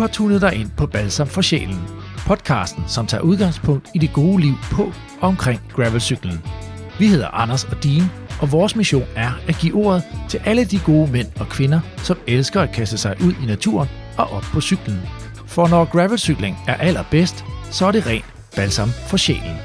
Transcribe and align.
har 0.00 0.06
tunet 0.08 0.40
dig 0.40 0.54
ind 0.54 0.70
på 0.76 0.86
Balsam 0.86 1.26
for 1.26 1.42
Sjælen. 1.42 1.80
Podcasten, 2.26 2.84
som 2.86 3.06
tager 3.06 3.22
udgangspunkt 3.22 3.88
i 3.94 3.98
det 3.98 4.12
gode 4.12 4.40
liv 4.40 4.54
på 4.72 4.82
og 5.20 5.28
omkring 5.28 5.60
gravelcyklen. 5.72 6.42
Vi 6.98 7.06
hedder 7.06 7.28
Anders 7.28 7.64
og 7.64 7.84
Dean, 7.84 8.02
og 8.40 8.52
vores 8.52 8.76
mission 8.76 9.04
er 9.16 9.30
at 9.48 9.58
give 9.60 9.74
ordet 9.74 10.02
til 10.28 10.40
alle 10.44 10.64
de 10.64 10.78
gode 10.78 11.12
mænd 11.12 11.26
og 11.40 11.48
kvinder, 11.48 11.80
som 11.96 12.18
elsker 12.26 12.60
at 12.60 12.72
kaste 12.72 12.98
sig 12.98 13.16
ud 13.24 13.32
i 13.42 13.46
naturen 13.46 13.88
og 14.16 14.30
op 14.30 14.42
på 14.52 14.60
cyklen. 14.60 15.00
For 15.46 15.68
når 15.68 15.84
gravelcykling 15.84 16.56
er 16.68 16.74
allerbedst, 16.74 17.44
så 17.70 17.86
er 17.86 17.92
det 17.92 18.06
rent 18.06 18.24
balsam 18.56 18.88
for 18.88 19.16
sjælen. 19.16 19.56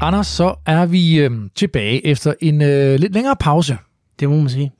Anders, 0.00 0.26
så 0.26 0.54
er 0.66 0.86
vi 0.86 1.18
øh, 1.18 1.30
tilbage 1.54 2.06
efter 2.06 2.34
en 2.40 2.62
øh, 2.62 2.98
lidt 3.00 3.12
længere 3.12 3.36
pause. 3.40 3.78
Det 4.20 4.28
må 4.28 4.36
man 4.36 4.48
sige. 4.48 4.72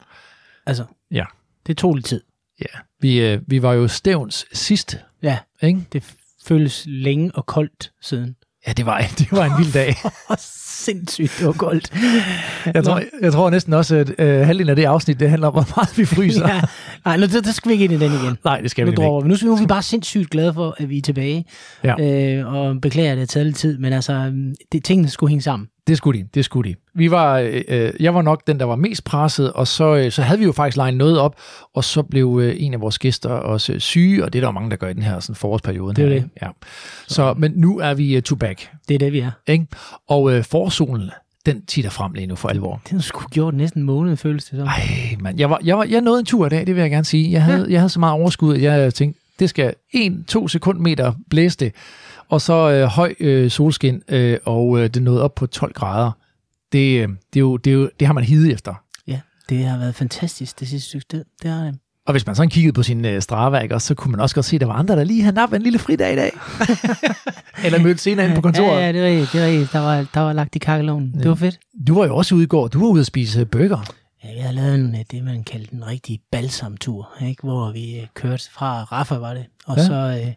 Altså, 0.67 0.85
Ja. 1.11 1.25
det 1.67 1.77
tog 1.77 1.95
lidt 1.95 2.07
tid. 2.07 2.21
Ja, 2.61 2.79
vi, 3.01 3.21
øh, 3.21 3.41
vi 3.47 3.63
var 3.63 3.73
jo 3.73 3.89
stævns 3.89 4.45
sidst, 4.53 4.97
Ja, 5.23 5.39
ikke? 5.63 5.85
det 5.93 6.15
føles 6.47 6.83
længe 6.87 7.31
og 7.35 7.47
koldt 7.47 7.91
siden. 8.03 8.37
Ja, 8.67 8.73
det 8.73 8.87
var, 8.87 8.99
det 9.19 9.33
var 9.33 9.45
en 9.45 9.53
vild 9.65 9.73
dag. 9.73 9.95
Sindssygt, 10.87 11.35
det 11.39 11.47
var 11.47 11.53
koldt. 11.53 11.93
Jeg 12.75 12.85
tror, 12.85 13.03
jeg 13.23 13.33
tror 13.33 13.51
næsten 13.51 13.73
også, 13.73 13.97
at 13.97 14.13
øh, 14.19 14.47
halvdelen 14.47 14.69
af 14.71 14.77
det 14.77 14.85
afsnit, 14.85 15.21
det 15.21 15.31
handler 15.31 15.49
om, 15.49 15.53
hvor 15.55 15.69
meget 15.77 15.99
vi 15.99 16.05
fryser. 16.05 16.49
ja. 16.55 16.61
Nej, 17.05 17.17
nu, 17.17 17.27
der, 17.27 17.41
der 17.41 17.53
skal 17.53 17.69
vi 17.69 17.73
ikke 17.73 17.85
ind 17.85 17.93
i 17.93 17.97
den 17.99 18.13
igen. 18.13 18.39
Nej, 18.45 18.61
det 18.61 18.71
skal 18.71 18.85
Nu, 18.85 18.91
vi 18.91 18.93
ikke. 18.93 19.03
vi. 19.03 19.29
nu, 19.29 19.37
nu 19.51 19.57
er 19.57 19.61
vi 19.61 19.67
bare 19.67 19.83
sindssygt 19.83 20.31
glade 20.31 20.55
for, 20.55 20.75
at 20.79 20.89
vi 20.89 20.99
er 20.99 21.03
tilbage. 21.03 21.45
Ja. 21.85 21.95
Øh, 22.39 22.55
og 22.55 22.81
beklager, 22.81 23.11
at 23.13 23.17
det 23.17 23.21
har 23.23 23.27
taget 23.27 23.47
lidt 23.47 23.57
tid, 23.57 23.79
men 23.79 23.93
altså, 23.93 24.33
det, 24.73 24.85
tingene 24.85 25.09
skulle 25.09 25.31
hænge 25.31 25.43
sammen. 25.43 25.69
Det 25.87 25.97
skulle 25.97 26.21
de, 26.21 26.29
det 26.35 26.45
skulle 26.45 26.71
de. 26.71 26.75
Vi 26.95 27.11
var, 27.11 27.39
øh, 27.39 27.63
øh, 27.69 27.93
jeg 28.01 28.15
var 28.15 28.23
nok 28.23 28.47
den, 28.47 28.59
der 28.59 28.65
var 28.65 28.77
mest 28.77 29.05
presset, 29.05 29.53
og 29.53 29.67
så, 29.69 29.97
øh, 29.97 30.13
så 30.13 30.23
havde 30.23 30.39
vi 30.39 30.45
jo 30.45 30.53
faktisk 30.53 30.77
legnet 30.77 30.99
noget 30.99 31.19
op, 31.19 31.37
og 31.75 31.85
så 31.85 32.03
blev 32.03 32.41
øh, 32.43 32.57
en 32.59 32.75
af 32.75 32.81
vores 32.81 32.99
gæster 32.99 33.31
også 33.31 33.73
øh, 33.73 33.81
syge, 33.81 34.25
og 34.25 34.33
det 34.33 34.39
er 34.39 34.41
der 34.41 34.49
jo 34.49 34.53
mange, 34.53 34.71
der 34.71 34.77
gør 34.77 34.89
i 34.89 34.93
den 34.93 35.03
her 35.03 35.21
sådan, 35.21 35.35
forårsperiode. 35.35 35.95
Det 35.95 36.05
er 36.05 36.09
her, 36.09 36.21
det. 36.21 36.29
Ja. 36.43 36.49
Så, 37.07 37.35
men 37.39 37.53
nu 37.57 37.79
er 37.79 37.95
vi 37.95 38.17
uh, 38.17 38.23
to 38.23 38.35
back, 38.37 38.71
Det 38.89 38.95
er 38.95 38.99
det, 38.99 39.13
vi 39.13 39.19
er. 39.19 39.31
ikke? 39.47 39.67
Og 40.09 40.33
øh, 40.33 40.45
forsolen, 40.45 41.11
den 41.47 41.67
titter 41.67 41.91
frem 41.91 42.13
lige 42.13 42.27
nu 42.27 42.35
for 42.35 42.49
alvor. 42.49 42.81
Har 42.91 42.99
sgu 42.99 43.29
gjort 43.31 43.55
næsten 43.55 43.81
en 43.81 43.87
måned, 43.87 44.17
føles 44.17 44.45
det 44.45 44.59
som. 44.59 44.67
Ej, 44.67 45.17
mand. 45.21 45.39
Jeg, 45.39 45.51
var, 45.51 45.61
jeg, 45.65 45.79
var, 45.79 45.85
jeg 45.85 46.01
nåede 46.01 46.21
en 46.21 46.27
tur 46.27 46.47
i 46.47 46.49
dag, 46.49 46.67
det 46.67 46.75
vil 46.75 46.81
jeg 46.81 46.91
gerne 46.91 47.05
sige. 47.05 47.33
Jeg 47.33 47.43
havde, 47.43 47.65
ja. 47.65 47.73
jeg 47.73 47.81
havde 47.81 47.89
så 47.89 48.01
meget 48.01 48.13
overskud, 48.13 48.55
at 48.55 48.63
jeg 48.63 48.95
tænkte, 48.95 49.21
det 49.39 49.51
skal 49.51 49.75
1-2 49.97 50.49
sekundmeter 50.49 51.13
blæse 51.31 51.59
det, 51.59 51.73
og 52.29 52.41
så 52.41 52.71
øh, 52.71 52.85
høj 52.85 53.15
øh, 53.21 53.51
solskin, 53.51 54.03
øh, 54.09 54.39
og 54.45 54.79
øh, 54.79 54.91
det 54.91 55.03
nåede 55.03 55.23
op 55.23 55.35
på 55.35 55.47
12 55.47 55.73
grader. 55.73 56.13
Det, 56.73 57.03
øh, 57.03 57.09
det, 57.09 57.37
er 57.37 57.41
jo, 57.41 57.57
det, 57.57 57.71
er 57.71 57.75
jo, 57.75 57.91
det 58.01 58.07
har 58.07 58.15
man 58.15 58.25
hidet 58.25 58.53
efter. 58.53 58.75
Ja, 59.07 59.21
det 59.49 59.65
har 59.65 59.79
været 59.79 59.95
fantastisk 59.95 60.61
det 60.61 60.69
sidste 60.69 60.89
stykke 60.89 61.07
tid. 61.11 61.25
Det 61.43 61.51
har 61.51 61.65
det. 61.65 61.79
Og 62.07 62.13
hvis 62.13 62.27
man 62.27 62.37
sådan 62.37 62.51
kiggede 62.51 62.73
på 62.73 62.83
sin 62.83 63.05
øh, 63.05 63.23
Strava, 63.23 63.59
ikke, 63.59 63.81
så 63.81 63.95
kunne 63.95 64.11
man 64.11 64.21
også 64.21 64.35
godt 64.35 64.47
se, 64.47 64.57
at 64.57 64.61
der 64.61 64.67
var 64.67 64.75
andre, 64.75 64.97
der 64.97 65.05
lige 65.05 65.23
havde 65.23 65.35
nappet 65.35 65.57
en 65.57 65.63
lille 65.63 65.79
fridag 65.79 66.13
i 66.13 66.17
dag. 66.17 66.31
Eller 67.65 67.79
mødt 67.83 68.01
senere 68.01 68.27
ind 68.27 68.35
på 68.35 68.41
kontoret. 68.41 68.81
Ja, 68.81 68.87
ja, 68.87 68.93
det 68.93 69.01
er 69.01 69.07
rigtigt. 69.07 69.33
Det 69.33 69.43
er 69.43 69.47
rigtigt. 69.47 69.73
Der, 69.73 69.79
var, 69.79 70.07
der 70.15 70.21
var 70.21 70.33
lagt 70.33 70.57
i 70.57 70.59
kakkeloven. 70.59 71.13
Ja. 71.15 71.21
Det 71.21 71.29
var 71.29 71.35
fedt. 71.35 71.59
Du 71.87 71.99
var 71.99 72.07
jo 72.07 72.17
også 72.17 72.35
ude 72.35 72.45
i 72.45 72.47
går. 72.47 72.69
Du 72.69 72.81
var 72.81 72.87
ude 72.87 73.01
at 73.01 73.07
spise 73.07 73.41
øh, 73.41 73.47
burger. 73.47 73.95
Ja, 74.25 74.35
vi 74.35 74.41
har 74.41 74.53
lavet 74.53 74.75
en, 74.75 74.95
øh, 74.95 75.01
det, 75.11 75.25
man 75.25 75.45
kaldte 75.45 75.75
en 75.75 75.87
rigtig 75.87 76.21
balsamtur, 76.33 77.09
ikke? 77.27 77.43
hvor 77.43 77.73
vi 77.73 78.01
øh, 78.01 78.07
kørte 78.15 78.51
fra 78.53 78.83
Raffa, 78.83 79.15
var 79.15 79.35
det, 79.35 79.47
og 79.67 79.77
ja. 79.77 79.87
så 79.87 80.23
øh, 80.27 80.33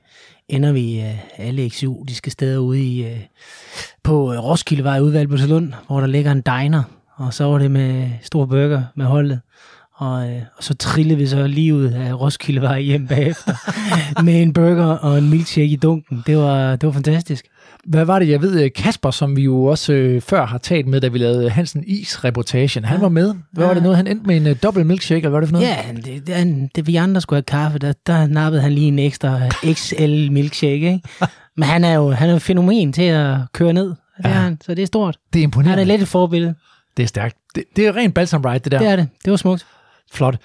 ender 0.49 0.71
vi 0.71 0.99
øh, 0.99 1.19
alle 1.37 1.65
eksotiske 1.65 2.31
steder 2.31 2.57
ude 2.57 2.83
i, 2.83 3.05
øh, 3.05 3.19
på 4.03 4.33
øh, 4.33 4.39
Roskildevej 4.39 4.99
ude 4.99 5.13
ved 5.13 5.19
Albertslund, 5.19 5.73
hvor 5.87 5.99
der 5.99 6.07
ligger 6.07 6.31
en 6.31 6.41
diner, 6.41 6.83
og 7.15 7.33
så 7.33 7.43
var 7.43 7.57
det 7.57 7.71
med 7.71 8.09
stor 8.21 8.45
burger 8.45 8.83
med 8.95 9.05
holdet. 9.05 9.39
Og, 9.95 10.29
øh, 10.29 10.41
og 10.57 10.63
så 10.63 10.73
trillede 10.73 11.17
vi 11.17 11.27
så 11.27 11.47
lige 11.47 11.75
ud 11.75 11.85
af 11.85 12.19
Roskildevej 12.21 12.79
hjem 12.79 13.07
bagefter 13.07 13.53
med 14.23 14.41
en 14.41 14.53
burger 14.53 14.85
og 14.85 15.17
en 15.17 15.29
milkshake 15.29 15.67
i 15.67 15.75
dunken. 15.75 16.23
Det 16.27 16.37
var, 16.37 16.75
det 16.75 16.87
var 16.87 16.93
fantastisk. 16.93 17.45
Hvad 17.85 18.05
var 18.05 18.19
det, 18.19 18.29
jeg 18.29 18.41
ved, 18.41 18.63
øh, 18.63 18.69
Kasper, 18.75 19.11
som 19.11 19.35
vi 19.35 19.41
jo 19.41 19.63
også 19.65 19.93
øh, 19.93 20.21
før 20.21 20.45
har 20.45 20.57
talt 20.57 20.87
med, 20.87 21.01
da 21.01 21.07
vi 21.07 21.17
lavede 21.17 21.49
Hansen 21.49 21.83
Is-reportagen, 21.87 22.85
han 22.85 22.97
Ja. 22.97 23.01
var 23.01 23.09
med. 23.09 23.33
Hvad 23.51 23.65
var 23.65 23.73
det 23.73 23.79
Ja. 23.79 23.83
noget, 23.83 23.97
han 23.97 24.07
endte 24.07 24.27
med 24.27 24.37
en 24.37 24.47
uh, 24.47 24.53
dobbelt 24.63 24.87
milkshake, 24.87 25.17
eller 25.17 25.29
hvad 25.29 25.37
var 25.37 25.39
det 25.39 25.49
for 25.49 25.53
noget? 25.53 25.67
Ja, 25.67 25.73
han- 25.73 25.95
det, 25.95 26.27
det, 26.27 26.35
han- 26.35 26.69
det, 26.75 26.87
vi 26.87 26.95
andre 26.95 27.21
skulle 27.21 27.37
have 27.37 27.43
kaffe, 27.63 27.79
der, 27.79 27.93
der 28.07 28.27
nappede 28.27 28.61
han 28.61 28.71
lige 28.71 28.87
en 28.87 28.99
ekstra 28.99 29.39
XL 29.73 30.31
milkshake, 30.31 30.73
ikke? 30.73 31.01
Men 31.57 31.63
han 31.63 31.83
er 31.83 31.93
jo 31.93 32.09
han 32.11 32.29
er 32.29 32.33
jo 32.33 32.39
fænomen 32.39 32.93
til 32.93 33.01
at 33.03 33.37
køre 33.53 33.73
ned, 33.73 33.87
det 33.87 33.95
Ja. 34.25 34.29
han, 34.29 34.57
så 34.65 34.75
det 34.75 34.81
er 34.81 34.85
stort. 34.87 35.17
Det 35.33 35.39
er 35.39 35.41
Han 35.41 35.43
imponerende. 35.43 35.81
er 35.81 35.85
lidt 35.87 36.01
et 36.01 36.07
forbillede, 36.07 36.55
Det 36.97 37.03
er 37.03 37.07
stærkt. 37.07 37.35
Det, 37.55 37.63
det 37.75 37.87
er 37.87 37.95
rent 37.95 38.13
balsam 38.13 38.41
ride, 38.41 38.59
det 38.59 38.71
der. 38.71 38.79
det 38.79 38.87
er 38.87 38.95
det. 38.95 39.07
Det 39.25 39.31
var 39.31 39.37
smukt. 39.37 39.65
Flot. 40.13 40.37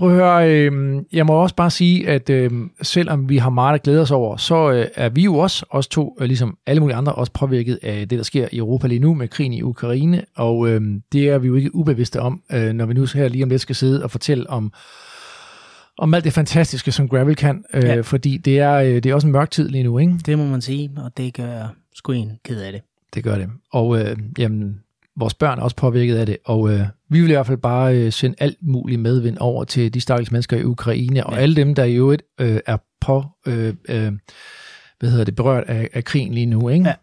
Prøv 0.00 0.10
at 0.10 0.14
høre, 0.14 0.50
øh, 0.50 1.02
jeg 1.12 1.26
må 1.26 1.32
også 1.32 1.54
bare 1.54 1.70
sige, 1.70 2.08
at 2.08 2.30
øh, 2.30 2.50
selvom 2.82 3.28
vi 3.28 3.36
har 3.36 3.50
meget 3.50 3.74
at 3.74 3.82
glæde 3.82 4.00
os 4.00 4.10
over, 4.10 4.36
så 4.36 4.70
øh, 4.72 4.86
er 4.94 5.08
vi 5.08 5.24
jo 5.24 5.34
også, 5.34 5.66
os 5.70 5.88
to, 5.88 6.16
øh, 6.20 6.26
ligesom 6.26 6.58
alle 6.66 6.80
mulige 6.80 6.96
andre, 6.96 7.12
også 7.12 7.32
påvirket 7.32 7.78
af 7.82 8.08
det, 8.08 8.18
der 8.18 8.24
sker 8.24 8.48
i 8.52 8.56
Europa 8.56 8.86
lige 8.86 8.98
nu 8.98 9.14
med 9.14 9.28
krigen 9.28 9.52
i 9.52 9.62
Ukraine, 9.62 10.24
og 10.36 10.68
øh, 10.68 10.82
det 11.12 11.28
er 11.28 11.38
vi 11.38 11.48
jo 11.48 11.54
ikke 11.54 11.74
ubevidste 11.74 12.20
om, 12.20 12.42
øh, 12.52 12.72
når 12.72 12.86
vi 12.86 12.94
nu 12.94 13.06
her 13.14 13.28
lige 13.28 13.44
om 13.44 13.50
lidt 13.50 13.60
skal 13.60 13.76
sidde 13.76 14.04
og 14.04 14.10
fortælle 14.10 14.50
om, 14.50 14.72
om 15.98 16.14
alt 16.14 16.24
det 16.24 16.32
fantastiske, 16.32 16.92
som 16.92 17.08
Gravel 17.08 17.36
kan, 17.36 17.64
øh, 17.74 17.84
ja. 17.84 18.00
Fordi 18.00 18.36
det 18.36 18.58
er, 18.58 18.74
øh, 18.74 18.94
det 18.94 19.06
er 19.06 19.14
også 19.14 19.26
en 19.26 19.32
mørk 19.32 19.50
tid 19.50 19.68
lige 19.68 19.84
nu, 19.84 19.98
ikke? 19.98 20.14
Det 20.26 20.38
må 20.38 20.44
man 20.44 20.60
sige, 20.60 20.90
og 20.96 21.16
det 21.16 21.34
gør 21.34 21.74
sgu 21.94 22.12
en 22.12 22.32
ked 22.44 22.60
af 22.60 22.72
det. 22.72 22.80
Det 23.14 23.24
gør 23.24 23.38
det. 23.38 23.48
Og 23.72 24.00
øh, 24.00 24.16
jamen, 24.38 24.80
vores 25.16 25.34
børn 25.34 25.58
er 25.58 25.62
også 25.62 25.76
påvirket 25.76 26.16
af 26.16 26.26
det, 26.26 26.36
og 26.44 26.72
øh, 26.72 26.80
vi 27.10 27.20
vil 27.20 27.30
i 27.30 27.32
hvert 27.32 27.46
fald 27.46 27.58
bare 27.58 27.96
øh, 27.96 28.12
sende 28.12 28.36
alt 28.38 28.56
muligt 28.60 29.00
medvind 29.00 29.36
over 29.40 29.64
til 29.64 29.94
de 29.94 30.00
stakkels 30.00 30.32
mennesker 30.32 30.56
i 30.56 30.64
Ukraine, 30.64 31.26
og 31.26 31.34
Ja. 31.34 31.40
alle 31.40 31.56
dem, 31.56 31.74
der 31.74 31.84
i 31.84 31.94
øvrigt 31.94 32.22
øh, 32.40 32.60
er 32.66 32.76
på, 33.00 33.24
øh, 33.46 33.74
øh, 33.88 34.12
hvad 35.00 35.10
hedder 35.10 35.24
det, 35.24 35.36
berørt 35.36 35.64
af, 35.66 35.88
af 35.92 36.04
krigen 36.04 36.34
lige 36.34 36.46
nu. 36.46 36.68
Ikke? 36.68 36.88
Ja. 36.88 36.94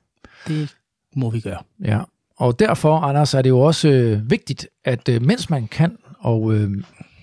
Det 0.48 0.76
må 1.16 1.30
vi 1.30 1.40
gøre. 1.40 1.60
ja. 1.86 2.00
Og 2.40 2.60
derfor, 2.60 2.98
Anders, 2.98 3.34
er 3.34 3.42
det 3.42 3.50
jo 3.50 3.60
også 3.60 3.90
øh, 3.90 4.30
vigtigt, 4.32 4.68
at 4.86 5.10
øh, 5.10 5.22
mens 5.26 5.50
man 5.50 5.68
kan, 5.68 5.98
og 6.20 6.54
øh, 6.54 6.72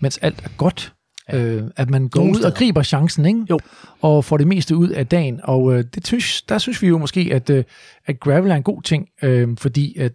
mens 0.00 0.19
alt 0.19 0.41
er 0.44 0.49
godt, 0.56 0.91
Ja. 1.33 1.44
øh, 1.44 1.62
at 1.77 1.91
man 1.91 2.09
går 2.09 2.21
Nogle 2.21 2.39
ud 2.39 2.43
og 2.43 2.55
griber 2.55 2.83
chancen, 2.83 3.27
ikke? 3.27 3.41
Jo. 3.50 3.59
og 4.00 4.25
får 4.25 4.37
det 4.37 4.47
meste 4.47 4.77
ud 4.77 4.89
af 4.89 5.06
dagen. 5.06 5.41
Og 5.44 5.75
øh, 5.75 5.84
det 5.94 6.06
synes, 6.06 6.43
der 6.43 6.59
synes 6.59 6.83
vi 6.83 6.89
jo 6.89 6.99
måske, 6.99 7.28
at, 7.33 7.50
øh, 7.50 7.65
at 8.06 8.21
gravel 8.21 8.50
er 8.50 8.55
en 8.55 8.62
god 8.62 8.83
ting, 8.83 9.09
øh, 9.23 9.49
fordi 9.59 9.99
at 9.99 10.12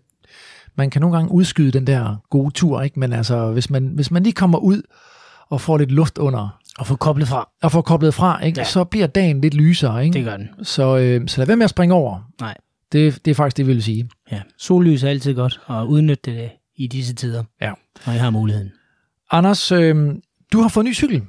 man 0.80 0.90
kan 0.90 1.02
nogle 1.02 1.18
gange 1.18 1.32
udskyde 1.32 1.72
den 1.72 1.88
der 1.88 2.16
gode 2.30 2.52
tur, 2.52 2.82
ikke? 2.82 3.00
men 3.00 3.14
altså, 3.14 3.52
hvis 3.52 3.70
man, 3.70 3.88
hvis 3.88 4.12
man 4.12 4.24
lige 4.24 4.34
kommer 4.34 4.58
ud 4.58 4.82
og 5.50 5.62
får 5.62 5.78
lidt 5.78 5.92
luft 5.92 6.18
under, 6.18 6.60
Og 6.80 6.88
få 6.88 6.96
koblet 6.96 7.28
fra, 7.28 7.50
og 7.62 7.72
får 7.72 7.82
koblet 7.82 8.14
fra, 8.14 8.44
ikke? 8.44 8.60
Ja. 8.60 8.66
Så 8.66 8.84
bliver 8.84 9.08
dagen 9.08 9.42
lidt 9.42 9.54
lysere. 9.54 10.06
Ikke? 10.06 10.14
det 10.14 10.26
gør 10.26 10.38
den. 10.38 10.50
Så, 10.64 10.98
øh, 10.98 11.28
så 11.28 11.38
lad 11.42 11.48
være 11.48 11.58
med 11.58 11.64
at 11.64 11.70
springe 11.70 11.96
over. 11.96 12.32
Nej. 12.42 12.58
Det, 12.92 13.26
det 13.26 13.32
er 13.32 13.36
faktisk 13.36 13.58
det, 13.58 13.68
vi 13.68 13.74
vil 13.74 13.84
sige. 13.84 14.10
Ja. 14.32 14.42
Sollys 14.58 15.04
er 15.04 15.10
altid 15.10 15.34
godt, 15.36 15.60
og 15.66 15.90
udnytte 15.90 16.32
det 16.32 16.50
i 16.76 16.88
disse 16.88 17.14
tider, 17.16 17.44
Ja. 17.62 17.72
når 18.06 18.14
jeg 18.14 18.22
har 18.22 18.30
muligheden. 18.30 18.72
Anders, 19.32 19.72
øh, 19.72 20.16
du 20.54 20.62
har 20.62 20.70
fået 20.70 20.84
en 20.84 20.90
ny 20.90 20.94
cykel. 20.96 21.22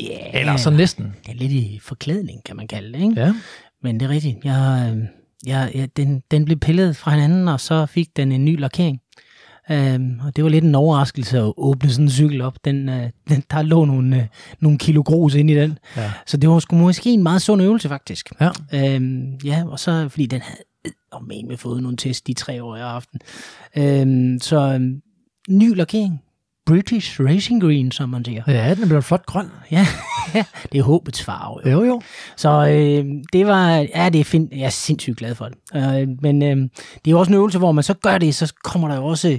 Ja, 0.00 0.40
Eller 0.40 0.56
så 0.56 0.70
næsten. 0.70 1.14
det 1.26 1.32
er 1.32 1.36
lidt 1.38 1.52
i 1.52 1.80
forklædning, 1.82 2.44
kan 2.44 2.56
man 2.56 2.68
kalde 2.68 2.92
det, 2.92 3.02
ikke? 3.02 3.20
Ja. 3.20 3.34
Men 3.82 4.00
det 4.00 4.06
er 4.06 4.10
rigtigt. 4.10 4.36
Jeg, 4.44 4.92
øh, 4.96 5.02
jeg, 5.46 5.72
jeg, 5.74 5.96
den, 5.96 6.22
den 6.30 6.44
blev 6.44 6.58
pillet 6.58 6.96
fra 6.96 7.10
hinanden, 7.10 7.48
og 7.48 7.60
så 7.60 7.86
fik 7.86 8.16
den 8.16 8.32
en 8.32 8.44
ny 8.44 8.60
lakering. 8.60 9.00
Um, 9.70 10.20
og 10.24 10.36
det 10.36 10.44
var 10.44 10.50
lidt 10.50 10.64
en 10.64 10.74
overraskelse 10.74 11.38
at 11.38 11.52
åbne 11.56 11.90
sådan 11.90 12.04
en 12.04 12.10
cykel 12.10 12.40
op. 12.40 12.64
Den, 12.64 12.88
uh, 12.88 12.94
den, 13.28 13.44
der 13.50 13.62
lå 13.62 13.84
nogle, 13.84 14.16
uh, 14.16 14.22
nogle 14.60 14.78
kilo 14.78 15.02
grus 15.02 15.34
inde 15.34 15.52
i 15.52 15.56
den. 15.56 15.78
Ja. 15.96 16.12
Så 16.26 16.36
det 16.36 16.50
var 16.50 16.58
sgu 16.58 16.76
måske 16.76 17.10
en 17.10 17.22
meget 17.22 17.42
sund 17.42 17.62
øvelse, 17.62 17.88
faktisk. 17.88 18.32
Ja. 18.40 18.96
Um, 18.96 19.34
ja, 19.44 19.64
og 19.66 19.78
så 19.78 20.08
fordi 20.08 20.26
den 20.26 20.40
havde 20.40 20.62
og 21.12 21.24
med 21.24 21.56
fået 21.56 21.82
nogle 21.82 21.96
test 21.96 22.26
de 22.26 22.32
tre 22.32 22.62
år, 22.62 22.76
jeg 22.76 22.84
har 22.84 22.92
haft 22.92 23.08
den. 23.12 23.20
Um, 24.34 24.40
så 24.40 24.74
um, 24.74 25.02
ny 25.48 25.76
lakering. 25.76 26.22
British 26.68 27.20
Racing 27.20 27.62
Green, 27.62 27.92
som 27.92 28.08
man 28.08 28.24
siger. 28.24 28.42
ja, 28.46 28.74
den 28.74 28.88
bliver 28.88 29.00
flot 29.00 29.26
grøn. 29.26 29.46
Ja, 29.70 29.86
ja 30.34 30.44
det 30.72 30.78
er 30.78 30.82
håbets 30.82 31.22
farve. 31.24 31.60
Jo. 31.64 31.70
Jo, 31.70 31.84
jo. 31.84 32.00
Så 32.36 32.48
øh, 32.68 33.04
det 33.32 33.46
var, 33.46 33.68
ja, 33.94 34.08
det 34.08 34.20
er 34.20 34.24
fint. 34.24 34.52
Jeg 34.52 34.60
er 34.66 34.70
sindssygt 34.70 35.16
glad 35.16 35.34
for 35.34 35.44
det. 35.48 35.56
Øh, 35.74 36.08
men 36.22 36.42
øh, 36.42 36.56
det 36.56 37.06
er 37.06 37.10
jo 37.10 37.18
også 37.18 37.30
en 37.30 37.34
øvelse, 37.36 37.58
hvor 37.58 37.72
man 37.72 37.84
så 37.84 37.94
gør 37.94 38.18
det, 38.18 38.34
så 38.34 38.52
kommer 38.64 38.88
der 38.88 38.96
jo 38.96 39.04
også 39.06 39.38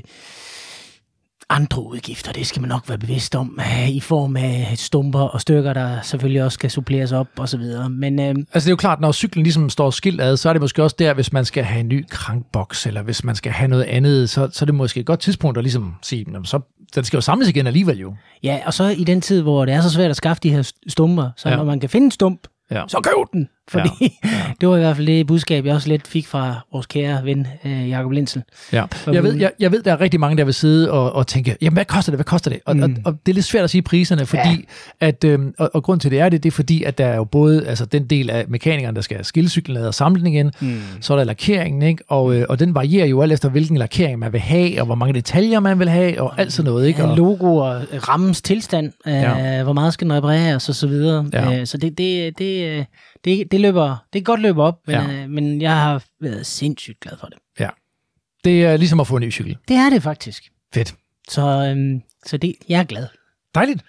andre 1.49 1.81
udgifter. 1.83 2.31
Det 2.31 2.47
skal 2.47 2.61
man 2.61 2.69
nok 2.69 2.89
være 2.89 2.97
bevidst 2.97 3.35
om, 3.35 3.59
øh, 3.61 3.89
i 3.89 3.99
form 3.99 4.37
af 4.37 4.73
stumper 4.75 5.19
og 5.19 5.41
stykker, 5.41 5.73
der 5.73 6.01
selvfølgelig 6.01 6.43
også 6.43 6.53
skal 6.55 6.71
suppleres 6.71 7.11
op 7.11 7.27
og 7.37 7.49
så 7.49 7.57
videre. 7.57 7.89
Men 7.89 8.19
øh, 8.19 8.25
Altså 8.27 8.45
det 8.53 8.65
er 8.65 8.69
jo 8.71 8.75
klart, 8.75 8.99
når 8.99 9.11
cyklen 9.11 9.43
ligesom 9.43 9.69
står 9.69 9.89
skilt 9.89 10.21
ad, 10.21 10.37
så 10.37 10.49
er 10.49 10.53
det 10.53 10.61
måske 10.61 10.83
også 10.83 10.95
der, 10.99 11.13
hvis 11.13 11.33
man 11.33 11.45
skal 11.45 11.63
have 11.63 11.79
en 11.79 11.87
ny 11.87 12.05
krankboks, 12.09 12.85
eller 12.85 13.01
hvis 13.01 13.23
man 13.23 13.35
skal 13.35 13.51
have 13.51 13.67
noget 13.67 13.83
andet, 13.83 14.29
så, 14.29 14.49
så 14.53 14.63
er 14.63 14.65
det 14.65 14.75
måske 14.75 14.99
et 14.99 15.05
godt 15.05 15.19
tidspunkt 15.19 15.57
at 15.57 15.63
ligesom 15.63 15.93
sige, 16.01 16.23
"Nå, 16.27 16.39
men 16.39 16.45
så 16.45 16.59
den 16.95 17.03
skal 17.03 17.17
jo 17.17 17.21
samles 17.21 17.49
igen 17.49 17.67
alligevel 17.67 17.99
jo. 17.99 18.13
ja, 18.43 18.59
og 18.65 18.73
så 18.73 18.83
i 18.87 19.03
den 19.03 19.21
tid, 19.21 19.41
hvor 19.41 19.65
det 19.65 19.73
er 19.73 19.81
så 19.81 19.89
svært 19.89 20.09
at 20.09 20.15
skaffe 20.17 20.39
de 20.43 20.49
her 20.49 20.71
stumper, 20.87 21.29
så 21.37 21.49
ja. 21.49 21.55
når 21.55 21.63
man 21.63 21.79
kan 21.79 21.89
finde 21.89 22.05
en 22.05 22.11
stump, 22.11 22.39
Ja. 22.71 22.83
så 22.87 22.97
køb 23.03 23.33
den. 23.33 23.47
Fordi 23.69 23.89
ja, 24.01 24.07
ja. 24.24 24.30
det 24.62 24.69
var 24.69 24.75
i 24.77 24.80
hvert 24.80 24.95
fald 24.95 25.07
det 25.07 25.27
budskab, 25.27 25.66
jeg 25.66 25.75
også 25.75 25.89
lidt 25.89 26.07
fik 26.07 26.27
fra 26.27 26.56
vores 26.71 26.86
kære 26.86 27.25
ven, 27.25 27.48
øh, 27.66 27.89
Jacob 27.89 28.12
Lindsel. 28.12 28.44
Ja. 28.74 28.86
Jeg 29.07 29.24
ved, 29.24 29.36
jeg, 29.36 29.51
jeg 29.60 29.71
ved, 29.71 29.83
der 29.83 29.92
er 29.92 30.01
rigtig 30.01 30.19
mange, 30.19 30.38
der 30.38 30.44
vil 30.44 30.54
sidde 30.54 30.92
og, 30.92 31.13
og 31.13 31.27
tænke, 31.27 31.57
jamen 31.62 31.74
hvad 31.74 31.86
koster 31.86 32.12
det, 32.12 32.18
hvad 32.18 32.25
koster 32.25 32.51
det? 32.51 32.60
Og, 32.66 32.77
mm. 32.77 32.83
og, 32.83 32.89
og 33.06 33.19
det 33.25 33.31
er 33.31 33.33
lidt 33.33 33.45
svært 33.45 33.63
at 33.63 33.69
sige 33.69 33.81
priserne, 33.81 34.25
fordi 34.25 34.68
ja. 35.01 35.07
at, 35.07 35.24
øhm, 35.24 35.54
og, 35.57 35.71
og 35.74 35.83
grund 35.83 36.00
til 36.00 36.12
det 36.12 36.19
er 36.19 36.30
det, 36.30 36.44
det 36.44 36.50
er 36.50 36.56
fordi, 36.56 36.83
at 36.83 36.98
der 36.98 37.06
er 37.06 37.16
jo 37.16 37.24
både 37.24 37.68
altså, 37.68 37.86
den 37.86 38.06
del 38.06 38.30
af 38.30 38.45
mekanikeren, 38.48 38.95
der 38.95 39.01
skal 39.01 39.25
skille 39.25 39.50
cyklen 39.50 39.77
og 39.77 39.94
samle 39.94 40.19
den 40.19 40.27
igen, 40.27 40.51
mm. 40.60 40.81
så 41.01 41.13
er 41.13 41.18
der 41.18 41.24
lakeringen, 41.24 41.81
ikke? 41.81 42.04
Og, 42.07 42.36
øh, 42.36 42.45
og 42.50 42.60
den 42.60 42.75
varierer 42.75 43.07
jo 43.07 43.21
alt 43.21 43.31
efter, 43.31 43.50
hvilken 43.50 43.77
lakering 43.77 44.19
man 44.19 44.33
vil 44.33 44.42
have, 44.42 44.80
og 44.80 44.86
hvor 44.86 44.95
mange 44.95 45.13
detaljer 45.13 45.60
man 45.60 45.80
vil 45.80 45.89
have, 45.89 46.21
og 46.21 46.39
alt 46.39 46.54
sådan 46.54 46.71
noget. 46.71 46.88
Ikke? 46.88 47.04
Og, 47.04 47.18
logo 47.18 47.56
og 47.56 47.81
rammens 48.07 48.42
tilstand, 48.42 48.92
øh, 49.07 49.13
ja. 49.13 49.63
hvor 49.63 49.74
meget 49.74 49.94
skal 49.94 50.10
den 50.10 50.18
repareres 50.18 50.69
og 50.69 50.75
så 50.75 50.88
videre. 50.88 51.25
Ja. 51.33 51.60
Øh, 51.60 51.66
så 51.66 51.77
det, 51.77 51.98
det, 51.98 52.38
det, 52.38 52.86
det, 53.25 53.51
det 53.51 53.60
løber, 53.60 54.06
det 54.13 54.19
er 54.19 54.24
godt 54.24 54.39
løbe 54.39 54.63
op, 54.63 54.80
men, 54.88 54.95
ja. 54.95 55.24
øh, 55.24 55.30
men 55.30 55.62
jeg 55.62 55.81
har 55.81 56.04
været 56.21 56.45
sindssygt 56.45 57.00
glad 57.00 57.18
for 57.19 57.27
det. 57.27 57.38
Ja. 57.60 57.69
Det 58.44 58.66
er 58.66 58.77
ligesom 58.77 59.00
at 59.00 59.07
få 59.07 59.16
en 59.16 59.21
ny 59.21 59.31
cykel. 59.31 59.57
Det 59.68 59.75
er 59.75 59.89
det 59.89 60.04
faktisk. 60.04 60.51
Fedt. 60.74 60.95
Så, 61.30 61.42
øhm, 61.42 62.01
så 62.25 62.38
det, 62.38 62.56
jeg 62.69 62.80
er 62.80 62.83
glad. 62.83 63.07
Dejligt. 63.56 63.83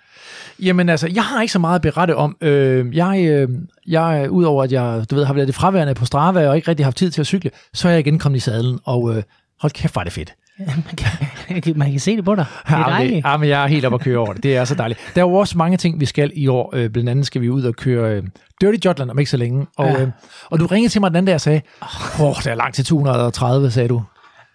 Jamen 0.62 0.88
altså, 0.88 1.08
jeg 1.14 1.24
har 1.24 1.40
ikke 1.40 1.52
så 1.52 1.58
meget 1.58 1.74
at 1.74 1.82
berette 1.82 2.16
om. 2.16 2.36
Øh, 2.40 2.96
jeg, 2.96 3.24
øh, 3.28 3.48
jeg, 3.86 4.30
udover 4.30 4.64
at 4.64 4.72
jeg 4.72 5.04
du 5.10 5.14
ved, 5.14 5.24
har 5.24 5.34
været 5.34 5.46
det 5.46 5.54
fraværende 5.54 5.94
på 5.94 6.04
Strava 6.04 6.48
og 6.48 6.56
ikke 6.56 6.68
rigtig 6.68 6.86
haft 6.86 6.96
tid 6.96 7.10
til 7.10 7.20
at 7.20 7.26
cykle, 7.26 7.50
så 7.72 7.88
er 7.88 7.92
jeg 7.92 8.00
igen 8.00 8.18
kommet 8.18 8.36
i 8.36 8.40
sadlen, 8.40 8.80
og 8.84 9.16
øh, 9.16 9.22
hold 9.60 9.72
kæft, 9.72 9.96
var 9.96 10.04
det 10.04 10.12
fedt. 10.12 10.34
Man, 10.66 11.62
kan, 11.62 11.76
man 11.76 11.90
kan 11.90 12.00
se 12.00 12.16
det 12.16 12.24
på 12.24 12.34
dig. 12.34 12.46
Det 12.66 12.74
er 12.74 12.78
ja, 12.78 12.84
dejligt. 12.84 13.26
Ja, 13.26 13.36
men 13.36 13.48
jeg 13.48 13.62
er 13.62 13.66
helt 13.66 13.84
op 13.84 13.94
at 13.94 14.00
køre 14.00 14.18
over 14.18 14.32
det. 14.32 14.42
Det 14.42 14.56
er 14.56 14.64
så 14.64 14.74
dejligt. 14.74 15.00
Der 15.14 15.20
er 15.20 15.26
jo 15.26 15.34
også 15.34 15.58
mange 15.58 15.76
ting, 15.76 16.00
vi 16.00 16.06
skal 16.06 16.32
i 16.34 16.46
år. 16.46 16.76
Øh, 16.76 16.90
blandt 16.90 17.10
andet 17.10 17.26
skal 17.26 17.42
vi 17.42 17.50
ud 17.50 17.62
og 17.62 17.74
køre 17.74 18.16
øh, 18.16 18.22
Dirty 18.60 18.86
Jotland 18.86 19.10
om 19.10 19.18
ikke 19.18 19.30
så 19.30 19.36
længe. 19.36 19.66
Og, 19.76 19.86
ja. 19.86 20.02
øh, 20.02 20.08
og 20.50 20.60
du 20.60 20.66
ringede 20.66 20.92
til 20.92 21.00
mig 21.00 21.10
den 21.10 21.16
anden 21.16 21.26
dag 21.26 21.34
og 21.34 21.40
sagde, 21.40 21.60
åh, 21.82 22.20
oh, 22.20 22.36
det 22.36 22.46
er 22.46 22.54
langt 22.54 22.74
til 22.74 22.84
230, 22.84 23.70
sagde 23.70 23.88
du. 23.88 24.02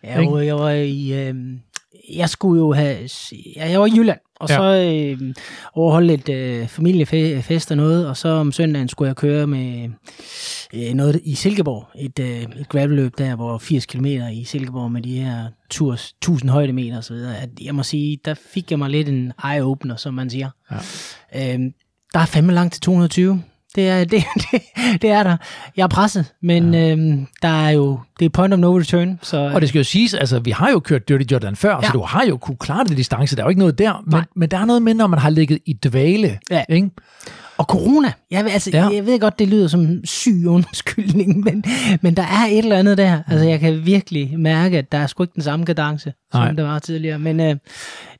Ja, 0.03 0.21
jeg, 0.21 0.45
jeg 0.45 0.55
var 0.55 0.69
i... 0.69 1.27
Øh, 1.27 1.35
jeg 2.15 2.29
skulle 2.29 2.61
jo 2.61 2.73
have... 2.73 2.97
Jeg 3.55 3.79
var 3.79 3.85
i 3.85 3.91
Jylland, 3.95 4.19
og 4.39 4.49
ja. 4.49 4.55
så 4.55 4.63
øh, 4.63 5.33
overholde 5.73 6.13
et 6.13 6.29
øh, 6.29 6.67
familiefest 6.67 7.71
og 7.71 7.77
noget, 7.77 8.07
og 8.07 8.17
så 8.17 8.29
om 8.29 8.51
søndagen 8.51 8.87
skulle 8.87 9.07
jeg 9.07 9.15
køre 9.15 9.47
med 9.47 9.89
øh, 10.73 10.93
noget 10.93 11.21
i 11.23 11.35
Silkeborg, 11.35 11.87
et, 11.99 12.19
øh, 12.19 12.41
et 12.41 12.69
gravelløb 12.69 13.17
der, 13.17 13.35
hvor 13.35 13.57
80 13.57 13.85
km 13.85 14.05
i 14.05 14.43
Silkeborg 14.43 14.91
med 14.91 15.01
de 15.01 15.19
her 15.19 15.47
tours, 15.69 16.15
1000 16.21 16.49
højdemeter 16.49 16.97
og 16.97 17.03
så 17.03 17.13
videre. 17.13 17.37
At 17.37 17.49
jeg 17.61 17.75
må 17.75 17.83
sige, 17.83 18.19
der 18.25 18.33
fik 18.33 18.71
jeg 18.71 18.79
mig 18.79 18.89
lidt 18.89 19.09
en 19.09 19.33
eye-opener, 19.43 19.95
som 19.95 20.13
man 20.13 20.29
siger. 20.29 20.49
Ja. 20.71 20.75
Øh, 21.53 21.59
der 22.13 22.19
er 22.19 22.25
fandme 22.25 22.53
langt 22.53 22.73
til 22.73 22.81
220. 22.81 23.43
Det 23.75 23.89
er, 23.89 24.03
det, 24.13 24.23
det, 24.35 24.61
det 25.01 25.09
er 25.09 25.23
der. 25.23 25.37
Jeg 25.77 25.83
er 25.83 25.87
presset, 25.87 26.33
men 26.41 26.73
ja. 26.73 26.91
øhm, 26.91 27.27
der 27.41 27.65
er 27.65 27.69
jo, 27.69 27.99
det 28.19 28.25
er 28.25 28.29
point 28.29 28.53
of 28.53 28.59
no 28.59 28.79
return. 28.79 29.19
Så, 29.21 29.37
og 29.37 29.61
det 29.61 29.69
skal 29.69 29.79
jo 29.79 29.83
siges, 29.83 30.13
altså 30.13 30.39
vi 30.39 30.51
har 30.51 30.69
jo 30.69 30.79
kørt 30.79 31.09
Dirty 31.09 31.31
Jordan 31.31 31.55
før, 31.55 31.75
ja. 31.75 31.87
så 31.87 31.93
du 31.93 32.01
har 32.01 32.25
jo 32.25 32.37
kunne 32.37 32.57
klare 32.57 32.83
det 32.83 32.97
distance, 32.97 33.35
der 33.35 33.41
er 33.41 33.45
jo 33.45 33.49
ikke 33.49 33.59
noget 33.59 33.79
der, 33.79 34.03
men, 34.05 34.21
men 34.35 34.51
der 34.51 34.57
er 34.57 34.65
noget 34.65 34.81
med, 34.81 34.93
når 34.93 35.07
man 35.07 35.19
har 35.19 35.29
ligget 35.29 35.59
i 35.65 35.73
dvale. 35.73 36.39
Ja. 36.51 36.63
Ikke? 36.69 36.89
Og 37.57 37.65
corona, 37.65 38.11
jeg, 38.31 38.45
altså, 38.51 38.69
ja. 38.73 38.89
jeg 38.93 39.05
ved 39.05 39.19
godt, 39.19 39.39
det 39.39 39.47
lyder 39.47 39.67
som 39.67 40.05
syg 40.05 40.43
undskyldning, 40.47 41.39
men, 41.45 41.63
men 42.01 42.17
der 42.17 42.23
er 42.23 42.45
et 42.51 42.57
eller 42.57 42.77
andet 42.77 42.97
der. 42.97 43.21
Altså, 43.27 43.45
jeg 43.45 43.59
kan 43.59 43.85
virkelig 43.85 44.39
mærke, 44.39 44.77
at 44.77 44.91
der 44.91 44.97
er 44.97 45.07
sgu 45.07 45.23
ikke 45.23 45.33
den 45.35 45.43
samme 45.43 45.65
kadence, 45.65 46.13
som 46.31 46.41
Nej. 46.41 46.51
der 46.51 46.63
var 46.63 46.79
tidligere. 46.79 47.19
Men 47.19 47.39
øh, 47.39 47.55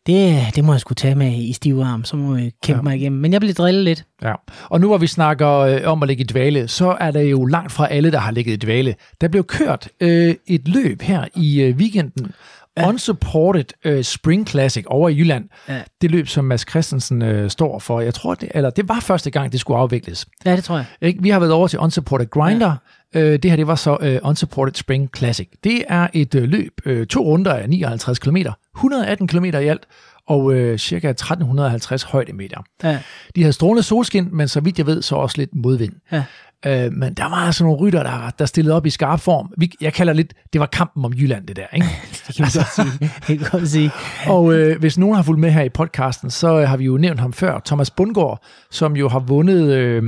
det, 0.08 0.56
det 0.56 0.64
må 0.64 0.74
jeg 0.74 0.82
skulle 0.82 0.96
tage 0.96 1.16
med 1.16 1.32
i 1.32 1.54
stive 1.54 1.86
arm, 1.86 2.04
så 2.04 2.16
må 2.16 2.36
jeg 2.36 2.52
kæmpe 2.64 2.78
ja. 2.78 2.82
mig 2.84 2.96
igennem. 2.96 3.22
Men 3.22 3.34
jeg 3.34 3.42
bliver 3.42 3.54
drillet 3.54 3.84
lidt. 3.84 4.06
Ja, 4.22 4.34
og 4.64 4.82
nu 4.82 4.88
hvor 4.88 4.98
vi 4.98 5.08
snakker 5.08 5.50
øh, 5.50 5.82
om 5.86 6.04
at 6.04 6.08
ligge 6.08 6.24
i 6.24 6.28
dvale, 6.28 6.68
så 6.68 6.98
er 7.00 7.12
der 7.12 7.22
jo 7.22 7.46
langt 7.46 7.72
fra 7.72 7.88
alle, 7.88 8.12
der 8.12 8.20
har 8.20 8.32
ligget 8.32 8.54
i 8.54 8.66
dvale. 8.66 8.96
Der 9.22 9.28
blev 9.28 9.44
kørt 9.44 9.90
øh, 10.00 10.36
et 10.48 10.68
løb 10.68 11.02
her 11.02 11.26
i 11.36 11.62
øh, 11.62 11.76
weekenden, 11.76 12.32
ja. 12.78 12.90
Unsupported 12.90 13.66
uh, 13.86 14.02
Spring 14.02 14.48
Classic 14.48 14.86
over 14.88 15.10
i 15.10 15.18
Jylland. 15.18 15.50
Ja. 15.70 15.82
Det 16.02 16.12
løb, 16.12 16.28
som 16.28 16.46
Mads 16.46 16.70
Christensen 16.70 17.22
uh, 17.22 17.50
står 17.50 17.80
for. 17.80 18.02
Jeg 18.02 18.14
tror, 18.14 18.36
det, 18.36 18.52
eller 18.56 18.70
det 18.70 18.90
var 18.90 19.00
første 19.00 19.32
gang, 19.32 19.52
det 19.52 19.60
skulle 19.60 19.78
afvikles. 19.78 20.26
Ja, 20.46 20.56
det 20.56 20.64
tror 20.64 20.76
jeg. 20.76 20.86
Ikke? 21.02 21.22
Vi 21.22 21.30
har 21.30 21.40
været 21.40 21.52
over 21.52 21.68
til 21.68 21.80
Unsupported 21.80 22.30
Grinder. 22.30 22.76
Uh, 23.16 23.22
det 23.22 23.46
her, 23.46 23.56
det 23.56 23.68
var 23.68 23.76
så 23.76 24.20
uh, 24.24 24.30
Unsupported 24.30 24.76
Spring 24.76 25.10
Classic. 25.18 25.48
Det 25.64 25.84
er 25.88 26.08
et 26.14 26.36
uh, 26.36 26.44
løb, 26.44 26.72
uh, 26.86 27.04
to 27.06 27.24
runder 27.24 27.54
af 27.54 27.70
59 27.70 28.20
km, 28.20 28.38
118 28.76 29.28
km 29.28 29.46
i 29.46 29.50
alt, 29.50 29.88
og 30.28 30.54
øh, 30.54 30.78
cirka 30.78 31.10
1350 31.10 32.04
højdemeter. 32.04 32.64
Ja. 32.84 33.00
De 33.36 33.42
havde 33.42 33.54
strålende 33.54 33.84
solskin, 33.84 34.30
men 34.32 34.48
så 34.48 34.60
vidt 34.60 34.78
jeg 34.78 34.86
ved, 34.86 35.02
så 35.02 35.16
også 35.16 35.38
lidt 35.38 35.56
modvind. 35.56 35.94
Ja. 36.12 36.24
Øh, 36.66 36.94
men 36.94 37.14
der 37.14 37.24
var 37.30 37.36
altså 37.36 37.64
nogle 37.64 37.80
rytter, 37.80 38.04
der, 38.04 38.30
der 38.40 38.46
stillede 38.46 38.76
op 38.76 38.86
i 38.86 38.90
skarp 38.90 39.20
form. 39.20 39.54
Vi, 39.58 39.72
jeg 39.82 39.94
kalder 39.94 40.14
lidt, 40.14 40.34
det 40.54 40.62
var 40.62 40.66
kampen 40.66 41.06
om 41.06 41.14
Jylland, 41.14 41.48
det 41.48 41.56
der. 41.56 41.66
Ikke? 41.74 41.88
det 42.28 42.36
kan 42.36 42.46
altså, 42.46 42.60
godt 42.60 42.90
sige. 43.00 43.12
Det 43.28 43.40
kan 43.40 43.48
godt 43.52 43.70
sige. 43.70 43.92
og 44.36 44.54
øh, 44.54 44.80
hvis 44.80 44.98
nogen 44.98 45.16
har 45.16 45.24
fulgt 45.24 45.40
med 45.42 45.52
her 45.52 45.64
i 45.64 45.70
podcasten, 45.70 46.30
så 46.30 46.60
øh, 46.60 46.70
har 46.70 46.78
vi 46.78 46.86
jo 46.86 46.98
nævnt 46.98 47.20
ham 47.20 47.34
før, 47.34 47.62
Thomas 47.66 47.92
Bundgaard, 47.92 48.44
som 48.72 48.96
jo 48.96 49.10
har 49.10 49.20
vundet... 49.20 49.74
Øh, 49.74 50.04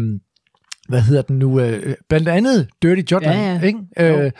hvad 0.87 1.01
hedder 1.01 1.21
den 1.21 1.39
nu, 1.39 1.59
øh, 1.59 1.95
blandt 2.09 2.27
andet 2.27 2.67
Dirty 2.81 3.11
Jotland, 3.11 3.39
ja, 3.39 3.53
ja. 3.53 3.61
ikke? 3.61 3.79
Øh, 3.99 4.31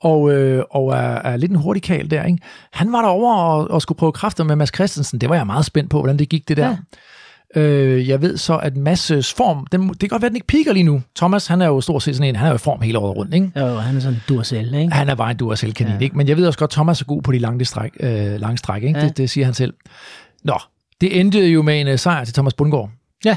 og, 0.00 0.32
øh, 0.32 0.64
og 0.70 0.92
er, 0.92 1.18
er 1.24 1.36
lidt 1.36 1.52
en 1.52 1.58
hurtig 1.58 1.82
kal 1.82 2.10
der. 2.10 2.24
Ikke? 2.24 2.38
Han 2.72 2.92
var 2.92 3.02
derovre 3.02 3.36
og, 3.36 3.70
og 3.70 3.82
skulle 3.82 3.98
prøve 3.98 4.12
kræfter 4.12 4.44
med 4.44 4.56
Mads 4.56 4.74
Christensen. 4.74 5.20
Det 5.20 5.28
var 5.28 5.34
jeg 5.34 5.46
meget 5.46 5.64
spændt 5.64 5.90
på, 5.90 5.98
hvordan 5.98 6.18
det 6.18 6.28
gik 6.28 6.48
det 6.48 6.56
der. 6.56 6.68
Ja. 6.68 6.76
Øh, 7.60 8.08
jeg 8.08 8.22
ved 8.22 8.36
så, 8.36 8.56
at 8.56 8.72
Mads' 8.72 9.34
form, 9.36 9.66
den, 9.72 9.88
det 9.88 9.98
kan 9.98 10.08
godt 10.08 10.22
være, 10.22 10.26
at 10.26 10.30
den 10.30 10.36
ikke 10.36 10.46
piker 10.46 10.72
lige 10.72 10.82
nu. 10.82 11.02
Thomas, 11.16 11.46
han 11.46 11.62
er 11.62 11.66
jo 11.66 11.80
stort 11.80 12.02
set 12.02 12.16
sådan 12.16 12.28
en, 12.28 12.36
han 12.36 12.46
er 12.46 12.50
jo 12.50 12.54
i 12.54 12.58
form 12.58 12.80
hele 12.80 12.98
året 12.98 13.16
rundt, 13.16 13.34
ikke? 13.34 13.52
Jo, 13.56 13.76
han 13.76 13.96
er 13.96 14.00
sådan 14.00 14.14
en 14.14 14.22
duracell, 14.28 14.74
ikke? 14.74 14.92
Han 14.92 15.08
er 15.08 15.14
bare 15.14 15.30
en 15.30 15.36
duracell 15.36 15.74
kanin, 15.74 15.92
ja. 15.92 15.98
ikke? 15.98 16.16
Men 16.16 16.28
jeg 16.28 16.36
ved 16.36 16.46
også 16.46 16.58
godt, 16.58 16.68
at 16.68 16.72
Thomas 16.72 17.00
er 17.00 17.04
god 17.04 17.22
på 17.22 17.32
de 17.32 17.38
lange 17.38 17.64
stræk, 17.64 17.90
øh, 18.00 18.40
lange 18.40 18.58
stræk 18.58 18.82
ikke? 18.82 18.98
Ja. 18.98 19.06
Det, 19.06 19.16
det 19.16 19.30
siger 19.30 19.44
han 19.44 19.54
selv. 19.54 19.74
Nå, 20.44 20.58
det 21.00 21.20
endte 21.20 21.46
jo 21.46 21.62
med 21.62 21.80
en 21.80 21.88
uh, 21.88 21.96
sejr 21.96 22.24
til 22.24 22.34
Thomas 22.34 22.54
Bundgaard. 22.54 22.90
Ja 23.24 23.36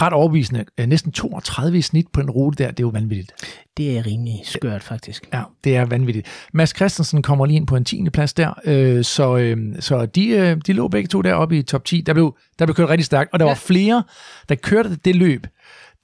ret 0.00 0.12
overbevisende. 0.12 0.64
Øh, 0.78 0.86
næsten 0.86 1.12
32 1.12 1.78
i 1.78 1.82
snit 1.82 2.06
på 2.12 2.20
en 2.20 2.30
rute 2.30 2.64
der, 2.64 2.70
det 2.70 2.80
er 2.80 2.86
jo 2.86 2.88
vanvittigt. 2.88 3.32
Det 3.76 3.98
er 3.98 4.06
rimelig 4.06 4.40
skørt, 4.44 4.82
faktisk. 4.82 5.28
Ja, 5.32 5.42
det 5.64 5.76
er 5.76 5.84
vanvittigt. 5.84 6.26
Mads 6.52 6.76
Christensen 6.76 7.22
kommer 7.22 7.46
lige 7.46 7.56
ind 7.56 7.66
på 7.66 7.76
en 7.76 7.84
10. 7.84 8.10
plads 8.12 8.32
der, 8.32 8.52
øh, 8.64 9.04
så, 9.04 9.36
øh, 9.36 9.58
så 9.80 10.06
de, 10.06 10.28
øh, 10.28 10.56
de 10.66 10.72
lå 10.72 10.88
begge 10.88 11.08
to 11.08 11.22
deroppe 11.22 11.58
i 11.58 11.62
top 11.62 11.84
10. 11.84 12.00
Der 12.00 12.12
blev, 12.12 12.36
der 12.58 12.66
blev 12.66 12.74
kørt 12.74 12.88
rigtig 12.88 13.04
stærkt, 13.04 13.32
og 13.32 13.38
der 13.38 13.44
ja. 13.44 13.50
var 13.50 13.56
flere, 13.56 14.02
der 14.48 14.54
kørte 14.54 14.96
det 14.96 15.16
løb, 15.16 15.46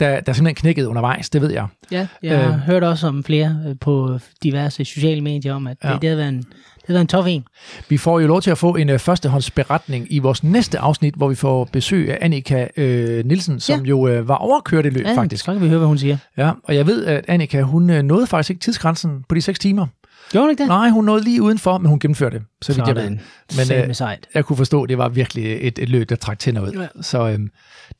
der, 0.00 0.20
der 0.20 0.32
simpelthen 0.32 0.54
knækkede 0.54 0.88
undervejs, 0.88 1.30
det 1.30 1.42
ved 1.42 1.50
jeg. 1.50 1.66
Ja, 1.90 2.06
jeg 2.22 2.44
har 2.44 2.52
øh, 2.52 2.58
hørt 2.58 2.84
også 2.84 3.06
om 3.06 3.24
flere 3.24 3.64
øh, 3.66 3.74
på 3.80 4.18
diverse 4.42 4.84
sociale 4.84 5.20
medier 5.20 5.54
om, 5.54 5.66
at 5.66 5.76
ja. 5.84 5.92
det, 5.92 6.02
det 6.02 6.10
har 6.10 6.16
været 6.16 6.28
en 6.28 6.44
det 6.90 6.96
er 6.96 7.00
en 7.00 7.06
tof 7.06 7.26
en. 7.26 7.44
Vi 7.88 7.96
får 7.96 8.20
jo 8.20 8.26
lov 8.26 8.42
til 8.42 8.50
at 8.50 8.58
få 8.58 8.76
en 8.76 8.90
uh, 8.90 8.98
førstehåndsberetning 8.98 10.06
i 10.10 10.18
vores 10.18 10.44
næste 10.44 10.78
afsnit, 10.78 11.14
hvor 11.14 11.28
vi 11.28 11.34
får 11.34 11.64
besøg 11.72 12.10
af 12.10 12.18
Annika 12.20 12.66
uh, 12.76 12.84
Nielsen, 13.26 13.60
som 13.60 13.80
ja. 13.80 13.88
jo 13.88 14.18
uh, 14.18 14.28
var 14.28 14.34
overkørt 14.36 14.86
i 14.86 14.90
løb, 14.90 15.06
ja, 15.06 15.16
faktisk. 15.16 15.44
så 15.44 15.52
kan 15.52 15.62
vi 15.62 15.68
høre, 15.68 15.78
hvad 15.78 15.88
hun 15.88 15.98
siger. 15.98 16.16
Ja, 16.36 16.50
og 16.64 16.74
jeg 16.74 16.86
ved, 16.86 17.04
at 17.04 17.24
Annika, 17.28 17.60
hun 17.60 17.90
uh, 17.90 17.96
nåede 17.96 18.26
faktisk 18.26 18.50
ikke 18.50 18.60
tidsgrænsen 18.60 19.24
på 19.28 19.34
de 19.34 19.40
6 19.40 19.58
timer. 19.58 19.86
Gjorde 20.30 20.44
hun 20.44 20.50
ikke 20.50 20.62
det? 20.62 20.68
Nej, 20.68 20.88
hun 20.88 21.04
nåede 21.04 21.24
lige 21.24 21.42
udenfor, 21.42 21.78
men 21.78 21.88
hun 21.88 21.98
gennemførte 21.98 22.38
det, 22.38 22.46
så 22.62 22.72
vidt 22.72 22.86
jeg 22.86 22.96
ved. 22.96 23.10
Men 23.10 23.88
uh, 23.88 23.94
sejt. 23.94 24.26
jeg 24.34 24.44
kunne 24.44 24.56
forstå, 24.56 24.82
at 24.82 24.88
det 24.88 24.98
var 24.98 25.08
virkelig 25.08 25.58
et, 25.60 25.78
et 25.78 25.88
løb, 25.88 26.08
der 26.08 26.16
trak 26.16 26.38
tænder 26.38 26.62
ud. 26.62 26.72
Ja. 26.72 27.02
Så 27.02 27.34
um, 27.34 27.50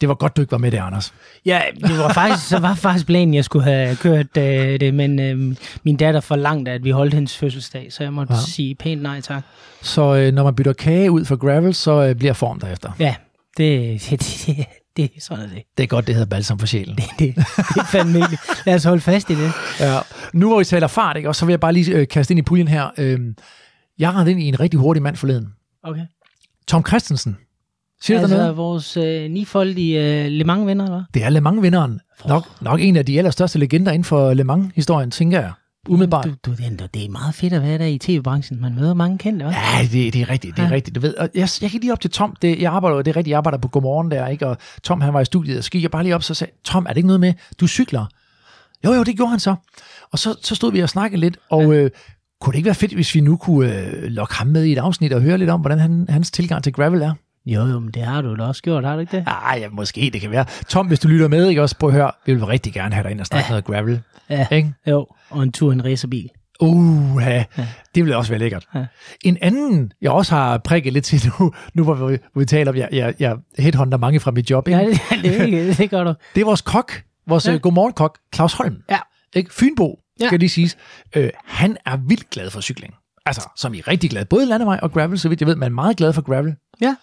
det 0.01 0.09
var 0.09 0.15
godt, 0.15 0.37
du 0.37 0.41
ikke 0.41 0.53
var 0.53 0.59
med 0.59 0.71
det, 0.71 0.79
Anders. 0.79 1.15
Ja, 1.47 1.61
det 1.75 1.99
var 1.99 2.13
faktisk, 2.13 2.49
så 2.49 2.59
var 2.59 2.75
faktisk 2.75 3.07
planen, 3.07 3.35
jeg 3.35 3.45
skulle 3.45 3.65
have 3.65 3.97
kørt 3.97 4.27
uh, 4.37 4.43
det, 4.43 4.95
men 4.95 5.19
uh, 5.51 5.57
min 5.85 5.97
datter 5.97 6.21
forlangte, 6.21 6.71
at 6.71 6.85
vi 6.85 6.91
holdt 6.91 7.15
hendes 7.15 7.37
fødselsdag, 7.37 7.93
så 7.93 8.03
jeg 8.03 8.13
måtte 8.13 8.35
ja. 8.35 8.41
sige 8.41 8.75
pænt 8.75 9.03
nej 9.03 9.21
tak. 9.21 9.43
Så 9.83 10.27
uh, 10.27 10.35
når 10.35 10.45
man 10.45 10.55
bytter 10.55 10.73
kage 10.73 11.11
ud 11.11 11.25
for 11.25 11.37
gravel, 11.37 11.75
så 11.75 12.09
uh, 12.11 12.17
bliver 12.17 12.33
form 12.33 12.61
derefter? 12.61 12.93
Ja, 12.99 13.15
det, 13.57 14.01
det, 14.11 14.21
det, 14.47 14.67
det, 14.97 15.11
sådan 15.19 15.45
er 15.45 15.49
det. 15.49 15.63
Det 15.77 15.83
er 15.83 15.87
godt, 15.87 16.07
det 16.07 16.15
hedder 16.15 16.29
balsam 16.29 16.59
for 16.59 16.67
sjælen. 16.67 16.97
Det, 16.97 17.05
det, 17.19 17.35
det 17.57 17.77
er 17.77 17.85
fandme 17.85 18.19
ikke. 18.19 18.39
Lad 18.67 18.75
os 18.75 18.85
holde 18.85 19.01
fast 19.01 19.31
i 19.31 19.35
det. 19.35 19.53
Ja. 19.81 19.99
Nu 20.33 20.49
hvor 20.49 20.59
vi 20.59 20.65
taler 20.65 20.87
fart, 20.87 21.17
ikke, 21.17 21.29
og 21.29 21.37
så 21.37 21.47
vil 21.47 21.53
jeg 21.53 21.61
bare 21.61 21.73
lige 21.73 21.93
øh, 21.93 22.09
kaste 22.09 22.33
ind 22.33 22.39
i 22.39 22.43
puljen 22.43 22.69
her. 22.69 22.91
Øh, 22.99 23.21
jeg 23.99 24.13
har 24.13 24.27
ind 24.27 24.41
i 24.41 24.45
en 24.45 24.61
rigtig 24.61 24.81
hurtig 24.81 25.03
mand 25.03 25.17
forleden. 25.17 25.49
Okay. 25.83 26.03
Tom 26.67 26.87
Christensen. 26.87 27.37
Siger 28.03 28.21
altså 28.21 28.37
noget? 28.37 28.57
vores 28.57 28.97
øh, 28.97 29.31
nifoldige 29.31 30.25
øh, 30.25 30.31
Le 30.31 30.45
Mans-vinder, 30.45 30.85
eller 30.85 31.05
Det 31.15 31.25
er 31.25 31.29
Le 31.29 31.41
Mans-vinderen. 31.41 32.01
Nok, 32.29 32.63
nok 32.63 32.81
en 32.81 32.97
af 32.97 33.07
de 33.07 33.19
allerstørste 33.19 33.59
legender 33.59 33.93
inden 33.93 34.05
for 34.05 34.35
Le 34.35 34.45
Mans-historien, 34.45 35.11
tænker 35.11 35.41
jeg. 35.41 35.53
Umiddelbart. 35.89 36.25
Du, 36.25 36.35
du, 36.47 36.51
det, 36.51 36.95
det 36.95 37.05
er 37.05 37.09
meget 37.09 37.35
fedt 37.35 37.53
at 37.53 37.63
være 37.63 37.79
der 37.79 37.85
i 37.85 37.99
tv-branchen. 37.99 38.61
Man 38.61 38.75
møder 38.75 38.95
mange 38.95 39.19
kendte, 39.19 39.47
hva'? 39.47 39.49
Ja, 39.49 39.83
det, 39.83 40.13
det 40.13 40.21
er 40.23 40.31
rigtigt, 40.31 40.57
det 40.57 40.63
er 40.63 40.67
ja. 40.67 40.75
rigtigt. 40.75 40.95
Du 40.95 41.01
ved, 41.01 41.15
og 41.15 41.29
jeg, 41.35 41.49
jeg 41.63 41.71
gik 41.71 41.81
lige 41.81 41.93
op 41.93 42.01
til 42.01 42.11
Tom, 42.11 42.37
det, 42.43 42.61
jeg 42.61 42.73
arbejder, 42.73 42.97
det 42.97 43.11
er 43.11 43.17
rigtigt, 43.17 43.31
jeg 43.31 43.37
arbejder 43.37 43.59
på 43.59 43.69
Godmorgen 43.69 44.11
der, 44.11 44.27
ikke? 44.27 44.47
og 44.47 44.57
Tom 44.83 45.01
han 45.01 45.15
var 45.15 45.21
i 45.21 45.25
studiet, 45.25 45.59
og 45.59 45.65
så 45.65 45.71
gik 45.71 45.83
jeg 45.83 45.91
bare 45.91 46.03
lige 46.03 46.15
op, 46.15 46.23
så 46.23 46.35
sagde, 46.35 46.53
Tom, 46.65 46.85
er 46.85 46.89
det 46.89 46.97
ikke 46.97 47.07
noget 47.07 47.21
med, 47.21 47.35
du 47.61 47.67
cykler? 47.67 48.07
Jo, 48.85 48.93
jo, 48.93 49.03
det 49.03 49.17
gjorde 49.17 49.31
han 49.31 49.41
så. 49.41 49.55
Og 50.13 50.19
så, 50.19 50.39
så 50.43 50.55
stod 50.55 50.73
vi 50.73 50.81
og 50.81 50.89
snakkede 50.89 51.21
lidt, 51.21 51.39
og 51.51 51.63
ja. 51.63 51.69
øh, 51.69 51.91
kunne 52.41 52.53
det 52.53 52.57
ikke 52.57 52.67
være 52.67 52.75
fedt, 52.75 52.93
hvis 52.93 53.15
vi 53.15 53.21
nu 53.21 53.37
kunne 53.37 53.75
øh, 53.75 54.03
lokke 54.03 54.35
ham 54.35 54.47
med 54.47 54.65
i 54.65 54.73
et 54.73 54.79
afsnit 54.79 55.13
og 55.13 55.21
høre 55.21 55.39
lidt 55.39 55.51
om, 55.51 55.61
hvordan 55.61 55.79
han, 55.79 56.07
hans 56.09 56.31
tilgang 56.31 56.65
til 56.65 56.73
gravel 56.73 57.03
er? 57.03 57.15
Jo, 57.47 57.67
jo, 57.67 57.79
men 57.79 57.91
det 57.91 58.03
har 58.03 58.23
du 58.23 58.37
da 58.37 58.43
også 58.43 58.63
gjort, 58.63 58.85
har 58.85 58.95
du 58.95 59.01
ikke 59.01 59.17
det? 59.17 59.25
Ah, 59.27 59.61
ja, 59.61 59.69
måske 59.69 60.11
det 60.13 60.21
kan 60.21 60.31
være. 60.31 60.45
Tom, 60.69 60.87
hvis 60.87 61.01
du 61.01 61.09
lytter 61.09 61.29
med, 61.29 61.49
ikke 61.49 61.63
også, 61.63 61.77
prøv 61.79 61.89
at 61.91 61.95
høre, 61.97 62.11
vi 62.27 62.35
vil 62.35 62.45
rigtig 62.45 62.73
gerne 62.73 62.95
have 62.95 63.03
dig 63.03 63.11
ind 63.11 63.21
og 63.21 63.27
snakke 63.27 63.45
ja. 63.47 63.51
noget 63.51 63.65
gravel. 63.65 64.01
Ja, 64.31 64.47
Ikke? 64.51 64.75
jo, 64.87 65.07
og 65.31 65.43
en 65.43 65.53
tur 65.53 65.71
i 65.71 65.75
en 65.75 65.85
racerbil. 65.85 66.29
Uh, 66.61 67.23
ja. 67.23 67.45
det 67.95 68.05
ville 68.05 68.17
også 68.17 68.31
være 68.33 68.39
lækkert. 68.39 68.67
Ja. 68.75 68.87
En 69.25 69.39
anden, 69.41 69.93
jeg 70.03 70.11
også 70.11 70.35
har 70.35 70.59
prikket 70.59 70.93
lidt 70.93 71.05
til 71.05 71.23
nu, 71.41 71.53
nu 71.75 71.85
hvor 71.85 71.95
vi, 71.95 72.19
hvor 72.33 72.41
vi 72.41 72.45
taler 72.47 72.71
om, 72.73 72.77
jeg, 72.77 72.89
jeg, 72.93 73.15
jeg 73.19 73.37
headhunter 73.59 73.99
mange 73.99 74.21
fra 74.21 74.31
mit 74.31 74.51
job, 74.51 74.69
ikke? 74.69 74.79
Ja, 74.81 75.17
det, 75.23 75.41
det, 75.53 75.79
det 75.79 75.91
gør 75.91 76.05
du. 76.05 76.15
det 76.35 76.41
er 76.41 76.45
vores 76.45 76.61
kok, 76.61 77.03
vores 77.29 77.47
Ja. 77.47 77.53
ja. 77.53 77.59
godmorgen-kok, 77.59 78.19
Claus 78.35 78.53
Holm. 78.53 78.77
Ja. 78.91 78.99
Ikke? 79.37 79.55
Fynbo, 79.55 79.99
Ja. 80.21 80.27
skal 80.27 80.39
lige 80.39 80.49
siges. 80.49 80.77
Øh, 81.17 81.31
han 81.45 81.77
er 81.87 81.97
vildt 81.97 82.31
glad 82.31 82.51
for 82.51 82.61
cykling. 82.61 82.95
Altså, 83.27 83.49
som 83.57 83.75
I 83.75 83.79
er 83.79 83.89
rigtig 83.89 84.11
glad. 84.11 84.25
Både 84.25 84.47
landevej 84.47 84.79
og 84.83 84.93
gravel, 84.93 85.19
så 85.19 85.29
vidt 85.29 85.41
jeg 85.41 85.47
ved, 85.49 85.57
men 85.57 85.63
er 85.67 85.69
meget 85.69 85.97
glad 85.97 86.13
for 86.13 86.23
gravel. 86.23 86.55
Ja. 86.81 86.97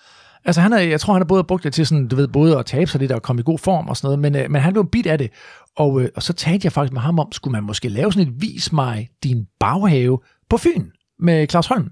Altså, 0.45 0.61
han 0.61 0.73
er, 0.73 0.77
jeg 0.77 0.99
tror, 0.99 1.13
han 1.13 1.21
har 1.21 1.25
både 1.27 1.43
brugt 1.43 1.63
det 1.63 1.73
til 1.73 1.87
sådan, 1.87 2.07
du 2.07 2.15
ved, 2.15 2.27
både 2.27 2.57
at 2.57 2.65
tabe 2.65 2.91
sig 2.91 2.99
lidt 2.99 3.11
og 3.11 3.21
komme 3.21 3.39
i 3.39 3.43
god 3.43 3.59
form 3.59 3.87
og 3.87 3.97
sådan 3.97 4.05
noget, 4.05 4.19
men, 4.19 4.35
øh, 4.35 4.51
men 4.51 4.61
han 4.61 4.73
blev 4.73 4.89
bit 4.91 5.05
af 5.07 5.17
det. 5.17 5.31
Og, 5.75 6.01
øh, 6.01 6.09
og 6.15 6.23
så 6.23 6.33
talte 6.33 6.65
jeg 6.65 6.71
faktisk 6.71 6.93
med 6.93 7.01
ham 7.01 7.19
om, 7.19 7.31
skulle 7.31 7.51
man 7.51 7.63
måske 7.63 7.89
lave 7.89 8.13
sådan 8.13 8.27
et 8.27 8.41
vis 8.41 8.71
mig 8.71 9.09
din 9.23 9.47
baghave 9.59 10.19
på 10.49 10.57
Fyn 10.57 10.85
med 11.19 11.47
Claus 11.49 11.67
Holm. 11.67 11.91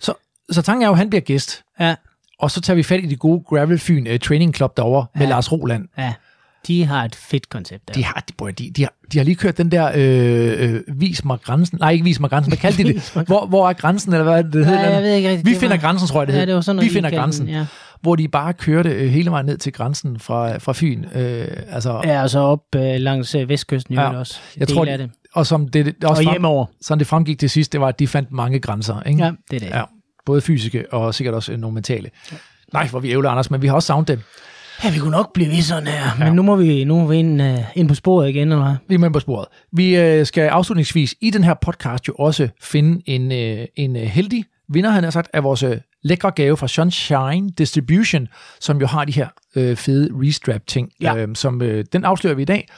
Så, 0.00 0.14
så 0.50 0.62
tanken 0.62 0.82
er 0.82 0.86
jo, 0.86 0.92
at 0.92 0.98
han 0.98 1.10
bliver 1.10 1.20
gæst, 1.22 1.62
Ja, 1.80 1.94
og 2.38 2.50
så 2.50 2.60
tager 2.60 2.74
vi 2.74 2.82
fat 2.82 3.04
i 3.04 3.06
det 3.06 3.18
gode 3.18 3.44
Gravel 3.48 3.78
Fyn 3.78 4.06
uh, 4.06 4.16
Training 4.18 4.54
Club 4.54 4.76
derovre 4.76 5.06
med 5.14 5.22
Ja. 5.26 5.28
Lars 5.30 5.52
Roland. 5.52 5.88
ja. 5.98 6.14
De 6.66 6.84
har 6.84 7.04
et 7.04 7.14
fedt 7.14 7.48
koncept 7.48 7.88
der. 7.88 7.94
De 7.94 8.04
har, 8.04 8.24
de, 8.40 8.52
de, 8.52 8.70
de, 8.76 8.82
har, 8.82 8.92
de 9.12 9.18
har 9.18 9.24
lige 9.24 9.34
kørt 9.34 9.58
den 9.58 9.70
der 9.72 9.92
øh, 9.94 10.74
øh, 10.74 11.00
vis 11.00 11.24
mig 11.24 11.38
grænsen. 11.44 11.78
Nej, 11.80 11.90
ikke 11.90 12.04
vis 12.04 12.20
mig 12.20 12.30
grænsen. 12.30 12.50
Hvad 12.50 12.58
kaldte 12.58 12.82
de 12.84 12.88
det? 12.94 13.12
Hvor, 13.26 13.46
hvor 13.46 13.68
er 13.68 13.72
grænsen, 13.72 14.12
eller 14.12 14.24
hvad 14.24 14.44
det, 14.44 14.54
Ja, 14.54 14.64
hedder? 14.64 14.88
jeg 14.90 15.02
ved 15.02 15.14
ikke 15.14 15.28
rigtigt. 15.30 15.48
Vi 15.48 15.54
finder 15.54 15.76
var- 15.76 15.80
grænsen, 15.82 16.08
tror 16.08 16.20
jeg, 16.20 16.26
det 16.26 16.32
Ja, 16.32 16.38
hed. 16.38 16.46
det 16.46 16.54
var 16.54 16.60
sådan 16.60 16.76
noget, 16.76 16.84
Vi 16.84 16.88
de 16.88 16.94
finder 16.94 17.10
grænsen. 17.10 17.46
den, 17.46 17.54
Ja. 17.54 17.66
Hvor 18.02 18.16
de 18.16 18.28
bare 18.28 18.52
kørte 18.52 18.90
øh, 18.90 19.10
hele 19.10 19.30
vejen 19.30 19.46
ned 19.46 19.58
til 19.58 19.72
grænsen 19.72 20.18
fra, 20.20 20.58
fra 20.58 20.72
Fyn. 20.76 21.04
Øh, 21.14 21.48
altså, 21.70 22.00
ja, 22.04 22.22
og 22.22 22.30
så 22.30 22.38
op 22.38 22.60
øh, 22.76 22.82
langs 22.96 23.34
øh, 23.34 23.48
vestkysten 23.48 23.94
jo 23.94 24.00
Ja. 24.00 24.12
ja. 24.12 24.18
også. 24.18 24.38
Jeg 24.56 24.68
tror, 24.68 24.86
af 24.86 24.98
det. 24.98 25.10
Og 25.34 25.46
som 25.46 25.68
det, 25.68 25.86
det 25.86 25.94
også 26.04 26.20
Og 26.20 26.24
frem, 26.24 26.32
hjemover. 26.32 26.66
sådan 26.82 26.98
det 26.98 27.06
fremgik 27.06 27.38
til 27.38 27.50
sidst, 27.50 27.72
det 27.72 27.80
var, 27.80 27.88
at 27.88 27.98
de 27.98 28.06
fandt 28.08 28.32
mange 28.32 28.58
grænser. 28.60 29.02
Ikke? 29.02 29.24
Ja, 29.24 29.30
det 29.50 29.56
er 29.56 29.60
det. 29.60 29.74
Ja, 29.76 29.82
både 30.26 30.40
fysiske 30.40 30.92
og 30.92 31.14
sikkert 31.14 31.34
også 31.34 31.52
øh, 31.52 31.58
nogle 31.58 31.74
mentale. 31.74 32.10
Nej, 32.72 32.86
hvor 32.86 33.00
vi 33.00 33.10
ævler, 33.10 33.30
Anders, 33.30 33.50
men 33.50 33.62
vi 33.62 33.66
har 33.66 33.74
også 33.74 33.86
savnet 33.86 34.08
dem. 34.08 34.20
Ja, 34.84 34.90
vi 34.92 34.98
kunne 34.98 35.10
nok 35.10 35.32
blive 35.32 35.50
ved 35.50 35.62
sådan 35.62 35.86
her. 35.86 36.24
Men 36.24 36.32
nu 36.32 36.42
må 36.42 36.56
vi, 36.56 36.84
nu 36.84 36.94
må 37.00 37.06
vi 37.06 37.16
ind, 37.16 37.42
uh, 37.42 37.58
ind 37.74 37.88
på 37.88 37.94
sporet 37.94 38.28
igen, 38.28 38.52
eller 38.52 38.64
hvad? 38.64 38.98
Vi 38.98 39.04
er 39.04 39.08
på 39.08 39.20
sporet. 39.20 39.46
Vi 39.72 39.96
øh, 39.96 40.26
skal 40.26 40.48
afslutningsvis 40.48 41.14
i 41.20 41.30
den 41.30 41.44
her 41.44 41.54
podcast 41.54 42.08
jo 42.08 42.14
også 42.18 42.48
finde 42.62 43.02
en, 43.06 43.32
øh, 43.32 43.66
en 43.76 43.96
øh, 43.96 44.02
heldig 44.02 44.44
vinder, 44.68 44.90
han 44.90 45.04
har 45.04 45.10
sagt, 45.10 45.30
af 45.32 45.44
vores 45.44 45.62
øh, 45.62 45.76
lækre 46.02 46.30
gave 46.30 46.56
fra 46.56 46.68
Sunshine 46.68 47.50
Distribution, 47.58 48.28
som 48.60 48.80
jo 48.80 48.86
har 48.86 49.04
de 49.04 49.12
her 49.12 49.28
øh, 49.56 49.76
fede 49.76 50.10
restrap-ting, 50.14 50.90
Ja. 51.00 51.16
øh, 51.16 51.28
som 51.34 51.62
øh, 51.62 51.84
den 51.92 52.04
afslører 52.04 52.34
vi 52.34 52.42
i 52.42 52.44
dag. 52.44 52.68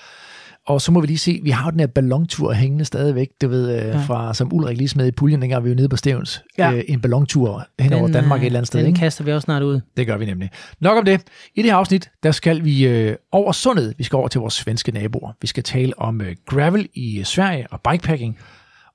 Og 0.68 0.80
så 0.80 0.92
må 0.92 1.00
vi 1.00 1.06
lige 1.06 1.18
se, 1.18 1.40
vi 1.42 1.50
har 1.50 1.64
jo 1.64 1.70
den 1.70 1.80
her 1.80 1.86
ballontur 1.86 2.52
hængende 2.52 2.84
stadigvæk, 2.84 3.28
du 3.40 3.48
ved, 3.48 3.70
øh, 3.80 3.86
ja. 3.86 4.00
fra, 4.00 4.34
som 4.34 4.52
Ulrik 4.52 4.76
lige 4.76 4.88
smed 4.88 5.06
i 5.06 5.10
puljen, 5.10 5.42
dengang 5.42 5.64
vi 5.64 5.68
var 5.68 5.76
nede 5.76 5.88
på 5.88 5.96
Stævns. 5.96 6.42
Ja. 6.58 6.72
Øh, 6.72 6.84
en 6.88 7.00
ballontur 7.00 7.66
hen 7.78 7.92
over 7.92 8.02
Den, 8.02 8.12
Danmark 8.12 8.38
øh, 8.38 8.42
et 8.42 8.46
eller 8.46 8.58
andet 8.58 8.66
sted. 8.66 8.80
Den 8.80 8.88
Ikke? 8.88 8.98
kaster 8.98 9.24
vi 9.24 9.32
også 9.32 9.44
snart 9.44 9.62
ud. 9.62 9.80
Det 9.96 10.06
gør 10.06 10.16
vi 10.16 10.26
nemlig. 10.26 10.50
Nok 10.80 10.98
om 10.98 11.04
det. 11.04 11.20
I 11.54 11.62
det 11.62 11.70
her 11.70 11.76
afsnit, 11.76 12.10
der 12.22 12.30
skal 12.30 12.64
vi 12.64 12.86
øh, 12.86 13.16
over 13.32 13.52
sundet. 13.52 13.94
Vi 13.98 14.04
skal 14.04 14.16
over 14.16 14.28
til 14.28 14.40
vores 14.40 14.54
svenske 14.54 14.92
naboer. 14.92 15.32
Vi 15.40 15.46
skal 15.46 15.62
tale 15.62 15.98
om 15.98 16.20
øh, 16.20 16.36
gravel 16.46 16.88
i 16.94 17.18
øh, 17.18 17.24
Sverige 17.24 17.66
og 17.70 17.80
bikepacking. 17.90 18.38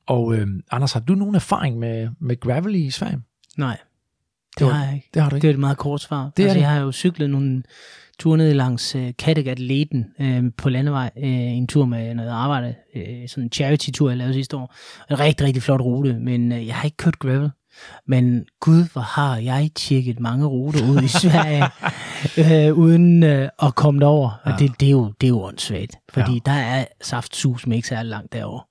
Og 0.07 0.35
øh, 0.35 0.47
Anders, 0.71 0.93
har 0.93 0.99
du 0.99 1.15
nogen 1.15 1.35
erfaring 1.35 1.79
med, 1.79 2.09
med 2.21 2.39
gravel 2.39 2.75
i 2.75 2.89
Sverige? 2.89 3.19
Nej, 3.57 3.77
det, 4.53 4.59
Det 4.59 4.73
har 4.73 4.85
jeg 4.85 4.95
ikke. 4.95 5.09
Det 5.13 5.21
har 5.21 5.29
du 5.29 5.35
Det 5.35 5.37
ikke. 5.37 5.47
er 5.49 5.53
et 5.53 5.59
meget 5.59 5.77
kort 5.77 6.01
svar. 6.01 6.31
Det 6.37 6.43
er 6.43 6.47
altså, 6.47 6.55
det. 6.55 6.61
Jeg 6.61 6.69
har 6.69 6.79
jo 6.81 6.91
cyklet 6.91 7.29
nogle 7.29 7.63
ture 8.20 8.38
ned 8.38 8.53
langs 8.53 8.96
øh, 8.96 9.13
Kattegat-leden 9.20 10.05
øh, 10.22 10.43
på 10.58 10.70
landevej. 10.70 11.10
Øh, 11.17 11.24
en 11.29 11.67
tur 11.67 11.86
med 11.86 12.15
noget 12.15 12.29
arbejde. 12.29 12.75
Øh, 12.96 13.29
sådan 13.29 13.43
en 13.43 13.51
charity-tur, 13.51 14.10
jeg 14.10 14.17
lavede 14.17 14.34
sidste 14.34 14.58
år. 14.58 14.75
En 15.12 15.20
rigtig, 15.20 15.48
rigtig 15.48 15.63
flot 15.63 15.82
rute, 15.82 16.13
men 16.20 16.51
øh, 16.51 16.67
jeg 16.67 16.75
har 16.75 16.84
ikke 16.86 16.98
kørt 16.98 17.20
gravel. 17.20 17.50
Men 18.08 18.46
gud, 18.60 18.91
hvor 18.93 19.01
har 19.01 19.38
jeg 19.38 19.70
tjekket 19.75 20.20
mange 20.20 20.46
ruter 20.46 20.89
ud 20.89 21.01
i 21.01 21.08
Sverige, 21.24 21.63
øh, 22.70 22.74
uden 22.77 23.24
øh, 23.24 23.50
at 23.63 23.75
komme 23.75 24.00
derover. 24.00 24.41
Og 24.43 24.60
det, 24.60 24.72
det, 24.79 24.88
er 24.88 24.91
jo, 24.91 25.13
det 25.22 25.27
er 25.27 25.29
jo 25.29 25.43
åndssvagt, 25.43 25.96
fordi 26.13 26.32
Ja. 26.34 26.39
der 26.46 26.51
er 26.51 26.86
saftsus 27.01 27.67
med 27.67 27.75
ikke 27.75 27.88
særlig 27.88 28.10
langt 28.10 28.34
derovre. 28.34 28.63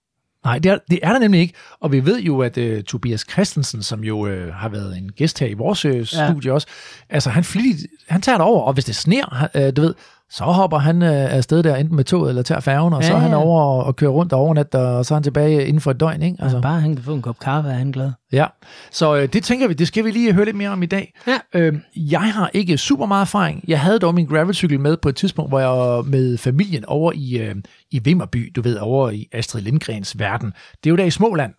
Nej, 0.44 0.58
det 0.58 0.72
er, 0.72 0.78
det 0.90 0.98
er 1.02 1.12
der 1.12 1.18
nemlig 1.18 1.40
ikke. 1.40 1.54
Og 1.80 1.92
vi 1.92 2.04
ved 2.04 2.20
jo, 2.20 2.40
at 2.40 2.58
øh, 2.58 2.82
Tobias 2.82 3.26
Christensen, 3.30 3.82
som 3.82 4.04
jo 4.04 4.26
øh, 4.26 4.54
har 4.54 4.68
været 4.68 4.98
en 4.98 5.12
gæst 5.12 5.38
her 5.38 5.46
i 5.46 5.54
vores 5.54 5.84
øh, 5.84 6.06
studie 6.06 6.52
også, 6.52 6.66
altså 7.08 7.30
han, 7.30 7.44
flittigt, 7.44 7.86
han 8.08 8.22
tager 8.22 8.38
det 8.38 8.44
over, 8.44 8.62
og 8.62 8.72
hvis 8.72 8.84
det 8.84 8.96
sner, 8.96 9.48
øh, 9.54 9.72
du 9.76 9.80
ved, 9.82 9.94
så 10.32 10.44
hopper 10.44 10.78
han 10.78 11.02
øh, 11.02 11.34
afsted 11.34 11.62
der, 11.62 11.76
enten 11.76 11.96
med 11.96 12.04
toget 12.04 12.28
eller 12.28 12.42
tager 12.42 12.60
færgen, 12.60 12.92
og 12.92 13.02
Ja, 13.02 13.08
så 13.08 13.14
er 13.14 13.18
han 13.18 13.30
ja. 13.30 13.36
over 13.36 13.62
og, 13.62 13.84
og 13.84 13.96
kører 13.96 14.10
rundt 14.10 14.32
og 14.32 14.40
overnat, 14.40 14.74
og 14.74 15.06
så 15.06 15.14
er 15.14 15.16
han 15.16 15.22
tilbage 15.22 15.66
inden 15.66 15.80
for 15.80 15.90
et 15.90 16.00
døgn, 16.00 16.22
ikke? 16.22 16.36
Altså, 16.42 16.60
bare 16.60 16.80
han 16.80 16.94
kan 16.96 17.04
få 17.04 17.14
en 17.14 17.22
kop 17.22 17.38
kaffe, 17.38 17.70
er 17.70 17.74
han 17.74 17.90
glad. 17.90 18.10
Ja, 18.32 18.46
så 18.90 19.16
øh, 19.16 19.28
det 19.32 19.44
tænker 19.44 19.68
vi, 19.68 19.74
det 19.74 19.88
skal 19.88 20.04
vi 20.04 20.10
lige 20.10 20.32
høre 20.32 20.44
lidt 20.44 20.56
mere 20.56 20.70
om 20.70 20.82
i 20.82 20.86
dag. 20.86 21.14
Ja. 21.26 21.38
Øh, 21.54 21.74
jeg 21.96 22.32
har 22.34 22.50
ikke 22.54 22.78
super 22.78 23.06
meget 23.06 23.20
erfaring. 23.22 23.64
Jeg 23.68 23.80
havde 23.80 23.98
dog 23.98 24.14
min 24.14 24.26
gravelcykel 24.26 24.80
med 24.80 24.96
på 24.96 25.08
et 25.08 25.16
tidspunkt, 25.16 25.50
hvor 25.50 25.58
jeg 25.58 25.68
var 25.68 26.02
med 26.02 26.38
familien 26.38 26.84
over 26.84 27.12
i, 27.14 27.38
øh, 27.38 27.54
i 27.90 27.98
Vimmerby, 27.98 28.52
du 28.56 28.62
ved, 28.62 28.76
over 28.76 29.10
i 29.10 29.28
Astrid 29.32 29.62
Lindgrens 29.62 30.18
verden. 30.18 30.52
Det 30.84 30.86
er 30.86 30.90
jo 30.90 30.96
der 30.96 31.04
i 31.04 31.10
Småland. 31.10 31.54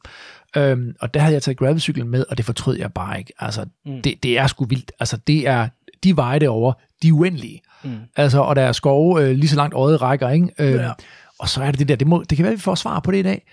Øhm, 0.58 0.96
og 1.01 1.13
der 1.13 1.20
havde 1.20 1.34
jeg 1.34 1.42
taget 1.44 1.58
gravelcyklen 1.58 2.10
med, 2.10 2.25
og 2.30 2.38
det 2.38 2.46
fortrød 2.46 2.77
jeg 2.77 2.94
bare 2.94 3.20
ikke. 3.20 3.34
Altså, 3.39 3.65
mm. 3.86 4.01
det, 4.01 4.24
det 4.24 4.39
er 4.39 4.48
sgu 4.48 4.65
vildt. 4.65 4.92
Altså, 5.00 5.18
det 5.27 5.48
er, 5.48 5.68
de 6.03 6.15
veje 6.15 6.39
derovre, 6.39 6.74
de 7.03 7.07
er 7.07 7.12
uendelige. 7.13 7.62
Mm. 7.83 7.98
Altså, 8.15 8.39
og 8.41 8.55
der 8.55 8.62
er 8.62 8.72
skove 8.72 9.22
øh, 9.24 9.31
lige 9.36 9.50
så 9.50 9.55
langt 9.55 9.74
øjet 9.75 10.01
rækker, 10.01 10.29
ikke? 10.29 10.50
Øh, 10.60 10.74
Ja. 10.74 10.91
Og 11.39 11.50
så 11.50 11.63
er 11.63 11.72
det 11.72 11.79
det 11.79 11.88
der, 11.88 11.95
det, 11.95 12.07
må, 12.07 12.24
det 12.29 12.36
kan 12.38 12.43
være, 12.43 12.51
at 12.53 12.57
vi 12.57 12.62
får 12.62 12.75
svar 12.75 13.00
på 13.00 13.12
det 13.12 13.17
i 13.17 13.22
dag. 13.22 13.45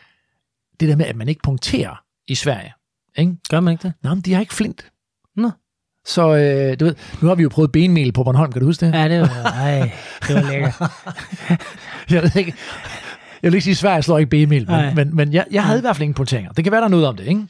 Det 0.80 0.88
der 0.88 0.97
med, 0.97 1.07
at 1.07 1.16
man 1.16 1.28
ikke 1.28 1.40
punkterer 1.45 2.02
i 2.28 2.35
Sverige. 2.35 2.73
Ikke? 3.19 3.37
Gør 3.50 3.61
man 3.61 3.73
ikke 3.73 3.83
det? 3.83 3.92
Nej, 4.02 4.14
men 4.14 4.23
de 4.23 4.33
har 4.35 4.40
ikke 4.40 4.54
flint. 4.54 4.90
Nå. 5.37 5.50
Så 6.07 6.23
øh, 6.37 6.80
du 6.80 6.85
ved, 6.85 6.95
nu 7.23 7.28
har 7.28 7.35
vi 7.35 7.42
jo 7.42 7.49
prøvet 7.49 7.73
benmel 7.73 8.12
på 8.12 8.25
Bornholm, 8.25 8.52
kan 8.52 8.61
du 8.61 8.66
huske 8.66 8.87
det? 8.87 8.95
Ja, 8.95 9.09
det 9.09 9.21
var, 9.21 9.26
ej, 9.45 9.92
det 10.28 10.35
var 10.35 10.50
lækkert. 10.50 10.75
Jeg 12.11 12.23
ved 12.23 12.37
ikke, 12.37 12.54
jeg 13.42 13.52
vil 13.52 13.54
ikke 13.54 13.64
sige, 13.64 13.73
at 13.73 13.76
Sverige 13.76 14.02
slår 14.02 14.18
ikke 14.18 14.47
Nej. 14.66 14.85
men, 14.87 14.94
men, 14.94 15.16
men 15.16 15.32
jeg, 15.32 15.44
jeg 15.50 15.64
havde 15.64 15.78
i 15.78 15.80
hvert 15.80 15.97
fald 15.97 16.02
ingen 16.02 16.14
punkteringer. 16.14 16.52
Det 16.52 16.64
kan 16.64 16.70
være, 16.73 16.80
der 16.80 16.87
er 16.87 16.90
noget 16.90 17.06
om 17.06 17.16
det, 17.16 17.26
ikke? 17.26 17.47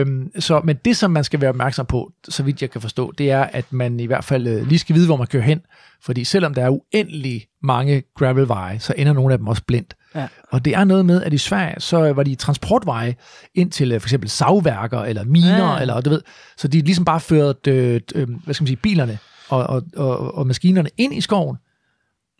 Øhm, 0.00 0.30
så, 0.40 0.60
men 0.64 0.76
det, 0.84 0.96
som 0.96 1.10
man 1.10 1.24
skal 1.24 1.40
være 1.40 1.50
opmærksom 1.50 1.86
på, 1.86 2.12
så 2.28 2.42
vidt 2.42 2.62
jeg 2.62 2.70
kan 2.70 2.80
forstå, 2.80 3.12
det 3.18 3.30
er, 3.30 3.42
at 3.42 3.72
man 3.72 4.00
i 4.00 4.06
hvert 4.06 4.24
fald 4.24 4.46
øh, 4.46 4.66
lige 4.68 4.78
skal 4.78 4.94
vide, 4.94 5.06
hvor 5.06 5.16
man 5.16 5.26
kører 5.26 5.42
hen. 5.42 5.60
Fordi 6.02 6.24
selvom 6.24 6.54
der 6.54 6.64
er 6.64 6.68
uendelig 6.70 7.46
mange 7.62 8.02
gravelveje, 8.18 8.78
så 8.78 8.94
ender 8.96 9.12
nogle 9.12 9.32
af 9.32 9.38
dem 9.38 9.46
også 9.48 9.62
blindt. 9.66 9.94
Ja. 10.14 10.26
Og 10.50 10.64
det 10.64 10.74
er 10.74 10.84
noget 10.84 11.06
med, 11.06 11.22
at 11.22 11.32
i 11.32 11.38
Sverige, 11.38 11.74
så 11.78 12.12
var 12.12 12.22
de 12.22 12.34
transportveje 12.34 13.14
ind 13.54 13.70
til 13.70 13.92
øh, 13.92 14.00
for 14.00 14.06
eksempel 14.06 14.30
savværker 14.30 15.00
eller 15.00 15.24
miner, 15.24 15.74
Ja. 15.74 15.80
eller 15.80 16.00
du 16.00 16.10
ved, 16.10 16.22
så 16.56 16.68
de 16.68 16.80
ligesom 16.80 17.04
bare 17.04 17.20
ført, 17.20 17.66
øh, 17.66 18.00
øh, 18.14 18.28
hvad 18.44 18.54
skal 18.54 18.62
man 18.62 18.66
sige, 18.66 18.76
bilerne 18.76 19.18
og, 19.48 19.62
og, 19.66 19.82
og, 19.96 20.34
og 20.34 20.46
maskinerne 20.46 20.88
ind 20.96 21.14
i 21.14 21.20
skoven, 21.20 21.56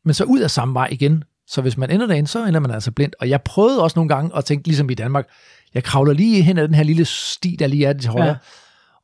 men 0.05 0.15
så 0.15 0.25
ud 0.25 0.41
af 0.41 0.51
samme 0.51 0.75
vej 0.75 0.89
igen. 0.91 1.25
Så 1.53 1.63
hvis 1.63 1.77
man 1.77 1.91
ender 1.91 2.07
derinde, 2.07 2.29
så 2.29 2.45
ender 2.47 2.61
man 2.61 2.71
altså 2.71 2.91
blind. 2.91 3.13
Og 3.21 3.29
jeg 3.29 3.43
prøvede 3.43 3.83
også 3.83 3.99
nogle 3.99 4.09
gange 4.09 4.37
at 4.37 4.45
tænke, 4.45 4.67
ligesom 4.69 4.91
i 4.91 4.95
Danmark, 4.95 5.27
jeg 5.75 5.85
kravler 5.85 6.13
lige 6.13 6.43
hen 6.43 6.59
ad 6.59 6.67
den 6.69 6.75
her 6.75 6.83
lille 6.83 7.05
sti, 7.05 7.57
der 7.59 7.67
lige 7.67 7.87
er 7.87 7.93
til 7.93 8.11
højre, 8.11 8.27
Ja. 8.27 8.35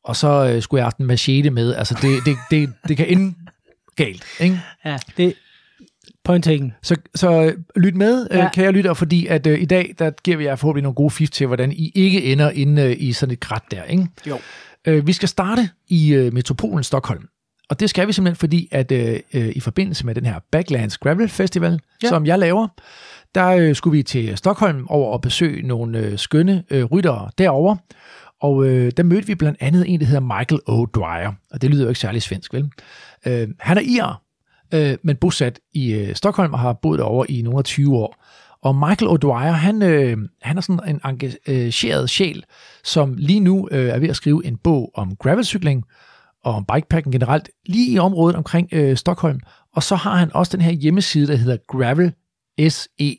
og 0.05 0.17
så 0.17 0.29
øh, 0.53 0.63
skulle 0.63 0.79
jeg 0.79 0.83
have 0.85 0.87
haft 0.87 0.97
en 0.99 1.07
machete 1.07 1.51
med. 1.51 1.75
Altså, 1.75 1.99
det, 2.03 2.25
det, 2.25 2.37
det, 2.51 2.73
det 2.89 2.97
kan 2.97 3.07
ende 3.09 3.35
galt, 3.97 4.25
ikke? 4.41 4.61
Ja, 4.85 4.99
det 5.17 5.35
point 6.25 6.45
taken. 6.45 6.73
Så, 6.83 6.97
så 7.15 7.43
øh, 7.43 7.53
lyt 7.77 7.95
med, 7.95 8.27
øh, 8.31 8.37
Ja. 8.39 8.49
kære 8.55 8.73
lytter, 8.73 8.95
fordi 8.95 9.27
at 9.27 9.47
øh, 9.47 9.63
i 9.63 9.65
dag, 9.65 9.95
der 9.99 10.11
giver 10.25 10.37
vi 10.37 10.45
jer 10.45 10.57
forhåbentlig 10.57 10.83
nogle 10.83 10.95
gode 10.95 11.11
fif 11.11 11.31
til, 11.31 11.47
hvordan 11.47 11.73
I 11.73 11.93
ikke 11.95 12.25
ender 12.25 12.51
inde 12.51 12.83
øh, 12.83 12.97
i 12.99 13.13
sådan 13.13 13.33
et 13.33 13.41
græt 13.41 13.63
der, 13.71 13.83
ikke? 13.83 14.07
Jo. 14.27 14.39
Øh, 14.87 15.07
vi 15.07 15.13
skal 15.13 15.29
starte 15.29 15.71
i 15.89 16.15
øh, 16.15 16.33
metropolen 16.33 16.85
Stockholm. 16.85 17.23
Og 17.71 17.81
det 17.81 17.91
skal 17.91 18.07
vi 18.07 18.13
simpelthen, 18.13 18.37
fordi 18.37 18.69
at 18.71 18.93
øh, 18.93 19.21
øh, 19.35 19.49
i 19.57 19.61
forbindelse 19.61 20.07
med 20.07 20.15
den 20.15 20.27
her 20.27 20.39
Backlands 20.53 20.99
Gravel 20.99 21.29
Festival, 21.29 21.81
Ja. 22.03 22.09
som 22.09 22.27
jeg 22.27 22.39
laver, 22.39 22.69
der 23.35 23.49
øh, 23.49 23.75
skulle 23.75 23.97
vi 23.97 24.03
til 24.03 24.37
Stockholm 24.37 24.87
over 24.89 25.13
og 25.13 25.21
besøge 25.21 25.67
nogle 25.67 25.99
øh, 25.99 26.19
skønne 26.19 26.65
øh, 26.71 26.85
ryttere 26.85 27.31
derovre. 27.39 27.77
Og 28.43 28.67
øh, 28.67 28.93
der 28.97 29.03
mødte 29.03 29.27
vi 29.27 29.35
blandt 29.35 29.59
andet 29.61 29.85
en, 29.89 30.01
der 30.01 30.07
hedder 30.07 30.21
Michael 30.21 30.61
O'Dwyer. 30.69 31.49
Og 31.51 31.63
det 31.63 31.71
lyder 31.71 31.83
jo 31.83 31.89
ikke 31.89 32.01
særlig 32.01 32.23
svensk, 32.23 32.55
vel? 32.55 32.71
Øh, 33.27 33.49
han 33.61 33.77
er 33.77 33.83
irer, 33.83 34.23
øh, 34.75 34.97
men 35.03 35.17
bosat 35.17 35.61
i 35.73 35.93
øh, 35.93 36.15
Stockholm 36.15 36.53
og 36.53 36.59
har 36.59 36.73
boet 36.73 36.99
derovre 36.99 37.31
i 37.31 37.43
nogle 37.43 37.59
af 37.59 37.65
20 37.65 37.97
år. 37.97 38.25
Og 38.63 38.75
Michael 38.77 39.11
O'Dwyer, 39.11 39.53
han, 39.53 39.83
øh, 39.83 40.17
han 40.43 40.57
er 40.57 40.61
sådan 40.61 40.89
en 40.89 41.01
engageret 41.05 42.11
sjæl, 42.11 42.45
som 42.85 43.15
lige 43.19 43.41
nu 43.41 43.69
øh, 43.71 43.89
er 43.89 43.99
ved 43.99 44.09
at 44.09 44.17
skrive 44.17 44.47
en 44.47 44.57
bog 44.57 44.91
om 44.95 45.17
gravelcykling 45.17 45.85
og 46.45 46.55
om 46.55 46.65
bikepacking 46.75 47.13
generelt, 47.13 47.49
lige 47.67 47.93
i 47.93 47.99
området 47.99 48.37
omkring 48.37 48.69
øh, 48.73 48.97
Stockholm. 48.97 49.41
Og 49.75 49.83
så 49.83 49.97
har 49.97 50.17
han 50.17 50.31
også 50.35 50.57
den 50.57 50.65
her 50.65 50.73
hjemmeside, 50.73 51.27
der 51.27 51.37
hedder 51.37 51.57
Gravel 51.69 52.13
SE. 52.69 53.17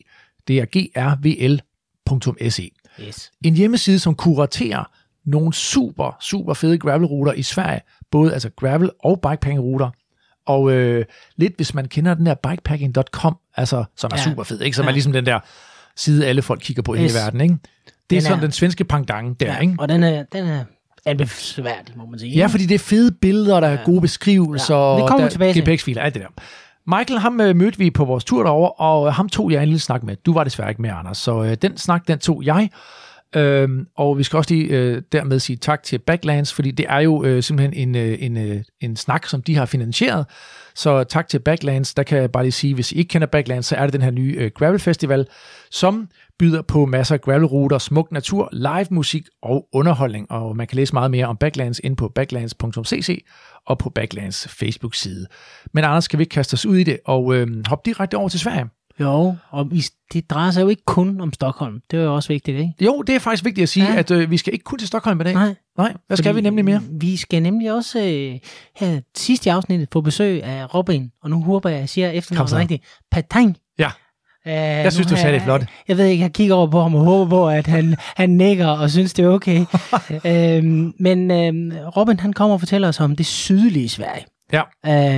Det 0.47 0.59
er 0.59 0.65
grvl.se. 0.65 2.71
Yes. 3.01 3.31
En 3.45 3.53
hjemmeside, 3.55 3.99
som 3.99 4.15
kuraterer 4.15 4.83
nogle 5.25 5.53
super, 5.53 6.17
super 6.21 6.53
fede 6.53 6.77
gravelruter 6.77 7.33
i 7.33 7.43
Sverige. 7.43 7.81
Både 8.11 8.33
altså 8.33 8.49
gravel 8.57 8.89
og 9.03 9.21
bikepacking-ruter. 9.21 9.89
Og 10.45 10.71
øh, 10.71 11.05
lidt, 11.37 11.55
hvis 11.55 11.73
man 11.73 11.87
kender 11.87 12.13
den 12.13 12.25
der 12.25 12.35
bikepacking.com, 12.49 13.37
altså, 13.55 13.83
som 13.97 14.09
er 14.13 14.17
Ja. 14.17 14.23
super 14.23 14.43
fed, 14.43 14.61
ikke? 14.61 14.75
som 14.75 14.83
Ja. 14.83 14.89
er 14.89 14.93
ligesom 14.93 15.13
den 15.13 15.25
der 15.25 15.39
side, 15.95 16.27
alle 16.27 16.41
folk 16.41 16.59
kigger 16.63 16.83
på 16.83 16.93
i 16.93 16.97
Yes. 16.97 17.11
hele 17.11 17.23
verden. 17.23 17.41
Ikke? 17.41 17.53
Det 18.09 18.15
er 18.15 18.19
Den 18.19 18.21
sådan 18.21 18.37
er- 18.37 18.41
den 18.41 18.51
svenske 18.51 18.83
pangdang 18.83 19.39
der, 19.39 19.59
ikke? 19.59 19.75
Og 19.79 19.89
den 19.89 20.03
er, 20.03 20.23
den 20.23 20.47
er 20.47 20.63
anbefalesværdig, 21.05 21.97
må 21.97 22.05
man 22.05 22.19
sige. 22.19 22.35
Ja, 22.35 22.45
fordi 22.45 22.65
det 22.65 22.75
er 22.75 22.79
fede 22.79 23.11
billeder, 23.11 23.59
der 23.59 23.67
er 23.67 23.77
gode 23.85 24.01
beskrivelser, 24.01 24.75
Ja, 24.75 25.01
det 25.01 25.07
kommer 25.09 25.25
der 25.25 25.29
tilbage 25.29 25.53
til. 25.53 25.63
GPX-filer, 25.63 26.01
alt 26.01 26.13
det 26.13 26.21
der. 26.21 26.43
Michael, 26.97 27.19
ham 27.19 27.41
øh, 27.41 27.55
mødte 27.55 27.77
vi 27.77 27.89
på 27.91 28.05
vores 28.05 28.23
tur 28.23 28.43
derover, 28.43 28.81
og 28.81 29.07
øh, 29.07 29.13
ham 29.13 29.29
tog 29.29 29.51
jeg 29.51 29.61
en 29.63 29.67
lille 29.69 29.79
snak 29.79 30.03
med. 30.03 30.15
Du 30.15 30.33
var 30.33 30.43
desværre 30.43 30.69
ikke 30.69 30.81
med, 30.81 30.89
Anders, 30.89 31.17
så 31.17 31.43
øh, 31.43 31.57
den 31.61 31.77
snak, 31.77 32.07
den 32.07 32.19
tog 32.19 32.43
jeg. 32.45 32.69
Øhm, 33.35 33.87
og 33.95 34.17
vi 34.17 34.23
skal 34.23 34.37
også 34.37 34.53
lige 34.53 34.67
øh, 34.67 35.01
dermed 35.11 35.39
sige 35.39 35.57
tak 35.57 35.83
til 35.83 35.97
Backlands, 35.97 36.53
fordi 36.53 36.71
det 36.71 36.85
er 36.89 36.99
jo 36.99 37.23
øh, 37.23 37.43
simpelthen 37.43 37.89
en, 37.89 37.95
øh, 37.95 38.17
en, 38.19 38.37
øh, 38.37 38.63
en 38.81 38.95
snak, 38.95 39.25
som 39.25 39.41
de 39.41 39.55
har 39.55 39.65
finansieret. 39.65 40.25
Så 40.75 41.03
tak 41.03 41.27
til 41.27 41.39
Backlands. 41.39 41.93
Der 41.93 42.03
kan 42.03 42.17
jeg 42.17 42.31
bare 42.31 42.43
lige 42.43 42.51
sige, 42.51 42.73
hvis 42.73 42.91
I 42.91 42.95
ikke 42.95 43.09
kender 43.09 43.27
Backlands, 43.27 43.65
så 43.65 43.75
er 43.75 43.83
det 43.83 43.93
den 43.93 44.01
her 44.01 44.11
nye 44.11 44.35
øh, 44.37 44.51
Gravel 44.55 44.79
Festival, 44.79 45.27
som 45.71 46.07
byder 46.39 46.61
på 46.61 46.85
masser 46.85 47.15
af 47.15 47.21
gravelruter, 47.21 47.77
smuk 47.77 48.11
natur, 48.11 48.49
live 48.51 48.87
musik 48.91 49.23
og 49.41 49.67
underholdning. 49.73 50.31
Og 50.31 50.57
man 50.57 50.67
kan 50.67 50.75
læse 50.75 50.93
meget 50.93 51.11
mere 51.11 51.25
om 51.25 51.37
Backlands 51.37 51.79
ind 51.83 51.97
på 51.97 52.07
backlands.cc 52.07 53.25
og 53.65 53.77
på 53.77 53.89
Backlands 53.89 54.47
Facebook-side. 54.47 55.27
Men 55.73 55.83
Anders, 55.83 56.03
skal 56.03 56.19
vi 56.19 56.23
ikke 56.23 56.33
kaste 56.33 56.53
os 56.53 56.65
ud 56.65 56.77
i 56.77 56.83
det 56.83 56.99
og 57.05 57.35
øh, 57.35 57.47
hoppe 57.67 57.89
direkte 57.89 58.17
over 58.17 58.29
til 58.29 58.39
Sverige? 58.39 58.69
Jo, 58.99 59.35
og 59.49 59.71
vi, 59.71 59.83
det 60.13 60.29
drejer 60.29 60.51
sig 60.51 60.61
jo 60.61 60.67
ikke 60.67 60.81
kun 60.85 61.21
om 61.21 61.33
Stockholm. 61.33 61.81
Det 61.91 61.99
er 61.99 62.03
jo 62.03 62.15
også 62.15 62.27
vigtigt, 62.27 62.57
ikke? 62.59 62.73
Jo, 62.81 63.01
det 63.01 63.15
er 63.15 63.19
faktisk 63.19 63.45
vigtigt 63.45 63.63
at 63.63 63.69
sige, 63.69 63.85
ja. 63.93 63.99
At 63.99 64.11
øh, 64.11 64.31
vi 64.31 64.37
skal 64.37 64.53
ikke 64.53 64.63
kun 64.63 64.79
til 64.79 64.87
Stockholm 64.87 65.21
i 65.21 65.23
dag. 65.23 65.33
Nej. 65.33 65.55
Nej, 65.77 65.93
hvad 66.07 66.17
skal 66.17 66.35
vi 66.35 66.41
nemlig 66.41 66.65
mere? 66.65 66.81
Vi 66.91 67.17
skal 67.17 67.43
nemlig 67.43 67.73
også 67.73 67.99
øh, 67.99 68.39
her 68.75 69.01
sidst 69.17 69.45
i 69.45 69.49
afsnittet 69.49 69.87
få 69.93 70.01
besøg 70.01 70.43
af 70.43 70.73
Robin, 70.75 71.11
og 71.23 71.29
nu 71.29 71.43
håber 71.43 71.69
jeg, 71.69 71.77
at 71.77 71.81
jeg 71.81 71.89
siger 71.89 72.09
efternavnet 72.09 72.53
rigtigt. 72.53 72.83
Patang. 73.11 73.57
Ja. 73.79 73.89
Uh, 74.45 74.51
Jeg 74.51 74.93
synes, 74.93 75.07
du 75.07 75.15
sagde 75.15 75.33
det 75.33 75.41
flot. 75.41 75.61
Jeg 75.87 75.97
ved 75.97 76.05
ikke, 76.05 76.21
jeg 76.21 76.33
kigger 76.33 76.55
over 76.55 76.67
på 76.67 76.81
ham 76.81 76.95
og 76.95 77.01
håber 77.01 77.29
på, 77.29 77.49
at 77.49 77.67
han, 77.67 77.95
han 78.15 78.29
nikker 78.29 78.67
og 78.67 78.89
synes, 78.89 79.13
det 79.13 79.25
er 79.25 79.29
okay. 79.29 79.65
øhm, 80.57 80.93
men 80.99 81.31
øhm, 81.31 81.71
Robin, 81.97 82.19
han 82.19 82.33
kommer 82.33 82.53
og 82.53 82.59
fortæller 82.59 82.87
os 82.87 82.99
om 82.99 83.15
det 83.15 83.25
sydlige 83.25 83.89
Sverige. 83.89 84.25
Ja. 84.53 84.61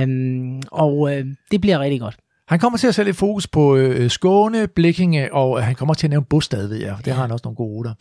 Øhm, 0.02 0.62
og 0.72 1.14
øh, 1.16 1.26
det 1.50 1.60
bliver 1.60 1.78
rigtig 1.78 2.00
godt. 2.00 2.16
Han 2.48 2.58
kommer 2.58 2.78
til 2.78 2.86
at 2.86 2.94
sætte 2.94 3.08
lidt 3.08 3.16
fokus 3.16 3.46
på 3.46 3.76
øh, 3.76 4.10
Skåne, 4.10 4.66
Blikkinge, 4.68 5.34
og 5.34 5.58
øh, 5.58 5.64
han 5.64 5.74
kommer 5.74 5.94
til 5.94 6.06
at 6.06 6.10
nævne 6.10 6.26
Bostad, 6.26 6.66
ved 6.66 6.76
jeg. 6.76 6.96
Det 7.04 7.12
har 7.12 7.22
han 7.22 7.30
også 7.30 7.42
nogle 7.44 7.56
gode 7.56 7.70
ruter. 7.70 7.94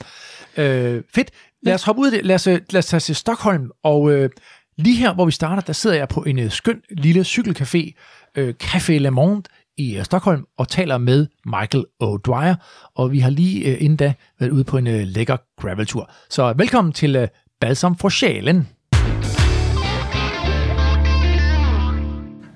Øh, 0.57 1.03
fedt. 1.15 1.31
Lad 1.63 1.73
os 1.73 1.83
hoppe 1.83 2.01
ud 2.01 2.05
af 2.05 2.11
det. 2.11 2.25
Lad 2.25 2.35
os, 2.35 2.47
øh, 2.47 2.59
lad 2.69 2.79
os 2.79 2.85
tage 2.85 2.99
til 2.99 3.15
Stockholm. 3.15 3.71
Og 3.83 4.11
øh, 4.11 4.29
lige 4.77 4.95
her, 4.95 5.13
hvor 5.13 5.25
vi 5.25 5.31
starter, 5.31 5.61
der 5.61 5.73
sidder 5.73 5.95
jeg 5.95 6.07
på 6.07 6.21
en 6.23 6.39
øh, 6.39 6.51
skøn 6.51 6.81
lille 6.97 7.21
cykelcafé, 7.21 7.91
øh, 8.35 8.53
Café 8.63 8.91
Le 8.91 9.11
Monde 9.11 9.41
i 9.77 9.97
øh, 9.97 10.03
Stockholm, 10.03 10.45
og 10.57 10.67
taler 10.67 10.97
med 10.97 11.27
Michael 11.45 11.85
O'Dwyer. 12.03 12.55
Og 12.95 13.11
vi 13.11 13.19
har 13.19 13.29
lige 13.29 13.65
øh, 13.65 13.83
inden 13.83 13.97
da 13.97 14.13
været 14.39 14.51
ude 14.51 14.63
på 14.63 14.77
en 14.77 14.87
øh, 14.87 15.03
lækker 15.07 15.37
graveltur. 15.61 16.11
Så 16.29 16.53
velkommen 16.57 16.93
til 16.93 17.15
øh, 17.15 17.27
Balsam 17.61 17.97
for 17.97 18.09
Sjælen. 18.09 18.67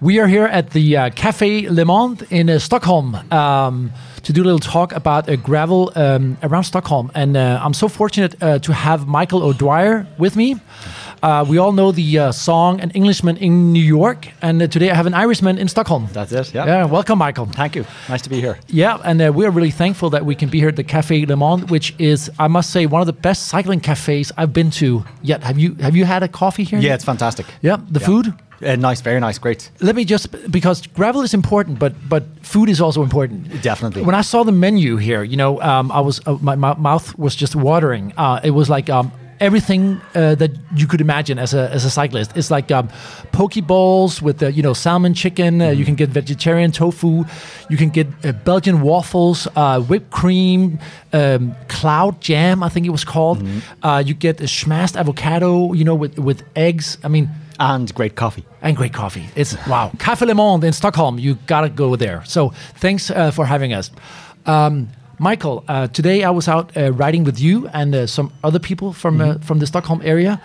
We 0.02 0.20
are 0.20 0.28
here 0.28 0.44
at 0.44 0.72
the 0.72 0.98
uh, 0.98 1.10
Cafe 1.12 1.70
Le 1.70 1.86
Monde 1.86 2.28
in 2.30 2.50
uh, 2.50 2.60
Stockholm 2.60 3.16
um, 3.32 3.94
to 4.24 4.34
do 4.34 4.44
a 4.44 4.44
little 4.44 4.60
talk 4.60 4.92
about 4.92 5.30
uh, 5.30 5.38
gravel 5.38 5.90
um, 5.96 6.38
around 6.44 6.66
Stockholm. 6.66 7.12
And 7.16 7.38
uh, 7.38 7.62
I'm 7.64 7.74
so 7.74 7.88
fortunate 7.88 8.36
uh, 8.44 8.60
to 8.60 8.74
have 8.74 9.08
Michael 9.08 9.42
O'Dwyer 9.42 10.06
with 10.18 10.36
me. 10.36 10.58
Uh, 11.24 11.44
we 11.48 11.58
all 11.58 11.72
know 11.72 11.92
the 11.92 12.20
uh, 12.20 12.32
song 12.32 12.80
An 12.82 12.92
Englishman 12.92 13.38
in 13.38 13.74
New 13.74 13.84
York, 13.84 14.28
and 14.42 14.62
uh, 14.62 14.68
today 14.68 14.92
I 14.92 14.96
have 14.96 15.06
an 15.08 15.14
Irishman 15.14 15.58
in 15.58 15.68
Stockholm. 15.68 16.08
That's 16.14 16.32
it. 16.32 16.54
Yeah. 16.54 16.66
Yeah, 16.66 16.86
welcome, 16.86 17.18
Michael. 17.20 17.46
Thank 17.48 17.76
you. 17.76 17.86
Nice 18.10 18.22
to 18.24 18.30
be 18.30 18.40
here. 18.42 18.58
Yeah, 18.68 18.98
and 19.04 19.22
uh, 19.22 19.32
we 19.34 19.46
are 19.46 19.52
really 19.52 19.72
thankful 19.72 20.10
that 20.12 20.26
we 20.26 20.36
can 20.36 20.50
be 20.50 20.60
here 20.60 20.70
at 20.70 20.76
the 20.76 20.84
Cafe 20.84 21.26
Le 21.26 21.36
Monde, 21.36 21.70
which 21.70 21.96
is, 22.00 22.30
I 22.40 22.48
must 22.48 22.70
say, 22.72 22.86
one 22.86 23.02
of 23.02 23.08
the 23.08 23.14
best 23.14 23.48
cycling 23.48 23.80
cafes 23.80 24.32
I've 24.38 24.54
been 24.54 24.70
to 24.72 25.04
yet. 25.24 25.44
Have 25.44 25.58
you 25.58 25.76
have 25.76 25.96
you 25.96 26.06
had 26.06 26.22
a 26.24 26.28
coffee 26.28 26.64
here? 26.64 26.80
Yeah, 26.80 26.94
it's 26.96 27.06
fantastic. 27.06 27.46
Yeah, 27.62 27.78
the 27.90 28.00
Yeah. 28.00 28.06
food. 28.06 28.34
Uh, 28.66 28.76
nice, 28.78 29.02
very 29.02 29.20
nice, 29.20 29.38
great. 29.38 29.70
let 29.82 29.96
me 29.96 30.06
just 30.06 30.28
because 30.50 30.88
gravel 30.88 31.22
is 31.24 31.34
important, 31.34 31.78
but 31.78 31.94
but 32.10 32.24
food 32.42 32.70
is 32.70 32.80
also 32.80 33.04
important. 33.04 33.62
Definitely. 33.62 34.04
When 34.04 34.16
I 34.16 34.22
saw 34.24 34.44
the 34.44 34.52
menu 34.54 34.96
here, 34.98 35.24
you 35.24 35.36
know, 35.36 35.60
um, 35.62 35.92
I 35.92 36.00
was 36.00 36.22
uh, 36.26 36.38
my, 36.42 36.56
my 36.56 36.74
mouth 36.76 37.18
was 37.18 37.36
just 37.36 37.56
watering. 37.56 38.14
Uh, 38.18 38.40
it 38.44 38.52
was 38.52 38.70
like 38.70 38.90
um, 38.90 39.12
everything 39.40 40.02
uh, 40.16 40.36
that 40.36 40.52
you 40.76 40.88
could 40.88 41.02
imagine 41.02 41.40
as 41.40 41.54
a 41.54 41.70
as 41.72 41.86
a 41.86 41.90
cyclist. 41.90 42.36
It's 42.38 42.50
like 42.52 42.72
um, 42.72 42.88
poke 43.32 43.56
bowls 43.68 44.22
with 44.22 44.38
the 44.40 44.52
you 44.52 44.62
know 44.64 44.74
salmon 44.74 45.14
chicken. 45.14 45.62
Uh, 45.62 45.70
you 45.70 45.86
can 45.86 45.96
get 45.96 46.10
vegetarian 46.10 46.72
tofu. 46.72 47.24
You 47.70 47.78
can 47.78 47.90
get 47.90 48.08
uh, 48.24 48.32
Belgian 48.44 48.82
waffles, 48.82 49.48
uh, 49.56 49.80
whipped 49.82 50.12
cream, 50.12 50.80
um, 51.14 51.56
cloud 51.68 52.22
jam. 52.22 52.64
I 52.64 52.70
think 52.70 52.86
it 52.86 52.92
was 52.92 53.04
called. 53.06 53.44
Uh, 53.84 54.04
you 54.06 54.14
get 54.14 54.42
a 54.42 54.48
smashed 54.48 54.96
avocado. 54.96 55.74
You 55.74 55.84
know, 55.84 55.96
with 55.96 56.18
with 56.20 56.44
eggs. 56.56 56.98
I 57.04 57.08
mean 57.10 57.30
And 57.60 57.94
great 57.96 58.16
coffee. 58.16 58.44
and 58.62 58.76
great 58.76 58.94
coffee. 58.94 59.26
It's 59.36 59.56
wow. 59.68 59.92
Café 59.98 60.26
Le 60.28 60.34
Monde 60.34 60.66
in 60.66 60.74
Stockholm. 60.74 61.20
You 61.20 61.36
gotta 61.48 61.70
go 61.70 61.96
there. 61.96 62.22
So 62.26 62.52
thanks 62.82 63.10
uh, 63.12 63.32
for 63.32 63.46
having 63.46 63.74
us. 63.74 63.92
Um, 64.46 64.88
Michael, 65.20 65.64
uh, 65.68 65.88
today 65.88 66.24
I 66.24 66.30
was 66.30 66.48
out 66.48 66.76
uh, 66.76 66.92
riding 66.94 67.24
with 67.24 67.40
you 67.40 67.68
and 67.74 67.96
uh, 67.96 68.06
some 68.08 68.32
other 68.44 68.60
people 68.60 68.94
from 68.94 69.22
uh, 69.22 69.36
from 69.42 69.60
the 69.60 69.66
Stockholm 69.66 70.02
area. 70.04 70.40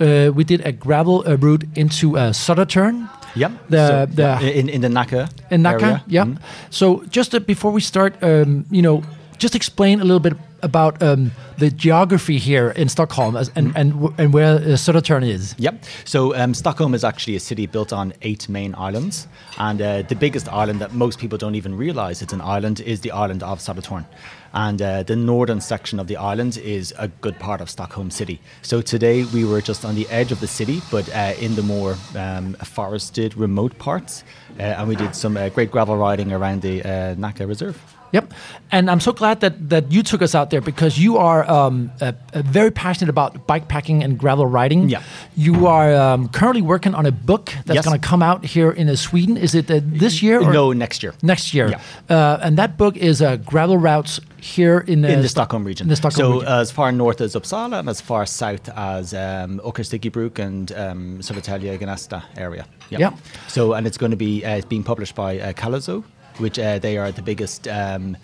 Uh, 0.00 0.30
we 0.34 0.44
did 0.44 0.60
a 0.66 0.72
gravel 0.72 1.22
uh, 1.26 1.36
route 1.36 1.64
into 1.74 2.16
uh, 2.16 2.32
Södertörn 2.32 3.08
Yep. 3.36 3.50
The- 3.70 3.86
So, 3.88 4.06
the- 4.06 4.22
yeah, 4.22 4.58
in 4.58 4.68
in 4.68 4.80
the 4.80 4.88
Nacka. 4.88 5.28
in 5.50 5.62
Nacka. 5.62 5.82
area. 5.82 6.02
Yeah. 6.08 6.24
Mhm. 6.26 6.36
So 6.70 7.02
just 7.10 7.34
uh, 7.34 7.40
before 7.46 7.72
we 7.72 7.80
start, 7.80 8.12
um, 8.22 8.64
you 8.70 8.82
know, 8.82 9.02
just 9.38 9.54
explain 9.54 10.00
a 10.00 10.04
little 10.04 10.20
bit 10.20 10.34
about 10.62 11.02
um, 11.02 11.30
the 11.58 11.70
geography 11.70 12.38
here 12.38 12.70
in 12.70 12.88
Stockholm 12.88 13.36
as, 13.36 13.50
and 13.54 13.72
and 13.76 13.92
and 14.18 14.32
where 14.32 14.56
uh, 14.56 14.76
Södertörn 14.76 15.28
is. 15.28 15.54
Yep. 15.58 15.84
So 16.04 16.34
um, 16.36 16.54
Stockholm 16.54 16.94
is 16.94 17.04
actually 17.04 17.36
a 17.36 17.40
city 17.40 17.66
built 17.66 17.92
on 17.92 18.12
eight 18.22 18.48
main 18.48 18.74
islands, 18.74 19.28
and 19.58 19.80
uh, 19.80 20.02
the 20.02 20.16
biggest 20.16 20.48
island 20.48 20.80
that 20.80 20.92
most 20.92 21.18
people 21.18 21.38
don't 21.38 21.54
even 21.54 21.76
realize 21.76 22.22
it's 22.22 22.32
an 22.32 22.40
island 22.40 22.80
is 22.80 23.00
the 23.00 23.10
island 23.10 23.42
of 23.42 23.58
Södertörn. 23.58 24.04
And 24.52 24.82
uh, 24.82 25.04
the 25.04 25.14
northern 25.14 25.60
section 25.60 26.00
of 26.00 26.08
the 26.08 26.16
island 26.16 26.56
is 26.56 26.92
a 26.98 27.06
good 27.20 27.38
part 27.38 27.60
of 27.60 27.70
Stockholm 27.70 28.10
city. 28.10 28.40
So 28.62 28.82
today 28.82 29.22
we 29.32 29.44
were 29.44 29.60
just 29.60 29.84
on 29.84 29.94
the 29.94 30.08
edge 30.08 30.32
of 30.32 30.40
the 30.40 30.48
city, 30.48 30.80
but 30.90 31.08
uh, 31.14 31.34
in 31.38 31.54
the 31.54 31.62
more 31.62 31.96
um, 32.16 32.54
forested, 32.54 33.36
remote 33.36 33.78
parts, 33.78 34.24
uh, 34.58 34.62
and 34.62 34.88
we 34.88 34.96
did 34.96 35.14
some 35.14 35.36
uh, 35.36 35.50
great 35.50 35.70
gravel 35.70 35.96
riding 35.96 36.32
around 36.32 36.62
the 36.62 36.82
uh, 36.82 37.14
Nacka 37.14 37.46
Reserve. 37.46 37.78
Yep, 38.12 38.32
and 38.72 38.90
I'm 38.90 39.00
so 39.00 39.12
glad 39.12 39.40
that 39.40 39.68
that 39.70 39.92
you 39.92 40.02
took 40.02 40.22
us 40.22 40.34
out 40.34 40.50
there 40.50 40.60
because 40.60 40.98
you 40.98 41.16
are 41.18 41.48
um, 41.50 41.90
uh, 42.00 42.12
uh, 42.34 42.42
very 42.42 42.70
passionate 42.70 43.08
about 43.08 43.46
bikepacking 43.46 44.02
and 44.04 44.18
gravel 44.18 44.46
riding. 44.46 44.88
Yeah. 44.88 45.02
You 45.36 45.66
are 45.66 45.94
um, 45.94 46.28
currently 46.28 46.62
working 46.62 46.94
on 46.94 47.06
a 47.06 47.12
book 47.12 47.52
that's 47.66 47.76
Yes. 47.76 47.84
going 47.84 48.00
to 48.00 48.08
come 48.08 48.22
out 48.22 48.44
here 48.44 48.70
in 48.72 48.88
uh, 48.88 48.96
Sweden. 48.96 49.36
Is 49.36 49.54
it 49.54 49.70
uh, 49.70 49.80
this 50.00 50.22
year 50.22 50.40
or 50.40 50.52
no, 50.52 50.72
next 50.72 51.02
year. 51.02 51.14
next 51.22 51.54
year? 51.54 51.68
Yeah. 51.68 51.80
Uh, 52.16 52.38
and 52.42 52.56
that 52.58 52.76
book 52.76 52.96
is 52.96 53.20
uh, 53.22 53.36
gravel 53.36 53.76
routes 53.78 54.20
here 54.40 54.80
in, 54.86 55.04
uh, 55.04 55.08
in 55.08 55.22
the 55.22 55.28
Sto- 55.28 55.40
Stockholm 55.42 55.64
region. 55.64 55.88
The 55.88 55.96
Stockholm 55.96 56.26
so 56.26 56.32
region. 56.40 56.48
as 56.60 56.70
far 56.72 56.92
north 56.92 57.20
as 57.20 57.34
Uppsala 57.36 57.78
and 57.78 57.88
as 57.88 58.00
far 58.00 58.26
south 58.26 58.68
as 58.76 59.12
um, 59.14 59.60
Åkers 59.64 59.86
styckebruk 59.88 60.38
and 60.38 60.72
um, 60.72 61.18
Södertälje, 61.20 61.78
Gnesta 61.78 62.22
area. 62.36 62.64
Yeah. 62.90 63.12
So 63.48 63.74
and 63.74 63.86
it's 63.86 63.98
going 63.98 64.10
to 64.10 64.16
be 64.16 64.44
uh, 64.44 64.56
it's 64.56 64.66
being 64.68 64.82
published 64.84 65.14
by 65.14 65.38
uh, 65.38 65.52
Calazo, 65.52 66.02
which 66.40 66.58
uh, 66.58 66.78
they 66.78 66.96
are 66.98 67.12
the 67.12 67.22
biggest. 67.22 67.68
Um, 67.68 68.16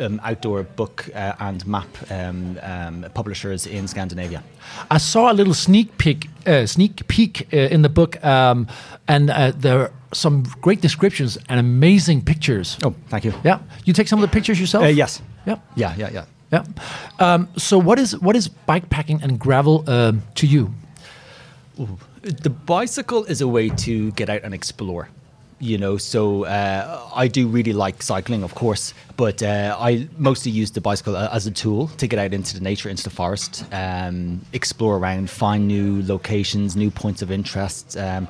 um, 0.00 0.20
outdoor 0.24 0.62
book 0.62 1.08
uh, 1.14 1.32
and 1.40 1.66
map 1.66 1.86
um, 2.10 2.58
um, 2.62 3.06
publishers 3.14 3.66
in 3.66 3.88
Scandinavia. 3.88 4.42
I 4.90 4.98
saw 4.98 5.32
a 5.32 5.34
little 5.34 5.54
sneak 5.54 5.96
peek, 5.98 6.28
uh, 6.46 6.66
sneak 6.66 7.06
peek 7.08 7.48
uh, 7.52 7.56
in 7.56 7.82
the 7.82 7.88
book, 7.88 8.22
um, 8.24 8.66
and 9.08 9.30
uh, 9.30 9.52
there 9.56 9.80
are 9.80 9.92
some 10.12 10.44
great 10.60 10.80
descriptions 10.80 11.38
and 11.48 11.58
amazing 11.60 12.22
pictures. 12.22 12.78
Oh, 12.84 12.94
thank 13.08 13.24
you. 13.24 13.32
Yeah, 13.44 13.60
you 13.84 13.92
take 13.92 14.08
some 14.08 14.22
of 14.22 14.28
the 14.28 14.32
pictures 14.32 14.60
yourself. 14.60 14.84
Uh, 14.84 14.88
yes. 14.88 15.22
Yep. 15.46 15.60
Yeah, 15.76 15.94
yeah, 15.96 16.10
yeah. 16.12 16.24
Yeah. 16.52 16.64
Um, 17.18 17.48
so 17.56 17.76
what 17.78 17.98
is 17.98 18.16
what 18.20 18.36
is 18.36 18.48
bikepacking 18.48 19.22
and 19.22 19.38
gravel 19.38 19.88
um, 19.90 20.22
to 20.36 20.46
you? 20.46 20.72
The 22.22 22.50
bicycle 22.50 23.24
is 23.24 23.40
a 23.40 23.48
way 23.48 23.68
to 23.68 24.12
get 24.12 24.30
out 24.30 24.42
and 24.44 24.54
explore. 24.54 25.08
You 25.58 25.78
know, 25.78 25.96
so 25.96 26.44
uh, 26.44 27.08
I 27.14 27.28
do 27.28 27.48
really 27.48 27.72
like 27.72 28.02
cycling, 28.02 28.42
of 28.42 28.54
course, 28.54 28.92
but 29.16 29.42
uh, 29.42 29.74
I 29.80 30.06
mostly 30.18 30.52
use 30.52 30.70
the 30.72 30.82
bicycle 30.82 31.16
as 31.16 31.46
a 31.46 31.50
tool 31.50 31.88
to 31.96 32.06
get 32.06 32.18
out 32.18 32.34
into 32.34 32.52
the 32.58 32.62
nature, 32.62 32.90
into 32.90 33.02
the 33.02 33.08
forest, 33.10 33.64
um, 33.72 34.42
explore 34.52 34.98
around, 34.98 35.30
find 35.30 35.66
new 35.66 36.02
locations, 36.02 36.76
new 36.76 36.90
points 36.90 37.22
of 37.22 37.30
interest, 37.30 37.96
um, 37.96 38.28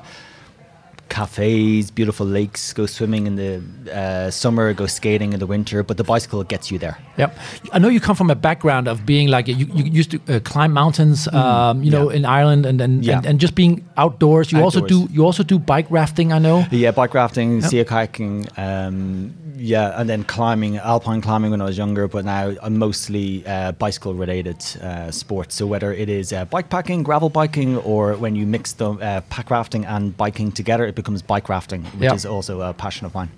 cafes, 1.09 1.91
beautiful 1.91 2.25
lakes, 2.25 2.73
go 2.73 2.85
swimming 2.85 3.27
in 3.27 3.35
the 3.35 3.61
uh, 3.93 4.29
summer, 4.31 4.73
go 4.73 4.85
skating 4.85 5.33
in 5.33 5.39
the 5.39 5.45
winter, 5.47 5.83
but 5.83 5.97
the 5.97 6.03
bicycle 6.03 6.43
gets 6.43 6.71
you 6.71 6.77
there. 6.79 6.97
Yep. 7.17 7.37
I 7.73 7.79
know 7.79 7.87
you 7.89 7.99
come 7.99 8.15
from 8.15 8.29
a 8.29 8.35
background 8.35 8.87
of 8.87 9.05
being 9.05 9.27
like, 9.29 9.47
you, 9.47 9.55
you 9.73 9.83
used 9.85 10.11
to 10.11 10.19
uh, 10.27 10.39
climb 10.41 10.71
mountains, 10.73 11.27
um, 11.29 11.83
you 11.83 11.91
know, 11.91 12.07
Mm. 12.07 12.11
yeah. 12.11 12.17
in 12.17 12.25
Ireland 12.25 12.65
and, 12.65 12.81
and, 12.81 13.05
Yeah. 13.05 13.17
and, 13.17 13.25
and 13.25 13.39
just 13.39 13.55
being 13.55 13.83
outdoors. 13.97 14.51
You 14.51 14.61
also 14.61 14.81
do, 14.85 15.07
you 15.11 15.25
also 15.25 15.43
do 15.43 15.57
bike 15.59 15.87
rafting, 15.89 16.31
I 16.31 16.39
know. 16.39 16.65
Yeah, 16.71 16.91
bike 16.91 17.13
rafting, 17.13 17.61
sea 17.61 17.83
kayaking, 17.83 18.47
um, 18.57 19.33
yeah, 19.57 19.99
and 19.99 20.09
then 20.09 20.23
climbing, 20.23 20.77
alpine 20.77 21.21
climbing 21.21 21.51
when 21.51 21.61
I 21.61 21.65
was 21.65 21.77
younger, 21.77 22.07
but 22.07 22.25
now 22.25 22.53
I'm 22.61 22.77
mostly 22.77 23.45
uh, 23.45 23.71
bicycle 23.73 24.13
related 24.13 24.63
uh, 24.81 25.11
sports. 25.11 25.55
So 25.55 25.65
whether 25.67 25.91
it 25.93 26.09
is 26.09 26.31
uh, 26.31 26.45
bike 26.45 26.69
packing, 26.69 27.03
gravel 27.03 27.29
biking, 27.29 27.77
or 27.77 28.13
when 28.15 28.35
you 28.35 28.45
mix 28.45 28.73
the 28.73 28.91
uh, 28.91 29.21
pack 29.29 29.49
rafting 29.49 29.85
and 29.85 30.15
biking 30.15 30.51
together, 30.51 30.85
it 30.85 30.95
becomes 30.95 31.21
bike 31.21 31.49
rafting, 31.49 31.83
which 31.85 32.03
Yeah. 32.09 32.13
is 32.15 32.25
also 32.25 32.61
a 32.61 32.73
passion 32.73 33.05
of 33.05 33.13
mine. 33.15 33.29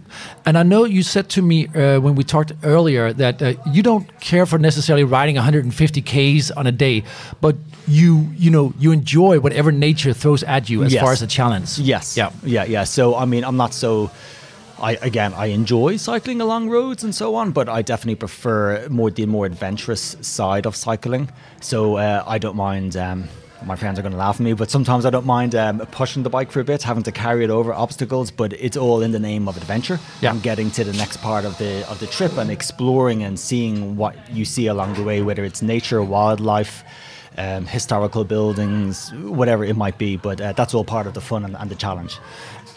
And 0.46 0.58
I 0.58 0.64
know 0.64 0.84
you 0.86 1.04
said 1.04 1.30
to 1.30 1.42
me 1.42 1.68
uh, 1.68 2.00
when 2.00 2.16
we 2.16 2.24
talked 2.24 2.52
earlier 2.64 3.14
that 3.14 3.42
uh, 3.42 3.54
you 3.72 3.82
don't 3.84 4.06
care 4.20 4.46
for 4.46 4.58
necessarily 4.60 5.04
riding 5.04 5.36
150 5.36 6.02
k's 6.02 6.52
on 6.52 6.68
a 6.68 6.72
day, 6.72 7.04
but 7.42 7.56
you 7.88 8.28
you 8.38 8.52
know 8.52 8.74
you 8.80 8.92
enjoy 8.92 9.40
whatever 9.40 9.72
nature 9.72 10.14
throws 10.14 10.44
at 10.44 10.70
you 10.70 10.84
as 10.84 10.94
Yes. 10.94 11.04
far 11.04 11.12
as 11.14 11.22
a 11.22 11.28
challenge. 11.28 11.80
Yes. 11.80 12.16
Yeah. 12.18 12.32
Yeah. 12.44 12.66
Yeah. 12.66 12.84
So 12.86 13.16
I 13.16 13.26
mean, 13.26 13.44
I'm 13.44 13.58
not 13.58 13.74
so. 13.74 14.10
I 14.82 14.94
again, 15.02 15.34
I 15.34 15.48
enjoy 15.48 15.98
cycling 15.98 16.42
along 16.42 16.70
roads 16.70 17.04
and 17.04 17.14
so 17.14 17.36
on, 17.36 17.52
but 17.52 17.68
I 17.68 17.82
definitely 17.82 18.16
prefer 18.16 18.88
more 18.90 19.12
the 19.12 19.26
more 19.26 19.46
adventurous 19.46 20.16
side 20.22 20.66
of 20.66 20.76
cycling. 20.76 21.30
So 21.62 21.98
uh, 21.98 22.24
I 22.26 22.38
don't 22.38 22.56
mind. 22.56 22.96
Um, 22.96 23.28
my 23.66 23.76
friends 23.76 24.00
are 24.00 24.02
going 24.02 24.14
to 24.14 24.18
laugh 24.18 24.36
at 24.36 24.40
me, 24.40 24.54
but 24.54 24.72
sometimes 24.72 25.06
I 25.06 25.10
don't 25.10 25.26
mind 25.26 25.54
um, 25.54 25.80
pushing 25.92 26.24
the 26.24 26.30
bike 26.30 26.50
for 26.50 26.62
a 26.62 26.64
bit, 26.64 26.82
having 26.84 27.04
to 27.04 27.12
carry 27.12 27.44
it 27.44 27.50
over 27.50 27.74
obstacles. 27.74 28.32
But 28.32 28.54
it's 28.54 28.78
all 28.78 29.02
in 29.02 29.12
the 29.12 29.20
name 29.20 29.50
of 29.50 29.58
adventure 29.58 30.00
Yeah. 30.22 30.32
and 30.32 30.42
getting 30.42 30.72
to 30.72 30.86
the 30.86 30.94
next 30.94 31.18
part 31.18 31.44
of 31.44 31.58
the 31.58 31.86
of 31.92 32.00
the 32.00 32.08
trip 32.08 32.38
and 32.38 32.50
exploring 32.50 33.22
and 33.24 33.38
seeing 33.38 33.98
what 33.98 34.16
you 34.32 34.46
see 34.46 34.68
along 34.68 34.94
the 34.94 35.04
way, 35.04 35.22
whether 35.22 35.44
it's 35.44 35.62
nature, 35.62 36.02
wildlife. 36.02 36.84
Um, 37.38 37.66
historical 37.68 38.26
buildings, 38.26 39.14
whatever 39.14 39.64
it 39.64 39.78
might 39.78 39.98
be, 39.98 40.18
but 40.18 40.42
uh, 40.42 40.52
that's 40.54 40.74
all 40.74 40.84
part 40.84 41.08
of 41.08 41.14
the 41.14 41.22
fun 41.22 41.46
and, 41.46 41.56
and 41.56 41.70
the 41.70 41.76
challenge. 41.76 42.18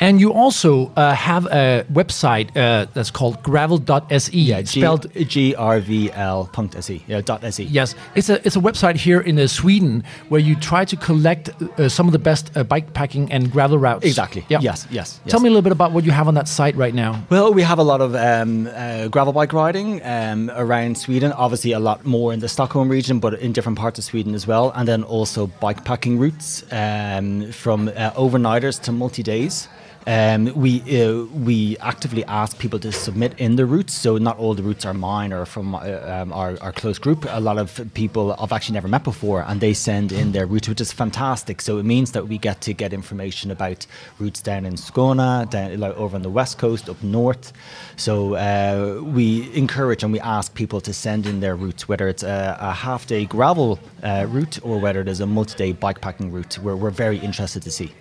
And 0.01 0.21
you 0.21 0.33
also 0.33 0.91
uh, 0.97 1.15
have 1.15 1.47
a 1.47 1.85
website 1.93 2.57
uh, 2.57 2.87
that's 2.95 3.11
called 3.11 3.43
gravel.se. 3.43 4.33
Yeah, 4.33 4.63
G- 4.63 4.81
spelled 4.81 5.11
grvl.se. 5.13 7.03
Yeah, 7.07 7.21
dot 7.21 7.43
.se. 7.53 7.65
Yes, 7.65 7.95
it's 8.15 8.29
a 8.29 8.45
it's 8.47 8.57
a 8.57 8.61
website 8.61 8.97
here 8.97 9.21
in 9.21 9.39
uh, 9.39 9.47
Sweden 9.47 10.05
where 10.29 10.41
you 10.41 10.57
try 10.57 10.85
to 10.85 10.97
collect 10.97 11.51
uh, 11.79 11.89
some 11.89 12.07
of 12.09 12.13
the 12.13 12.19
best 12.19 12.51
uh, 12.57 12.65
bike 12.65 12.93
packing 12.95 13.31
and 13.33 13.51
gravel 13.51 13.79
routes. 13.79 14.05
Exactly. 14.05 14.45
Yeah. 14.49 14.59
Yes, 14.61 14.87
yes, 14.91 15.21
Tell 15.29 15.39
yes. 15.39 15.43
me 15.43 15.49
a 15.49 15.53
little 15.53 15.63
bit 15.63 15.73
about 15.73 15.93
what 15.93 16.05
you 16.05 16.11
have 16.13 16.29
on 16.29 16.35
that 16.35 16.49
site 16.49 16.77
right 16.77 16.95
now. 16.95 17.23
Well, 17.31 17.53
we 17.55 17.63
have 17.63 17.79
a 17.79 17.83
lot 17.85 18.01
of 18.01 18.15
um, 18.15 18.67
uh, 18.67 19.09
gravel 19.09 19.33
bike 19.33 19.53
riding 19.53 20.01
um, 20.05 20.51
around 20.55 20.97
Sweden. 20.99 21.33
Obviously, 21.33 21.73
a 21.73 21.81
lot 21.81 22.05
more 22.05 22.33
in 22.33 22.41
the 22.41 22.49
Stockholm 22.49 22.89
region, 22.89 23.21
but 23.21 23.35
in 23.41 23.53
different 23.53 23.79
parts 23.79 23.99
of 23.99 24.05
Sweden 24.05 24.35
as 24.35 24.47
well. 24.47 24.73
And 24.75 24.87
then 24.89 25.03
also 25.05 25.47
bike 25.47 25.85
packing 25.85 26.19
routes 26.19 26.65
um, 26.73 27.53
from 27.53 27.89
uh, 27.89 28.11
overnighters 28.13 28.81
to 28.83 28.93
multi 28.93 29.23
days. 29.23 29.69
Um, 30.07 30.53
we 30.55 30.81
uh, 31.01 31.25
we 31.27 31.77
actively 31.79 32.25
ask 32.25 32.59
people 32.59 32.79
to 32.81 32.91
submit 32.91 33.39
in 33.39 33.57
the 33.57 33.67
routes, 33.67 33.95
so 33.95 34.19
not 34.19 34.37
all 34.39 34.55
the 34.55 34.63
routes 34.63 34.85
are 34.85 34.95
mine 34.95 35.33
or 35.33 35.47
from 35.47 35.75
uh, 35.75 35.79
um, 35.79 36.33
our, 36.33 36.59
our 36.61 36.73
close 36.73 36.99
group. 36.99 37.25
A 37.29 37.41
lot 37.41 37.59
of 37.59 37.81
people 37.95 38.35
I've 38.39 38.53
actually 38.53 38.75
never 38.75 38.89
met 38.89 39.05
before, 39.05 39.45
and 39.47 39.61
they 39.61 39.75
send 39.75 40.11
in 40.11 40.33
their 40.33 40.47
routes, 40.47 40.69
which 40.69 40.81
is 40.81 40.93
fantastic. 40.93 41.61
So 41.61 41.79
it 41.79 41.85
means 41.85 42.13
that 42.13 42.27
we 42.27 42.37
get 42.37 42.61
to 42.63 42.73
get 42.73 42.93
information 42.93 43.51
about 43.51 43.87
routes 44.19 44.43
down 44.43 44.67
in 44.67 44.75
Skåne, 44.75 45.49
down 45.51 45.79
like 45.79 45.97
over 45.97 46.17
on 46.17 46.23
the 46.23 46.31
west 46.31 46.59
coast, 46.59 46.89
up 46.89 47.01
north. 47.03 47.53
So 47.97 48.35
uh, 48.35 49.01
we 49.05 49.55
encourage 49.55 50.03
and 50.03 50.13
we 50.13 50.21
ask 50.21 50.53
people 50.55 50.81
to 50.81 50.93
send 50.93 51.27
in 51.27 51.41
their 51.41 51.55
routes, 51.55 51.89
whether 51.89 52.09
it's 52.09 52.25
a, 52.25 52.57
a 52.61 52.73
half 52.73 53.07
day 53.07 53.25
gravel 53.25 53.79
uh, 54.03 54.27
route 54.29 54.59
or 54.65 54.81
whether 54.81 55.01
it 55.01 55.09
is 55.09 55.21
a 55.21 55.27
multi 55.27 55.57
day 55.57 55.73
bikepacking 55.73 56.33
route. 56.33 56.55
Where 56.55 56.77
we're 56.77 56.91
very 56.91 57.19
interested 57.19 57.63
to 57.63 57.71
see. 57.71 57.93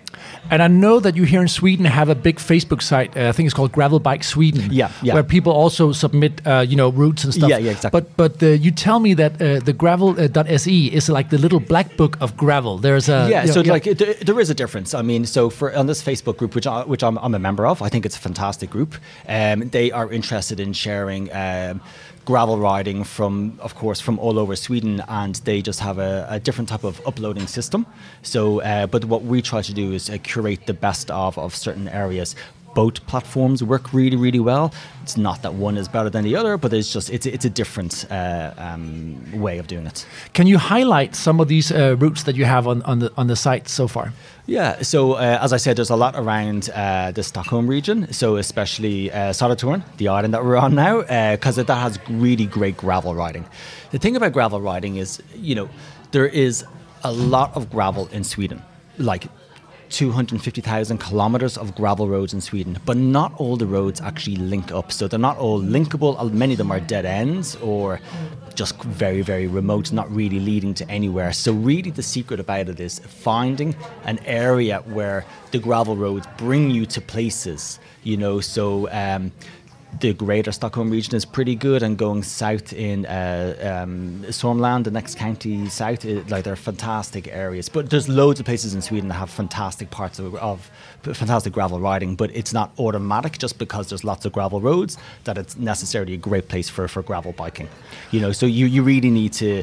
And 0.50 0.62
I 0.62 0.68
know 0.68 1.00
that 1.00 1.16
you 1.16 1.24
here 1.24 1.40
in 1.40 1.48
Sweden 1.48 1.84
have 1.86 2.08
a 2.08 2.14
big 2.14 2.36
Facebook 2.36 2.82
site. 2.82 3.16
Uh, 3.16 3.28
I 3.28 3.32
think 3.32 3.46
it's 3.46 3.54
called 3.54 3.72
Gravel 3.72 4.00
Bike 4.00 4.24
Sweden. 4.24 4.72
Yeah, 4.72 4.90
yeah. 5.02 5.14
Where 5.14 5.22
people 5.22 5.52
also 5.52 5.92
submit, 5.92 6.46
uh, 6.46 6.64
you 6.68 6.76
know, 6.76 6.90
routes 6.90 7.24
and 7.24 7.32
stuff. 7.32 7.48
Yeah, 7.48 7.58
yeah, 7.58 7.72
exactly. 7.72 8.00
But 8.00 8.16
but 8.16 8.42
uh, 8.42 8.46
you 8.48 8.70
tell 8.70 9.00
me 9.00 9.14
that 9.14 9.40
uh, 9.40 9.60
the 9.60 9.72
gravel.se 9.72 10.72
is 10.72 11.08
like 11.08 11.30
the 11.30 11.38
little 11.38 11.60
black 11.60 11.96
book 11.96 12.16
of 12.20 12.36
gravel. 12.36 12.78
There's 12.78 13.08
a 13.08 13.28
yeah, 13.30 13.44
you 13.44 13.52
so 13.52 13.62
know, 13.62 13.72
like 13.72 13.86
it, 13.86 14.26
there 14.26 14.40
is 14.40 14.50
a 14.50 14.54
difference. 14.54 14.94
I 14.94 15.02
mean, 15.02 15.26
so 15.26 15.50
for 15.50 15.74
on 15.74 15.86
this 15.86 16.02
Facebook 16.02 16.36
group, 16.36 16.54
which 16.54 16.66
I, 16.66 16.84
which 16.84 17.02
I'm, 17.02 17.18
I'm 17.18 17.34
a 17.34 17.38
member 17.38 17.66
of, 17.66 17.82
I 17.82 17.88
think 17.88 18.04
it's 18.04 18.16
a 18.16 18.20
fantastic 18.20 18.70
group. 18.70 18.94
Um, 19.28 19.68
they 19.70 19.90
are 19.92 20.10
interested 20.12 20.60
in 20.60 20.72
sharing. 20.72 21.32
Um, 21.32 21.80
gravel 22.24 22.58
riding 22.58 23.04
from 23.04 23.58
of 23.60 23.74
course 23.74 24.00
from 24.00 24.18
all 24.18 24.38
over 24.38 24.54
sweden 24.54 25.02
and 25.08 25.36
they 25.44 25.60
just 25.60 25.80
have 25.80 25.98
a, 25.98 26.26
a 26.28 26.38
different 26.38 26.68
type 26.68 26.84
of 26.84 27.00
uploading 27.06 27.46
system. 27.46 27.86
So 28.22 28.60
uh, 28.60 28.86
but 28.86 29.04
what 29.04 29.22
we 29.22 29.42
try 29.42 29.62
to 29.62 29.74
do 29.74 29.92
is 29.92 30.08
uh, 30.08 30.18
curate 30.22 30.66
the 30.66 30.74
best 30.74 31.10
of 31.10 31.36
of 31.38 31.54
certain 31.54 31.88
areas 31.88 32.36
both 32.74 33.04
platforms 33.06 33.62
work 33.62 33.92
really 33.92 34.16
really 34.16 34.40
well 34.40 34.72
it's 35.02 35.16
not 35.16 35.42
that 35.42 35.54
one 35.54 35.76
is 35.76 35.88
better 35.88 36.10
than 36.10 36.24
the 36.24 36.36
other 36.36 36.56
but 36.56 36.72
it's 36.72 36.92
just 36.92 37.10
it's, 37.10 37.26
it's 37.26 37.44
a 37.44 37.50
different 37.50 38.06
uh, 38.10 38.52
um, 38.56 39.40
way 39.40 39.58
of 39.58 39.66
doing 39.66 39.86
it 39.86 40.06
Can 40.32 40.46
you 40.46 40.58
highlight 40.58 41.14
some 41.14 41.40
of 41.40 41.48
these 41.48 41.70
uh, 41.72 41.96
routes 41.98 42.22
that 42.24 42.36
you 42.36 42.44
have 42.44 42.66
on, 42.66 42.82
on 42.82 42.98
the 42.98 43.12
on 43.16 43.26
the 43.26 43.36
site 43.36 43.68
so 43.68 43.88
far? 43.88 44.12
Yeah, 44.46 44.82
so 44.82 45.12
uh, 45.12 45.38
as 45.40 45.52
I 45.52 45.58
said, 45.58 45.76
there's 45.76 45.90
a 45.90 45.96
lot 45.96 46.14
around 46.16 46.70
uh, 46.74 47.12
the 47.12 47.22
Stockholm 47.22 47.68
region, 47.68 48.12
so 48.12 48.36
especially 48.36 49.10
uh, 49.12 49.32
Södertörn, 49.32 49.82
the 49.98 50.08
island 50.08 50.34
that 50.34 50.44
we're 50.44 50.56
on 50.56 50.74
now, 50.74 51.02
because 51.32 51.56
that 51.56 51.68
has 51.68 51.98
really 52.08 52.46
great 52.46 52.76
gravel 52.76 53.14
riding. 53.14 53.44
The 53.90 53.98
thing 53.98 54.16
about 54.16 54.32
gravel 54.32 54.60
riding 54.60 54.96
is, 54.96 55.22
you 55.34 55.54
know, 55.54 55.68
there 56.10 56.26
is 56.26 56.64
a 57.04 57.12
lot 57.12 57.54
of 57.54 57.70
gravel 57.70 58.08
in 58.12 58.24
Sweden, 58.24 58.62
like 58.98 59.26
250,000 59.92 60.98
kilometers 60.98 61.58
of 61.58 61.74
gravel 61.74 62.08
roads 62.08 62.32
in 62.32 62.40
Sweden, 62.40 62.78
but 62.86 62.96
not 62.96 63.34
all 63.36 63.56
the 63.56 63.66
roads 63.66 64.00
actually 64.00 64.36
link 64.36 64.72
up. 64.72 64.90
So 64.90 65.06
they're 65.06 65.18
not 65.18 65.36
all 65.36 65.60
linkable. 65.60 66.32
Many 66.32 66.54
of 66.54 66.58
them 66.58 66.72
are 66.72 66.80
dead 66.80 67.04
ends 67.04 67.56
or 67.56 68.00
just 68.54 68.82
very, 68.82 69.22
very 69.22 69.46
remote, 69.46 69.92
not 69.92 70.10
really 70.10 70.40
leading 70.40 70.74
to 70.74 70.90
anywhere. 70.90 71.32
So, 71.32 71.52
really, 71.52 71.90
the 71.90 72.02
secret 72.02 72.40
about 72.40 72.68
it 72.68 72.80
is 72.80 72.98
finding 72.98 73.74
an 74.04 74.18
area 74.24 74.80
where 74.86 75.24
the 75.50 75.58
gravel 75.58 75.96
roads 75.96 76.26
bring 76.36 76.70
you 76.70 76.86
to 76.86 77.00
places, 77.00 77.78
you 78.02 78.16
know. 78.16 78.40
So, 78.40 78.90
um, 78.90 79.32
the 80.00 80.12
greater 80.14 80.52
Stockholm 80.52 80.90
region 80.90 81.14
is 81.14 81.24
pretty 81.24 81.54
good, 81.54 81.82
and 81.82 81.96
going 81.98 82.22
south 82.22 82.72
in 82.72 83.06
uh, 83.06 83.84
um, 83.84 84.22
the 84.22 84.90
next 84.92 85.16
county 85.16 85.68
south, 85.68 86.04
it, 86.04 86.30
like 86.30 86.44
they're 86.44 86.56
fantastic 86.56 87.28
areas. 87.28 87.68
But 87.68 87.90
there's 87.90 88.08
loads 88.08 88.40
of 88.40 88.46
places 88.46 88.74
in 88.74 88.82
Sweden 88.82 89.08
that 89.08 89.14
have 89.14 89.30
fantastic 89.30 89.90
parts 89.90 90.18
of, 90.18 90.34
of 90.36 90.70
fantastic 91.02 91.52
gravel 91.52 91.78
riding, 91.78 92.16
but 92.16 92.34
it's 92.34 92.52
not 92.52 92.72
automatic 92.78 93.38
just 93.38 93.58
because 93.58 93.88
there's 93.88 94.04
lots 94.04 94.24
of 94.24 94.32
gravel 94.32 94.60
roads 94.60 94.96
that 95.24 95.38
it's 95.38 95.56
necessarily 95.56 96.14
a 96.14 96.18
great 96.18 96.48
place 96.48 96.68
for, 96.68 96.88
for 96.88 97.02
gravel 97.02 97.32
biking. 97.32 97.68
You 98.10 98.20
know, 98.20 98.32
so 98.32 98.46
you, 98.46 98.66
you 98.66 98.82
really 98.82 99.10
need 99.10 99.32
to 99.34 99.62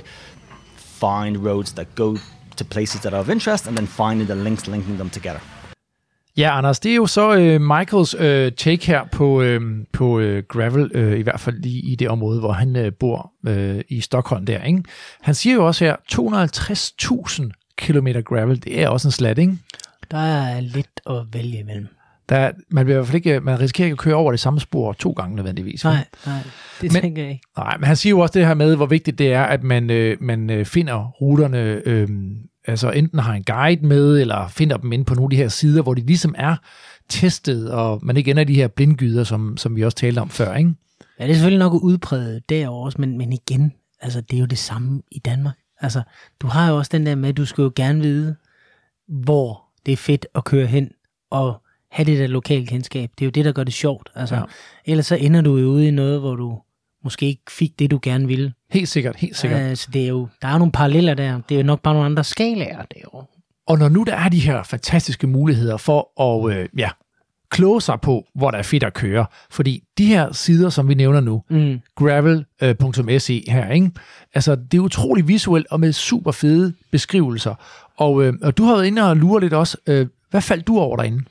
find 0.75 1.43
roads 1.43 1.73
that 1.73 1.93
go 1.95 2.17
to 2.55 2.65
places 2.65 3.01
that 3.01 3.13
are 3.13 3.21
of 3.21 3.29
interest 3.29 3.67
and 3.67 3.77
then 3.77 3.87
finding 3.87 4.27
the 4.27 4.35
links 4.35 4.67
linking 4.67 4.97
them 4.97 5.09
together. 5.09 5.41
Ja, 6.37 6.57
Anders, 6.57 6.79
det 6.79 6.91
er 6.91 6.95
jo 6.95 7.05
så 7.05 7.35
øh, 7.35 7.61
Michaels 7.61 8.15
øh, 8.19 8.51
take 8.51 8.87
her 8.87 9.05
på, 9.11 9.41
øh, 9.41 9.61
på 9.93 10.19
øh, 10.19 10.43
gravel, 10.47 10.91
øh, 10.93 11.19
i 11.19 11.21
hvert 11.21 11.39
fald 11.39 11.61
lige 11.61 11.81
i 11.81 11.95
det 11.95 12.09
område, 12.09 12.39
hvor 12.39 12.51
han 12.51 12.75
øh, 12.75 12.91
bor 12.99 13.31
øh, 13.47 13.81
i 13.89 14.01
Stockholm 14.01 14.45
der. 14.45 14.63
Ikke? 14.63 14.83
Han 15.21 15.35
siger 15.35 15.55
jo 15.55 15.65
også 15.67 15.85
her, 15.85 15.95
250.000 16.13 17.49
km 17.77 18.07
gravel, 18.25 18.63
det 18.63 18.81
er 18.81 18.87
også 18.89 19.07
en 19.07 19.11
slat, 19.11 19.37
ikke? 19.37 19.57
Der 20.11 20.17
er 20.17 20.59
lidt 20.61 21.01
at 21.09 21.15
vælge 21.33 21.59
imellem. 21.59 21.87
Der, 22.29 22.51
man, 22.69 22.85
bliver 22.85 22.95
i 22.95 22.99
hvert 22.99 23.07
fald 23.07 23.15
ikke, 23.15 23.39
man 23.39 23.59
risikerer 23.59 23.85
ikke 23.85 23.93
at 23.93 23.97
køre 23.97 24.15
over 24.15 24.31
det 24.31 24.39
samme 24.39 24.59
spor 24.59 24.93
to 24.93 25.11
gange 25.11 25.35
nødvendigvis. 25.35 25.83
Nej, 25.83 26.05
nej, 26.25 26.35
det 26.35 26.43
Men- 26.81 26.93
men, 26.93 27.01
tænker 27.01 27.21
jeg 27.21 27.31
ikke. 27.31 27.43
Nej, 27.57 27.77
men 27.77 27.87
han 27.87 27.95
siger 27.95 28.11
jo 28.11 28.19
også 28.19 28.39
det 28.39 28.47
her 28.47 28.53
med, 28.53 28.75
hvor 28.75 28.85
vigtigt 28.85 29.19
det 29.19 29.33
er, 29.33 29.43
at 29.43 29.63
man, 29.63 29.89
øh, 29.89 30.17
man 30.21 30.49
øh, 30.49 30.65
finder 30.65 31.07
ruterne, 31.21 31.81
øh, 31.85 32.07
altså 32.69 32.91
enten 32.91 33.19
har 33.19 33.33
en 33.33 33.43
guide 33.43 33.85
med, 33.87 34.21
eller 34.21 34.47
finder 34.47 34.77
dem 34.77 34.91
inde 34.91 35.05
på 35.05 35.13
nogle 35.13 35.25
af 35.25 35.29
de 35.29 35.35
her 35.35 35.47
sider, 35.47 35.81
hvor 35.81 35.93
de 35.93 36.01
ligesom 36.01 36.35
er 36.37 36.55
testet, 37.09 37.71
og 37.71 37.99
man 38.03 38.17
ikke 38.17 38.31
ender 38.31 38.41
i 38.43 38.45
de 38.45 38.55
her 38.55 38.67
blindgyder, 38.67 39.23
som, 39.23 39.57
som 39.57 39.75
vi 39.75 39.83
også 39.83 39.97
talte 39.97 40.19
om 40.19 40.29
før, 40.29 40.55
ikke? 40.55 40.73
Ja, 41.19 41.23
det 41.23 41.29
er 41.31 41.35
selvfølgelig 41.35 41.59
nok 41.59 41.73
udpræget 41.83 42.49
derovre 42.49 42.85
også, 42.85 43.01
men, 43.01 43.17
men 43.17 43.33
igen, 43.33 43.73
altså 44.01 44.21
det 44.21 44.35
er 44.35 44.39
jo 44.39 44.45
det 44.45 44.57
samme 44.57 45.01
i 45.11 45.19
Danmark. 45.19 45.55
Altså, 45.81 46.01
du 46.41 46.47
har 46.47 46.69
jo 46.69 46.77
også 46.77 46.89
den 46.93 47.05
der 47.05 47.15
med, 47.15 47.29
at 47.29 47.37
du 47.37 47.45
skal 47.45 47.61
jo 47.61 47.71
gerne 47.75 48.01
vide, 48.01 48.35
hvor 49.07 49.63
det 49.85 49.91
er 49.91 49.97
fedt 49.97 50.25
at 50.35 50.43
køre 50.43 50.67
hen, 50.67 50.91
og 51.31 51.61
have 51.91 52.05
det 52.05 52.19
der 52.19 52.27
lokale 52.27 52.67
kendskab. 52.67 53.09
Det 53.19 53.25
er 53.25 53.27
jo 53.27 53.31
det, 53.31 53.45
der 53.45 53.51
gør 53.51 53.63
det 53.63 53.73
sjovt. 53.73 54.09
Altså, 54.15 54.35
Ja. 54.35 54.41
ja. 54.41 54.91
Ellers 54.91 55.05
så 55.05 55.15
ender 55.15 55.41
du 55.41 55.57
jo 55.57 55.67
ude 55.67 55.87
i 55.87 55.91
noget, 55.91 56.19
hvor 56.19 56.35
du 56.35 56.59
måske 57.03 57.25
ikke 57.25 57.41
fik 57.49 57.79
det, 57.79 57.91
du 57.91 57.99
gerne 58.01 58.27
ville. 58.27 58.53
Helt 58.71 58.89
sikkert, 58.89 59.15
helt 59.15 59.37
sikkert. 59.37 59.71
Uh, 59.71 59.75
så 59.77 59.87
det 59.93 60.03
er 60.03 60.07
jo, 60.07 60.27
der 60.41 60.47
er 60.47 60.51
jo 60.51 60.57
nogle 60.57 60.71
paralleller 60.71 61.13
der. 61.13 61.41
Det 61.49 61.55
er 61.55 61.59
jo 61.59 61.65
nok 61.65 61.81
bare 61.81 61.93
nogle 61.93 62.05
andre 62.05 62.23
skalaer 62.23 62.81
derovre. 62.95 63.25
Og 63.67 63.77
når 63.79 63.89
nu 63.89 64.03
der 64.03 64.15
er 64.15 64.29
de 64.29 64.39
her 64.39 64.63
fantastiske 64.63 65.27
muligheder 65.27 65.77
for 65.77 66.21
at 66.21 66.57
øh, 66.57 66.69
ja, 66.77 66.89
kloge 67.51 67.81
sig 67.81 68.01
på, 68.01 68.25
hvor 68.35 68.51
der 68.51 68.57
er 68.57 68.63
fedt 68.63 68.83
at 68.83 68.93
køre. 68.93 69.25
Fordi 69.51 69.83
de 69.97 70.05
her 70.05 70.31
sider, 70.31 70.69
som 70.69 70.87
vi 70.89 70.93
nævner 70.93 71.19
nu, 71.19 71.43
Mm. 71.49 71.79
gravel.se 71.95 73.43
her, 73.47 73.69
ikke? 73.71 73.91
Altså, 74.33 74.55
det 74.55 74.73
er 74.77 74.81
utrolig 74.81 75.27
visuelt 75.27 75.67
og 75.69 75.79
med 75.79 75.93
super 75.93 76.31
fede 76.31 76.73
beskrivelser. 76.91 77.55
Og, 77.97 78.23
øh, 78.23 78.33
og 78.41 78.57
du 78.57 78.63
har 78.63 78.73
været 78.75 78.85
inde 78.85 79.09
og 79.09 79.17
lure 79.17 79.41
lidt 79.41 79.53
også. 79.53 79.77
Øh, 79.87 80.07
hvad 80.29 80.41
faldt 80.41 80.67
du 80.67 80.79
over 80.79 80.97
derinde? 80.97 81.23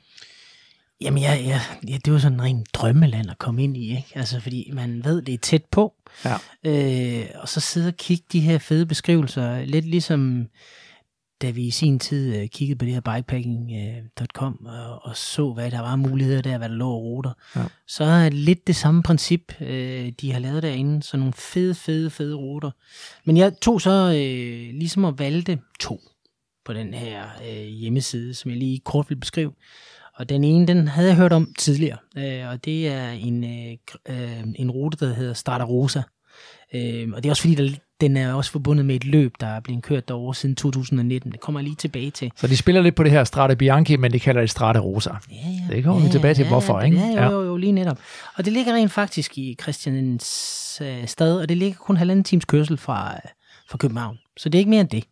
Jamen, 1.01 1.23
ja, 1.23 1.33
ja, 1.35 1.61
ja, 1.87 1.97
det 2.05 2.13
var 2.13 2.19
sådan 2.19 2.33
en 2.37 2.41
ren 2.43 2.65
drømmeland 2.73 3.29
at 3.31 3.37
komme 3.37 3.63
ind 3.63 3.77
i, 3.77 3.89
ikke? 3.97 4.11
Altså, 4.15 4.39
fordi 4.39 4.69
man 4.73 5.03
ved, 5.05 5.21
det 5.21 5.33
er 5.33 5.37
tæt 5.37 5.65
på. 5.65 5.93
Ja. 6.25 6.35
Øh, 6.65 7.25
og 7.35 7.49
så 7.49 7.59
sidde 7.59 7.87
og 7.87 7.95
kigge 7.95 8.23
de 8.31 8.39
her 8.39 8.57
fede 8.57 8.85
beskrivelser, 8.85 9.65
lidt 9.65 9.85
ligesom 9.85 10.47
da 11.41 11.49
vi 11.49 11.63
i 11.67 11.71
sin 11.71 11.99
tid 11.99 12.35
øh, 12.35 12.47
kiggede 12.49 12.77
på 12.77 12.85
det 12.85 12.93
her 12.93 13.01
bikepacking.com 13.01 14.65
og, 14.65 15.05
og 15.05 15.17
så, 15.17 15.53
hvad 15.53 15.71
der 15.71 15.79
var 15.79 15.95
muligheder 15.95 16.41
der, 16.41 16.57
hvad 16.57 16.69
der 16.69 16.75
lå 16.75 16.91
af 16.95 16.99
ruter, 16.99 17.31
Ja. 17.55 17.63
så 17.87 18.03
er 18.03 18.29
lidt 18.29 18.67
det 18.67 18.75
samme 18.75 19.03
princip, 19.03 19.61
øh, 19.61 20.11
de 20.21 20.31
har 20.31 20.39
lavet 20.39 20.63
derinde. 20.63 21.03
Så 21.03 21.17
nogle 21.17 21.33
fede, 21.33 21.75
fede, 21.75 22.09
fede 22.09 22.35
ruter. 22.35 22.71
Men 23.25 23.37
jeg 23.37 23.53
tog 23.61 23.81
så 23.81 23.91
øh, 23.91 24.73
ligesom 24.79 25.05
at 25.05 25.19
valgte 25.19 25.59
to 25.79 26.01
på 26.65 26.73
den 26.73 26.93
her 26.93 27.23
øh, 27.49 27.65
hjemmeside, 27.67 28.33
som 28.33 28.51
jeg 28.51 28.57
lige 28.59 28.79
kort 28.85 29.09
vil 29.09 29.15
beskrive. 29.15 29.51
Og 30.19 30.29
den 30.29 30.43
ene, 30.43 30.67
den 30.67 30.87
havde 30.87 31.07
jeg 31.07 31.17
hørt 31.17 31.33
om 31.33 31.53
tidligere, 31.57 31.97
øh, 32.17 32.49
og 32.49 32.65
det 32.65 32.87
er 32.87 33.09
en, 33.09 33.43
øh, 33.43 33.77
øh, 34.09 34.43
en 34.55 34.71
rute, 34.71 35.05
der 35.05 35.13
hedder 35.13 35.33
Strada 35.33 35.63
Rosa. 35.63 36.01
Øh, 36.73 37.07
og 37.13 37.23
det 37.23 37.29
er 37.29 37.31
også 37.31 37.41
fordi, 37.41 37.55
der, 37.55 37.69
den 38.01 38.17
er 38.17 38.33
også 38.33 38.51
forbundet 38.51 38.85
med 38.85 38.95
et 38.95 39.05
løb, 39.05 39.33
der 39.39 39.47
er 39.47 39.59
blevet 39.59 39.83
kørt 39.83 40.07
derovre 40.07 40.35
siden 40.35 40.55
2019. 40.55 41.31
Det 41.31 41.39
kommer 41.39 41.59
jeg 41.59 41.63
lige 41.63 41.75
tilbage 41.75 42.11
til. 42.11 42.31
Så 42.35 42.47
de 42.47 42.57
spiller 42.57 42.81
lidt 42.81 42.95
på 42.95 43.03
det 43.03 43.11
her 43.11 43.23
Strade 43.23 43.55
Bianchi, 43.55 43.95
men 43.95 44.13
de 44.13 44.19
kalder 44.19 44.41
det 44.41 44.49
Strade 44.49 44.79
Rosa. 44.79 45.09
Ja, 45.31 45.35
ja. 45.69 45.75
Det 45.75 45.83
kommer 45.83 46.03
vi 46.05 46.09
tilbage 46.11 46.33
til, 46.33 46.47
hvorfor, 46.47 46.79
ja, 46.79 46.85
ikke? 46.85 46.97
Ja, 46.97 47.05
Ja. 47.07 47.25
jo, 47.25 47.31
jo, 47.41 47.45
jo, 47.47 47.57
lige 47.57 47.71
netop. 47.71 47.99
Og 48.35 48.45
det 48.45 48.53
ligger 48.53 48.73
rent 48.73 48.91
faktisk 48.91 49.37
i 49.37 49.55
Christians 49.61 50.81
øh, 50.85 51.07
stad, 51.07 51.41
og 51.41 51.49
det 51.49 51.57
ligger 51.57 51.77
kun 51.77 51.97
halvanden 51.97 52.23
times 52.23 52.45
kørsel 52.45 52.77
fra, 52.77 53.13
øh, 53.13 53.29
fra 53.69 53.77
København. 53.77 54.17
Så 54.37 54.49
det 54.49 54.57
er 54.57 54.59
ikke 54.59 54.69
mere 54.69 54.81
end 54.81 54.89
det. 54.89 55.03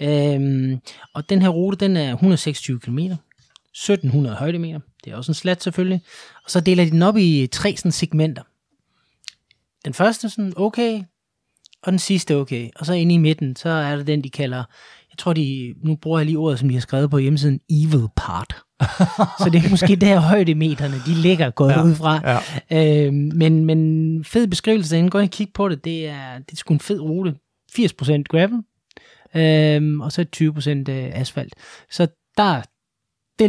Øhm, 0.00 0.80
og 1.14 1.30
den 1.30 1.42
her 1.42 1.48
rute, 1.48 1.76
den 1.76 1.96
er 1.96 2.12
126 2.12 2.80
km, 2.80 2.98
1700 3.74 4.36
højdemeter. 4.36 4.80
Det 5.04 5.12
er 5.12 5.16
også 5.16 5.30
en 5.30 5.34
slat 5.34 5.62
selvfølgelig. 5.62 6.02
Og 6.44 6.50
så 6.50 6.60
deler 6.60 6.84
de 6.84 6.90
den 6.90 7.02
op 7.02 7.16
i 7.16 7.48
tre 7.52 7.76
sådan, 7.76 7.92
segmenter. 7.92 8.42
Den 9.84 9.94
første 9.94 10.28
sådan 10.30 10.52
okay, 10.56 11.02
og 11.82 11.92
den 11.92 11.98
sidste 11.98 12.36
okay. 12.36 12.68
Og 12.76 12.86
så 12.86 12.92
inde 12.92 13.14
i 13.14 13.18
midten, 13.18 13.56
så 13.56 13.68
er 13.68 13.96
det 13.96 14.06
den, 14.06 14.24
de 14.24 14.30
kalder, 14.30 14.64
jeg 15.10 15.18
tror 15.18 15.32
de, 15.32 15.74
nu 15.84 15.96
bruger 15.96 16.18
jeg 16.18 16.26
lige 16.26 16.38
ordet, 16.38 16.58
som 16.58 16.68
de 16.68 16.74
har 16.74 16.80
skrevet 16.80 17.10
på 17.10 17.18
hjemmesiden, 17.18 17.60
evil 17.70 18.06
part. 18.16 18.56
så 19.42 19.48
det 19.52 19.64
er 19.64 19.70
måske 19.70 19.96
der 19.96 20.20
højdemeterne, 20.20 20.94
de 21.06 21.14
ligger 21.22 21.50
gået 21.50 21.70
Ja, 21.70 21.84
ud 21.84 21.94
fra. 21.94 22.40
ja. 22.70 23.06
Øh, 23.06 23.12
men, 23.12 23.64
men 23.64 24.24
fed 24.24 24.46
beskrivelse 24.46 24.90
derinde, 24.94 25.10
gå 25.10 25.18
ind 25.18 25.28
og 25.28 25.32
kig 25.32 25.48
på 25.54 25.68
det, 25.68 25.84
det 25.84 26.08
er, 26.08 26.38
det 26.38 26.52
er 26.52 26.56
sgu 26.56 26.74
en 26.74 26.80
fed 26.80 27.00
rute. 27.00 27.34
80% 27.78 28.22
gravel, 28.22 28.62
øh, 29.34 30.00
og 30.00 30.12
så 30.12 30.24
20% 30.36 30.70
øh, 30.70 31.20
asfalt. 31.20 31.54
Så 31.90 32.06
der, 32.36 32.62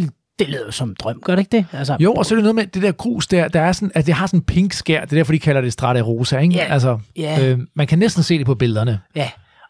det, 0.02 0.10
det 0.40 0.50
lyder 0.50 0.66
jo 0.66 0.72
som 0.72 0.90
en 0.90 0.96
drøm, 1.00 1.22
gør 1.26 1.36
det 1.36 1.42
ikke 1.42 1.58
det? 1.58 1.66
Altså, 1.78 1.98
Jo, 2.00 2.14
og 2.14 2.26
så 2.26 2.34
er 2.34 2.36
det 2.36 2.44
noget 2.44 2.56
med 2.56 2.68
det 2.68 2.82
der 2.82 2.92
grus 2.92 3.28
der, 3.28 3.48
der 3.48 3.62
er 3.62 3.72
sådan, 3.72 3.92
at 3.96 4.06
det 4.06 4.14
har 4.14 4.28
sådan 4.28 4.40
en 4.40 4.44
pink 4.44 4.74
skær, 4.74 5.02
det 5.06 5.12
er 5.14 5.16
derfor, 5.20 5.32
de 5.34 5.40
kalder 5.40 5.62
det 5.62 5.74
Strade 5.74 6.02
Rosa, 6.02 6.38
ikke? 6.40 6.56
Ja. 6.56 6.66
Altså, 6.74 7.00
Ja. 7.18 7.46
øh, 7.50 7.60
man 7.76 7.88
kan 7.88 8.00
næsten 8.00 8.24
se 8.24 8.38
det 8.38 8.46
på 8.46 8.56
billederne. 8.56 9.00
Ja, 9.16 9.30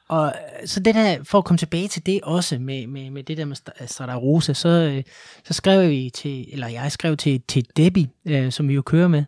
og 0.10 0.26
øh, 0.26 0.68
så 0.68 0.80
det 0.80 0.96
der, 0.96 1.16
for 1.24 1.38
at 1.38 1.46
komme 1.46 1.58
tilbage 1.58 1.88
til 1.88 2.06
det 2.06 2.20
også, 2.24 2.60
med, 2.60 2.88
med, 2.88 3.10
med 3.10 3.24
det 3.24 3.38
der 3.38 3.46
med 3.46 3.56
Strada 3.88 4.16
Rosa, 4.16 4.54
så, 4.54 4.70
øh, 4.70 5.04
så 5.46 5.54
skrev 5.54 5.90
vi 5.90 6.12
til, 6.16 6.46
eller 6.52 6.68
jeg 6.68 6.92
skrev 6.92 7.18
til, 7.18 7.42
til 7.48 7.66
Debbie, 7.78 8.08
øh, 8.28 8.52
som 8.52 8.68
vi 8.70 8.74
jo 8.74 8.82
kører 8.82 9.08
med, 9.08 9.24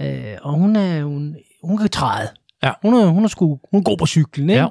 øh, 0.00 0.24
og 0.42 0.52
hun 0.52 0.76
er, 0.76 1.04
hun, 1.04 1.36
hun 1.64 1.78
kan 1.78 1.88
træde. 1.88 2.28
Ja. 2.62 2.70
Hun 2.82 2.94
er, 2.94 3.06
hun 3.06 3.24
er, 3.24 3.28
sgu, 3.28 3.60
hun 3.70 3.80
er 3.80 3.84
god 3.84 3.96
på 3.96 4.06
cyklen, 4.06 4.50
ikke? 4.50 4.62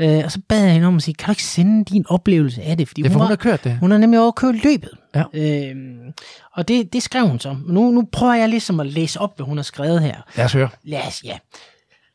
Øh, 0.00 0.24
og 0.24 0.32
så 0.32 0.40
bad 0.48 0.62
jeg 0.64 0.72
hende 0.72 0.86
om 0.86 0.96
at 0.96 1.02
sige, 1.02 1.14
kan 1.14 1.26
du 1.26 1.32
ikke 1.32 1.42
sende 1.44 1.84
din 1.84 2.04
oplevelse 2.08 2.62
af 2.62 2.76
det? 2.76 2.88
Fordi 2.88 3.02
Det 3.02 3.08
er 3.08 3.12
for, 3.12 3.18
hun 3.18 3.22
var, 3.24 3.28
har 3.28 3.36
kørt 3.36 3.64
det. 3.64 3.78
hun 3.78 3.90
har 3.90 3.98
nemlig 3.98 4.20
overkørt 4.20 4.64
løbet. 4.64 4.90
Ja. 5.14 5.22
Øhm, 5.34 6.12
og 6.52 6.68
det, 6.68 6.92
det 6.92 7.02
skrev 7.02 7.28
hun 7.28 7.40
så. 7.40 7.56
Nu, 7.66 7.90
nu 7.90 8.08
prøver 8.12 8.34
jeg 8.34 8.48
ligesom 8.48 8.80
at 8.80 8.86
læse 8.86 9.20
op, 9.20 9.36
hvad 9.36 9.46
hun 9.46 9.58
har 9.58 9.62
skrevet 9.62 10.00
her. 10.02 10.20
Lad 10.36 10.44
os 10.44 10.52
høre. 10.52 10.68
Lad 10.84 11.06
os, 11.06 11.24
ja. 11.24 11.38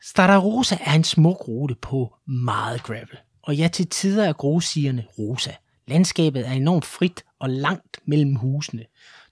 Strada 0.03 0.37
Rosa 0.37 0.77
er 0.85 0.93
en 0.93 1.03
smuk 1.03 1.47
rute 1.47 1.75
på 1.81 2.13
meget 2.27 2.83
gravel. 2.83 3.17
Og 3.43 3.55
ja, 3.55 3.67
til 3.67 3.87
tider 3.87 4.25
er 4.27 4.33
grussigerne 4.33 5.03
rosa. 5.19 5.51
Landskabet 5.87 6.47
er 6.47 6.51
enormt 6.51 6.85
frit 6.85 7.23
og 7.39 7.49
langt 7.49 7.99
mellem 8.05 8.35
husene. 8.35 8.83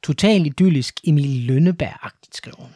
Totalt 0.03 0.47
idyllisk 0.47 0.99
Emil 1.03 1.45
Lønneberg-agtigt, 1.51 2.37
skriver 2.37 2.57
hun. 2.57 2.69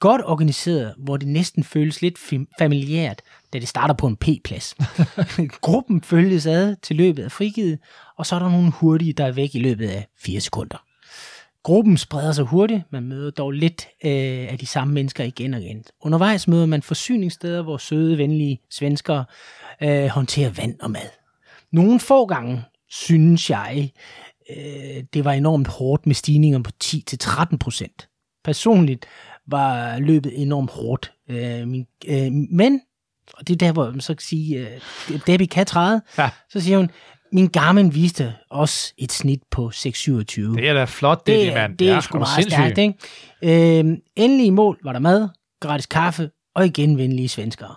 Godt 0.00 0.22
organiseret, 0.24 0.94
hvor 0.98 1.16
det 1.16 1.28
næsten 1.28 1.64
føles 1.64 2.02
lidt 2.02 2.18
fam- 2.18 2.54
familiært, 2.58 3.22
da 3.54 3.58
det 3.58 3.68
starter 3.68 3.94
på 3.94 4.06
en 4.06 4.16
P-plads. 4.16 4.74
Gruppen 5.66 6.02
følges 6.02 6.46
ad 6.46 6.76
til 6.82 6.96
løbet 6.96 7.22
af 7.22 7.32
frigivet, 7.32 7.78
og 8.16 8.26
så 8.26 8.34
er 8.34 8.38
der 8.38 8.50
nogle 8.50 8.70
hurtige, 8.70 9.12
der 9.12 9.24
er 9.26 9.32
væk 9.32 9.54
i 9.54 9.58
løbet 9.58 9.88
af 9.88 10.06
4 10.18 10.40
sekunder. 10.40 10.84
Gruppen 11.62 11.96
spreder 11.96 12.32
sig 12.32 12.44
hurtigt, 12.44 12.82
man 12.90 13.02
møder 13.02 13.30
dog 13.30 13.50
lidt 13.50 13.88
øh, 14.04 14.52
af 14.52 14.58
de 14.60 14.66
samme 14.66 14.94
mennesker 14.94 15.24
igen 15.24 15.54
og 15.54 15.60
igen. 15.60 15.84
Undervejs 16.00 16.48
møder 16.48 16.66
man 16.66 16.82
forsyningssteder, 16.82 17.62
hvor 17.62 17.76
søde, 17.76 18.18
venlige 18.18 18.60
svenskere 18.70 19.24
øh, 19.82 20.06
håndterer 20.06 20.50
vand 20.50 20.80
og 20.80 20.90
mad. 20.90 21.08
Nogle 21.72 22.00
få 22.00 22.26
gange 22.26 22.62
synes 22.90 23.50
jeg, 23.50 23.92
øh, 24.56 25.04
det 25.14 25.24
var 25.24 25.32
enormt 25.32 25.68
hårdt 25.68 26.06
med 26.06 26.14
stigninger 26.14 26.62
på 26.62 26.70
10-13 26.84 27.56
procent. 27.56 28.08
Personligt 28.44 29.06
var 29.46 29.98
løbet 29.98 30.42
enormt 30.42 30.70
hårdt. 30.70 31.12
Øh, 31.30 31.68
min, 31.68 31.86
øh, 32.08 32.32
men, 32.32 32.80
og 33.34 33.48
det 33.48 33.54
er 33.54 33.58
der, 33.66 33.72
hvor 33.72 33.90
man 33.90 34.00
så 34.00 34.14
kan 34.14 34.20
sige, 34.22 34.58
øh, 34.58 35.20
Debbie 35.26 35.46
kan 35.46 35.66
træde, 35.66 36.02
Ja. 36.18 36.30
så 36.50 36.60
siger 36.60 36.76
hun, 36.78 36.90
min 37.32 37.46
Garmin 37.48 37.94
viste 37.94 38.34
også 38.50 38.92
et 38.98 39.12
snit 39.12 39.40
på 39.50 39.70
627 39.70 40.56
Det 40.56 40.68
er 40.68 40.74
da 40.74 40.84
flot, 40.84 41.26
det, 41.26 41.36
det, 41.38 41.46
det 41.46 41.54
mand. 41.54 41.78
det 41.78 41.88
er 41.88 41.94
Ja, 41.94 42.00
sgu 42.00 42.18
meget 42.18 42.52
stærkt, 42.52 42.78
ikke? 42.78 43.78
Øhm, 43.78 43.96
endelig 44.16 44.46
i 44.46 44.50
mål 44.50 44.78
var 44.84 44.92
der 44.92 44.98
mad, 45.00 45.28
gratis 45.60 45.86
kaffe 45.86 46.30
og 46.54 46.66
igen 46.66 46.98
venlige 46.98 47.28
svenskere, 47.28 47.74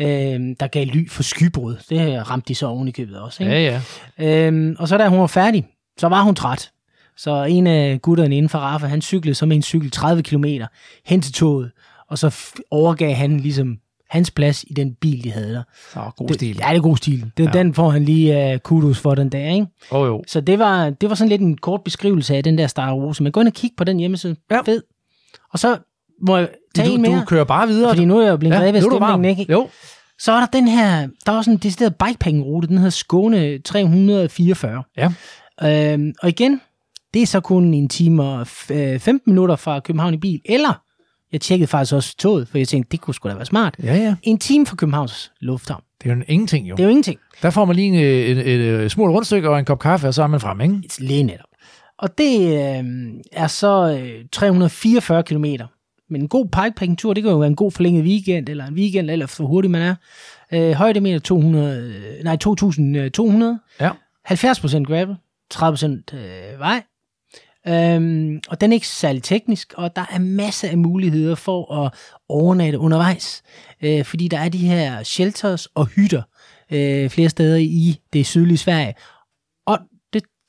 øhm, 0.00 0.56
der 0.56 0.66
gav 0.66 0.86
ly 0.86 1.08
for 1.10 1.22
skybrud. 1.22 1.76
Det 1.90 2.30
ramte 2.30 2.48
de 2.48 2.54
så 2.54 2.66
oven 2.66 2.88
i 2.88 2.90
købet 2.90 3.18
også. 3.20 3.42
Ikke? 3.42 3.54
Ja, 3.54 3.80
ja. 4.18 4.46
Øhm, 4.46 4.76
og 4.78 4.88
så 4.88 4.98
da 4.98 5.08
hun 5.08 5.20
var 5.20 5.26
færdig, 5.26 5.66
så 5.98 6.08
var 6.08 6.22
hun 6.22 6.34
træt. 6.34 6.70
Så 7.16 7.44
en 7.44 7.66
af 7.66 8.02
gutterne 8.02 8.36
inden 8.36 8.48
for 8.48 8.58
Rafa, 8.58 8.86
han 8.86 9.02
cyklede 9.02 9.34
som 9.34 9.52
en 9.52 9.62
cykel 9.62 9.90
30 9.90 10.22
km 10.22 10.44
hen 11.06 11.22
til 11.22 11.32
toget, 11.32 11.70
og 12.10 12.18
så 12.18 12.36
overgav 12.70 13.14
han 13.14 13.40
ligesom 13.40 13.76
hans 14.12 14.30
plads 14.30 14.64
i 14.68 14.72
den 14.74 14.94
bil, 15.00 15.24
de 15.24 15.30
havde 15.32 15.52
der. 15.54 15.62
Så 15.92 16.10
god 16.16 16.28
Det- 16.28 16.34
stil. 16.36 16.56
Ja, 16.60 16.68
det 16.70 16.76
er 16.76 16.80
god 16.82 16.96
stil. 16.96 17.30
Det, 17.36 17.44
Ja. 17.44 17.50
Den 17.58 17.74
får 17.74 17.90
han 17.90 18.04
lige 18.04 18.52
uh, 18.54 18.58
kudos 18.58 18.98
for 18.98 19.14
den 19.14 19.28
dag, 19.28 19.52
ikke? 19.54 19.66
Oh, 19.90 20.06
jo. 20.06 20.22
Så 20.26 20.40
det 20.40 20.58
var, 20.58 20.90
det 20.90 21.08
var 21.08 21.14
sådan 21.14 21.28
lidt 21.28 21.40
en 21.40 21.56
kort 21.56 21.80
beskrivelse 21.84 22.36
af 22.36 22.44
den 22.44 22.58
der 22.58 22.66
Star 22.66 22.96
Wars. 22.96 23.20
Men 23.20 23.32
gå 23.32 23.40
ind 23.40 23.48
og 23.48 23.54
kig 23.54 23.70
på 23.76 23.84
den 23.84 23.98
hjemmeside. 23.98 24.36
Ja. 24.50 24.60
Fed. 24.66 24.82
Og 25.52 25.58
så 25.58 25.78
må 26.26 26.36
jeg 26.36 26.48
tage 26.74 26.88
Du, 26.88 26.94
en 26.94 27.02
mere, 27.02 27.20
du 27.20 27.24
kører 27.24 27.44
bare 27.44 27.68
videre. 27.68 27.90
fordi 27.90 28.04
nu 28.04 28.18
er 28.18 28.22
jeg 28.22 28.30
jo 28.30 28.36
blevet 28.36 28.54
ja, 28.54 28.70
varm. 28.72 28.80
stemningen, 28.82 29.38
ikke? 29.40 29.52
Jo. 29.52 29.68
Så 30.18 30.32
er 30.32 30.40
der 30.40 30.46
den 30.46 30.68
her, 30.68 31.08
der 31.26 31.32
er 31.32 31.36
også 31.36 31.50
en 31.50 31.56
decideret 31.56 31.94
bikepacking-rute, 31.96 32.68
den 32.68 32.76
hedder 32.78 32.90
Skåne 32.90 33.58
344. 33.58 34.82
Ja. 34.96 35.12
Øhm, 35.92 36.12
og 36.22 36.28
igen, 36.28 36.60
det 37.14 37.22
er 37.22 37.26
så 37.26 37.40
kun 37.40 37.74
en 37.74 37.88
time 37.88 38.22
og 38.22 38.42
f- 38.42 38.72
øh, 38.74 38.98
15 39.00 39.32
minutter 39.32 39.56
fra 39.56 39.80
København 39.80 40.14
i 40.14 40.16
bil, 40.16 40.40
eller 40.44 40.80
jeg 41.32 41.40
tjekkede 41.40 41.66
faktisk 41.66 41.94
også 41.94 42.16
toget, 42.16 42.48
for 42.48 42.58
jeg 42.58 42.68
tænkte, 42.68 42.92
det 42.92 43.00
kunne 43.00 43.14
sgu 43.14 43.28
da 43.28 43.34
være 43.34 43.46
smart. 43.46 43.74
Ja, 43.82 43.94
ja. 43.94 44.14
En 44.22 44.38
time 44.38 44.66
fra 44.66 44.76
Københavns 44.76 45.32
Lufthavn. 45.40 45.82
Det 46.02 46.10
er 46.10 46.14
jo 46.14 46.20
en 46.20 46.24
ingenting, 46.28 46.68
jo. 46.68 46.74
Det 46.74 46.82
er 46.82 46.84
jo 46.84 46.90
ingenting. 46.90 47.20
Der 47.42 47.50
får 47.50 47.64
man 47.64 47.76
lige 47.76 47.88
en, 47.88 47.94
et, 47.94 48.30
et, 48.30 48.46
et, 48.46 48.84
et 48.84 48.90
smurt 48.90 49.10
rundstykke 49.10 49.50
og 49.50 49.58
en 49.58 49.64
kop 49.64 49.78
kaffe, 49.78 50.08
og 50.08 50.14
så 50.14 50.22
er 50.22 50.26
man 50.26 50.40
frem, 50.40 50.60
ikke? 50.60 50.74
Lige 50.98 51.22
netop. 51.22 51.46
Og 51.98 52.18
det 52.18 52.40
øh, 52.40 52.84
er 53.32 53.46
så 53.46 53.98
øh, 54.00 54.24
344 54.32 55.22
km. 55.22 55.44
Men 56.10 56.20
en 56.20 56.28
god 56.28 56.44
bikepacking-tur, 56.44 57.14
det 57.14 57.22
kan 57.22 57.32
jo 57.32 57.38
være 57.38 57.48
en 57.48 57.56
god 57.56 57.70
forlænget 57.70 58.04
weekend, 58.04 58.48
eller 58.48 58.66
en 58.66 58.74
weekend, 58.74 59.10
eller 59.10 59.26
for 59.26 59.44
hurtig 59.44 59.70
man 59.70 59.82
er. 59.82 59.94
Øh, 60.52 60.72
højdemeter 60.72 61.18
200, 61.18 62.16
øh, 62.18 62.24
nej, 62.24 62.36
2200. 62.36 63.58
Ja. 63.80 63.90
70% 64.28 64.84
gravel, 64.84 65.16
30% 65.54 66.16
øh, 66.16 66.58
vej. 66.58 66.82
Øhm, 67.68 68.40
og 68.48 68.60
den 68.60 68.72
er 68.72 68.74
ikke 68.74 68.88
særlig 68.88 69.22
teknisk, 69.22 69.74
og 69.76 69.96
der 69.96 70.04
er 70.12 70.18
masser 70.18 70.68
af 70.68 70.78
muligheder 70.78 71.34
for 71.34 71.84
at 71.84 71.92
overnatte 72.28 72.78
undervejs. 72.78 73.42
Øh, 73.82 74.04
fordi 74.04 74.28
der 74.28 74.38
er 74.38 74.48
de 74.48 74.58
her 74.58 75.02
shelters 75.02 75.66
og 75.66 75.86
hytter 75.86 76.22
øh, 76.70 77.10
flere 77.10 77.28
steder 77.28 77.56
i 77.56 78.00
det 78.12 78.26
sydlige 78.26 78.58
Sverige. 78.58 78.94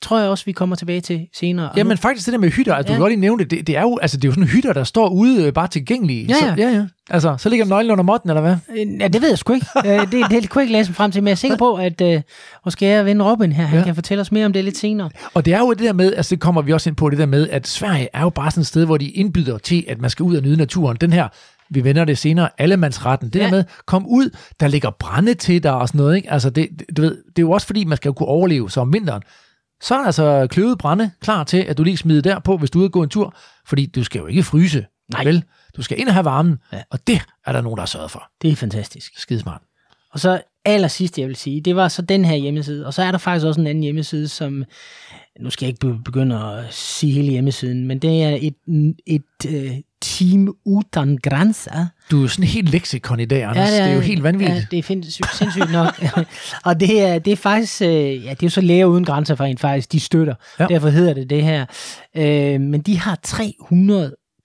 Det 0.00 0.08
tror 0.08 0.18
jeg 0.18 0.28
også, 0.28 0.44
vi 0.44 0.52
kommer 0.52 0.76
tilbage 0.76 1.00
til 1.00 1.26
senere. 1.34 1.70
Og 1.70 1.76
Ja, 1.76 1.82
nu- 1.82 1.88
men 1.88 1.98
faktisk 1.98 2.26
det 2.26 2.32
der 2.32 2.38
med 2.38 2.50
hytter, 2.50 2.74
altså, 2.74 2.86
du 2.88 2.92
Ja. 2.92 2.96
kan 2.96 3.00
godt 3.00 3.10
lige 3.12 3.20
nævne 3.20 3.38
det, 3.44 3.50
det, 3.50 3.66
det 3.66 3.76
er 3.76 3.82
jo, 3.82 3.98
altså, 4.02 4.16
det 4.16 4.24
er 4.24 4.28
jo 4.28 4.32
sådan 4.32 4.48
hytter, 4.48 4.72
der 4.72 4.84
står 4.84 5.08
ude 5.08 5.44
øh, 5.44 5.52
bare 5.52 5.68
tilgængelige. 5.68 6.26
Ja, 6.26 6.34
Så, 6.34 6.54
ja. 6.58 6.68
ja. 6.70 6.84
Altså, 7.10 7.36
så 7.38 7.48
ligger 7.48 7.66
nøglen 7.66 7.90
under 7.90 8.04
måtten, 8.04 8.30
eller 8.30 8.40
hvad? 8.40 8.56
Øh, 8.78 9.00
Ja, 9.00 9.08
det 9.08 9.22
ved 9.22 9.28
jeg 9.28 9.38
sgu 9.38 9.52
ikke. 9.52 9.66
Øh, 9.86 10.00
det, 10.00 10.12
det 10.30 10.50
kunne 10.50 10.60
jeg 10.60 10.62
ikke 10.62 10.72
læse 10.72 10.90
mig 10.90 10.96
frem 10.96 11.10
til, 11.10 11.22
men 11.22 11.26
jeg 11.28 11.32
er 11.32 11.36
sikker 11.36 11.56
på, 11.56 11.74
at 11.74 12.00
øh, 12.00 12.20
måske 12.64 12.86
jeg 12.86 13.04
ven 13.04 13.22
Robin 13.22 13.52
her, 13.52 13.64
han 13.64 13.78
Ja. 13.78 13.84
kan 13.84 13.94
fortælle 13.94 14.20
os 14.20 14.32
mere 14.32 14.46
om 14.46 14.52
det 14.52 14.64
lidt 14.64 14.76
senere. 14.76 15.10
Og 15.34 15.44
det 15.44 15.54
er 15.54 15.58
jo 15.58 15.70
det 15.70 15.78
der 15.78 15.92
med, 15.92 16.14
altså 16.14 16.30
det 16.30 16.40
kommer 16.40 16.62
vi 16.62 16.72
også 16.72 16.90
ind 16.90 16.96
på, 16.96 17.10
det 17.10 17.18
der 17.18 17.26
med, 17.26 17.48
at 17.48 17.66
Sverige 17.68 18.08
er 18.12 18.20
jo 18.20 18.30
bare 18.30 18.50
sådan 18.50 18.60
et 18.60 18.66
sted, 18.66 18.84
hvor 18.84 18.96
de 18.96 19.08
indbyder 19.08 19.58
til, 19.58 19.84
at 19.88 20.00
man 20.00 20.10
skal 20.10 20.22
ud 20.22 20.36
og 20.36 20.42
nyde 20.42 20.56
naturen. 20.56 20.96
Den 21.00 21.12
her, 21.12 21.28
vi 21.70 21.84
vender 21.84 22.04
det 22.04 22.18
senere, 22.18 22.48
allemandsretten. 22.58 23.28
Det 23.28 23.38
Ja. 23.38 23.44
der 23.44 23.50
med, 23.50 23.64
kom 23.86 24.06
ud, 24.06 24.30
der 24.60 24.68
ligger 24.68 24.90
brænde 24.98 25.34
til 25.34 25.62
dig 25.62 25.74
og 25.74 25.88
sådan 25.88 25.98
noget, 25.98 26.16
ikke? 26.16 26.32
Altså 26.32 26.50
det, 26.50 26.68
det- 26.78 26.96
du 26.96 27.02
ved, 27.02 27.10
det 27.10 27.38
er 27.38 27.42
jo 27.42 27.50
også 27.50 27.66
fordi, 27.66 27.84
man 27.84 27.96
skal 27.96 28.08
jo 28.08 28.12
kunne 28.12 28.26
overleve, 28.28 28.70
så 28.70 28.80
om 28.80 28.92
vinteren, 28.92 29.22
så 29.84 29.94
er 29.94 30.04
altså 30.04 30.46
kløvet 30.50 30.78
brænde 30.78 31.10
klar 31.20 31.44
til, 31.44 31.56
at 31.56 31.78
du 31.78 31.82
lige 31.82 31.96
smider 31.96 32.22
der 32.22 32.38
på, 32.38 32.56
hvis 32.56 32.70
du 32.70 32.78
er 32.78 32.80
ude 32.80 32.88
og 32.88 32.92
gå 32.92 33.02
en 33.02 33.08
tur, 33.08 33.34
fordi 33.66 33.86
du 33.86 34.04
skal 34.04 34.18
jo 34.18 34.26
ikke 34.26 34.42
fryse, 34.42 34.86
Nej. 35.12 35.24
vel? 35.24 35.44
Du 35.76 35.82
skal 35.82 36.00
ind 36.00 36.08
og 36.08 36.14
have 36.14 36.24
varmen, 36.24 36.58
Ja. 36.72 36.82
og 36.90 37.06
det 37.06 37.20
er 37.46 37.52
der 37.52 37.60
nogen, 37.60 37.76
der 37.76 37.80
har 37.82 37.86
sørget 37.86 38.10
for. 38.10 38.24
Det 38.42 38.50
er 38.52 38.56
fantastisk. 38.56 39.12
Skidesmart. 39.18 39.60
Og 40.12 40.20
så 40.20 40.40
allersidst, 40.64 41.18
jeg 41.18 41.28
vil 41.28 41.36
sige, 41.36 41.60
det 41.60 41.76
var 41.76 41.88
så 41.88 42.02
den 42.02 42.24
her 42.24 42.36
hjemmeside. 42.36 42.86
Og 42.86 42.94
så 42.94 43.02
er 43.02 43.10
der 43.10 43.18
faktisk 43.18 43.46
også 43.46 43.60
en 43.60 43.66
anden 43.66 43.82
hjemmeside, 43.82 44.28
som, 44.28 44.64
nu 45.40 45.50
skal 45.50 45.66
jeg 45.66 45.68
ikke 45.68 45.80
be- 45.80 46.02
begynde 46.04 46.36
at 46.36 46.74
sige 46.74 47.12
hele 47.12 47.30
hjemmesiden, 47.30 47.86
men 47.86 47.98
det 47.98 48.22
er 48.22 48.38
et, 48.40 48.54
et 49.06 49.22
uh, 49.48 49.76
Team 50.02 50.54
Utan 50.64 51.18
Grænser. 51.22 51.86
Du 52.10 52.24
er 52.24 52.28
sådan 52.28 52.44
helt 52.44 52.68
leksikon 52.70 53.20
i 53.20 53.24
dag, 53.24 53.42
Anders. 53.42 53.68
Ja, 53.70 53.74
det, 53.74 53.90
er 53.90 53.94
jo 53.94 54.00
helt 54.00 54.22
vanvittigt. 54.22 54.58
Ja, 54.58 54.66
det 54.70 54.78
er 54.78 54.82
sindssygt, 54.82 55.36
sindssygt 55.36 55.72
nok. 55.72 56.02
og 56.66 56.80
det 56.80 57.02
er, 57.02 57.18
det 57.18 57.32
er 57.32 57.36
faktisk, 57.36 57.82
øh, 57.82 57.88
ja, 57.88 58.30
det 58.30 58.30
er 58.30 58.36
jo 58.42 58.48
så 58.48 58.60
Læger 58.60 58.84
Uden 58.86 59.04
Grænser 59.04 59.34
for 59.34 59.44
en 59.44 59.58
faktisk, 59.58 59.92
de 59.92 60.00
støtter. 60.00 60.34
Ja. 60.58 60.64
Ja. 60.64 60.74
Derfor 60.74 60.88
hedder 60.88 61.14
det 61.14 61.30
det 61.30 61.42
her. 61.42 61.66
Øh, 62.16 62.60
men 62.60 62.80
de 62.80 62.98
har 62.98 63.18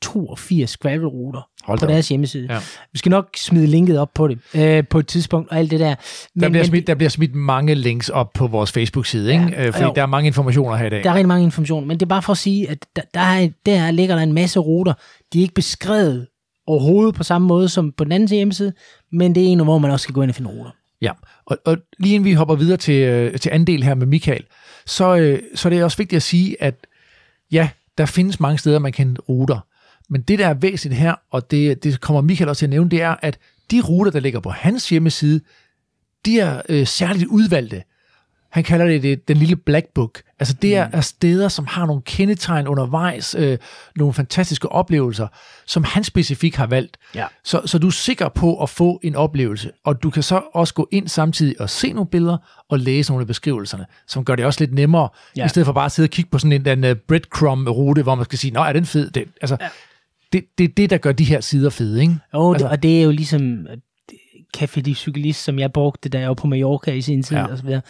382 0.01 0.77
gravelruter 0.77 1.41
Hold 1.63 1.79
på 1.79 1.85
op. 1.85 1.89
deres 1.89 2.09
hjemmeside. 2.09 2.47
Ja. 2.53 2.59
Vi 2.91 2.97
skal 2.99 3.09
nok 3.09 3.27
smide 3.37 3.67
linket 3.67 3.99
op 3.99 4.09
på 4.13 4.27
det 4.27 4.39
øh, 4.55 4.83
på 4.87 4.99
et 4.99 5.07
tidspunkt 5.07 5.49
og 5.51 5.57
alt 5.57 5.71
det 5.71 5.79
der. 5.79 5.95
Men, 6.35 6.43
Der 6.43 6.49
bliver, 6.49 6.63
men 6.63 6.65
smidt, 6.69 6.87
der 6.87 6.95
bliver 6.95 7.09
smidt 7.09 7.35
mange 7.35 7.75
links 7.75 8.09
op 8.09 8.33
på 8.33 8.47
vores 8.47 8.71
Facebook-side, 8.71 9.31
ikke? 9.33 9.45
Ja, 9.51 9.65
Øh, 9.67 9.73
fordi 9.73 9.85
jo. 9.85 9.91
der 9.95 10.01
er 10.01 10.05
mange 10.05 10.27
informationer 10.27 10.75
her 10.75 10.85
i 10.85 10.89
dag. 10.89 11.03
der 11.03 11.09
er 11.09 11.13
rigtig 11.13 11.27
mange 11.27 11.43
informationer, 11.43 11.87
men 11.87 11.97
det 11.97 12.05
er 12.05 12.09
bare 12.09 12.21
for 12.21 12.31
at 12.31 12.37
sige, 12.37 12.69
at 12.69 12.85
der, 12.95 13.01
der, 13.13 13.19
er, 13.19 13.49
der 13.65 13.91
ligger 13.91 14.15
der 14.15 14.23
en 14.23 14.33
masse 14.33 14.59
ruter. 14.59 14.93
De 15.33 15.37
er 15.39 15.41
ikke 15.41 15.53
beskrevet 15.53 16.27
overhovedet 16.67 17.15
på 17.15 17.23
samme 17.23 17.47
måde 17.47 17.69
som 17.69 17.91
på 17.91 18.03
den 18.03 18.11
anden 18.11 18.29
hjemmeside, 18.29 18.73
men 19.11 19.35
det 19.35 19.43
er 19.43 19.47
en, 19.47 19.59
hvor 19.63 19.77
man 19.77 19.91
også 19.91 20.03
skal 20.03 20.13
gå 20.15 20.21
ind 20.21 20.31
og 20.31 20.35
finde 20.35 20.49
ruter. 20.49 20.71
Ja, 21.01 21.11
og, 21.45 21.57
og 21.65 21.77
lige 21.99 22.15
inden 22.15 22.25
vi 22.25 22.33
hopper 22.33 22.55
videre 22.55 22.77
til, 22.77 22.93
øh, 23.01 23.39
til 23.39 23.49
anden 23.49 23.67
del 23.67 23.83
her 23.83 23.95
med 23.95 24.07
Michael, 24.07 24.43
så, 24.85 25.15
øh, 25.15 25.39
så 25.55 25.67
er 25.67 25.73
det 25.73 25.83
også 25.83 25.97
vigtigt 25.97 26.17
at 26.17 26.23
sige, 26.23 26.63
at 26.63 26.87
ja, 27.51 27.69
der 27.97 28.05
findes 28.05 28.39
mange 28.39 28.57
steder, 28.57 28.79
man 28.79 28.91
kan 28.91 29.17
ruter. 29.29 29.59
Men 30.09 30.21
det, 30.21 30.39
der 30.39 30.47
er 30.47 30.53
væsentligt 30.53 31.01
her, 31.01 31.15
og 31.31 31.51
det, 31.51 31.83
det 31.83 32.01
kommer 32.01 32.21
Michael 32.21 32.49
også 32.49 32.59
til 32.59 32.65
at 32.65 32.69
nævne, 32.69 32.89
det 32.89 33.01
er, 33.01 33.15
at 33.21 33.39
de 33.71 33.81
ruter, 33.81 34.11
der 34.11 34.19
ligger 34.19 34.39
på 34.39 34.49
hans 34.49 34.89
hjemmeside, 34.89 35.41
de 36.25 36.39
er 36.39 36.61
øh, 36.69 36.87
særligt 36.87 37.27
udvalgte. 37.27 37.83
Han 38.49 38.63
kalder 38.63 38.85
det, 38.85 39.03
det 39.03 39.27
den 39.27 39.37
lille 39.37 39.55
black 39.55 39.85
book. 39.95 40.21
Altså 40.39 40.53
det 40.61 40.75
er, 40.75 40.89
er 40.93 41.01
steder, 41.01 41.47
som 41.47 41.67
har 41.67 41.85
nogle 41.85 42.01
kendetegn 42.01 42.67
undervejs, 42.67 43.35
øh, 43.35 43.57
nogle 43.95 44.13
fantastiske 44.13 44.69
oplevelser, 44.69 45.27
som 45.65 45.83
han 45.83 46.03
specifikt 46.03 46.55
har 46.55 46.67
valgt. 46.67 46.97
Ja. 47.15 47.25
Så, 47.43 47.61
så 47.65 47.77
du 47.77 47.87
er 47.87 47.91
sikker 47.91 48.29
på 48.29 48.63
at 48.63 48.69
få 48.69 48.99
en 49.03 49.15
oplevelse, 49.15 49.71
og 49.83 50.03
du 50.03 50.09
kan 50.09 50.23
så 50.23 50.41
også 50.53 50.73
gå 50.73 50.87
ind 50.91 51.07
samtidig 51.07 51.61
og 51.61 51.69
se 51.69 51.93
nogle 51.93 52.09
billeder 52.09 52.37
og 52.69 52.79
læse 52.79 53.11
nogle 53.11 53.23
af 53.23 53.27
beskrivelserne, 53.27 53.85
som 54.07 54.25
gør 54.25 54.35
det 54.35 54.45
også 54.45 54.59
lidt 54.61 54.73
nemmere, 54.73 55.09
ja. 55.35 55.45
I 55.45 55.49
stedet 55.49 55.65
for 55.65 55.73
bare 55.73 55.85
at 55.85 55.91
sidde 55.91 56.05
og 56.05 56.11
kigge 56.11 56.31
på 56.31 56.39
sådan 56.39 56.67
en, 56.67 56.83
en 56.83 56.91
uh, 56.91 56.97
breadcrumb-rute, 57.07 58.03
hvor 58.03 58.15
man 58.15 58.25
skal 58.25 58.39
sige, 58.39 58.51
nå, 58.51 58.63
er 58.63 58.73
den 58.73 58.85
fed? 58.85 59.09
Det, 59.09 59.25
altså, 59.41 59.57
ja. 59.61 59.67
Det, 60.33 60.45
det 60.57 60.63
er 60.63 60.67
det, 60.77 60.89
der 60.89 60.97
gør 60.97 61.11
de 61.11 61.23
her 61.23 61.41
sider 61.41 61.69
fede, 61.69 62.01
ikke? 62.01 62.15
Jo, 62.33 62.53
Altså- 62.53 62.67
og 62.67 62.83
det 62.83 62.99
er 62.99 63.03
jo 63.03 63.11
ligesom 63.11 63.67
Café 64.57 64.81
de 64.81 64.93
Cyklist, 64.95 65.43
som 65.43 65.59
jeg 65.59 65.73
brugte, 65.73 66.09
da 66.09 66.19
jeg 66.19 66.27
var 66.27 66.33
på 66.33 66.47
Mallorca 66.47 66.91
i 66.91 67.01
sin 67.01 67.23
tid, 67.23 67.37
Ja. 67.37 67.45
og 67.45 67.57
så 67.57 67.63
videre. 67.63 67.81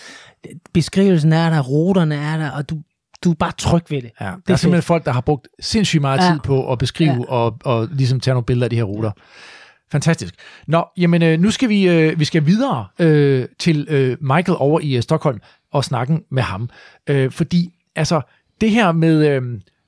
Beskrivelsen 0.73 1.33
er 1.33 1.49
der, 1.49 1.59
ruterne 1.61 2.15
er 2.15 2.37
der, 2.37 2.49
og 2.51 2.69
du, 2.69 2.81
du 3.23 3.31
er 3.31 3.35
bare 3.35 3.51
tryg 3.57 3.83
ved 3.89 4.01
det. 4.01 4.11
Ja, 4.21 4.25
der 4.25 4.31
det 4.35 4.49
er 4.49 4.53
er 4.53 4.57
simpelthen 4.57 4.81
fedt. 4.81 4.85
folk, 4.85 5.05
der 5.05 5.11
har 5.11 5.21
brugt 5.21 5.47
sindssygt 5.59 6.01
meget 6.01 6.19
Ja. 6.19 6.31
tid 6.31 6.39
på 6.39 6.71
at 6.71 6.77
beskrive 6.79 7.09
ja. 7.11 7.17
Ja. 7.17 7.23
og, 7.25 7.57
og 7.65 7.87
ligesom 7.91 8.19
tage 8.19 8.33
nogle 8.33 8.45
billeder 8.45 8.65
af 8.65 8.69
de 8.69 8.75
her 8.75 8.83
ruter. 8.83 9.11
Fantastisk. 9.91 10.35
Nå, 10.67 10.85
jamen 10.97 11.21
øh, 11.23 11.39
nu 11.39 11.51
skal 11.51 11.69
vi, 11.69 11.87
øh, 11.89 12.19
vi 12.19 12.25
skal 12.25 12.45
videre 12.45 12.87
øh, 12.99 13.47
til 13.59 13.87
øh, 13.89 14.17
Michael 14.21 14.57
over 14.59 14.79
i 14.79 14.95
øh, 14.95 15.01
Stockholm 15.01 15.39
og 15.71 15.83
snakken 15.85 16.23
med 16.31 16.43
ham. 16.43 16.69
Øh, 17.07 17.31
fordi 17.31 17.73
altså, 17.95 18.21
det 18.61 18.71
her 18.71 18.91
med 18.91 19.27
øh, 19.27 19.41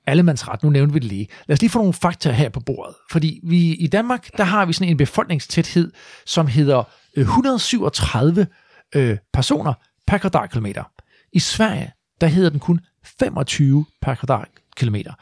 allemandsret, 0.08 0.64
nu 0.64 0.70
nævnte 0.70 0.94
vi 0.94 1.00
det 1.00 1.08
lige. 1.08 1.28
Lad 1.48 1.54
os 1.54 1.62
lige 1.62 1.70
få 1.70 1.80
nogle 1.80 1.94
fakta 1.94 2.32
her 2.32 2.50
på 2.50 2.60
bordet. 2.60 2.96
Fordi 3.12 3.40
vi 3.44 3.74
i 3.74 3.88
Danmark, 3.88 4.38
der 4.38 4.44
har 4.44 4.66
vi 4.66 4.74
sådan 4.74 4.90
en 4.90 4.98
befolkningstæthed, 4.98 5.92
som 6.26 6.48
hedder 6.48 6.84
øh, 7.18 7.22
137 7.22 8.48
øh, 8.96 9.18
personer 9.34 9.74
per 10.08 10.18
kvadratkilometer. 10.18 10.84
I 11.34 11.40
Sverige, 11.40 11.92
der 12.22 12.28
hedder 12.28 12.50
den 12.50 12.60
kun 12.60 12.80
25 13.20 13.86
per 14.02 14.16
kvadratkilometer. 14.16 15.14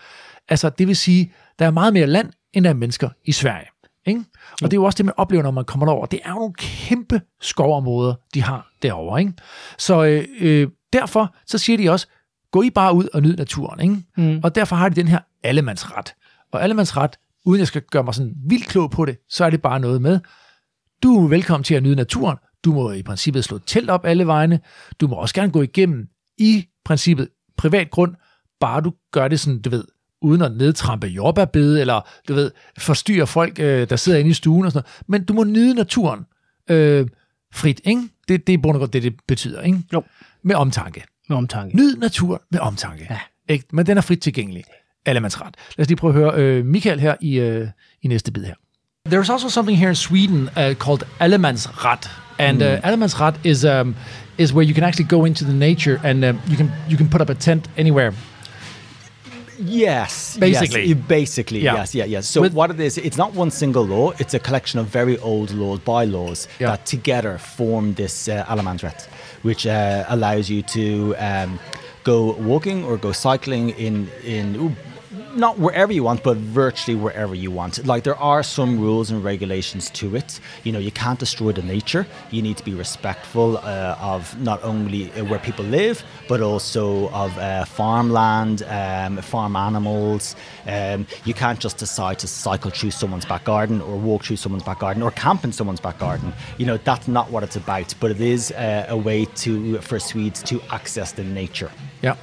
Altså, 0.50 0.70
det 0.70 0.88
vil 0.88 0.96
sige, 0.96 1.34
der 1.60 1.66
er 1.66 1.72
meget 1.72 1.94
mere 1.94 2.08
land, 2.08 2.32
end 2.54 2.64
der 2.64 2.70
er 2.70 2.74
mennesker 2.74 3.10
i 3.26 3.32
Sverige. 3.32 3.68
Ikke? 4.06 4.24
Og 4.52 4.72
det 4.72 4.74
er 4.74 4.82
jo 4.82 4.84
også 4.84 4.98
det, 4.98 5.06
man 5.06 5.14
oplever, 5.18 5.44
når 5.44 5.52
man 5.52 5.66
kommer 5.66 5.86
derover. 5.86 6.06
Det 6.06 6.20
er 6.24 6.30
jo 6.30 6.36
nogle 6.36 6.54
kæmpe 6.54 7.22
skovområder, 7.42 8.16
de 8.34 8.44
har 8.44 8.72
derovre. 8.82 9.20
Ikke? 9.20 9.34
Så 9.78 10.04
øh, 10.04 10.28
øh, 10.40 10.68
derfor 10.94 11.36
så 11.46 11.58
siger 11.58 11.78
de 11.78 11.90
også, 11.90 12.08
gå 12.52 12.62
I 12.62 12.70
bare 12.70 12.94
ud 12.94 13.08
og 13.14 13.22
nyd 13.22 13.36
naturen. 13.36 13.80
Ikke? 13.80 14.04
Mm. 14.18 14.40
Og 14.44 14.56
derfor 14.56 14.76
har 14.76 14.90
de 14.90 14.96
den 14.96 15.08
her 15.08 15.20
allemandsret. 15.44 16.14
Og 16.52 16.64
allemandsret, 16.64 17.16
uden 17.46 17.60
jeg 17.60 17.68
skal 17.68 17.82
gøre 17.82 18.04
mig 18.04 18.16
sådan 18.16 18.34
vildt 18.48 18.68
klog 18.68 18.92
på 18.92 19.06
det, 19.06 19.18
så 19.30 19.46
er 19.46 19.50
det 19.50 19.62
bare 19.62 19.80
noget 19.80 20.02
med, 20.02 20.20
du 21.04 21.26
er 21.26 21.28
velkommen 21.28 21.64
til 21.64 21.76
at 21.76 21.84
nyde 21.84 21.96
naturen. 21.96 22.38
Du 22.64 22.74
må 22.74 22.92
i 22.92 23.04
princippet 23.04 23.44
slå 23.44 23.58
telt 23.58 23.90
op 23.90 24.06
alle 24.06 24.28
vegne. 24.28 24.60
Du 25.00 25.08
må 25.08 25.16
også 25.16 25.36
gerne 25.36 25.52
gå 25.52 25.62
igennem 25.62 26.08
i 26.38 26.68
princippet 26.86 27.30
privat 27.58 27.90
grund, 27.90 28.16
bare 28.60 28.82
du 28.82 28.94
gør 29.12 29.28
det 29.28 29.40
sådan, 29.40 29.62
du 29.62 29.70
ved, 29.70 29.84
uden 30.22 30.42
at 30.42 30.52
nedtrampe 30.52 31.08
jordbærbede, 31.08 31.82
eller 31.82 32.08
du 32.28 32.34
ved, 32.34 32.52
forstyrre 32.78 33.28
folk, 33.28 33.60
øh, 33.60 33.90
der 33.90 33.96
sidder 33.96 34.20
inde 34.20 34.32
i 34.32 34.34
stuen 34.34 34.66
og 34.66 34.72
sådan 34.72 34.86
noget. 34.86 35.04
Men 35.08 35.26
du 35.26 35.34
må 35.34 35.44
nyde 35.44 35.74
naturen 35.74 36.26
øh, 36.70 37.08
frit, 37.54 37.82
ikke? 37.84 38.02
Det, 38.28 38.48
det 38.48 38.54
er 38.54 38.88
det, 38.94 39.04
det 39.04 39.14
betyder, 39.28 39.62
ikke? 39.62 39.84
Jo. 39.94 40.04
Med 40.44 40.56
omtanke. 40.56 41.04
Med 41.30 41.38
omtanke. 41.38 41.76
Nyd 41.76 41.98
naturen 41.98 42.40
med 42.52 42.60
omtanke. 42.60 43.08
Ja. 43.10 43.20
Ikke? 43.50 43.66
Men 43.74 43.86
den 43.86 43.98
er 43.98 44.02
frit 44.02 44.20
tilgængelig. 44.20 44.64
Allemandsret. 45.06 45.56
Lad 45.78 45.84
os 45.84 45.88
lige 45.88 45.98
prøve 45.98 46.14
at 46.14 46.20
høre 46.20 46.34
øh, 46.36 46.66
Michael 46.66 47.00
her 47.00 47.16
i, 47.22 47.40
øh, 47.40 47.68
i 48.02 48.08
næste 48.08 48.32
bid 48.32 48.44
her. 48.44 48.54
There's 49.10 49.32
also 49.32 49.50
something 49.50 49.78
here 49.78 49.90
in 49.90 49.96
Sweden 49.96 50.42
uh, 50.42 50.74
called 50.74 51.02
Allemandsrat. 51.20 52.10
And 52.40 52.62
uh, 52.62 52.68
Allemandsrat 52.84 53.40
is 53.44 53.64
um, 53.64 53.96
is 54.38 54.54
where 54.54 54.68
you 54.68 54.74
can 54.74 54.84
actually 54.84 55.10
go 55.10 55.26
into 55.26 55.46
the 55.46 55.54
nature 55.54 56.00
and 56.04 56.26
um, 56.26 56.40
you 56.50 56.56
can 56.58 56.72
you 56.90 56.98
can 56.98 57.10
put 57.10 57.22
up 57.22 57.30
a 57.30 57.34
tent 57.34 57.70
anywhere. 57.78 58.14
Yes, 59.62 60.38
Basically. 60.38 60.86
yes, 60.86 60.98
basically, 61.08 61.60
Yeah. 61.60 61.76
yes, 61.76 61.94
yeah, 61.96 62.06
yes. 62.06 62.28
So 62.28 62.42
With- 62.42 62.54
what 62.54 62.72
it 62.72 62.80
is, 62.80 62.98
it's 62.98 63.18
not 63.18 63.34
one 63.34 63.52
single 63.52 63.86
law; 63.86 64.12
it's 64.20 64.34
a 64.34 64.40
collection 64.40 64.80
of 64.80 64.88
very 64.88 65.18
old 65.20 65.52
laws, 65.52 65.80
bylaws 65.80 66.48
Yeah. 66.60 66.70
that 66.72 66.86
together 66.86 67.38
form 67.38 67.94
this 67.96 68.28
uh, 68.30 68.46
Alamansret, 68.48 69.08
which 69.44 69.66
uh, 69.68 70.06
allows 70.08 70.50
you 70.50 70.62
to 70.64 71.14
um, 71.20 71.60
go 72.04 72.34
walking 72.40 72.86
or 72.86 72.98
go 72.98 73.12
cycling 73.12 73.70
in 73.72 74.08
in. 74.24 74.56
ooh, 74.56 74.76
Not 75.36 75.60
wherever 75.60 75.94
you 75.94 76.04
want, 76.04 76.24
but 76.24 76.38
virtually 76.38 76.96
wherever 76.96 77.36
you 77.36 77.52
want. 77.52 77.86
Like 77.86 78.04
there 78.04 78.16
are 78.16 78.42
some 78.42 78.80
rules 78.80 79.12
and 79.12 79.24
regulations 79.24 79.90
to 79.92 80.16
it. 80.16 80.40
You 80.64 80.72
know, 80.72 80.80
you 80.80 80.92
can't 80.92 81.20
destroy 81.20 81.52
the 81.52 81.62
nature. 81.62 82.08
You 82.32 82.42
need 82.42 82.58
to 82.58 82.64
be 82.64 82.74
respectful 82.74 83.58
uh, 83.58 83.96
of 84.00 84.40
not 84.40 84.64
only 84.64 85.12
uh, 85.12 85.26
where 85.26 85.40
people 85.40 85.66
live, 85.66 86.04
but 86.28 86.42
also 86.42 87.10
of 87.10 87.38
uh, 87.38 87.66
farmland, 87.66 88.64
um, 88.64 89.18
farm 89.18 89.56
animals. 89.56 90.36
Um, 90.66 91.06
you 91.26 91.36
can't 91.36 91.60
just 91.60 91.78
decide 91.78 92.18
to 92.20 92.28
cycle 92.28 92.72
through 92.72 92.92
someone's 92.92 93.26
back 93.26 93.44
garden 93.44 93.82
or 93.82 93.98
walk 93.98 94.24
through 94.24 94.38
someone's 94.38 94.64
back 94.64 94.80
garden 94.80 95.04
or 95.04 95.12
camp 95.12 95.44
in 95.44 95.52
someone's 95.52 95.82
back 95.82 96.00
garden. 96.00 96.34
You 96.58 96.66
know, 96.66 96.78
that's 96.78 97.08
not 97.08 97.30
what 97.30 97.44
it's 97.44 97.56
about. 97.56 97.94
But 98.00 98.12
it 98.12 98.22
is 98.22 98.52
uh, 98.52 98.88
a 98.90 98.98
way 98.98 99.26
to 99.26 99.78
for 99.80 100.00
Swedes 100.00 100.42
to 100.44 100.60
access 100.72 101.12
the 101.12 101.24
nature. 101.24 101.72
Yeah. 102.02 102.16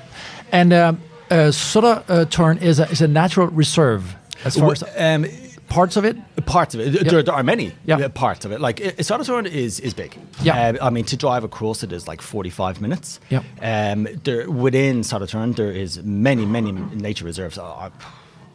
And 0.53 0.73
um, 0.73 1.01
uh, 1.31 1.51
Soda 1.51 2.05
uh, 2.09 2.25
Turn 2.27 2.59
is 2.59 2.79
a, 2.81 2.89
is 2.91 3.01
a 3.01 3.09
natural 3.09 3.49
reserve 3.49 4.03
as 4.45 4.57
far 4.57 4.73
as 4.73 4.83
Um, 4.97 5.27
parts 5.69 5.97
of 5.97 6.05
it. 6.05 6.17
Parts 6.47 6.75
of 6.75 6.81
it. 6.81 7.09
There, 7.11 7.23
there 7.23 7.35
are 7.35 7.43
many 7.43 7.73
Yeah. 7.85 7.97
uh, 7.99 8.09
parts 8.09 8.45
of 8.45 8.53
it. 8.53 8.61
Like 8.61 8.81
uh, 8.81 8.93
Södertörn 9.03 9.47
is 9.47 9.81
is 9.81 9.95
big. 9.95 10.17
Yeah. 10.43 10.71
Uh, 10.81 10.87
I 10.87 10.91
mean, 10.91 11.05
to 11.07 11.17
drive 11.17 11.45
across 11.45 11.83
it 11.83 11.93
is 11.93 12.07
like 12.09 12.23
forty 12.23 12.51
five 12.51 12.81
minutes. 12.81 13.21
Yeah. 13.31 13.43
Um, 13.61 14.07
there 14.25 14.49
within 14.49 15.03
Södertörn 15.03 15.55
there 15.57 15.73
is 15.73 16.01
many 16.05 16.47
many 16.47 16.73
nature 16.73 17.25
reserves. 17.27 17.59
Uh, 17.59 17.91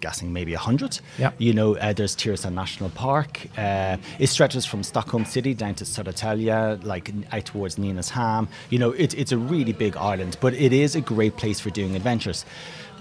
guessing 0.02 0.34
maybe 0.34 0.54
100. 0.54 1.00
Yeah. 1.18 1.32
You 1.38 1.54
know, 1.54 1.78
uh, 1.78 1.94
there's 1.94 2.16
Tyresta 2.16 2.52
National 2.52 2.90
Park. 2.90 3.48
Uh, 3.58 3.98
it 4.20 4.28
stretches 4.28 4.66
from 4.66 4.84
Stockholm 4.84 5.26
City 5.26 5.54
down 5.54 5.76
to 5.76 5.86
Södertälje, 5.86 6.84
like 6.84 7.12
out 7.32 7.46
towards 7.46 7.76
Nynäshamn. 7.78 8.48
You 8.70 8.80
know, 8.80 8.92
it, 8.92 9.18
it's 9.18 9.32
a 9.32 9.38
really 9.38 9.74
big 9.74 9.96
island, 9.96 10.38
but 10.42 10.54
it 10.54 10.74
is 10.74 10.96
a 10.96 11.02
great 11.02 11.38
place 11.38 11.60
for 11.60 11.70
doing 11.70 11.96
adventures. 11.96 12.46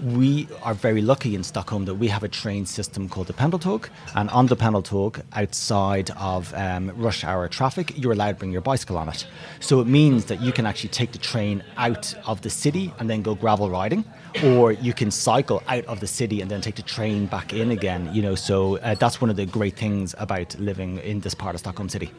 We 0.01 0.47
are 0.63 0.73
very 0.73 1.03
lucky 1.03 1.35
in 1.35 1.43
Stockholm 1.43 1.85
that 1.85 1.93
we 1.93 2.07
have 2.07 2.23
a 2.23 2.27
train 2.27 2.65
system 2.65 3.07
called 3.07 3.27
the 3.27 3.33
Pendeltåg, 3.33 3.87
and 4.15 4.31
on 4.31 4.47
the 4.47 4.55
Pendeltåg, 4.55 5.21
outside 5.33 6.09
of 6.17 6.51
um, 6.55 6.89
rush 6.95 7.23
hour 7.23 7.47
traffic, 7.47 7.93
you're 7.95 8.13
allowed 8.13 8.31
to 8.31 8.39
bring 8.39 8.51
your 8.51 8.61
bicycle 8.61 8.97
on 8.97 9.09
it. 9.09 9.27
So 9.59 9.79
it 9.79 9.85
means 9.85 10.25
that 10.25 10.41
you 10.41 10.51
can 10.51 10.65
actually 10.65 10.89
take 10.89 11.11
the 11.11 11.19
train 11.19 11.63
out 11.77 12.15
of 12.25 12.41
the 12.41 12.49
city 12.49 12.91
and 12.97 13.07
then 13.07 13.21
go 13.21 13.35
gravel 13.35 13.69
riding, 13.69 14.03
or 14.43 14.71
you 14.71 14.91
can 14.91 15.11
cycle 15.11 15.61
out 15.67 15.85
of 15.85 15.99
the 15.99 16.07
city 16.07 16.41
and 16.41 16.49
then 16.49 16.61
take 16.61 16.77
the 16.77 16.81
train 16.81 17.27
back 17.27 17.53
in 17.53 17.69
again. 17.69 18.09
You 18.11 18.23
know, 18.23 18.33
so 18.33 18.77
uh, 18.77 18.95
that's 18.95 19.21
one 19.21 19.29
of 19.29 19.35
the 19.35 19.45
great 19.45 19.77
things 19.77 20.15
about 20.17 20.57
living 20.59 20.97
in 20.97 21.19
this 21.19 21.35
part 21.35 21.53
of 21.53 21.59
Stockholm 21.59 21.89
City. 21.89 22.09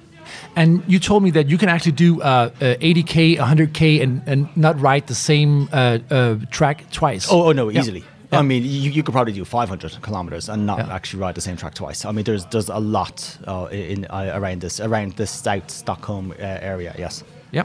And 0.56 0.82
you 0.86 0.98
told 0.98 1.22
me 1.22 1.30
that 1.32 1.48
you 1.48 1.58
can 1.58 1.68
actually 1.68 1.92
do 1.92 2.20
uh, 2.20 2.50
uh, 2.60 2.74
80k, 2.80 3.36
100k, 3.38 4.02
and, 4.02 4.22
and 4.26 4.48
not 4.56 4.80
ride 4.80 5.06
the 5.06 5.14
same 5.14 5.68
uh, 5.72 5.98
uh, 6.10 6.36
track 6.50 6.90
twice. 6.90 7.28
Oh, 7.30 7.48
oh 7.48 7.52
no, 7.52 7.68
Yeah. 7.68 7.80
easily. 7.80 8.04
Yeah. 8.32 8.38
I 8.38 8.42
mean, 8.42 8.62
you, 8.62 8.90
you 8.90 9.02
could 9.02 9.12
probably 9.12 9.34
do 9.34 9.44
500 9.44 10.00
kilometers 10.02 10.48
and 10.48 10.64
not 10.66 10.78
Yeah. 10.78 10.94
actually 10.94 11.20
ride 11.20 11.34
the 11.34 11.40
same 11.42 11.56
track 11.56 11.74
twice. 11.74 12.04
I 12.06 12.12
mean, 12.12 12.24
there's 12.24 12.46
there's 12.46 12.70
a 12.70 12.78
lot 12.78 13.38
uh, 13.46 13.68
in 13.70 14.06
uh, 14.06 14.32
around 14.34 14.60
this 14.62 14.80
around 14.80 15.16
the 15.16 15.26
South 15.26 15.70
Stockholm 15.70 16.30
uh, 16.32 16.36
area. 16.40 16.94
Yes. 16.98 17.24
Yeah. 17.50 17.64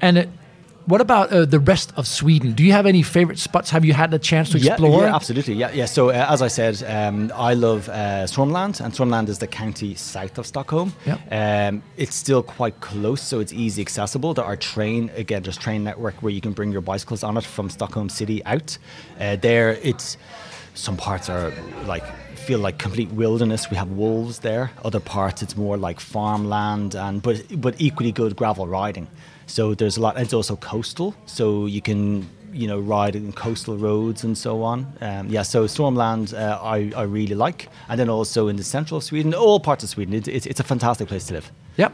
And 0.00 0.18
uh, 0.18 0.24
what 0.86 1.00
about 1.00 1.30
uh, 1.30 1.44
the 1.44 1.58
rest 1.58 1.92
of 1.96 2.06
Sweden? 2.06 2.52
Do 2.52 2.64
you 2.64 2.72
have 2.72 2.86
any 2.86 3.02
favorite 3.02 3.38
spots? 3.38 3.70
Have 3.70 3.84
you 3.84 3.92
had 3.92 4.10
the 4.10 4.18
chance 4.18 4.50
to 4.50 4.56
explore? 4.56 5.02
Yeah, 5.02 5.14
absolutely. 5.14 5.54
Yeah, 5.54 5.70
yeah. 5.72 5.84
So 5.86 6.10
uh, 6.10 6.26
as 6.28 6.42
I 6.42 6.48
said, 6.48 6.82
um, 6.84 7.32
I 7.34 7.54
love 7.54 7.88
uh, 7.88 8.26
Sörmland, 8.26 8.80
and 8.80 8.92
Sörmland 8.92 9.28
is 9.28 9.38
the 9.38 9.46
county 9.46 9.94
south 9.94 10.38
of 10.38 10.46
Stockholm. 10.46 10.92
Yeah. 11.06 11.68
Um, 11.68 11.82
it's 11.96 12.14
still 12.14 12.42
quite 12.42 12.80
close, 12.80 13.22
so 13.22 13.40
it's 13.40 13.52
easy 13.52 13.82
accessible. 13.82 14.34
There 14.34 14.44
are 14.44 14.56
train 14.56 15.10
again, 15.16 15.42
there's 15.42 15.58
train 15.58 15.84
network 15.84 16.22
where 16.22 16.32
you 16.32 16.40
can 16.40 16.52
bring 16.52 16.72
your 16.72 16.80
bicycles 16.82 17.22
on 17.22 17.36
it 17.36 17.44
from 17.44 17.70
Stockholm 17.70 18.08
city 18.08 18.44
out. 18.44 18.76
Uh, 19.18 19.36
there, 19.36 19.74
it's 19.82 20.16
some 20.74 20.96
parts 20.96 21.28
are 21.28 21.52
like 21.86 22.04
feel 22.36 22.58
like 22.58 22.78
complete 22.78 23.10
wilderness. 23.10 23.70
We 23.70 23.76
have 23.76 23.90
wolves 23.90 24.40
there. 24.40 24.72
Other 24.84 25.00
parts, 25.00 25.42
it's 25.42 25.56
more 25.56 25.76
like 25.76 26.00
farmland, 26.00 26.94
and 26.94 27.22
but 27.22 27.44
but 27.60 27.74
equally 27.78 28.12
good 28.12 28.34
gravel 28.34 28.66
riding. 28.66 29.06
So 29.50 29.74
there's 29.74 29.96
a 29.96 30.00
lot. 30.00 30.16
It's 30.18 30.32
also 30.34 30.56
coastal, 30.56 31.14
so 31.26 31.66
you 31.66 31.80
can 31.82 32.26
you 32.52 32.66
know 32.66 32.80
ride 32.80 33.14
in 33.16 33.32
coastal 33.32 33.76
roads 33.76 34.24
and 34.24 34.36
so 34.36 34.62
on. 34.62 34.86
Um, 35.00 35.28
yeah, 35.28 35.42
so 35.44 35.66
Sörmland 35.66 36.32
uh, 36.34 36.58
I 36.62 36.92
I 36.96 37.02
really 37.02 37.34
like, 37.34 37.68
and 37.88 37.98
then 37.98 38.08
also 38.10 38.48
in 38.48 38.56
the 38.56 38.64
central 38.64 38.96
of 38.98 39.04
Sweden, 39.04 39.34
all 39.34 39.60
parts 39.60 39.84
of 39.84 39.90
Sweden. 39.90 40.14
It, 40.14 40.28
it's 40.28 40.46
it's 40.46 40.60
a 40.60 40.64
fantastic 40.64 41.08
place 41.08 41.26
to 41.26 41.34
live. 41.34 41.50
Yep. 41.76 41.92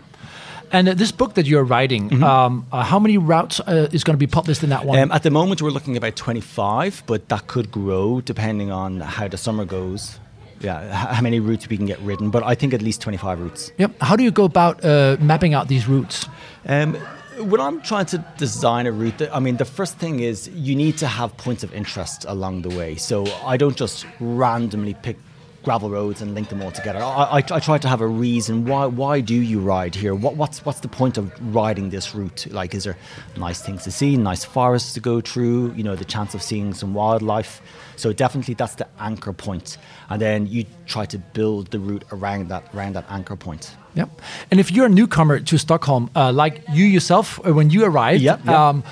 And 0.73 0.89
uh, 0.89 0.95
this 0.95 1.13
book 1.13 1.35
that 1.35 1.47
you're 1.47 1.65
writing, 1.65 2.11
Mm-hmm. 2.11 2.25
um, 2.25 2.67
uh, 2.73 2.83
how 2.83 2.99
many 2.99 3.19
routes 3.19 3.61
uh, 3.61 3.89
is 3.93 4.03
going 4.05 4.19
to 4.19 4.27
be 4.27 4.31
published 4.31 4.63
in 4.65 4.71
that 4.71 4.85
one? 4.85 4.99
Um, 4.99 5.13
at 5.13 5.23
the 5.23 5.31
moment, 5.31 5.63
we're 5.63 5.71
looking 5.73 5.97
about 5.97 6.17
25, 6.17 7.05
but 7.07 7.29
that 7.29 7.47
could 7.47 7.71
grow 7.71 8.21
depending 8.21 8.73
on 8.73 9.01
how 9.01 9.29
the 9.29 9.37
summer 9.37 9.65
goes. 9.65 10.19
Yeah, 10.61 10.93
how 11.15 11.23
many 11.23 11.39
routes 11.39 11.69
we 11.69 11.77
can 11.77 11.87
get 11.87 12.01
ridden, 12.01 12.31
but 12.31 12.43
I 12.43 12.55
think 12.57 12.75
at 12.75 12.81
least 12.83 13.01
25 13.03 13.41
routes. 13.41 13.73
yep. 13.79 13.91
How 14.01 14.17
do 14.17 14.23
you 14.25 14.31
go 14.33 14.45
about 14.45 14.85
uh, 14.85 15.17
mapping 15.21 15.55
out 15.55 15.69
these 15.69 15.87
routes? 15.87 16.27
Um, 16.67 16.97
when 17.39 17.61
I'm 17.61 17.82
trying 17.82 18.07
to 18.07 18.24
design 18.39 18.87
a 18.87 18.93
route, 18.93 19.20
I 19.32 19.41
mean, 19.41 19.57
the 19.57 19.64
first 19.64 19.99
thing 19.99 20.20
is 20.20 20.49
you 20.49 20.74
need 20.74 20.99
to 20.99 21.07
have 21.07 21.37
points 21.37 21.62
of 21.62 21.72
interest 21.74 22.24
along 22.28 22.62
the 22.62 22.70
way. 22.70 22.97
So 22.97 23.26
I 23.45 23.57
don't 23.57 23.76
just 23.76 24.07
randomly 24.20 24.95
pick 24.95 25.18
gravel 25.62 25.91
roads 25.91 26.22
and 26.22 26.32
link 26.32 26.49
them 26.49 26.62
all 26.62 26.70
together. 26.70 27.01
I, 27.01 27.24
I, 27.24 27.37
I 27.39 27.61
try 27.61 27.76
to 27.76 27.89
have 27.89 28.01
a 28.01 28.07
reason 28.07 28.66
why 28.66 28.87
why 28.87 29.20
do 29.20 29.34
you 29.34 29.59
ride 29.59 29.97
here? 29.97 30.14
What, 30.14 30.37
what's 30.37 30.64
what's 30.64 30.80
the 30.80 30.89
point 30.89 31.18
of 31.18 31.32
riding 31.55 31.91
this 31.91 32.14
route? 32.14 32.47
Like, 32.51 32.72
is 32.72 32.84
there 32.84 32.97
nice 33.37 33.61
things 33.62 33.82
to 33.84 33.91
see, 33.91 34.16
nice 34.16 34.45
forests 34.45 34.93
to 34.95 35.01
go 35.01 35.20
through? 35.20 35.72
You 35.72 35.82
know, 35.82 35.97
the 35.97 36.05
chance 36.05 36.34
of 36.34 36.43
seeing 36.43 36.72
some 36.72 36.95
wildlife. 36.95 37.61
So 37.97 38.12
definitely 38.12 38.55
that's 38.55 38.76
the 38.76 38.87
anchor 39.01 39.32
point, 39.32 39.78
and 40.09 40.22
then 40.22 40.47
you 40.47 40.66
try 40.87 41.05
to 41.07 41.18
build 41.18 41.72
the 41.72 41.80
route 41.80 42.05
around 42.12 42.49
that 42.49 42.72
around 42.72 42.95
that 42.95 43.07
anchor 43.11 43.37
point. 43.37 43.74
Yep. 43.97 44.09
And 44.51 44.61
if 44.61 44.70
you're 44.70 44.86
a 44.86 44.90
newcomer 44.90 45.40
to 45.40 45.59
Stockholm, 45.59 46.11
uh, 46.14 46.32
like 46.32 46.62
you 46.72 46.84
yourself, 46.84 47.40
uh, 47.44 47.53
when 47.53 47.70
you 47.70 47.84
arrived, 47.84 48.22
yep. 48.22 48.47
Um, 48.47 48.84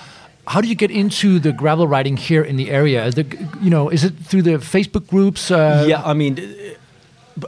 how 0.46 0.60
do 0.60 0.68
you 0.68 0.74
get 0.74 0.90
into 0.90 1.38
the 1.38 1.52
gravel 1.52 1.88
riding 1.88 2.18
here 2.18 2.42
in 2.42 2.56
the 2.56 2.70
area? 2.70 3.10
The, 3.10 3.24
you 3.62 3.70
know, 3.70 3.88
is 3.88 4.04
it 4.04 4.14
through 4.28 4.42
the 4.42 4.58
Facebook 4.58 5.06
groups? 5.06 5.50
Uh, 5.50 5.86
yeah, 5.88 6.02
I 6.04 6.12
mean, 6.12 6.38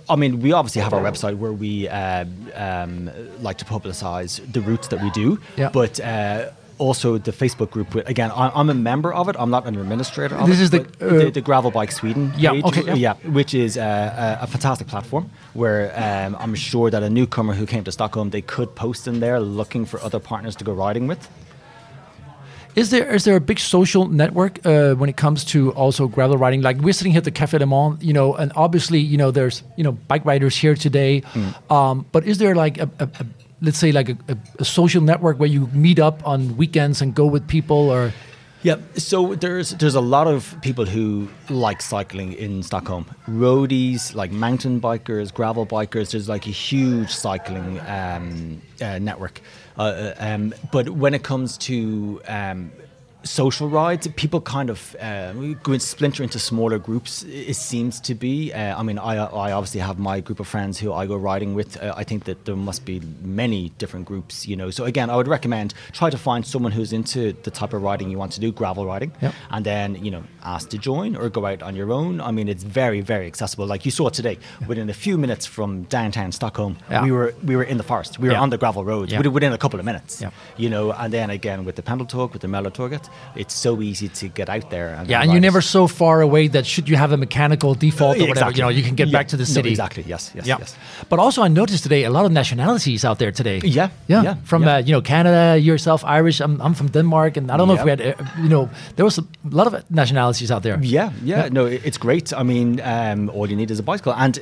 I 0.09 0.17
mean, 0.17 0.41
we 0.41 0.53
obviously 0.53 0.83
have 0.83 0.95
our 0.95 1.03
website 1.03 1.37
where 1.37 1.53
we 1.53 1.89
uh, 1.89 2.25
um, 2.55 3.11
like 3.41 3.59
to 3.59 3.65
publicize 3.65 4.41
the 4.51 4.61
routes 4.61 4.89
that 4.89 5.03
we 5.03 5.11
do. 5.11 5.39
Yeah. 5.57 5.69
But 5.69 6.01
uh, 6.01 6.51
also 6.79 7.19
the 7.19 7.33
Facebook 7.33 7.71
group. 7.71 7.95
With, 7.95 8.09
again, 8.09 8.31
I, 8.31 8.51
I'm 8.55 8.71
a 8.71 8.75
member 8.75 9.13
of 9.13 9.29
it. 9.29 9.37
I'm 9.39 9.51
not 9.51 9.67
an 9.67 9.77
administrator. 9.77 10.37
Of 10.37 10.49
This 10.49 10.61
it, 10.61 10.63
is 10.63 10.71
the, 10.71 10.81
uh, 10.81 11.25
the, 11.25 11.31
the 11.31 11.41
Gravel 11.41 11.71
Bike 11.71 11.93
Sweden. 11.93 12.33
Yeah, 12.37 12.53
page, 12.53 12.65
okay, 12.65 12.95
yeah. 12.95 13.15
which 13.39 13.55
is 13.55 13.77
uh, 13.77 14.39
a, 14.41 14.45
a 14.45 14.47
fantastic 14.47 14.87
platform 14.87 15.31
where 15.55 15.93
um, 15.97 16.37
I'm 16.39 16.55
sure 16.55 16.91
that 16.91 17.03
a 17.03 17.11
newcomer 17.11 17.55
who 17.55 17.67
came 17.67 17.85
to 17.85 17.93
Stockholm 17.93 18.31
they 18.31 18.43
could 18.43 18.75
post 18.75 19.09
in 19.09 19.21
there 19.21 19.41
looking 19.41 19.85
for 19.85 20.01
other 20.01 20.19
partners 20.21 20.57
to 20.57 20.65
go 20.65 20.73
riding 20.73 21.07
with. 21.07 21.29
Is 22.77 22.91
there 22.91 23.11
is 23.15 23.25
there 23.25 23.37
a 23.37 23.41
big 23.41 23.59
social 23.59 24.07
network 24.07 24.65
uh, 24.67 24.95
when 24.97 25.09
it 25.09 25.17
comes 25.17 25.45
to 25.47 25.73
also 25.73 26.09
gravel 26.09 26.37
riding? 26.37 26.61
Like 26.61 26.77
we're 26.77 26.93
sitting 26.93 27.13
here 27.13 27.21
at 27.21 27.25
the 27.25 27.33
Café 27.33 27.59
Le 27.59 27.65
Monde, 27.65 28.03
you 28.03 28.13
know, 28.13 28.35
and 28.35 28.53
obviously, 28.55 28.99
you 28.99 29.17
know, 29.17 29.31
there's 29.31 29.63
you 29.79 29.83
know 29.83 29.93
bike 29.93 30.27
riders 30.27 30.55
here 30.55 30.75
today. 30.75 31.23
Um, 31.71 32.05
but 32.13 32.27
is 32.27 32.37
there 32.37 32.55
like 32.55 32.77
a, 32.77 32.91
a, 32.99 33.05
a 33.05 33.27
let's 33.61 33.79
say 33.79 33.93
like 33.93 34.09
a, 34.09 34.19
a, 34.29 34.37
a 34.59 34.65
social 34.65 35.03
network 35.03 35.39
where 35.39 35.49
you 35.49 35.69
meet 35.69 35.99
up 35.99 36.27
on 36.27 36.57
weekends 36.57 37.01
and 37.01 37.15
go 37.15 37.27
with 37.27 37.47
people, 37.49 37.91
or 37.91 38.13
Yeah, 38.63 38.77
so 38.97 39.35
there's 39.35 39.71
there's 39.71 39.95
a 39.95 40.01
lot 40.01 40.27
of 40.27 40.57
people 40.61 40.87
who 40.87 41.29
like 41.49 41.81
cycling 41.83 42.33
in 42.33 42.63
Stockholm. 42.63 43.07
Roadies, 43.29 44.15
like 44.15 44.33
mountain 44.33 44.81
bikers, 44.81 45.33
gravel 45.33 45.67
bikers. 45.67 46.11
There's 46.11 46.29
like 46.29 46.47
a 46.47 46.51
huge 46.51 47.11
cycling 47.11 47.81
um, 47.87 48.61
uh, 48.81 48.99
network. 48.99 49.41
Uh, 49.79 49.83
uh, 49.83 50.15
um, 50.19 50.55
but 50.73 50.89
when 50.89 51.15
it 51.15 51.23
comes 51.23 51.59
to 51.59 52.21
um, 52.27 52.73
social 53.27 53.69
rides, 53.69 54.09
people 54.17 54.41
kind 54.41 54.71
of 54.71 54.97
uh, 55.01 55.33
go 55.63 55.73
and 55.73 55.83
splinter 55.83 56.23
into 56.23 56.39
smaller 56.39 56.79
groups. 56.79 57.23
It 57.25 57.55
seems 57.57 58.01
to 58.01 58.15
be. 58.15 58.53
Uh, 58.53 58.79
I 58.79 58.83
mean, 58.83 58.99
I, 58.99 59.17
I 59.17 59.53
obviously 59.53 59.81
have 59.81 59.99
my 59.99 60.21
group 60.21 60.41
of 60.41 60.47
friends 60.49 60.79
who 60.79 60.93
I 60.93 61.07
go 61.07 61.17
riding 61.17 61.55
with. 61.55 61.77
Uh, 61.83 61.93
I 61.97 62.05
think 62.05 62.25
that 62.25 62.45
there 62.45 62.57
must 62.57 62.85
be 62.85 63.01
many 63.23 63.71
different 63.79 64.07
groups, 64.07 64.47
you 64.47 64.57
know. 64.57 64.71
So 64.71 64.85
again, 64.85 65.11
I 65.11 65.17
would 65.17 65.29
recommend 65.29 65.75
try 65.93 66.11
to 66.11 66.19
find 66.19 66.47
someone 66.47 66.73
who's 66.73 66.93
into 66.93 67.33
the 67.43 67.51
type 67.51 67.73
of 67.73 67.83
riding 67.83 68.11
you 68.11 68.19
want 68.19 68.33
to 68.33 68.41
do, 68.41 68.53
gravel 68.53 68.87
riding, 68.87 69.13
Yep. 69.23 69.35
and 69.51 69.65
then 69.67 70.05
you 70.05 70.11
know 70.11 70.23
ask 70.45 70.69
to 70.71 70.79
join 70.79 71.17
or 71.17 71.29
go 71.29 71.45
out 71.47 71.63
on 71.63 71.75
your 71.77 71.93
own. 71.93 72.21
I 72.21 72.31
mean, 72.31 72.49
it's 72.49 72.63
very 72.65 73.01
very 73.01 73.27
accessible. 73.27 73.67
Like 73.67 73.85
you 73.85 73.91
saw 73.91 74.09
today, 74.09 74.39
within 74.67 74.89
a 74.91 74.95
few 74.95 75.19
minutes 75.19 75.47
from 75.47 75.83
downtown 75.85 76.33
Stockholm, 76.33 76.77
Yeah. 76.91 77.03
we 77.05 77.11
were 77.11 77.35
we 77.45 77.57
were 77.57 77.65
in 77.65 77.77
the 77.79 77.85
forest. 77.85 78.19
We 78.19 78.29
were 78.29 78.35
Yeah. 78.35 78.43
on 78.43 78.51
the 78.51 78.59
gravel 78.59 78.85
roads 78.85 79.13
Yeah. 79.13 79.21
within, 79.21 79.53
a 79.53 79.59
couple 79.59 79.79
of 79.81 79.85
minutes. 79.87 80.21
Yeah. 80.21 80.31
You 80.57 80.69
know, 80.71 80.93
and 80.93 81.13
then 81.13 81.31
again 81.31 81.65
with 81.65 81.77
the 81.77 81.83
Pendeltåg, 81.83 82.33
with 82.33 82.43
the 82.43 82.49
Mellotåget, 82.49 83.09
it's 83.35 83.55
so 83.55 83.81
easy 83.83 84.09
to 84.09 84.29
get 84.29 84.49
out 84.49 84.71
there. 84.71 84.89
And 84.99 85.09
yeah, 85.11 85.23
and 85.23 85.31
you're 85.33 85.41
never 85.41 85.61
so 85.63 85.87
far 85.87 86.21
away 86.23 86.49
that 86.49 86.67
should 86.67 86.89
you 86.89 86.97
have 86.97 87.13
a 87.13 87.17
mechanical 87.17 87.75
default 87.75 88.17
or 88.17 88.21
whatever, 88.21 88.31
Exactly. 88.33 88.57
you 88.59 88.63
know, 88.63 88.69
you 88.71 88.83
can 88.83 88.95
get 88.97 89.09
Yeah. 89.09 89.19
back 89.19 89.29
to 89.29 89.37
the 89.37 89.43
No, 89.43 89.55
city. 89.57 89.71
exactly. 89.71 90.05
Yes. 90.07 90.31
Yes. 90.35 90.47
Yeah. 90.47 90.57
Yes. 90.61 90.75
But 91.09 91.19
also, 91.19 91.43
I 91.45 91.49
noticed 91.49 91.83
today 91.83 92.05
a 92.05 92.11
lot 92.11 92.25
of 92.25 92.33
nationalities 92.33 93.05
out 93.05 93.19
there 93.19 93.33
today. 93.33 93.61
Yeah, 93.65 93.89
Yeah. 94.09 94.23
yeah, 94.25 94.35
From, 94.45 94.63
yeah. 94.63 94.75
Uh, 94.77 94.79
you 94.87 94.93
know, 94.93 95.03
Canada, 95.03 95.59
yourself, 95.61 96.03
Irish. 96.05 96.41
I'm, 96.41 96.61
I'm 96.61 96.75
from 96.75 96.89
Denmark. 96.89 97.37
And 97.37 97.51
I 97.51 97.57
don't 97.57 97.69
know 97.69 97.75
if 97.75 97.85
we 97.85 97.91
had, 97.91 98.01
uh, 98.01 98.15
you 98.43 98.49
know, 98.49 98.69
there 98.97 99.05
was 99.05 99.19
a 99.19 99.25
lot 99.51 99.67
of 99.67 99.75
nationalities 99.91 100.51
out 100.51 100.63
there. 100.63 100.79
Yeah, 100.83 101.11
yeah, 101.25 101.49
no, 101.53 101.67
it's 101.67 101.99
great. 101.99 102.33
I 102.33 102.43
mean, 102.43 102.81
um, 102.81 103.31
all 103.35 103.49
you 103.51 103.57
need 103.57 103.71
is 103.71 103.79
a 103.79 103.83
bicycle 103.83 104.13
and 104.15 104.39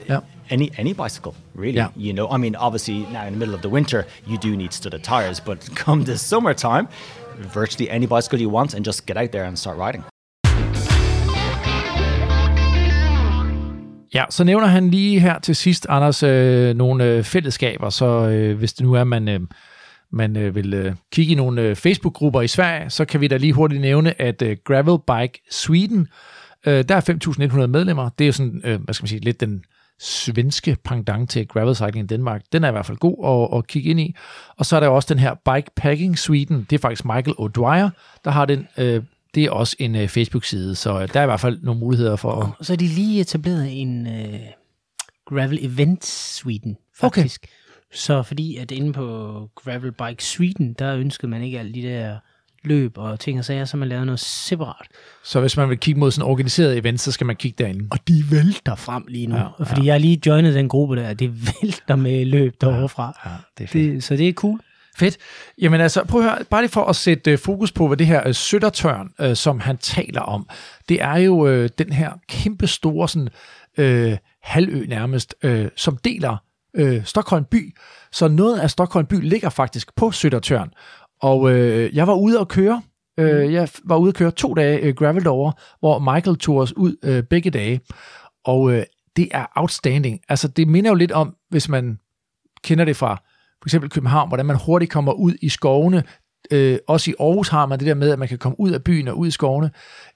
any 0.50 0.70
any 0.78 0.92
bicycle, 0.92 1.34
really. 1.54 1.76
Yeah. 1.78 1.88
You 1.96 2.12
know, 2.12 2.26
I 2.30 2.36
mean, 2.38 2.54
obviously 2.56 3.06
now 3.12 3.24
in 3.26 3.32
the 3.32 3.38
middle 3.38 3.54
of 3.54 3.60
the 3.62 3.68
winter, 3.70 4.04
you 4.26 4.36
do 4.38 4.56
need 4.56 4.72
studded 4.72 5.02
tires, 5.02 5.40
but 5.40 5.58
come 5.84 6.04
this 6.04 6.22
summertime, 6.22 6.86
virtually 7.54 7.88
any 7.90 8.06
bicycle 8.06 8.42
you 8.42 8.50
want, 8.50 8.74
and 8.74 8.84
just 8.84 9.06
get 9.06 9.16
out 9.16 9.30
there 9.30 9.44
and 9.44 9.56
start 9.56 9.76
riding. 9.78 10.04
Ja, 14.14 14.24
så 14.30 14.44
nævner 14.44 14.66
han 14.66 14.90
lige 14.90 15.20
her 15.20 15.38
til 15.38 15.56
sidst, 15.56 15.86
Anders, 15.88 16.22
øh, 16.22 16.74
nogle 16.76 17.04
øh, 17.04 17.24
fællesskaber. 17.24 17.90
Så 17.90 18.06
øh, 18.06 18.58
hvis 18.58 18.72
det 18.72 18.86
nu 18.86 18.92
er, 18.92 19.04
man, 19.04 19.28
øh, 19.28 19.40
man 20.12 20.36
øh, 20.36 20.54
vil 20.54 20.74
øh, 20.74 20.94
kigge 21.12 21.32
i 21.32 21.34
nogle 21.34 21.62
øh, 21.62 21.76
Facebook-grupper 21.76 22.40
i 22.40 22.48
Sverige, 22.48 22.90
så 22.90 23.04
kan 23.04 23.20
vi 23.20 23.28
da 23.28 23.36
lige 23.36 23.52
hurtigt 23.52 23.80
nævne, 23.80 24.22
at 24.22 24.42
øh, 24.42 24.56
Gravel 24.64 24.98
Bike 25.06 25.42
Sweden, 25.50 26.08
øh, 26.66 26.84
der 26.88 26.96
er 26.96 27.00
5.100 27.60 27.66
medlemmer. 27.66 28.08
Det 28.08 28.24
er 28.24 28.28
jo 28.28 28.32
sådan, 28.32 28.60
øh, 28.64 28.80
hvad 28.82 28.94
skal 28.94 29.02
man 29.02 29.08
sige, 29.08 29.20
lidt 29.20 29.40
den 29.40 29.64
svenske 30.00 30.76
pendant 30.84 31.30
til 31.30 31.48
gravel 31.48 31.74
cycling 31.74 32.04
i 32.04 32.06
Danmark. 32.06 32.42
Den 32.52 32.64
er 32.64 32.68
i 32.68 32.72
hvert 32.72 32.86
fald 32.86 32.98
god 32.98 33.50
at, 33.52 33.58
at 33.58 33.66
kigge 33.66 33.90
ind 33.90 34.00
i. 34.00 34.14
Og 34.56 34.66
så 34.66 34.76
er 34.76 34.80
der 34.80 34.88
også 34.88 35.14
den 35.14 35.18
her 35.18 35.34
Bikepacking 35.34 36.18
Sweden. 36.18 36.66
Det 36.70 36.76
er 36.76 36.80
faktisk 36.80 37.04
Michael 37.04 37.36
O'Dwyer, 37.38 37.90
der 38.24 38.30
har 38.30 38.44
den. 38.44 38.68
Øh, 38.78 39.02
det 39.34 39.44
er 39.44 39.50
også 39.50 39.76
en 39.78 39.94
øh, 39.94 40.08
Facebook-side, 40.08 40.74
så 40.74 41.00
øh, 41.00 41.08
der 41.12 41.20
er 41.20 41.24
i 41.24 41.26
hvert 41.26 41.40
fald 41.40 41.58
nogle 41.62 41.80
muligheder 41.80 42.16
for 42.16 42.32
at... 42.32 42.52
Og 42.58 42.64
så 42.64 42.72
er 42.72 42.76
de 42.76 42.86
lige 42.86 43.20
etableret 43.20 43.80
en 43.80 44.06
øh, 44.06 44.40
Gravel 45.26 45.58
Event 45.62 46.06
Sweden, 46.06 46.76
faktisk. 47.00 47.40
Okay. 47.44 47.52
Så 47.92 48.22
fordi 48.22 48.56
at 48.56 48.70
inde 48.70 48.92
på 48.92 49.48
Gravel 49.54 49.92
Bike 49.92 50.24
Sweden, 50.24 50.72
der 50.72 50.96
ønskede 50.96 51.30
man 51.30 51.42
ikke 51.42 51.58
alle 51.58 51.74
de 51.74 51.82
der 51.82 52.18
løb 52.66 52.98
og 52.98 53.20
ting 53.20 53.38
og 53.38 53.44
sager, 53.44 53.64
så 53.64 53.76
man 53.76 53.88
lavede 53.88 54.06
noget 54.06 54.20
separat. 54.20 54.86
Så 55.24 55.40
hvis 55.40 55.56
man 55.56 55.68
vil 55.68 55.78
kigge 55.78 56.00
mod 56.00 56.10
sådan 56.10 56.30
organiseret 56.30 56.78
event, 56.78 57.00
så 57.00 57.12
skal 57.12 57.26
man 57.26 57.36
kigge 57.36 57.64
derinde. 57.64 57.88
Og 57.90 57.98
de 58.08 58.24
vælter 58.30 58.74
frem 58.74 59.04
lige 59.08 59.26
nu. 59.26 59.36
Ja, 59.36 59.42
ja. 59.58 59.64
Fordi 59.64 59.86
jeg 59.86 59.94
har 59.94 59.98
lige 59.98 60.20
joinet 60.26 60.54
den 60.54 60.68
gruppe 60.68 60.96
der, 60.96 61.14
det 61.14 61.46
vælter 61.62 61.96
med 61.96 62.24
løb 62.24 62.54
derovre 62.60 62.88
fra. 62.88 63.20
Ja, 63.24 63.30
ja, 63.30 63.36
det 63.58 63.64
er 63.64 63.68
fedt. 63.68 63.92
Det, 63.92 64.04
så 64.04 64.16
det 64.16 64.28
er 64.28 64.32
cool. 64.32 64.60
Fedt. 64.96 65.16
Jamen 65.60 65.80
altså, 65.80 66.04
prøv 66.04 66.20
at 66.20 66.30
høre, 66.30 66.44
bare 66.50 66.62
lige 66.62 66.70
for 66.70 66.84
at 66.84 66.96
sætte 66.96 67.32
uh, 67.32 67.38
fokus 67.38 67.72
på, 67.72 67.86
hvad 67.86 67.96
det 67.96 68.06
her 68.06 68.28
uh, 68.28 68.34
søttertørn, 68.34 69.10
uh, 69.24 69.34
som 69.34 69.60
han 69.60 69.76
taler 69.76 70.20
om, 70.20 70.48
det 70.88 71.02
er 71.02 71.16
jo 71.16 71.34
uh, 71.34 71.68
den 71.78 71.92
her 71.92 72.12
kæmpe 72.28 72.66
store 72.66 73.08
sådan, 73.08 73.28
uh, 73.78 74.16
halvø 74.42 74.84
nærmest, 74.88 75.34
uh, 75.44 75.64
som 75.76 75.96
deler 75.96 76.36
uh, 76.78 77.04
Stockholm 77.04 77.44
by. 77.44 77.74
Så 78.12 78.28
noget 78.28 78.58
af 78.58 78.70
Stockholm 78.70 79.06
by 79.06 79.28
ligger 79.28 79.48
faktisk 79.48 79.96
på 79.96 80.10
Søttertørn. 80.10 80.70
Og 81.22 81.40
uh, 81.40 81.96
jeg 81.96 82.06
var 82.06 82.14
ude 82.14 82.40
at 82.40 82.48
køre, 82.48 82.82
uh, 83.20 83.52
jeg 83.52 83.68
var 83.84 83.96
ude 83.96 84.08
at 84.08 84.14
køre 84.14 84.30
to 84.30 84.54
dage 84.54 84.88
uh, 84.88 84.94
gravel 84.94 85.26
over, 85.26 85.52
hvor 85.78 85.98
Michael 85.98 86.36
tog 86.36 86.56
os 86.56 86.76
ud 86.76 86.96
uh, 87.08 87.28
begge 87.30 87.50
dage. 87.50 87.80
Og 88.44 88.60
uh, 88.60 88.78
det 89.16 89.28
er 89.30 89.46
outstanding. 89.56 90.20
Altså, 90.28 90.48
det 90.48 90.68
minder 90.68 90.90
jo 90.90 90.94
lidt 90.94 91.12
om, 91.12 91.36
hvis 91.50 91.68
man 91.68 91.98
kender 92.64 92.84
det 92.84 92.96
fra 92.96 93.22
for 93.64 93.66
eksempel 93.66 93.90
København, 93.90 94.28
hvordan 94.28 94.46
man 94.46 94.58
hurtigt 94.66 94.90
kommer 94.90 95.12
ud 95.12 95.34
i 95.42 95.48
skovene. 95.48 96.02
Øh, 96.50 96.78
også 96.86 97.10
i 97.10 97.14
Aarhus 97.20 97.48
har 97.48 97.66
man 97.66 97.78
det 97.78 97.86
der 97.86 97.94
med, 97.94 98.10
at 98.10 98.18
man 98.18 98.28
kan 98.28 98.38
komme 98.38 98.60
ud 98.60 98.70
af 98.70 98.84
byen 98.84 99.08
og 99.08 99.18
ud 99.18 99.26
i 99.26 99.30
skovene. 99.30 99.70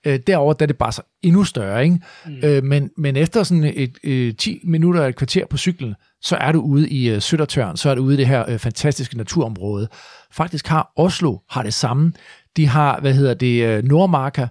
Øh, 0.07 0.21
derover 0.27 0.53
der 0.53 0.65
er 0.65 0.67
det 0.67 0.79
bare 0.79 0.93
så 0.93 1.03
endnu 1.23 1.45
større. 1.45 1.85
Ikke? 1.85 2.01
Mm. 2.27 2.39
Øh, 2.43 2.65
men, 2.65 2.91
men 2.97 3.17
efter 3.17 3.43
sådan 3.43 3.65
et, 3.65 3.99
et, 4.03 4.39
10 4.39 4.61
minutter 4.65 5.07
et 5.07 5.17
kvarter 5.17 5.47
på 5.47 5.57
cyklen, 5.57 5.95
så 6.23 6.37
er 6.37 6.53
du 6.53 6.61
ude 6.61 6.89
i 6.89 7.15
uh, 7.15 7.23
Søttertørn, 7.23 7.77
så 7.77 7.91
er 7.91 7.95
du 7.95 8.03
ude 8.03 8.15
i 8.15 8.17
det 8.17 8.27
her 8.27 8.53
uh, 8.53 8.59
fantastiske 8.59 9.17
naturområde. 9.17 9.89
Faktisk 10.33 10.67
har 10.67 10.93
Oslo 10.97 11.37
har 11.51 11.63
det 11.63 11.75
samme. 11.75 12.13
De 12.57 12.67
har, 12.67 13.01
hvad 13.01 13.15
hedder 13.15 13.35
det, 13.35 13.85
Nordmarka 13.85 14.47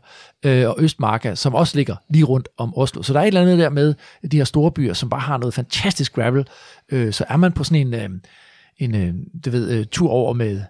øh, 0.46 0.70
og 0.70 0.76
Østmarka, 0.80 1.36
som 1.36 1.56
også 1.56 1.78
ligger 1.78 1.96
lige 2.10 2.26
rundt 2.26 2.50
om 2.58 2.78
Oslo. 2.78 3.02
Så 3.02 3.14
der 3.14 3.20
er 3.20 3.24
et 3.24 3.28
eller 3.28 3.42
andet 3.42 3.58
der 3.58 3.70
med 3.70 3.94
de 4.32 4.38
her 4.38 4.44
store 4.44 4.72
byer, 4.72 4.94
som 4.94 5.10
bare 5.10 5.20
har 5.20 5.38
noget 5.38 5.54
fantastisk 5.54 6.14
gravel. 6.16 6.48
Øh, 6.92 7.14
så 7.14 7.26
er 7.30 7.38
man 7.38 7.52
på 7.52 7.64
sådan 7.64 7.88
en... 7.88 7.94
Øh, 7.94 8.10
en 8.80 8.96
øh, 8.96 9.14
du 9.46 9.50
ved, 9.50 9.72
øh, 9.72 9.86
tur 9.86 10.10
over 10.10 10.34
med, 10.34 10.62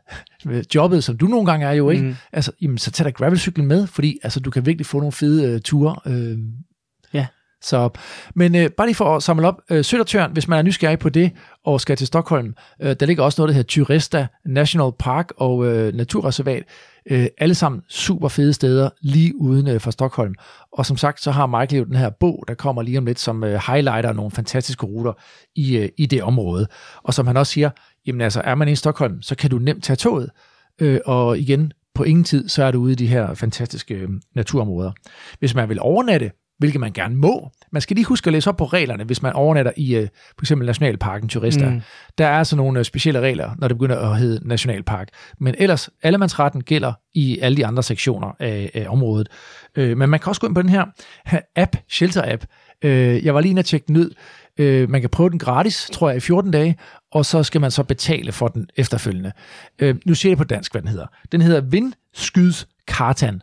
med 0.46 0.64
jobbet, 0.76 1.04
som 1.04 1.18
du 1.18 1.26
nogle 1.26 1.46
gange 1.46 1.66
er 1.66 1.74
jo, 1.74 1.90
ikke? 1.90 2.04
Mm. 2.04 2.16
Altså, 2.34 2.52
jamen, 2.62 2.78
så 2.78 2.92
tag 2.92 3.06
da 3.06 3.10
gravelcyklen 3.10 3.68
med, 3.68 3.88
fordi 3.88 4.20
altså, 4.24 4.40
du 4.40 4.52
kan 4.52 4.66
virkelig 4.66 4.86
få 4.86 4.98
nogle 4.98 5.12
fede 5.12 5.54
øh, 5.54 5.62
ture. 5.62 5.96
Øh, 6.06 6.38
ja. 7.14 7.28
Så, 7.62 7.90
men 8.36 8.56
øh, 8.56 8.70
bare 8.70 8.88
lige 8.88 8.96
for 8.96 9.16
at 9.16 9.24
samle 9.24 9.48
op, 9.48 9.62
øh, 9.72 9.86
Søndertørn, 9.86 10.32
hvis 10.32 10.48
man 10.48 10.60
er 10.60 10.64
nysgerrig 10.64 11.00
på 11.00 11.10
det, 11.10 11.32
og 11.66 11.82
skal 11.82 11.98
til 11.98 12.08
Stockholm, 12.08 12.56
øh, 12.82 12.96
der 13.00 13.06
ligger 13.06 13.24
også 13.24 13.42
noget, 13.42 13.50
der 13.50 13.54
hedder 13.54 13.68
Tyresta 13.68 14.28
National 14.46 14.92
Park 15.00 15.32
og 15.38 15.66
øh, 15.66 15.94
Naturreservat. 15.94 16.64
Øh, 17.12 17.28
alle 17.38 17.56
sammen 17.56 17.82
super 17.90 18.28
fede 18.28 18.54
steder, 18.54 18.90
lige 19.02 19.42
uden 19.42 19.68
øh, 19.68 19.80
for 19.80 19.92
Stockholm. 19.92 20.34
Og 20.74 20.86
som 20.86 20.98
sagt, 20.98 21.22
så 21.22 21.32
har 21.32 21.46
Michael 21.46 21.80
jo 21.80 21.86
den 21.86 21.96
her 21.96 22.10
bog, 22.10 22.44
der 22.48 22.54
kommer 22.54 22.82
lige 22.82 22.98
om 22.98 23.06
lidt, 23.06 23.20
som 23.20 23.44
øh, 23.44 23.62
highlighter 23.68 24.14
nogle 24.14 24.32
fantastiske 24.32 24.86
ruter 24.86 25.14
i, 25.56 25.78
øh, 25.78 25.90
i 25.98 26.06
det 26.06 26.24
område. 26.24 26.68
Og 27.04 27.14
som 27.14 27.28
han 27.28 27.38
også 27.38 27.54
siger, 27.54 27.70
jamen 28.08 28.22
altså, 28.22 28.42
er 28.44 28.56
man 28.56 28.68
i 28.68 28.76
Stockholm, 28.76 29.22
så 29.22 29.36
kan 29.36 29.50
du 29.50 29.58
nemt 29.58 29.84
tage 29.84 29.98
toget, 29.98 30.30
øh, 30.82 31.00
og 31.06 31.40
igen, 31.40 31.74
på 31.96 32.04
ingen 32.04 32.24
tid, 32.24 32.50
så 32.50 32.64
er 32.64 32.72
du 32.72 32.80
ude 32.80 32.92
i 32.92 32.96
de 32.96 33.08
her 33.08 33.34
fantastiske 33.34 33.94
øh, 33.96 34.10
naturområder. 34.36 34.92
Hvis 35.40 35.56
man 35.56 35.70
vil 35.70 35.80
overnatte, 35.82 36.32
hvilket 36.58 36.82
man 36.82 36.92
gerne 36.92 37.16
må, 37.16 37.52
man 37.72 37.82
skal 37.82 37.96
lige 37.96 38.06
huske 38.06 38.28
at 38.28 38.34
læse 38.34 38.50
op 38.50 38.58
på 38.58 38.66
reglerne, 38.66 39.04
hvis 39.04 39.22
man 39.22 39.34
overnatter 39.34 39.72
i 39.78 39.96
øh, 39.96 40.08
for 40.38 40.44
eksempel 40.44 40.66
Nationalparken 40.66 41.30
Turister. 41.30 41.70
Mm. 41.70 41.82
Der 42.18 42.28
er 42.28 42.38
altså 42.38 42.56
nogle 42.56 42.80
øh, 42.80 42.86
specielle 42.86 43.20
regler, 43.20 43.52
når 43.58 43.68
det 43.68 43.78
begynder 43.78 44.00
at 44.00 44.18
hedde 44.18 44.48
Nationalpark. 44.48 45.08
Men 45.40 45.56
ellers, 45.58 45.90
allemandsretten 46.04 46.64
gælder 46.64 46.94
i 47.14 47.40
alle 47.40 47.58
de 47.58 47.66
andre 47.66 47.84
sektioner 47.84 48.32
af, 48.40 48.72
af 48.74 48.86
området. 48.90 49.30
Øh, 49.76 49.98
men 49.98 50.10
man 50.10 50.20
kan 50.20 50.30
også 50.30 50.42
gå 50.42 50.48
ind 50.48 50.56
på 50.56 50.62
den 50.62 50.70
her 50.70 50.86
app, 51.56 51.76
Shelter-app. 51.92 52.46
Øh, 52.82 53.26
jeg 53.26 53.36
var 53.36 53.42
lige 53.42 53.50
inde 53.50 53.60
og 53.60 53.66
tjekke 53.66 53.88
den 53.88 53.98
ud. 53.98 54.10
Øh, 54.58 54.90
man 54.90 55.02
kan 55.02 55.10
prøve 55.10 55.30
den 55.30 55.40
gratis, 55.40 55.90
tror 55.94 56.10
jeg, 56.10 56.18
i 56.18 56.20
14 56.20 56.52
dage, 56.52 56.78
og 57.12 57.26
så 57.26 57.44
skal 57.44 57.62
man 57.62 57.72
så 57.72 57.84
betale 57.84 58.32
for 58.32 58.48
den 58.48 58.70
efterfølgende. 58.76 59.32
Øh, 59.80 59.96
nu 60.06 60.14
siger 60.16 60.32
jeg 60.32 60.38
på 60.38 60.44
dansk, 60.44 60.72
hvad 60.72 60.82
den 60.82 60.90
hedder. 60.90 61.08
Den 61.32 61.42
hedder 61.42 61.62
Vindskyds 61.62 62.68
Kartan. 62.88 63.42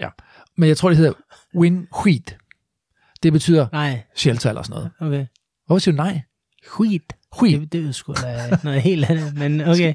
Ja. 0.00 0.08
Men 0.56 0.68
jeg 0.68 0.76
tror, 0.76 0.88
det 0.88 0.98
hedder 0.98 1.12
Windskid. 1.54 2.36
Det 3.22 3.32
betyder 3.32 3.66
nej. 3.72 4.02
shelter 4.16 4.48
eller 4.48 4.62
sådan 4.62 4.74
noget. 4.74 4.90
Okay. 5.00 5.26
Hvorfor 5.66 5.78
siger 5.78 5.92
du 5.92 6.02
nej? 6.02 6.20
Skid. 6.62 7.00
Skid. 7.36 7.60
Det, 7.60 7.72
det 7.72 7.88
er 7.88 7.92
sgu 7.92 8.12
da 8.12 8.56
noget 8.62 8.82
helt 8.82 9.10
andet, 9.10 9.36
men 9.36 9.60
okay. 9.60 9.94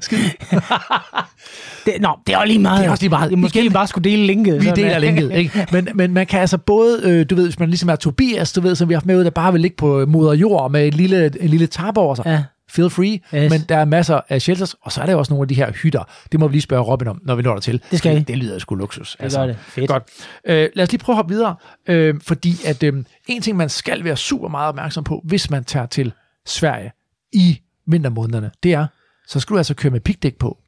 det, 1.86 1.94
nå, 2.00 2.18
det 2.26 2.32
er 2.32 2.38
også 2.38 2.46
lige 2.46 2.58
meget. 2.58 2.78
Det 2.78 2.86
er 2.86 2.90
også 2.90 3.02
lige 3.02 3.10
meget. 3.10 3.38
Måske 3.38 3.62
vi 3.62 3.68
bare 3.68 3.86
skulle 3.86 4.10
dele 4.10 4.26
linket. 4.26 4.62
Vi 4.62 4.70
deler 4.70 4.98
linket, 4.98 5.32
ikke? 5.32 5.66
Men, 5.72 5.88
men 5.94 6.12
man 6.12 6.26
kan 6.26 6.40
altså 6.40 6.58
både, 6.58 7.00
øh, 7.04 7.26
du 7.30 7.34
ved, 7.34 7.44
hvis 7.44 7.58
man 7.58 7.68
ligesom 7.68 7.88
er 7.88 7.96
Tobias, 7.96 8.52
du 8.52 8.60
ved, 8.60 8.74
som 8.74 8.88
vi 8.88 8.94
har 8.94 8.98
haft 8.98 9.06
med 9.06 9.16
ud, 9.16 9.24
der 9.24 9.30
bare 9.30 9.52
vil 9.52 9.60
ligge 9.60 9.76
på 9.76 10.06
moder 10.06 10.32
jord 10.32 10.70
med 10.70 10.86
en 10.86 10.92
lille, 10.92 11.42
en 11.42 11.48
lille 11.48 11.66
tab 11.66 11.96
over 11.96 12.14
sig. 12.14 12.26
Ja 12.26 12.42
feel 12.68 12.90
free, 12.90 13.20
yes. 13.34 13.50
men 13.50 13.60
der 13.68 13.76
er 13.76 13.84
masser 13.84 14.20
af 14.28 14.42
shelters, 14.42 14.74
og 14.82 14.92
så 14.92 15.00
er 15.02 15.06
der 15.06 15.14
også 15.14 15.32
nogle 15.32 15.44
af 15.44 15.48
de 15.48 15.54
her 15.54 15.72
hytter. 15.72 16.04
Det 16.32 16.40
må 16.40 16.48
vi 16.48 16.54
lige 16.54 16.62
spørge 16.62 16.82
Robin 16.82 17.08
om, 17.08 17.20
når 17.24 17.34
vi 17.34 17.42
når 17.42 17.52
der 17.52 17.60
til. 17.60 17.82
Det 17.90 17.98
skal 17.98 18.16
det, 18.16 18.28
det 18.28 18.38
lyder 18.38 18.58
sgu 18.58 18.74
luksus. 18.74 19.16
Det 19.16 19.24
altså. 19.24 19.38
gør 19.38 19.46
det. 19.46 19.56
Fedt. 19.58 19.88
Godt. 19.88 20.02
Øh, 20.46 20.68
lad 20.74 20.82
os 20.82 20.92
lige 20.92 21.00
prøve 21.00 21.14
at 21.14 21.16
hoppe 21.16 21.34
videre, 21.34 21.54
øh, 21.86 22.14
fordi 22.22 22.54
at 22.64 22.82
øh, 22.82 23.04
en 23.26 23.42
ting, 23.42 23.56
man 23.56 23.68
skal 23.68 24.04
være 24.04 24.16
super 24.16 24.48
meget 24.48 24.68
opmærksom 24.68 25.04
på, 25.04 25.20
hvis 25.24 25.50
man 25.50 25.64
tager 25.64 25.86
til 25.86 26.12
Sverige 26.46 26.92
i 27.32 27.60
vintermånederne, 27.86 28.50
det 28.62 28.72
er, 28.72 28.86
så 29.26 29.40
skal 29.40 29.54
du 29.54 29.58
altså 29.58 29.74
køre 29.74 29.92
med 29.92 30.00
pigdæk 30.00 30.38
på. 30.38 30.58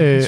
Øh, 0.00 0.22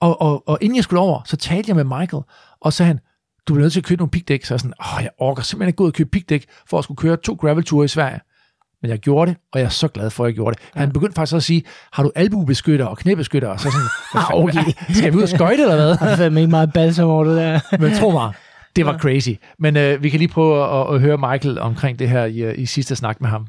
og, 0.00 0.20
og, 0.20 0.48
og 0.48 0.58
inden 0.60 0.76
jeg 0.76 0.84
skulle 0.84 1.00
over, 1.00 1.22
så 1.26 1.36
talte 1.36 1.68
jeg 1.68 1.76
med 1.76 1.84
Michael, 1.84 2.22
og 2.60 2.72
sagde 2.72 2.86
han, 2.86 3.00
du 3.48 3.54
bliver 3.54 3.64
nødt 3.64 3.72
til 3.72 3.80
at 3.80 3.84
købe 3.84 3.98
nogle 3.98 4.10
pigdæk. 4.10 4.44
Så 4.44 4.54
jeg 4.54 4.60
sådan, 4.60 4.74
åh, 4.80 5.02
jeg 5.02 5.10
orker 5.18 5.42
simpelthen 5.42 5.68
ikke 5.68 5.76
gå 5.76 5.84
ud 5.84 5.88
og 5.88 5.94
købe 5.94 6.10
pigdæk, 6.10 6.46
for 6.66 6.78
at 6.78 6.84
skulle 6.84 6.98
køre 6.98 7.16
to 7.16 7.34
gravelture 7.34 7.84
i 7.84 7.88
Sverige 7.88 8.20
men 8.82 8.90
jeg 8.90 8.98
gjorde 8.98 9.30
det, 9.30 9.38
og 9.52 9.58
jeg 9.60 9.66
er 9.66 9.70
så 9.70 9.88
glad 9.88 10.10
for, 10.10 10.24
at 10.24 10.28
jeg 10.28 10.34
gjorde 10.34 10.54
det. 10.54 10.62
Ja. 10.74 10.80
Han 10.80 10.92
begyndte 10.92 11.14
faktisk 11.14 11.36
at 11.36 11.42
sige, 11.42 11.62
har 11.92 12.02
du 12.02 12.12
albubeskytter 12.14 12.86
og 12.86 12.98
knæbeskytter? 12.98 13.48
Og 13.48 13.60
så 13.60 13.70
sådan, 13.70 13.88
ah, 14.22 14.34
okay, 14.34 14.72
skal 14.90 15.12
vi 15.12 15.16
ud 15.16 15.22
og 15.22 15.28
skøjte 15.28 15.62
eller 15.62 15.74
hvad? 15.74 16.16
Det 16.16 16.32
er 16.32 16.36
ikke 16.36 16.50
meget 16.50 16.72
balsam 16.72 17.08
over 17.08 17.24
det 17.24 17.36
der. 17.36 17.60
men 17.80 17.94
tro 17.94 18.10
mig, 18.10 18.32
det 18.76 18.86
var 18.86 18.98
crazy. 18.98 19.30
Men 19.58 19.76
øh, 19.76 20.02
vi 20.02 20.08
kan 20.08 20.18
lige 20.18 20.28
prøve 20.28 20.80
at, 20.80 20.94
at 20.94 21.00
høre 21.00 21.18
Michael 21.18 21.58
omkring 21.58 21.98
det 21.98 22.08
her 22.08 22.24
i, 22.24 22.54
i 22.54 22.66
sidste 22.66 22.96
snak 22.96 23.20
med 23.20 23.28
ham. 23.28 23.46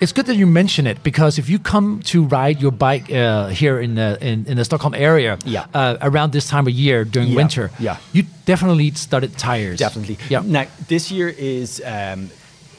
It's 0.00 0.12
good 0.12 0.26
that 0.26 0.36
you 0.36 0.46
mention 0.46 0.86
it 0.86 1.02
because 1.02 1.38
if 1.38 1.48
you 1.48 1.58
come 1.58 2.00
to 2.04 2.24
ride 2.24 2.60
your 2.60 2.72
bike 2.72 3.10
uh, 3.12 3.48
here 3.48 3.80
in, 3.80 3.98
uh, 3.98 4.16
in, 4.20 4.46
in 4.46 4.56
the 4.56 4.64
Stockholm 4.64 4.94
area, 4.94 5.38
yeah. 5.44 5.66
Uh, 5.72 5.96
around 6.02 6.32
this 6.32 6.48
time 6.48 6.66
of 6.66 6.72
year 6.72 7.04
during 7.04 7.28
yeah. 7.28 7.36
winter, 7.36 7.70
yeah. 7.78 7.96
you 8.12 8.24
definitely 8.44 8.84
need 8.84 8.98
studded 8.98 9.36
tires. 9.38 9.78
Definitely. 9.78 10.18
Yeah. 10.28 10.42
Now 10.44 10.66
this 10.88 11.10
year 11.10 11.28
is 11.28 11.82
um, 11.84 12.30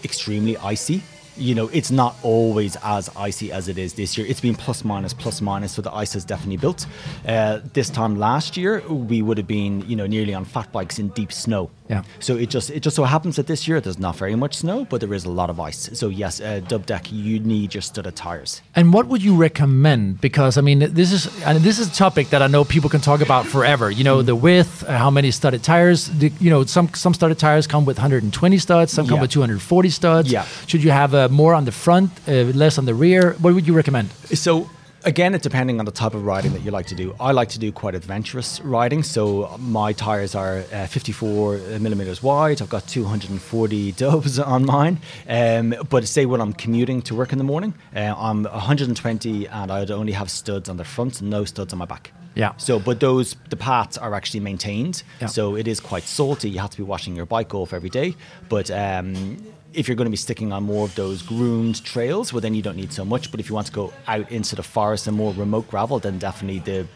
extremely 0.03 0.57
icy 0.57 1.03
you 1.37 1.53
know, 1.55 1.67
it's 1.73 1.91
not 1.91 2.15
always 2.23 2.75
as 2.83 3.09
icy 3.15 3.51
as 3.51 3.67
it 3.67 3.77
is 3.77 3.93
this 3.93 4.17
year. 4.17 4.25
It's 4.27 4.41
been 4.41 4.55
plus 4.55 4.83
minus, 4.83 5.13
plus 5.13 5.41
minus, 5.41 5.73
so 5.73 5.81
the 5.81 5.93
ice 5.93 6.13
has 6.13 6.25
definitely 6.25 6.57
built. 6.57 6.85
Uh, 7.27 7.59
this 7.73 7.89
time 7.89 8.17
last 8.17 8.55
year, 8.57 8.81
we 8.87 9.21
would 9.21 9.37
have 9.37 9.47
been, 9.47 9.87
you 9.89 9.95
know, 9.95 10.07
nearly 10.07 10.33
on 10.33 10.45
fat 10.45 10.71
bikes 10.71 10.99
in 10.99 11.09
deep 11.09 11.31
snow. 11.31 11.69
Yeah. 11.87 12.01
So 12.19 12.35
it 12.35 12.49
just 12.49 12.71
it 12.71 12.79
just 12.79 12.95
so 12.95 13.03
happens 13.03 13.35
that 13.35 13.45
this 13.45 13.67
year 13.67 13.79
there's 13.79 13.99
not 13.99 14.15
very 14.15 14.35
much 14.35 14.55
snow, 14.55 14.85
but 14.85 15.01
there 15.01 15.13
is 15.13 15.23
a 15.25 15.29
lot 15.29 15.51
of 15.51 15.59
ice. 15.59 15.89
So 15.93 16.09
yes, 16.09 16.41
uh, 16.41 16.61
dubbdäck, 16.67 17.11
you 17.11 17.39
need 17.39 17.75
your 17.75 17.81
studded 17.83 18.15
tires. 18.15 18.63
And 18.75 18.91
what 18.91 19.05
would 19.05 19.21
you 19.21 19.35
recommend? 19.35 20.19
Because 20.19 20.57
I 20.57 20.61
mean, 20.61 20.79
this 20.79 21.11
is 21.11 21.27
and 21.43 21.59
this 21.59 21.77
is 21.77 21.87
a 21.89 21.93
topic 21.93 22.29
that 22.29 22.41
I 22.41 22.47
know 22.47 22.63
people 22.63 22.89
can 22.89 23.01
talk 23.01 23.21
about 23.21 23.45
forever. 23.45 23.91
You 23.91 24.03
know, 24.03 24.23
the 24.23 24.35
width, 24.35 24.83
uh, 24.83 24.97
how 24.97 25.11
many 25.11 25.29
studded 25.29 25.61
tires. 25.61 26.07
The, 26.07 26.31
you 26.39 26.49
know, 26.49 26.63
some 26.65 26.89
some 26.95 27.13
studded 27.13 27.37
tires 27.37 27.67
come 27.67 27.85
with 27.85 27.97
120 27.97 28.57
studs, 28.57 28.91
some 28.91 29.05
come 29.05 29.17
Yeah. 29.17 29.21
with 29.21 29.31
240 29.31 29.89
studs. 29.89 30.31
Yeah. 30.31 30.45
Should 30.65 30.83
you 30.83 30.89
have 30.89 31.13
uh, 31.25 31.29
more 31.29 31.53
on 31.53 31.65
the 31.65 31.71
front, 31.71 32.11
uh, 32.27 32.31
less 32.53 32.77
on 32.77 32.85
the 32.85 32.93
rear? 32.93 33.33
What 33.41 33.53
would 33.53 33.67
you 33.67 33.73
recommend? 33.73 34.11
So 34.33 34.69
again, 35.03 35.33
it's 35.33 35.43
depending 35.43 35.79
on 35.79 35.85
the 35.85 35.91
type 35.91 36.13
of 36.13 36.25
riding 36.25 36.53
that 36.53 36.61
you 36.63 36.71
like 36.71 36.87
to 36.87 36.95
do. 36.95 37.15
I 37.19 37.31
like 37.31 37.49
to 37.49 37.59
do 37.59 37.71
quite 37.71 37.95
adventurous 37.95 38.59
riding, 38.61 39.03
so 39.03 39.55
my 39.59 39.93
tires 39.93 40.35
are 40.35 40.63
uh, 40.73 40.87
54 40.87 41.57
millimeters 41.79 42.21
wide. 42.21 42.61
I've 42.61 42.69
got 42.69 42.87
240 42.87 43.91
dubs 44.03 44.39
on 44.39 44.65
mine. 44.65 44.99
Um, 45.27 45.75
but 45.89 46.07
say 46.07 46.25
when 46.25 46.41
I'm 46.41 46.53
commuting 46.53 47.01
to 47.03 47.15
work 47.15 47.31
in 47.31 47.37
the 47.37 47.43
morning, 47.43 47.73
uh, 47.95 48.15
I'm 48.17 48.43
120 48.43 49.47
and 49.47 49.71
I'd 49.71 49.91
only 49.91 50.13
have 50.13 50.29
studs 50.29 50.69
on 50.69 50.77
the 50.77 50.85
front, 50.85 51.21
and 51.21 51.29
no 51.29 51.45
studs 51.45 51.73
on 51.73 51.79
my 51.79 51.85
back. 51.85 52.11
Yeah. 52.35 52.51
So, 52.57 52.79
but 52.79 52.99
those 52.99 53.37
the 53.49 53.55
paths 53.55 53.97
are 53.97 54.13
actually 54.13 54.41
maintained. 54.41 55.03
Yeah. 55.21 55.27
So 55.27 55.55
it 55.55 55.67
is 55.67 55.79
quite 55.79 56.03
salty. 56.03 56.49
You 56.49 56.59
have 56.59 56.71
to 56.71 56.77
be 56.77 56.83
washing 56.83 57.15
your 57.15 57.25
bike 57.25 57.55
off 57.55 57.73
every 57.73 57.89
day. 57.89 58.15
But 58.49 58.69
um, 58.69 59.37
if 59.75 59.87
you're 59.87 59.95
going 59.95 60.05
to 60.05 60.11
be 60.11 60.17
sticking 60.17 60.51
on 60.53 60.63
more 60.63 60.85
of 60.85 60.95
those 60.95 61.21
groomed 61.21 61.83
trails, 61.83 62.31
well, 62.31 62.41
then 62.41 62.55
you 62.55 62.61
don't 62.61 62.77
need 62.77 62.93
so 62.93 63.05
much. 63.05 63.29
But 63.31 63.39
if 63.39 63.49
you 63.49 63.55
want 63.55 63.67
to 63.67 63.73
go 63.73 63.93
out 64.07 64.31
into 64.31 64.55
the 64.55 64.63
forest 64.63 65.07
and 65.07 65.15
more 65.15 65.33
remote 65.33 65.69
gravel, 65.69 65.99
then 65.99 66.17
definitely 66.17 66.59
the 66.59 66.87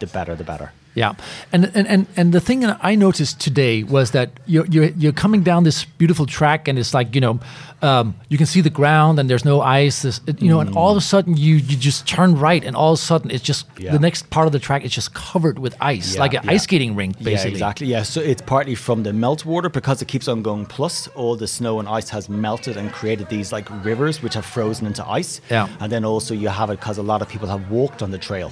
the 0.00 0.06
better, 0.06 0.34
the 0.34 0.44
better. 0.44 0.72
Yeah, 0.94 1.14
and 1.52 1.70
and 1.74 1.86
and, 1.88 2.06
and 2.16 2.32
the 2.34 2.40
thing 2.40 2.60
that 2.60 2.78
I 2.82 2.94
noticed 2.96 3.40
today 3.40 3.82
was 3.82 4.10
that 4.10 4.28
you're, 4.46 4.66
you're 4.66 4.90
you're 4.98 5.12
coming 5.12 5.42
down 5.42 5.64
this 5.64 5.86
beautiful 5.86 6.26
track, 6.26 6.68
and 6.68 6.78
it's 6.78 6.92
like 6.92 7.14
you 7.14 7.20
know, 7.22 7.40
um, 7.80 8.14
you 8.28 8.36
can 8.36 8.44
see 8.46 8.60
the 8.60 8.68
ground, 8.70 9.18
and 9.18 9.30
there's 9.30 9.44
no 9.44 9.62
ice, 9.62 10.02
this, 10.02 10.20
you 10.38 10.50
know, 10.50 10.60
and 10.60 10.76
all 10.76 10.90
of 10.90 10.98
a 10.98 11.00
sudden 11.00 11.34
you 11.36 11.54
you 11.56 11.76
just 11.78 12.06
turn 12.06 12.38
right, 12.38 12.62
and 12.62 12.76
all 12.76 12.92
of 12.92 12.98
a 12.98 13.02
sudden 13.02 13.30
it's 13.30 13.42
just 13.42 13.66
Yeah. 13.78 13.92
the 13.92 13.98
next 13.98 14.28
part 14.28 14.46
of 14.46 14.52
the 14.52 14.58
track 14.58 14.84
is 14.84 14.92
just 14.92 15.14
covered 15.14 15.58
with 15.58 15.74
ice, 15.80 16.14
Yeah, 16.14 16.20
like 16.20 16.34
an 16.34 16.42
yeah. 16.44 16.52
ice 16.52 16.64
skating 16.64 16.94
rink, 16.94 17.16
basically. 17.16 17.52
Yeah, 17.52 17.56
exactly. 17.56 17.86
Yeah, 17.86 18.02
so 18.02 18.20
it's 18.20 18.42
partly 18.42 18.74
from 18.74 19.02
the 19.02 19.12
meltwater 19.12 19.72
because 19.72 20.02
it 20.02 20.08
keeps 20.08 20.28
on 20.28 20.42
going. 20.42 20.66
Plus, 20.66 21.08
all 21.14 21.36
the 21.36 21.48
snow 21.48 21.80
and 21.80 21.88
ice 21.88 22.10
has 22.10 22.28
melted 22.28 22.76
and 22.76 22.92
created 22.92 23.28
these 23.30 23.50
like 23.50 23.66
rivers 23.82 24.22
which 24.22 24.34
have 24.34 24.44
frozen 24.44 24.86
into 24.86 25.02
ice. 25.08 25.40
Yeah. 25.50 25.68
And 25.80 25.90
then 25.90 26.04
also 26.04 26.34
you 26.34 26.48
have 26.50 26.68
it 26.68 26.80
because 26.80 26.98
a 26.98 27.02
lot 27.02 27.22
of 27.22 27.28
people 27.28 27.48
have 27.48 27.70
walked 27.70 28.02
on 28.02 28.10
the 28.10 28.18
trail. 28.18 28.50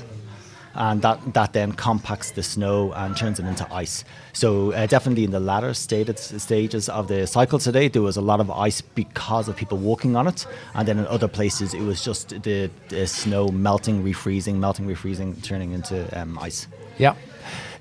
And 0.74 1.02
that, 1.02 1.34
that 1.34 1.52
then 1.52 1.72
compacts 1.72 2.30
the 2.30 2.42
snow 2.42 2.92
and 2.92 3.16
turns 3.16 3.40
it 3.40 3.44
into 3.44 3.66
ice. 3.72 4.04
So 4.32 4.72
uh, 4.72 4.86
definitely 4.86 5.24
in 5.24 5.32
the 5.32 5.40
latter 5.40 5.74
stated 5.74 6.18
stages 6.18 6.88
of 6.88 7.08
the 7.08 7.26
cycle 7.26 7.58
today, 7.58 7.88
there 7.88 8.02
was 8.02 8.16
a 8.16 8.20
lot 8.20 8.38
of 8.38 8.50
ice 8.50 8.80
because 8.80 9.48
of 9.48 9.56
people 9.56 9.78
walking 9.78 10.14
on 10.14 10.28
it, 10.28 10.46
and 10.74 10.86
then 10.86 10.98
in 10.98 11.06
other 11.08 11.26
places 11.26 11.74
it 11.74 11.82
was 11.82 12.04
just 12.04 12.42
the, 12.42 12.70
the 12.88 13.06
snow 13.06 13.48
melting, 13.48 14.04
refreezing, 14.04 14.56
melting, 14.56 14.86
refreezing, 14.86 15.42
turning 15.42 15.72
into 15.72 16.06
um, 16.18 16.38
ice. 16.38 16.68
Yeah. 16.98 17.16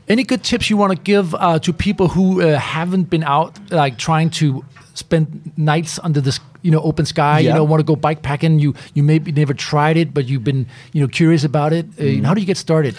Any 0.07 0.23
good 0.23 0.43
tips 0.43 0.71
you 0.71 0.77
want 0.77 0.91
to 0.91 0.97
give 0.97 1.35
uh, 1.35 1.59
to 1.59 1.71
people 1.71 2.07
who 2.07 2.41
uh, 2.41 2.57
haven't 2.57 3.11
been 3.11 3.23
out, 3.23 3.59
like 3.71 3.99
trying 3.99 4.31
to 4.31 4.65
spend 4.99 5.51
nights 5.57 5.99
under 6.03 6.21
this, 6.21 6.39
you 6.61 6.71
know, 6.71 6.81
open 6.89 7.05
sky? 7.05 7.39
You 7.39 7.47
Yeah. 7.49 7.55
know, 7.57 7.63
want 7.71 7.79
to 7.85 7.87
go 7.93 7.95
bikepacking. 8.07 8.59
You 8.59 8.73
you 8.95 9.03
maybe 9.03 9.31
never 9.31 9.53
tried 9.55 9.97
it, 9.97 10.13
but 10.13 10.23
you've 10.29 10.43
been, 10.43 10.65
you 10.93 11.01
know, 11.01 11.07
curious 11.19 11.43
about 11.43 11.71
it. 11.73 11.85
Uh, 11.99 12.25
How 12.27 12.33
do 12.35 12.41
you 12.41 12.47
get 12.47 12.57
started? 12.57 12.95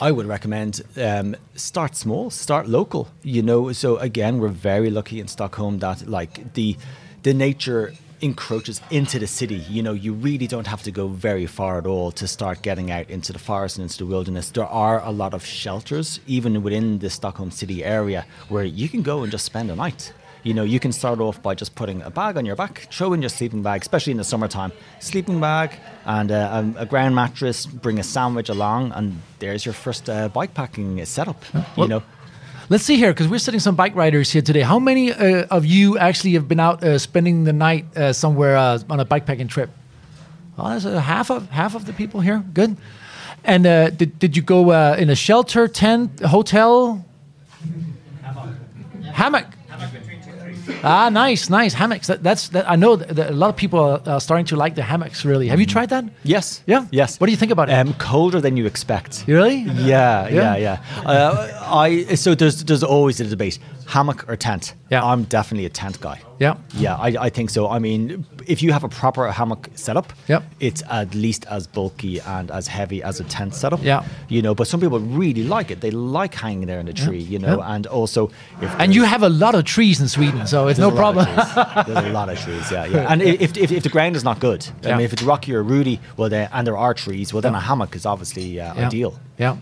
I 0.00 0.10
would 0.12 0.26
recommend 0.28 0.72
um, 0.96 1.34
start 1.56 1.96
small, 1.96 2.30
start 2.30 2.64
local. 2.68 3.08
You 3.24 3.42
know, 3.42 3.72
so 3.72 3.96
again, 3.98 4.38
we're 4.40 4.54
very 4.72 4.90
lucky 4.90 5.18
in 5.20 5.26
Stockholm 5.28 5.78
that 5.80 5.98
like 6.18 6.32
the 6.54 6.76
the 7.22 7.34
nature 7.34 7.92
encroaches 8.20 8.80
into 8.90 9.18
the 9.18 9.26
city. 9.26 9.60
You 9.76 9.82
know, 9.82 9.92
you 10.04 10.12
really 10.12 10.46
don't 10.48 10.66
have 10.66 10.82
to 10.82 10.90
go 10.90 11.06
very 11.08 11.46
far 11.46 11.78
at 11.78 11.86
all 11.86 12.10
to 12.12 12.26
start 12.26 12.62
getting 12.62 12.90
out 12.90 13.08
into 13.10 13.32
the 13.32 13.38
forest 13.38 13.78
and 13.78 13.82
into 13.84 13.98
the 13.98 14.06
wilderness. 14.06 14.50
There 14.50 14.66
are 14.66 15.00
a 15.04 15.10
lot 15.12 15.34
of 15.34 15.44
shelters, 15.44 16.20
even 16.26 16.62
within 16.64 16.98
the 16.98 17.10
Stockholm 17.10 17.50
city 17.50 17.84
area, 17.84 18.24
where 18.48 18.64
you 18.64 18.88
can 18.88 19.02
go 19.02 19.22
and 19.22 19.32
just 19.32 19.44
spend 19.44 19.70
a 19.70 19.76
night. 19.76 20.12
You 20.44 20.54
know, 20.54 20.62
you 20.62 20.78
can 20.80 20.92
start 20.92 21.20
off 21.20 21.42
by 21.42 21.54
just 21.54 21.74
putting 21.74 22.02
a 22.02 22.10
bag 22.10 22.36
on 22.36 22.46
your 22.46 22.56
back, 22.56 22.88
throw 22.92 23.12
in 23.12 23.22
your 23.22 23.28
sleeping 23.28 23.62
bag, 23.62 23.82
especially 23.82 24.12
in 24.12 24.16
the 24.18 24.24
summertime. 24.24 24.72
Sleeping 25.00 25.40
bag 25.40 25.72
and 26.04 26.30
uh, 26.30 26.72
a, 26.76 26.82
a 26.82 26.86
ground 26.86 27.14
mattress, 27.14 27.66
bring 27.66 27.98
a 27.98 28.02
sandwich 28.02 28.48
along, 28.48 28.92
and 28.92 29.20
there's 29.40 29.64
your 29.64 29.74
first 29.74 30.08
uh, 30.08 30.28
bikepacking 30.28 31.04
setup. 31.06 31.42
Well- 31.54 31.64
you 31.76 31.88
know, 31.88 32.02
Let's 32.70 32.84
see 32.84 32.96
here, 32.96 33.12
because 33.14 33.28
we're 33.28 33.38
sitting 33.38 33.60
some 33.60 33.76
bike 33.76 33.94
riders 33.94 34.30
here 34.30 34.42
today. 34.42 34.60
How 34.60 34.78
many 34.78 35.10
uh, 35.10 35.46
of 35.50 35.64
you 35.64 35.96
actually 35.96 36.34
have 36.34 36.46
been 36.48 36.60
out 36.60 36.84
uh, 36.84 36.98
spending 36.98 37.44
the 37.44 37.52
night 37.54 37.96
uh, 37.96 38.12
somewhere 38.12 38.58
uh, 38.58 38.78
on 38.90 39.00
a 39.00 39.06
bikepacking 39.06 39.48
trip? 39.48 39.70
Well, 40.54 40.68
that's 40.68 40.84
uh, 40.84 40.98
half 41.00 41.30
of 41.30 41.48
half 41.48 41.74
of 41.74 41.86
the 41.86 41.94
people 41.94 42.20
here. 42.20 42.44
Good. 42.52 42.76
And 43.42 43.66
uh, 43.66 43.88
did 43.88 44.18
did 44.18 44.36
you 44.36 44.42
go 44.42 44.70
uh, 44.70 44.96
in 44.98 45.08
a 45.08 45.14
shelter, 45.14 45.66
tent, 45.66 46.20
hotel? 46.20 47.06
Hammock. 49.14 49.46
Ah, 50.82 51.08
nice, 51.08 51.48
nice 51.50 51.74
hammocks. 51.74 52.06
That, 52.06 52.22
that's 52.22 52.48
that. 52.50 52.68
I 52.70 52.76
know 52.76 52.96
that, 52.96 53.30
a 53.30 53.34
lot 53.34 53.48
of 53.50 53.56
people 53.56 54.00
are 54.06 54.20
starting 54.20 54.46
to 54.46 54.56
like 54.56 54.74
the 54.74 54.82
hammocks. 54.82 55.24
Really, 55.24 55.48
have 55.48 55.60
you 55.60 55.66
tried 55.66 55.88
that? 55.90 56.04
yes, 56.24 56.62
Yeah? 56.66 56.86
yes. 56.90 57.18
What 57.20 57.26
do 57.26 57.30
you 57.32 57.36
think 57.38 57.52
about 57.52 57.68
it? 57.68 57.72
Um, 57.72 57.94
colder 57.94 58.40
than 58.40 58.56
you 58.56 58.66
expect. 58.66 59.24
Really? 59.26 59.56
Yeah, 59.56 60.28
Yeah? 60.28 60.56
yeah, 60.56 60.56
yeah. 60.56 61.04
Uh, 61.04 61.64
I 61.66 62.14
so 62.14 62.34
there's 62.34 62.64
there's 62.64 62.82
always 62.84 63.20
a 63.20 63.24
debate: 63.24 63.58
hammock 63.86 64.24
or 64.28 64.36
tent. 64.36 64.74
Yeah. 64.90 65.04
I'm 65.04 65.24
definitely 65.24 65.66
a 65.66 65.70
tent 65.70 66.00
guy. 66.00 66.20
Yeah. 66.38 66.56
Yeah, 66.74 66.94
I, 66.96 67.08
I 67.26 67.30
think 67.30 67.50
so. 67.50 67.68
I 67.68 67.78
mean, 67.78 68.24
if 68.46 68.62
you 68.62 68.72
have 68.72 68.84
a 68.84 68.88
proper 68.88 69.30
hammock 69.30 69.68
setup, 69.74 70.12
Yep. 70.28 70.42
it's 70.60 70.82
at 70.88 71.14
least 71.14 71.44
as 71.50 71.66
bulky 71.66 72.20
and 72.20 72.50
as 72.50 72.68
heavy 72.68 73.02
as 73.02 73.18
a 73.20 73.24
tent 73.24 73.54
setup. 73.54 73.82
Yeah. 73.82 74.04
You 74.28 74.40
know, 74.42 74.54
but 74.54 74.68
some 74.68 74.80
people 74.80 75.00
really 75.00 75.42
like 75.44 75.70
it. 75.72 75.80
They 75.80 75.90
like 75.90 76.34
hanging 76.34 76.66
there 76.66 76.78
in 76.80 76.88
a 76.88 76.92
tree, 76.92 77.18
you 77.18 77.38
know, 77.38 77.58
Yeah. 77.58 77.74
and 77.74 77.86
also 77.86 78.30
if 78.62 78.70
And 78.78 78.94
you 78.94 79.04
have 79.04 79.22
a 79.22 79.28
lot 79.28 79.54
of 79.54 79.64
trees 79.64 80.00
in 80.00 80.08
Sweden, 80.08 80.46
so 80.46 80.68
it's 80.68 80.78
no 80.78 80.88
a 80.88 80.92
lot 80.92 81.16
of 81.16 81.24
problem. 81.34 81.86
There's 81.86 82.06
a 82.06 82.12
lot 82.12 82.28
of 82.28 82.38
trees, 82.40 82.70
yeah, 82.70 82.84
yeah. 82.86 83.06
And 83.12 83.20
if, 83.22 83.56
if, 83.56 83.72
if 83.72 83.82
the 83.82 83.88
ground 83.88 84.14
is 84.16 84.24
not 84.24 84.38
good, 84.40 84.66
I 84.84 84.92
mean, 84.92 85.00
if 85.00 85.12
it's 85.12 85.22
rocky 85.22 85.54
or 85.54 85.62
rooty, 85.62 86.00
well, 86.16 86.28
then, 86.28 86.48
and 86.52 86.66
there 86.66 86.76
are 86.76 86.94
trees, 86.94 87.32
well, 87.32 87.42
then 87.42 87.54
a 87.54 87.60
hammock 87.60 87.96
is 87.96 88.06
obviously 88.06 88.60
uh, 88.60 88.74
Yeah. 88.74 88.86
ideal. 88.86 89.18
Yeah. 89.38 89.56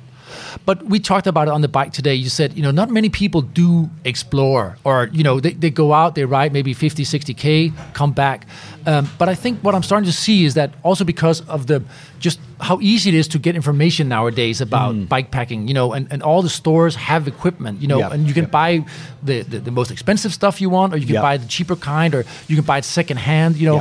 But 0.64 0.84
we 0.84 0.98
talked 0.98 1.26
about 1.26 1.48
it 1.48 1.52
on 1.52 1.60
the 1.60 1.68
bike 1.68 1.92
today. 1.92 2.14
You 2.14 2.28
said, 2.28 2.54
you 2.56 2.62
know, 2.62 2.70
not 2.70 2.90
many 2.90 3.08
people 3.08 3.40
do 3.42 3.88
explore 4.04 4.76
or, 4.84 5.08
you 5.12 5.22
know, 5.22 5.40
they, 5.40 5.52
they 5.52 5.70
go 5.70 5.92
out, 5.92 6.14
they 6.14 6.24
ride 6.24 6.52
maybe 6.52 6.74
50, 6.74 7.04
60K, 7.04 7.72
come 7.94 8.12
back. 8.12 8.46
Um, 8.86 9.08
but 9.18 9.28
I 9.28 9.34
think 9.34 9.60
what 9.64 9.74
I'm 9.74 9.82
starting 9.82 10.06
to 10.06 10.12
see 10.12 10.44
is 10.44 10.54
that 10.54 10.70
also 10.82 11.04
because 11.04 11.40
of 11.48 11.66
the 11.66 11.82
just 12.20 12.38
how 12.60 12.78
easy 12.80 13.10
it 13.10 13.14
is 13.14 13.28
to 13.28 13.38
get 13.38 13.54
information 13.54 14.08
nowadays 14.08 14.60
about 14.60 14.94
bike 15.08 15.30
packing, 15.30 15.68
you 15.68 15.74
know, 15.74 15.92
and, 15.92 16.06
and 16.10 16.22
all 16.22 16.40
the 16.42 16.48
stores 16.48 16.94
have 16.96 17.28
equipment, 17.28 17.80
you 17.82 17.88
know, 17.88 17.98
and 18.10 18.26
you 18.26 18.32
can 18.34 18.44
buy 18.46 18.84
the, 19.22 19.42
the, 19.42 19.58
the 19.58 19.70
most 19.70 19.90
expensive 19.90 20.32
stuff 20.32 20.60
you 20.60 20.70
want, 20.70 20.94
or 20.94 20.96
you 20.96 21.06
can 21.06 21.14
buy 21.22 21.36
the 21.36 21.46
cheaper 21.46 21.76
kind, 21.76 22.14
or 22.14 22.24
you 22.48 22.56
can 22.56 22.64
buy 22.64 22.78
it 22.78 22.84
secondhand, 22.84 23.56
you 23.56 23.66
know. 23.66 23.76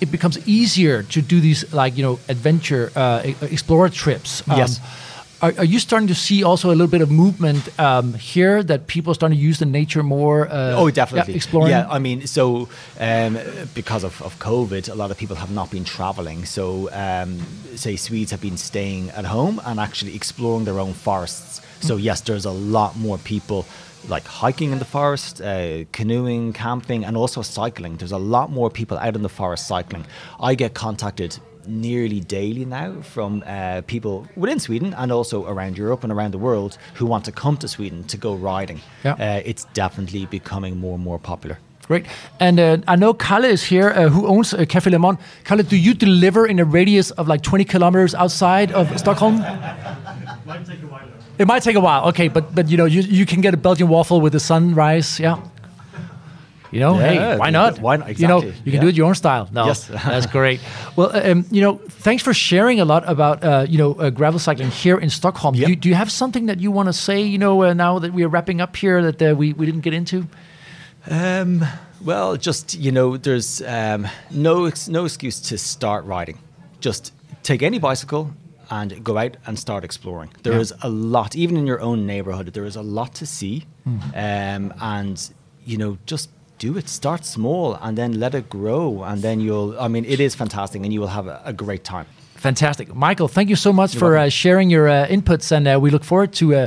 It 0.00 0.10
becomes 0.10 0.38
easier 0.48 1.02
to 1.02 1.20
do 1.20 1.40
these, 1.40 1.74
like, 1.74 1.96
you 1.96 2.02
know, 2.02 2.18
adventure, 2.28 2.90
uh, 2.96 3.22
explorer 3.42 3.88
trips. 3.90 4.42
Um, 4.48 4.56
Yes. 4.58 4.80
Are, 5.42 5.54
are 5.58 5.64
you 5.64 5.78
starting 5.78 6.08
to 6.08 6.14
see 6.14 6.42
also 6.44 6.68
a 6.68 6.76
little 6.76 6.86
bit 6.86 7.00
of 7.00 7.10
movement 7.10 7.68
um, 7.78 8.14
here 8.14 8.62
that 8.62 8.86
people 8.86 9.10
are 9.12 9.14
starting 9.14 9.38
to 9.38 9.42
use 9.42 9.58
the 9.58 9.66
nature 9.66 10.02
more? 10.02 10.48
Uh, 10.48 10.74
Oh, 10.76 10.90
definitely. 10.90 11.32
Yeah, 11.32 11.36
exploring. 11.36 11.70
Yeah, 11.70 11.88
I 11.90 11.98
mean, 11.98 12.26
so 12.26 12.68
um, 12.98 13.38
because 13.74 14.04
of, 14.04 14.20
of 14.22 14.38
COVID, 14.38 14.90
a 14.90 14.94
lot 14.94 15.10
of 15.10 15.16
people 15.18 15.36
have 15.36 15.50
not 15.50 15.70
been 15.70 15.84
traveling. 15.84 16.44
So, 16.44 16.90
um, 16.92 17.38
say 17.74 17.96
Swedes 17.96 18.30
have 18.30 18.40
been 18.40 18.56
staying 18.56 19.10
at 19.10 19.24
home 19.24 19.60
and 19.64 19.80
actually 19.80 20.14
exploring 20.14 20.64
their 20.64 20.78
own 20.78 20.92
forests. 20.94 21.60
So, 21.80 21.96
yes, 21.96 22.20
there's 22.20 22.44
a 22.44 22.50
lot 22.50 22.96
more 22.96 23.16
people 23.18 23.64
like 24.08 24.24
hiking 24.26 24.72
in 24.72 24.78
the 24.78 24.84
forest, 24.84 25.40
uh, 25.40 25.84
canoeing, 25.92 26.52
camping, 26.52 27.04
and 27.04 27.16
also 27.16 27.42
cycling. 27.42 27.96
There's 27.96 28.12
a 28.12 28.18
lot 28.18 28.50
more 28.50 28.70
people 28.70 28.98
out 28.98 29.14
in 29.14 29.22
the 29.22 29.28
forest 29.28 29.66
cycling. 29.66 30.04
I 30.40 30.54
get 30.54 30.74
contacted 30.74 31.38
nearly 31.66 32.20
daily 32.20 32.64
now 32.64 33.00
from 33.02 33.42
uh, 33.46 33.82
people 33.86 34.26
within 34.36 34.58
Sweden 34.58 34.94
and 34.94 35.12
also 35.12 35.46
around 35.46 35.76
Europe 35.76 36.04
and 36.04 36.12
around 36.12 36.32
the 36.32 36.38
world 36.38 36.78
who 36.94 37.06
want 37.06 37.24
to 37.26 37.32
come 37.32 37.56
to 37.58 37.68
Sweden 37.68 38.04
to 38.04 38.16
go 38.16 38.34
riding. 38.34 38.80
Yeah. 39.04 39.12
Uh, 39.12 39.42
it's 39.44 39.64
definitely 39.74 40.26
becoming 40.26 40.78
more 40.78 40.94
and 40.94 41.04
more 41.04 41.18
popular. 41.18 41.58
Great. 41.86 42.06
And 42.38 42.60
uh, 42.60 42.78
I 42.86 42.94
know 42.94 43.12
Kalle 43.12 43.44
is 43.44 43.64
here, 43.64 43.90
uh, 43.90 44.08
who 44.08 44.24
owns 44.28 44.54
uh, 44.54 44.58
Café 44.58 44.92
Le 44.92 44.98
Monde. 45.00 45.18
Kalle, 45.42 45.64
do 45.64 45.76
you 45.76 45.92
deliver 45.92 46.46
in 46.46 46.60
a 46.60 46.64
radius 46.64 47.10
of 47.12 47.26
like 47.26 47.42
20 47.42 47.64
kilometers 47.64 48.14
outside 48.14 48.70
of 48.70 48.96
Stockholm? 48.96 49.44
It 51.40 51.46
might 51.46 51.62
take 51.62 51.76
a 51.76 51.80
while. 51.80 52.08
Okay, 52.08 52.28
but 52.28 52.54
but 52.54 52.68
you 52.68 52.76
know 52.76 52.84
you, 52.84 53.00
you 53.00 53.24
can 53.24 53.40
get 53.40 53.54
a 53.54 53.56
Belgian 53.56 53.88
waffle 53.88 54.20
with 54.20 54.32
the 54.32 54.40
sunrise. 54.40 55.18
Yeah. 55.18 55.38
You 56.72 56.80
know, 56.80 56.98
Yeah, 57.00 57.32
hey, 57.32 57.36
why 57.36 57.50
not? 57.50 57.80
why 57.80 57.96
not? 57.96 58.18
You 58.18 58.28
know, 58.28 58.42
you 58.42 58.52
can 58.52 58.72
yeah. 58.74 58.80
do 58.80 58.88
it 58.88 58.96
your 58.96 59.06
own 59.08 59.14
style. 59.14 59.48
No, 59.52 59.66
Yes. 59.66 59.88
that's 59.88 60.26
great. 60.38 60.60
Well, 60.96 61.10
uh, 61.12 61.32
um, 61.32 61.44
you 61.50 61.60
know, 61.62 61.80
thanks 62.04 62.22
for 62.22 62.32
sharing 62.34 62.78
a 62.80 62.84
lot 62.84 63.02
about 63.08 63.42
uh, 63.42 63.66
you 63.68 63.78
know 63.78 63.94
uh, 63.94 64.10
gravel 64.10 64.38
cycling 64.38 64.70
here 64.70 65.00
in 65.00 65.10
Stockholm. 65.10 65.54
Yep. 65.54 65.66
Do, 65.66 65.70
you, 65.70 65.76
do 65.76 65.88
you 65.88 65.96
have 65.96 66.10
something 66.10 66.46
that 66.46 66.60
you 66.60 66.70
want 66.70 66.86
to 66.88 66.92
say? 66.92 67.22
You 67.22 67.38
know, 67.38 67.62
uh, 67.62 67.74
now 67.74 67.98
that 68.00 68.12
we 68.12 68.22
are 68.24 68.30
wrapping 68.30 68.60
up 68.60 68.76
here, 68.76 69.02
that 69.10 69.22
uh, 69.22 69.34
we 69.34 69.54
we 69.54 69.66
didn't 69.66 69.82
get 69.84 69.94
into. 69.94 70.26
Um, 71.10 71.64
well, 72.04 72.36
just 72.36 72.74
you 72.74 72.92
know, 72.92 73.16
there's 73.16 73.62
um, 73.62 74.06
no 74.30 74.70
no 74.88 75.04
excuse 75.06 75.40
to 75.48 75.56
start 75.58 76.04
riding. 76.04 76.38
Just 76.80 77.12
take 77.42 77.62
any 77.66 77.78
bicycle 77.80 78.30
and 78.70 79.02
go 79.04 79.18
out 79.18 79.36
and 79.46 79.58
start 79.58 79.84
exploring. 79.84 80.30
There 80.42 80.58
is 80.60 80.70
Yeah. 80.72 80.88
a 80.88 80.90
lot, 80.90 81.34
even 81.36 81.56
in 81.56 81.66
your 81.66 81.80
own 81.80 82.06
neighborhood. 82.06 82.52
There 82.54 82.64
is 82.64 82.76
a 82.76 82.82
lot 82.82 83.14
to 83.14 83.26
see, 83.26 83.64
um, 84.14 84.72
and 84.80 85.30
you 85.64 85.76
know, 85.76 85.98
just 86.06 86.30
do 86.58 86.76
it. 86.76 86.88
Start 86.88 87.24
small 87.24 87.74
and 87.82 87.96
then 87.98 88.18
let 88.20 88.34
it 88.34 88.48
grow, 88.48 89.02
and 89.02 89.22
then 89.22 89.40
you'll. 89.40 89.78
I 89.78 89.88
mean, 89.88 90.04
it 90.04 90.20
is 90.20 90.34
fantastic, 90.34 90.82
and 90.84 90.92
you 90.92 91.00
will 91.00 91.08
have 91.18 91.26
a, 91.26 91.40
a 91.44 91.52
great 91.52 91.84
time. 91.84 92.06
Fantastic. 92.36 92.94
Michael, 92.94 93.28
thank 93.28 93.50
you 93.50 93.56
so 93.56 93.70
much 93.72 93.94
for 93.94 94.16
uh, 94.16 94.28
sharing 94.30 94.70
your 94.70 94.88
uh, 94.88 95.06
inputs, 95.08 95.52
and 95.52 95.66
uh, 95.68 95.78
we 95.78 95.90
look 95.90 96.04
forward 96.04 96.32
to 96.34 96.54
uh, 96.54 96.66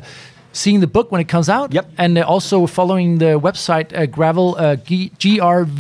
seeing 0.53 0.79
the 0.79 0.87
book 0.87 1.11
when 1.11 1.19
it 1.19 1.27
comes 1.27 1.49
out. 1.49 1.73
Yep. 1.73 1.91
And 1.97 2.17
uh, 2.17 2.21
also 2.21 2.65
following 2.67 3.17
the 3.17 3.39
website 3.39 3.91
uh, 3.93 4.05
gravel 4.05 4.55
uh, 4.57 4.77
grvl.se 4.77 5.75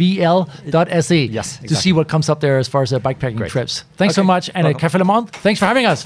yes, 1.25 1.55
exactly. 1.55 1.67
to 1.67 1.75
see 1.75 1.93
what 1.93 2.09
comes 2.09 2.27
up 2.29 2.41
there 2.41 2.57
as 2.57 2.67
far 2.67 2.81
as 2.81 2.91
uh, 2.91 2.99
bikepacking 2.99 3.37
Great. 3.37 3.51
trips. 3.51 3.85
Thanks 3.95 4.13
okay. 4.13 4.21
so 4.21 4.23
much, 4.23 4.49
and 4.53 4.67
uh, 4.67 4.73
Café 4.73 4.97
Le 4.97 5.05
Monde, 5.05 5.29
thanks 5.31 5.59
for 5.59 5.65
having 5.65 5.85
us. 5.85 6.03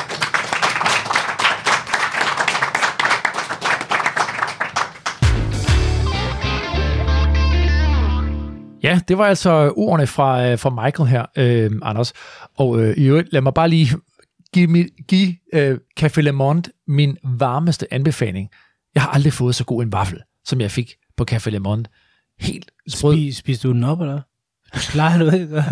Ja, 8.84 8.99
det 9.07 9.18
var 9.18 9.26
altså 9.26 9.74
ordene 9.78 10.07
fra, 10.07 10.55
fra 10.55 10.70
Michael 10.84 11.09
her, 11.09 11.26
øh, 11.38 11.72
Anders. 11.82 12.13
Og 12.57 12.80
øh, 12.80 12.97
i 12.97 13.05
øvrigt, 13.05 13.34
lad 13.34 13.41
mig 13.41 13.53
bare 13.53 13.70
lige 13.70 13.97
give, 14.58 14.89
give 15.08 15.36
øh, 15.53 15.78
Café 15.99 16.22
Le 16.22 16.32
Monde 16.32 16.72
min 16.88 17.18
varmeste 17.24 17.93
anbefaling. 17.93 18.49
Jeg 18.95 19.03
har 19.03 19.10
aldrig 19.10 19.34
fået 19.34 19.55
så 19.55 19.64
god 19.64 19.84
en 19.84 19.91
vaffel, 19.91 20.22
som 20.45 20.62
jeg 20.62 20.72
fik 20.72 20.93
på 21.18 21.26
Café 21.32 21.49
Le 21.49 21.60
Monde. 21.60 21.89
Helt 22.39 22.72
sprød. 22.88 23.14
Spis, 23.14 23.38
spiste 23.38 23.68
du 23.68 23.74
den 23.74 23.84
op, 23.84 24.01
eller? 24.01 24.22
Du 24.76 24.80
plejer 24.91 25.18
du 25.18 25.32
ikke. 25.32 25.64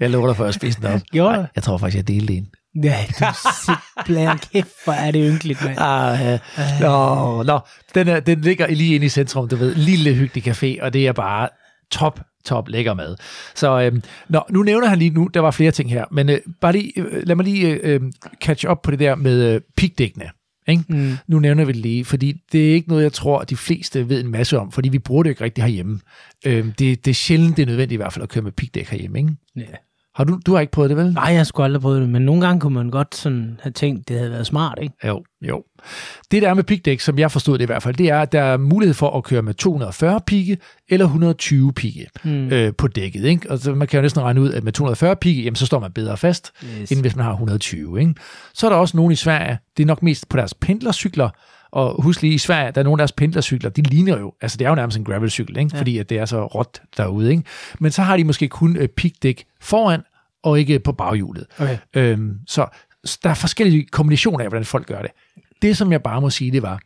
Jeg 0.00 0.10
lover 0.10 0.26
dig 0.26 0.36
for 0.36 0.44
at 0.44 0.54
spise 0.54 0.80
den 0.80 0.86
op. 0.86 1.00
Gjorde? 1.12 1.36
Nej, 1.36 1.46
jeg 1.54 1.62
tror 1.62 1.78
faktisk, 1.78 1.96
jeg 1.96 2.08
delte 2.08 2.34
en. 2.34 2.48
Ja, 2.82 3.04
du 3.20 3.24
simpelthen 3.66 4.38
kæft, 4.38 4.84
hvor 4.84 4.92
er 4.92 5.10
det 5.10 5.32
ynkeligt, 5.32 5.64
mand. 5.64 5.78
Ah, 5.78 6.20
ja. 6.20 6.38
Nå, 6.80 7.42
nå. 7.42 7.60
Den, 7.94 8.08
er, 8.08 8.20
den 8.20 8.40
ligger 8.40 8.66
lige 8.66 8.94
inde 8.94 9.06
i 9.06 9.08
centrum, 9.08 9.48
du 9.48 9.56
ved. 9.56 9.74
Lille 9.74 10.14
hyggelig 10.14 10.48
café, 10.48 10.82
og 10.82 10.92
det 10.92 11.06
er 11.06 11.12
bare 11.12 11.48
top, 11.90 12.20
top 12.44 12.68
lækker 12.68 12.94
mad. 12.94 13.16
Så 13.54 13.80
øhm, 13.80 14.02
nå, 14.28 14.40
nu 14.50 14.62
nævner 14.62 14.88
han 14.88 14.98
lige 14.98 15.10
nu, 15.10 15.26
der 15.34 15.40
var 15.40 15.50
flere 15.50 15.70
ting 15.70 15.90
her, 15.90 16.04
men 16.10 16.28
øh, 16.28 16.38
bare 16.60 16.72
lige, 16.72 16.92
øh, 16.96 17.26
lad 17.26 17.36
mig 17.36 17.44
lige 17.44 17.68
øh, 17.68 18.00
catch 18.42 18.66
up 18.70 18.78
på 18.82 18.90
det 18.90 18.98
der 18.98 19.14
med 19.14 19.54
øh, 19.54 19.60
pigdækkene. 19.76 20.30
Ikke? 20.68 20.84
Mm. 20.88 21.16
Nu 21.26 21.38
nævner 21.38 21.64
vi 21.64 21.72
det 21.72 21.80
lige, 21.80 22.04
fordi 22.04 22.42
det 22.52 22.70
er 22.70 22.74
ikke 22.74 22.88
noget, 22.88 23.02
jeg 23.02 23.12
tror, 23.12 23.38
at 23.38 23.50
de 23.50 23.56
fleste 23.56 24.08
ved 24.08 24.20
en 24.20 24.30
masse 24.30 24.58
om, 24.58 24.72
fordi 24.72 24.88
vi 24.88 24.98
bruger 24.98 25.22
det 25.22 25.30
ikke 25.30 25.44
rigtig 25.44 25.64
herhjemme. 25.64 26.00
Øhm, 26.46 26.72
det, 26.72 27.04
det 27.04 27.10
er 27.10 27.14
sjældent, 27.14 27.56
det 27.56 27.62
er 27.62 27.66
nødvendigt 27.66 27.92
i 27.92 27.96
hvert 27.96 28.12
fald 28.12 28.22
at 28.22 28.28
køre 28.28 28.44
med 28.44 28.52
pigdæk 28.52 28.88
herhjemme. 28.88 29.18
Ikke? 29.18 29.36
Ja. 29.56 29.62
Har 30.16 30.24
du, 30.24 30.38
du 30.46 30.52
har 30.54 30.60
ikke 30.60 30.70
prøvet 30.70 30.90
det, 30.90 30.96
vel? 30.96 31.12
Nej, 31.12 31.24
jeg 31.24 31.36
har 31.36 31.44
sgu 31.44 31.62
aldrig 31.62 31.82
prøvet 31.82 32.00
det, 32.00 32.08
men 32.08 32.22
nogle 32.22 32.46
gange 32.46 32.60
kunne 32.60 32.74
man 32.74 32.90
godt 32.90 33.14
sådan 33.14 33.60
have 33.62 33.72
tænkt, 33.72 34.08
det 34.08 34.18
havde 34.18 34.30
været 34.30 34.46
smart, 34.46 34.78
ikke? 34.82 34.94
Jo, 35.06 35.22
jo. 35.42 35.62
Det 36.30 36.42
der 36.42 36.48
er 36.50 36.54
med 36.54 36.64
pigdæk, 36.64 37.00
som 37.00 37.18
jeg 37.18 37.30
forstod 37.32 37.58
det 37.58 37.64
i 37.64 37.66
hvert 37.66 37.82
fald, 37.82 37.94
det 37.94 38.10
er, 38.10 38.20
at 38.20 38.32
der 38.32 38.42
er 38.42 38.56
mulighed 38.56 38.94
for 38.94 39.10
at 39.16 39.24
køre 39.24 39.42
med 39.42 39.54
240 39.54 40.20
pigge 40.26 40.58
eller 40.88 41.06
120 41.06 41.72
pigge 41.72 42.06
Mm. 42.24 42.30
øh, 42.48 42.72
på 42.78 42.88
dækket. 42.88 43.24
Ikke? 43.24 43.50
Og 43.50 43.58
så 43.58 43.74
man 43.74 43.88
kan 43.88 43.98
jo 43.98 44.02
næsten 44.02 44.22
regne 44.22 44.40
ud, 44.40 44.52
at 44.52 44.64
med 44.64 44.72
240 44.72 45.16
pigge, 45.16 45.42
jamen, 45.42 45.56
så 45.56 45.66
står 45.66 45.80
man 45.80 45.92
bedre 45.92 46.16
fast, 46.16 46.52
Yes. 46.80 46.92
end 46.92 47.00
hvis 47.00 47.16
man 47.16 47.24
har 47.24 47.32
120. 47.32 48.00
Ikke? 48.00 48.14
Så 48.54 48.66
er 48.66 48.70
der 48.70 48.76
også 48.76 48.96
nogen 48.96 49.12
i 49.12 49.16
Sverige, 49.16 49.58
det 49.76 49.82
er 49.82 49.86
nok 49.86 50.02
mest 50.02 50.28
på 50.28 50.36
deres 50.36 50.54
pendlercykler, 50.54 51.28
og 51.76 52.02
husk 52.02 52.22
lige, 52.22 52.34
i 52.34 52.38
Sverige, 52.38 52.72
der 52.72 52.80
er 52.80 52.84
nogle 52.84 52.94
af 52.94 52.98
deres 52.98 53.12
pendlercykler, 53.12 53.70
de 53.70 53.82
ligner 53.82 54.18
jo, 54.18 54.32
altså 54.40 54.58
det 54.58 54.64
er 54.64 54.68
jo 54.68 54.74
nærmest 54.74 54.98
en 54.98 55.04
gravelcykel, 55.04 55.58
ikke? 55.58 55.70
Ja. 55.74 55.80
fordi 55.80 55.98
at 55.98 56.08
det 56.10 56.18
er 56.18 56.24
så 56.24 56.46
råt 56.46 56.82
derude. 56.96 57.30
Ikke? 57.30 57.42
Men 57.78 57.92
så 57.92 58.02
har 58.02 58.16
de 58.16 58.24
måske 58.24 58.48
kun 58.48 58.76
øh, 58.76 58.88
pigdæk 58.88 59.44
foran, 59.60 60.00
og 60.42 60.60
ikke 60.60 60.78
på 60.78 60.92
baghjulet. 60.92 61.46
Okay. 61.58 61.78
Øhm, 61.94 62.38
så 62.46 62.66
der 63.22 63.30
er 63.30 63.34
forskellige 63.34 63.86
kombinationer 63.86 64.44
af, 64.44 64.48
hvordan 64.48 64.64
folk 64.64 64.86
gør 64.86 65.02
det. 65.02 65.10
Det, 65.62 65.76
som 65.76 65.92
jeg 65.92 66.02
bare 66.02 66.20
må 66.20 66.30
sige, 66.30 66.50
det 66.50 66.62
var, 66.62 66.80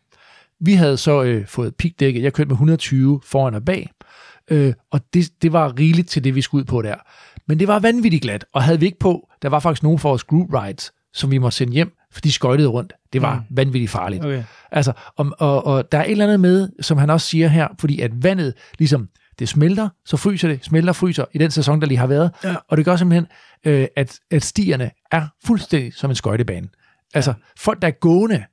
vi 0.61 0.73
havde 0.73 0.97
så 0.97 1.23
øh, 1.23 1.47
fået 1.47 1.75
pigdækket. 1.77 2.23
Jeg 2.23 2.33
kørte 2.33 2.49
med 2.49 2.55
120 2.55 3.21
foran 3.25 3.55
og 3.55 3.65
bag, 3.65 3.91
øh, 4.51 4.73
og 4.91 5.01
det, 5.15 5.31
det 5.43 5.53
var 5.53 5.79
rigeligt 5.79 6.09
til 6.09 6.25
det, 6.25 6.35
vi 6.35 6.43
skulle 6.43 6.63
ud 6.63 6.67
på 6.67 6.83
der. 6.83 6.97
Men 7.47 7.59
det 7.59 7.69
var 7.69 7.79
vanvittigt 7.79 8.23
glat, 8.23 8.45
og 8.53 8.63
havde 8.63 8.81
vi 8.81 8.87
ikke 8.87 8.99
på, 8.99 9.29
der 9.43 9.49
var 9.49 9.61
faktisk 9.61 9.83
nogle 9.83 9.99
for 9.99 10.09
vores 10.09 10.25
group 10.25 10.55
rides, 10.55 10.93
som 11.13 11.31
vi 11.31 11.39
måtte 11.39 11.57
sende 11.57 11.73
hjem, 11.73 11.93
for 12.13 12.21
de 12.21 12.33
skøjtede 12.33 12.69
rundt. 12.69 12.93
Det 13.13 13.23
var 13.23 13.35
mm. 13.35 13.57
vanvittigt 13.57 13.91
farligt. 13.91 14.25
Okay. 14.25 14.45
Altså, 14.71 14.93
og, 15.17 15.31
og, 15.39 15.67
og 15.67 15.93
der 15.93 15.99
er 15.99 16.05
et 16.05 16.11
eller 16.11 16.25
andet 16.25 16.41
med, 16.41 16.69
som 16.81 16.99
han 16.99 17.11
også 17.11 17.27
siger 17.27 17.49
her, 17.49 17.69
fordi 17.79 18.01
at 18.01 18.25
vandet 18.25 18.55
ligesom, 18.79 19.09
det 19.39 19.49
smelter, 19.49 19.89
så 20.05 20.17
fryser 20.17 20.49
det, 20.49 20.65
smelter, 20.65 20.93
fryser 20.93 21.25
i 21.33 21.39
den 21.39 21.51
sæson, 21.51 21.81
der 21.81 21.87
lige 21.87 21.99
har 21.99 22.07
været. 22.07 22.31
Ja. 22.45 22.55
Og 22.69 22.77
det 22.77 22.85
gør 22.85 22.97
simpelthen, 22.97 23.27
øh, 23.65 23.87
at, 23.97 24.19
at 24.31 24.45
stierne 24.45 24.91
er 25.13 25.27
fuldstændig 25.45 25.95
som 25.95 26.11
en 26.11 26.17
skøjtebane. 26.17 26.69
Altså, 27.15 27.35
folk, 27.59 27.83
der 27.83 27.89
er 27.89 27.93
gående, 27.93 28.45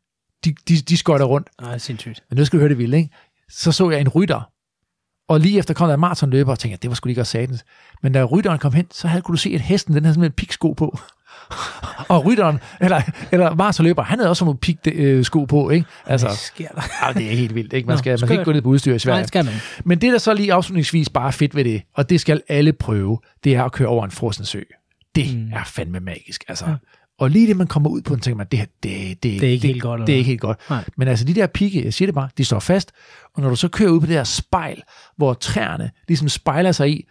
de, 0.46 0.56
de, 0.68 0.76
de 0.78 0.98
skøjter 0.98 1.26
rundt. 1.26 1.50
Nej, 1.62 1.78
sindssygt. 1.78 2.24
Men 2.30 2.38
nu 2.38 2.46
skal 2.46 2.58
du 2.58 2.62
høre 2.62 2.70
det 2.70 2.78
vildt, 2.78 2.96
ikke? 2.96 3.10
Så 3.50 3.72
så 3.72 3.90
jeg 3.90 4.02
en 4.02 4.10
rytter, 4.10 4.52
og 5.28 5.40
lige 5.40 5.60
efter 5.60 5.74
kom 5.74 5.88
der 5.88 5.94
en 5.94 6.00
maratonløber, 6.00 6.52
og 6.52 6.60
tænkte, 6.60 6.74
jeg, 6.74 6.82
det 6.82 6.90
var 6.90 6.96
sgu 6.96 7.08
lige 7.08 7.16
godt 7.16 7.28
satans. 7.28 7.66
Men 8.04 8.14
da 8.14 8.24
rytteren 8.24 8.60
kom 8.60 8.74
hen, 8.74 8.88
så 8.92 9.08
havde, 9.08 9.22
kunne 9.22 9.34
du 9.34 9.42
se, 9.42 9.50
at 9.50 9.62
hesten, 9.62 9.96
den 9.96 10.04
havde 10.04 10.14
simpelthen 10.14 10.36
piksko 10.36 10.74
på. 10.74 10.98
og 12.16 12.26
rytteren, 12.26 12.60
eller, 12.82 13.02
eller 13.32 13.56
maratonløber, 13.56 14.04
han 14.04 14.20
havde 14.20 14.30
også 14.30 14.46
nogle 14.46 14.58
piksko 14.60 15.46
på, 15.46 15.70
ikke? 15.70 15.86
Altså, 16.06 16.28
Hvad 16.28 16.36
sker 16.36 16.68
der? 16.68 16.82
ah, 17.08 17.16
det 17.16 17.26
er 17.26 17.36
helt 17.36 17.56
vildt, 17.56 17.74
ikke? 17.74 17.88
Man 17.88 17.94
Nå, 17.94 17.98
skal, 17.98 18.12
man 18.12 18.18
skal 18.18 18.32
ikke 18.32 18.44
gå 18.44 18.52
ned 18.52 18.62
på 18.62 18.70
udstyr 18.70 18.92
i 18.92 18.94
Nej, 18.94 18.98
Sverige. 19.00 19.20
det 19.20 19.28
skal 19.28 19.46
man. 19.46 19.54
Men 19.86 20.02
det, 20.02 20.14
der 20.14 20.18
så 20.18 20.34
lige 20.34 20.54
afslutningsvis 20.54 21.10
bare 21.10 21.28
er 21.28 21.32
fedt 21.32 21.56
ved 21.56 21.64
det, 21.64 21.82
og 21.96 22.10
det 22.10 22.22
skal 22.22 22.42
alle 22.48 22.74
prøve, 22.74 23.20
det 23.44 23.56
er 23.56 23.64
at 23.64 23.72
køre 23.72 23.88
over 23.88 24.06
en 24.06 24.12
frossen 24.12 24.46
sø. 24.46 24.62
Det 25.16 25.38
mm. 25.38 25.52
er 25.54 25.64
fandme 25.64 26.00
magisk. 26.00 26.44
Altså. 26.48 26.66
Ja. 26.66 26.76
Og 27.20 27.30
lige 27.30 27.48
det, 27.48 27.58
man 27.58 27.68
kommer 27.68 27.90
ud 27.90 28.02
på, 28.02 28.14
den 28.14 28.22
tænker 28.22 28.38
man, 28.38 28.48
det 28.52 28.60
her, 28.60 28.66
det, 28.84 29.24
det, 29.24 29.42
Det 29.42 29.44
er 29.44 29.52
ikke 29.52 29.68
helt 29.68 29.82
godt, 29.82 29.98
eller 29.98 30.06
Det 30.06 30.14
er 30.14 30.18
ikke 30.18 30.28
helt 30.28 30.42
godt. 30.42 30.60
Nej. 30.70 30.84
Men 30.98 31.08
altså, 31.08 31.26
de 31.26 31.34
der 31.34 31.48
pigge, 31.48 31.84
jeg 31.84 31.94
siger 31.94 32.08
det 32.08 32.16
bare, 32.16 32.30
de 32.38 32.46
står 32.46 32.60
fast. 32.60 32.92
Og 33.36 33.42
når 33.42 33.50
du 33.50 33.56
så 33.56 33.68
kører 33.68 33.90
ud 33.90 34.00
på 34.00 34.06
det 34.06 34.16
der 34.16 34.24
spejl, 34.24 34.82
hvor 35.16 35.34
træerne 35.34 35.92
ligesom 36.08 36.30
spejler 36.30 36.72
sig 36.72 36.90
i, 36.92 37.06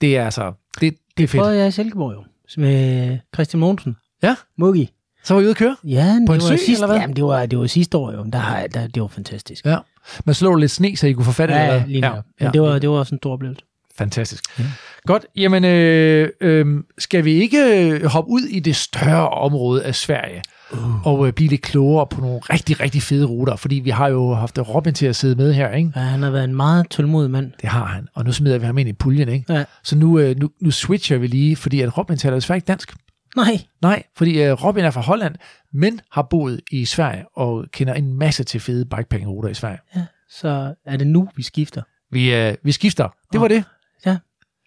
det 0.00 0.16
er 0.16 0.24
altså, 0.24 0.52
det, 0.80 0.96
det 1.16 1.24
er 1.24 1.28
fedt. 1.28 1.40
Prøvede 1.40 1.58
jeg 1.58 1.68
i 1.68 1.70
Silkeborg 1.70 2.14
jo, 2.14 2.24
med 2.58 3.18
Christian 3.34 3.60
Mogensen. 3.60 3.96
Ja, 4.22 4.36
Muggi. 4.58 4.90
så 5.24 5.34
var 5.34 5.40
I 5.40 5.44
ude 5.44 5.50
at 5.50 5.56
køre. 5.56 5.76
Ja, 5.84 6.04
På 6.26 6.32
det 6.34 6.38
en 6.42 6.42
var 6.42 6.48
sø, 6.48 6.56
sidste, 6.56 6.72
eller 6.72 6.86
hvad? 6.86 6.96
Jamen, 6.96 7.16
det 7.16 7.24
var, 7.24 7.46
det 7.46 7.58
var 7.58 7.66
sidste 7.66 7.96
år 7.98 8.12
jo. 8.12 8.24
Der, 8.32 8.66
der, 8.74 8.86
det 8.86 9.02
var 9.02 9.08
fantastisk. 9.08 9.64
Ja. 9.66 9.76
Man 10.24 10.34
slår 10.34 10.56
lidt 10.56 10.70
sne, 10.70 10.96
så 10.96 11.06
I 11.06 11.12
kunne 11.12 11.24
få 11.24 11.32
fat 11.32 11.50
i 11.50 11.52
det. 11.52 11.58
Ja, 11.58 11.74
eller? 11.74 11.86
lige 11.86 12.06
ja, 12.06 12.20
Men 12.40 12.52
det 12.52 12.62
var, 12.62 12.78
det 12.78 12.90
var 12.90 12.96
også 12.96 13.14
en 13.14 13.18
stor 13.18 13.32
oplevelse. 13.32 13.62
Fantastisk. 13.98 14.44
Ja. 14.58 14.64
Godt, 15.06 15.26
jamen 15.36 15.64
øh, 15.64 16.28
øh, 16.40 16.66
skal 16.98 17.24
vi 17.24 17.32
ikke 17.32 17.88
øh, 17.90 18.04
hoppe 18.04 18.30
ud 18.30 18.40
i 18.40 18.60
det 18.60 18.76
større 18.76 19.28
område 19.28 19.84
af 19.84 19.94
Sverige 19.94 20.42
uh. 20.78 21.06
og 21.06 21.26
øh, 21.26 21.32
blive 21.32 21.50
lidt 21.50 21.62
klogere 21.62 22.06
på 22.06 22.20
nogle 22.20 22.38
rigtig, 22.38 22.80
rigtig 22.80 23.02
fede 23.02 23.26
ruter, 23.26 23.56
fordi 23.56 23.74
vi 23.74 23.90
har 23.90 24.08
jo 24.08 24.34
haft 24.34 24.58
Robin 24.58 24.94
til 24.94 25.06
at 25.06 25.16
sidde 25.16 25.34
med 25.34 25.52
her, 25.52 25.70
ikke? 25.70 25.92
Ja, 25.96 26.00
han 26.00 26.22
har 26.22 26.30
været 26.30 26.44
en 26.44 26.54
meget 26.54 26.88
tålmodig 26.88 27.30
mand. 27.30 27.52
Det 27.60 27.68
har 27.68 27.84
han, 27.84 28.08
og 28.14 28.24
nu 28.24 28.32
smider 28.32 28.58
vi 28.58 28.66
ham 28.66 28.78
ind 28.78 28.88
i 28.88 28.92
puljen, 28.92 29.28
ikke? 29.28 29.52
Ja. 29.52 29.64
Så 29.82 29.96
nu, 29.96 30.18
øh, 30.18 30.36
nu, 30.36 30.50
nu 30.60 30.70
switcher 30.70 31.18
vi 31.18 31.26
lige, 31.26 31.56
fordi 31.56 31.80
at 31.80 31.98
Robin 31.98 32.16
taler 32.16 32.36
desværre 32.36 32.56
ikke 32.56 32.66
dansk. 32.66 32.94
Nej, 33.36 33.60
Nej, 33.82 34.02
fordi 34.16 34.42
øh, 34.42 34.52
Robin 34.52 34.84
er 34.84 34.90
fra 34.90 35.00
Holland, 35.00 35.34
men 35.72 36.00
har 36.12 36.22
boet 36.22 36.60
i 36.70 36.84
Sverige 36.84 37.24
og 37.36 37.64
kender 37.72 37.94
en 37.94 38.14
masse 38.18 38.44
til 38.44 38.60
fede 38.60 38.84
bikepacking-ruter 38.84 39.48
i 39.48 39.54
Sverige. 39.54 39.78
ja, 39.96 40.04
så 40.30 40.74
er 40.86 40.96
det 40.96 41.06
nu, 41.06 41.28
vi 41.36 41.42
skifter. 41.42 41.82
Vi, 42.10 42.34
øh, 42.34 42.54
vi 42.62 42.72
skifter. 42.72 43.08
Det 43.32 43.40
var 43.40 43.48
det. 43.48 43.64
Ja. 44.06 44.16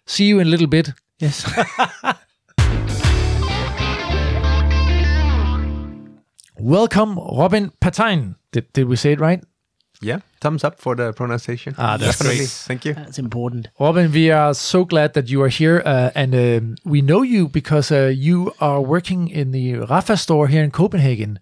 See 0.06 0.30
you 0.30 0.40
in 0.40 0.46
a 0.46 0.50
little 0.50 0.68
bit. 0.68 0.92
Yes. 1.22 1.46
Welcome, 6.58 7.18
Robin 7.18 7.70
Patain. 7.80 8.36
Did, 8.52 8.72
did 8.72 8.88
we 8.88 8.96
say 8.96 9.12
it 9.12 9.20
right? 9.20 9.42
Yeah, 10.00 10.20
thumbs 10.40 10.62
up 10.62 10.78
for 10.80 10.94
the 10.94 11.12
pronunciation. 11.12 11.74
Ah, 11.76 11.96
that's 11.96 12.18
Definitely. 12.18 12.38
great. 12.38 12.48
Thank 12.48 12.84
you. 12.84 12.94
That's 12.94 13.18
important. 13.18 13.68
Robin, 13.80 14.12
we 14.12 14.30
are 14.30 14.54
so 14.54 14.84
glad 14.84 15.14
that 15.14 15.28
you 15.28 15.42
are 15.42 15.48
here, 15.48 15.82
uh, 15.84 16.10
and 16.14 16.34
um, 16.34 16.76
we 16.84 17.02
know 17.02 17.22
you 17.22 17.48
because 17.48 17.90
uh, 17.90 18.06
you 18.06 18.52
are 18.60 18.80
working 18.80 19.28
in 19.28 19.50
the 19.50 19.74
Rapha 19.74 20.16
store 20.16 20.46
here 20.46 20.62
in 20.62 20.70
Copenhagen. 20.70 21.40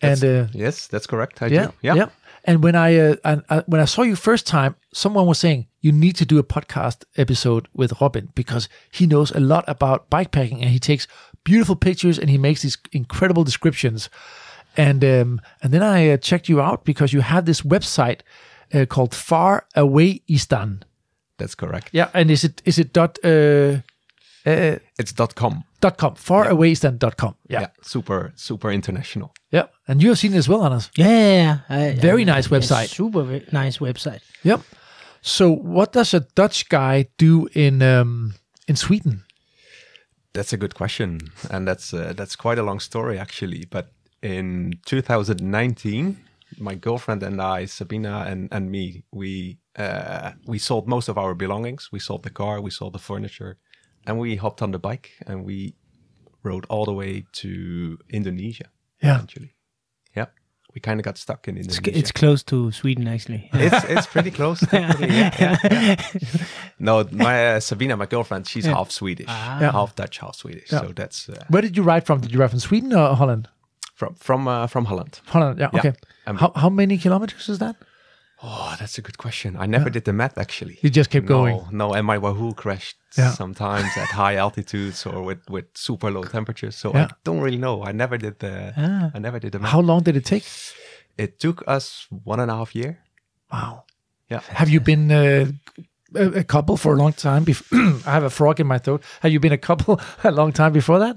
And 0.00 0.24
uh, 0.24 0.46
Yes, 0.52 0.86
that's 0.86 1.06
correct. 1.06 1.42
I 1.42 1.48
yeah, 1.48 1.66
do. 1.66 1.72
Yeah. 1.82 1.94
yeah. 1.94 2.06
And 2.44 2.62
when 2.62 2.74
I, 2.74 2.96
uh, 2.96 3.16
and, 3.24 3.42
uh, 3.50 3.62
when 3.66 3.80
I 3.80 3.84
saw 3.84 4.02
you 4.02 4.16
first 4.16 4.46
time, 4.46 4.76
someone 4.94 5.26
was 5.26 5.38
saying 5.38 5.66
you 5.80 5.92
need 5.92 6.16
to 6.16 6.24
do 6.24 6.38
a 6.38 6.44
podcast 6.44 7.04
episode 7.16 7.68
with 7.74 8.00
Robin 8.00 8.30
because 8.34 8.68
he 8.90 9.06
knows 9.06 9.30
a 9.32 9.40
lot 9.40 9.64
about 9.66 10.08
bikepacking 10.08 10.60
and 10.62 10.70
he 10.70 10.78
takes 10.78 11.06
beautiful 11.50 11.76
pictures 11.76 12.18
and 12.18 12.28
he 12.30 12.38
makes 12.38 12.60
these 12.60 12.78
incredible 12.92 13.44
descriptions. 13.44 14.10
And 14.76 15.02
um, 15.04 15.40
and 15.62 15.72
then 15.72 15.82
I 15.82 16.12
uh, 16.12 16.18
checked 16.20 16.48
you 16.48 16.60
out 16.60 16.84
because 16.84 17.16
you 17.16 17.22
have 17.22 17.44
this 17.44 17.62
website 17.64 18.20
uh, 18.74 18.84
called 18.86 19.14
Far 19.14 19.62
Away 19.74 20.20
Eastan. 20.26 20.82
That's 21.38 21.54
correct. 21.56 21.88
Yeah, 21.92 22.08
and 22.12 22.30
is 22.30 22.44
it 22.44 22.62
is 22.64 22.78
it 22.78 22.92
dot 22.92 23.18
uh, 23.24 23.28
uh, 24.46 24.78
It's 24.98 25.12
dot 25.14 25.34
.com. 25.34 25.62
dot 25.80 25.96
com 25.96 26.14
farawaystan.com. 26.14 27.34
Yeah. 27.48 27.60
Yeah. 27.60 27.70
Super, 27.82 28.32
super 28.36 28.70
international. 28.72 29.30
yeah, 29.52 29.66
and 29.86 30.02
you 30.02 30.08
have 30.10 30.18
seen 30.18 30.32
it 30.34 30.38
as 30.38 30.48
well, 30.48 30.62
Anders. 30.64 30.90
Yeah, 30.96 31.08
ja, 31.08 31.76
ja. 31.76 31.86
Ja, 31.86 32.00
Very 32.00 32.24
ja, 32.24 32.34
nice 32.34 32.50
ja, 32.50 32.56
website. 32.56 32.88
Super 32.88 33.40
nice 33.52 33.80
website. 33.80 34.20
Yep. 34.42 34.60
So, 35.22 35.50
what 35.50 35.92
does 35.92 36.14
a 36.14 36.20
Dutch 36.34 36.68
guy 36.68 37.06
do 37.18 37.48
in 37.54 37.82
um, 37.82 38.34
in 38.66 38.76
Sweden? 38.76 39.22
That's 40.38 40.52
a 40.52 40.56
good 40.56 40.76
question, 40.76 41.18
and 41.50 41.66
that's 41.66 41.92
uh, 41.92 42.12
that's 42.16 42.36
quite 42.36 42.60
a 42.60 42.62
long 42.62 42.78
story 42.78 43.18
actually. 43.18 43.64
But 43.68 43.90
in 44.22 44.74
2019, 44.86 46.16
my 46.58 46.76
girlfriend 46.76 47.24
and 47.24 47.42
I, 47.42 47.64
Sabina 47.64 48.24
and 48.28 48.48
and 48.52 48.70
me, 48.70 49.02
we 49.10 49.58
uh, 49.74 50.30
we 50.46 50.58
sold 50.60 50.86
most 50.86 51.08
of 51.08 51.18
our 51.18 51.34
belongings. 51.34 51.90
We 51.90 51.98
sold 51.98 52.22
the 52.22 52.30
car, 52.30 52.60
we 52.60 52.70
sold 52.70 52.92
the 52.92 53.00
furniture, 53.00 53.58
and 54.06 54.20
we 54.20 54.36
hopped 54.36 54.62
on 54.62 54.70
the 54.70 54.78
bike 54.78 55.10
and 55.26 55.44
we 55.44 55.74
rode 56.44 56.66
all 56.68 56.84
the 56.84 56.94
way 56.94 57.24
to 57.42 57.98
Indonesia. 58.08 58.70
Yeah. 59.02 59.16
eventually. 59.16 59.57
Yeah, 60.68 60.74
we 60.74 60.80
kind 60.80 61.00
of 61.00 61.04
got 61.04 61.18
stuck 61.18 61.48
in 61.48 61.56
It's, 61.56 61.78
Indonesia. 61.78 61.98
it's 61.98 62.12
close 62.12 62.42
to 62.44 62.70
Sweden, 62.72 63.08
actually. 63.08 63.48
it's 63.54 63.84
it's 63.84 64.06
pretty 64.06 64.30
close. 64.30 64.60
definitely, 64.70 65.16
yeah, 65.16 65.34
yeah, 65.40 65.58
yeah. 65.70 66.44
No, 66.78 67.04
my 67.12 67.56
uh, 67.56 67.60
Sabina, 67.60 67.96
my 67.96 68.06
girlfriend, 68.06 68.46
she's 68.46 68.66
half 68.66 68.90
Swedish, 68.90 69.26
Yeah. 69.28 69.72
half 69.72 69.94
Dutch, 69.96 70.18
half 70.18 70.34
Swedish. 70.36 70.70
Yeah. 70.72 70.80
So 70.80 70.92
that's 70.94 71.28
uh, 71.28 71.44
Where 71.48 71.62
did 71.62 71.76
you 71.76 71.82
ride 71.82 72.04
from? 72.06 72.20
Did 72.20 72.32
you 72.32 72.38
ride 72.40 72.50
from 72.50 72.60
Sweden 72.60 72.92
or 72.92 73.14
Holland? 73.16 73.48
from 73.94 74.14
from 74.14 74.46
uh, 74.46 74.66
from 74.68 74.84
Holland. 74.84 75.20
Holland. 75.26 75.58
Yeah. 75.58 75.70
Yeah. 75.72 75.78
Okay. 75.80 75.92
Um, 76.26 76.36
how 76.36 76.52
how 76.54 76.70
many 76.70 76.98
kilometers 76.98 77.48
is 77.48 77.58
that? 77.58 77.74
Oh, 78.42 78.76
that's 78.78 78.98
a 78.98 79.02
good 79.02 79.18
question. 79.18 79.56
I 79.58 79.66
never 79.66 79.90
did 79.90 80.04
the 80.04 80.12
math 80.12 80.38
actually. 80.38 80.78
You 80.82 80.90
just 80.90 81.10
kept 81.10 81.26
going. 81.26 81.56
No, 81.56 81.88
no, 81.88 81.94
and 81.94 82.06
my 82.06 82.18
Wahoo 82.18 82.52
crashed 82.54 82.96
Yeah. 83.16 83.32
sometimes 83.32 83.88
at 83.96 84.08
high 84.08 84.36
altitudes 84.44 85.04
or 85.06 85.22
with, 85.24 85.38
with 85.50 85.64
super 85.74 86.10
low 86.10 86.22
temperatures. 86.22 86.76
So 86.76 86.92
Yeah. 86.94 87.06
I 87.06 87.14
don't 87.24 87.40
really 87.40 87.58
know. 87.58 87.82
I 87.82 87.92
never 87.92 88.16
did 88.16 88.38
the 88.38 88.72
Ah. 88.76 89.10
I 89.14 89.18
never 89.18 89.38
did 89.40 89.52
the 89.52 89.58
math. 89.58 89.72
How 89.72 89.80
long 89.80 90.02
did 90.04 90.16
it 90.16 90.24
take? 90.24 90.44
It 91.16 91.40
took 91.40 91.64
us 91.66 92.06
one 92.24 92.38
and 92.40 92.50
a 92.50 92.54
half 92.54 92.74
year. 92.76 92.98
Wow. 93.52 93.84
Yeah. 94.30 94.40
Have 94.50 94.68
you 94.68 94.80
been 94.80 95.10
uh, 95.10 95.46
a, 96.14 96.26
a 96.40 96.44
couple 96.44 96.76
for 96.76 96.92
a 96.94 96.96
long 96.96 97.14
time? 97.14 97.42
Before 97.44 97.78
I 98.06 98.12
have 98.12 98.22
a 98.24 98.30
frog 98.30 98.60
in 98.60 98.66
my 98.68 98.78
throat. 98.78 99.02
Have 99.20 99.32
you 99.32 99.40
been 99.40 99.52
a 99.52 99.58
couple 99.58 100.00
a 100.22 100.30
long 100.30 100.52
time 100.52 100.72
before 100.72 100.98
that? 101.00 101.16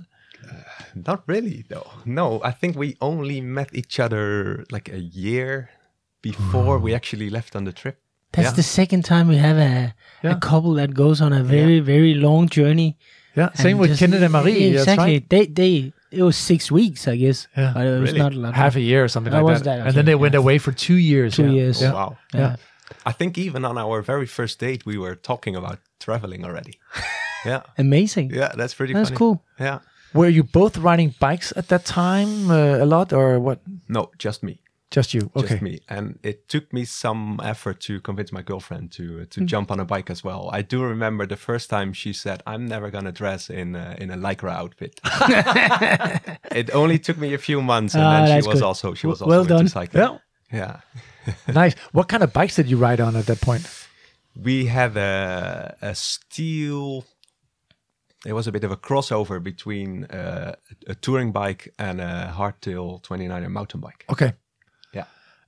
Not 0.95 1.21
really 1.27 1.65
though. 1.69 1.89
No, 2.03 2.41
I 2.43 2.51
think 2.51 2.75
we 2.75 2.97
only 2.99 3.41
met 3.41 3.69
each 3.73 3.99
other 3.99 4.65
like 4.71 4.89
a 4.89 4.99
year 4.99 5.69
before 6.21 6.77
we 6.79 6.93
actually 6.93 7.29
left 7.29 7.55
on 7.55 7.63
the 7.65 7.73
trip. 7.73 7.99
That's 8.33 8.49
Yeah. 8.49 8.53
the 8.55 8.63
second 8.63 9.03
time 9.05 9.27
we 9.27 9.37
have 9.37 9.57
a, 9.57 9.93
Yeah. 10.23 10.31
a 10.31 10.39
couple 10.39 10.73
that 10.75 10.93
goes 10.93 11.19
on 11.21 11.33
a 11.33 11.43
very, 11.43 11.79
very 11.79 12.13
long 12.13 12.47
journey. 12.49 12.97
Yeah. 13.35 13.49
Same 13.53 13.77
with 13.77 13.89
just- 13.91 13.99
Kenneth 13.99 14.21
and 14.21 14.31
Marie. 14.33 14.51
Yeah, 14.67 14.71
that's 14.77 14.81
exactly. 14.83 15.13
right. 15.13 15.29
They, 15.29 15.45
they, 15.47 15.93
it 16.11 16.23
was 16.23 16.37
six 16.37 16.71
weeks, 16.71 17.07
I 17.07 17.15
guess. 17.17 17.47
Yeah. 17.57 17.71
But 17.73 17.85
it 17.87 17.99
was 17.99 18.09
Really? 18.11 18.19
not 18.19 18.33
a 18.33 18.39
lot. 18.39 18.53
Half 18.55 18.75
a 18.75 18.81
year 18.81 19.03
or 19.03 19.07
something 19.07 19.33
Oh, 19.33 19.37
like 19.37 19.45
was 19.53 19.61
that. 19.63 19.77
that? 19.77 19.87
And 19.87 19.95
then 19.95 20.03
Okay, 20.03 20.11
they 20.11 20.15
went 20.15 20.35
away 20.35 20.57
for 20.59 20.71
two 20.71 20.95
years. 20.95 21.35
Two 21.35 21.45
yeah. 21.45 21.51
years. 21.51 21.81
Yeah. 21.81 21.93
Wow. 21.93 22.17
Yeah. 22.33 22.55
I 23.05 23.11
think 23.13 23.37
even 23.37 23.65
on 23.65 23.77
our 23.77 24.01
very 24.01 24.27
first 24.27 24.59
date 24.59 24.85
we 24.85 24.97
were 24.97 25.15
talking 25.15 25.55
about 25.55 25.79
traveling 25.99 26.45
already. 26.45 26.73
yeah. 27.45 27.61
Amazing. 27.77 28.31
Yeah, 28.31 28.51
that's 28.55 28.73
pretty 28.73 28.93
cool. 28.93 28.99
That's 29.01 29.09
funny. 29.09 29.17
cool. 29.17 29.43
Yeah. 29.59 29.79
Were 30.13 30.27
you 30.29 30.43
both 30.43 30.77
riding 30.77 31.15
bikes 31.19 31.53
at 31.55 31.67
that 31.69 31.85
time 31.85 32.51
uh, 32.51 32.83
a 32.83 32.85
lot, 32.85 33.13
or 33.13 33.39
what? 33.39 33.59
No, 33.87 34.11
just 34.17 34.43
me. 34.43 34.59
Just 34.91 35.13
you? 35.13 35.31
Okay. 35.35 35.47
Just 35.47 35.61
me. 35.61 35.79
And 35.87 36.19
it 36.21 36.49
took 36.49 36.73
me 36.73 36.83
some 36.85 37.39
effort 37.43 37.79
to 37.87 38.01
convince 38.01 38.31
my 38.33 38.41
girlfriend 38.41 38.91
to 38.91 39.25
to 39.25 39.45
jump 39.45 39.71
on 39.71 39.79
a 39.79 39.85
bike 39.85 40.09
as 40.11 40.21
well. 40.23 40.49
I 40.59 40.61
do 40.61 40.83
remember 40.83 41.25
the 41.25 41.37
first 41.37 41.69
time 41.69 41.93
she 41.93 42.13
said, 42.13 42.43
"I'm 42.45 42.65
never 42.67 42.91
gonna 42.91 43.11
dress 43.13 43.49
in 43.49 43.75
uh, 43.75 43.95
in 44.01 44.11
a 44.11 44.17
lycra 44.17 44.51
outfit." 44.51 44.99
it 46.51 46.69
only 46.75 46.99
took 46.99 47.17
me 47.17 47.33
a 47.33 47.37
few 47.37 47.61
months, 47.61 47.95
and 47.95 48.03
Ah, 48.03 48.25
then 48.25 48.41
she 48.41 48.47
was 48.47 48.59
good. 48.59 48.67
also 48.67 48.93
she 48.93 49.07
was 49.07 49.21
also 49.21 49.29
well 49.29 49.41
into 49.41 49.53
done. 49.53 49.67
cycling. 49.69 50.03
Yeah. 50.03 50.17
Yeah. 50.53 51.33
nice. 51.63 51.75
What 51.93 52.07
kind 52.07 52.23
of 52.23 52.33
bikes 52.33 52.55
did 52.55 52.67
you 52.69 52.77
ride 52.77 52.99
on 52.99 53.15
at 53.15 53.25
that 53.27 53.39
point? 53.41 53.65
We 54.35 54.65
had 54.65 54.97
a 54.97 55.75
a 55.81 55.95
steel. 55.95 57.05
It 58.25 58.33
was 58.33 58.47
a 58.47 58.51
bit 58.51 58.63
of 58.63 58.71
a 58.71 58.77
crossover 58.77 59.39
between 59.41 60.03
uh, 60.05 60.53
a 60.87 60.95
touring 60.95 61.31
bike 61.31 61.73
and 61.79 61.99
a 62.01 62.31
hardtail 62.37 63.01
29er 63.01 63.49
mountain 63.49 63.79
bike. 63.79 64.05
Okay. 64.09 64.33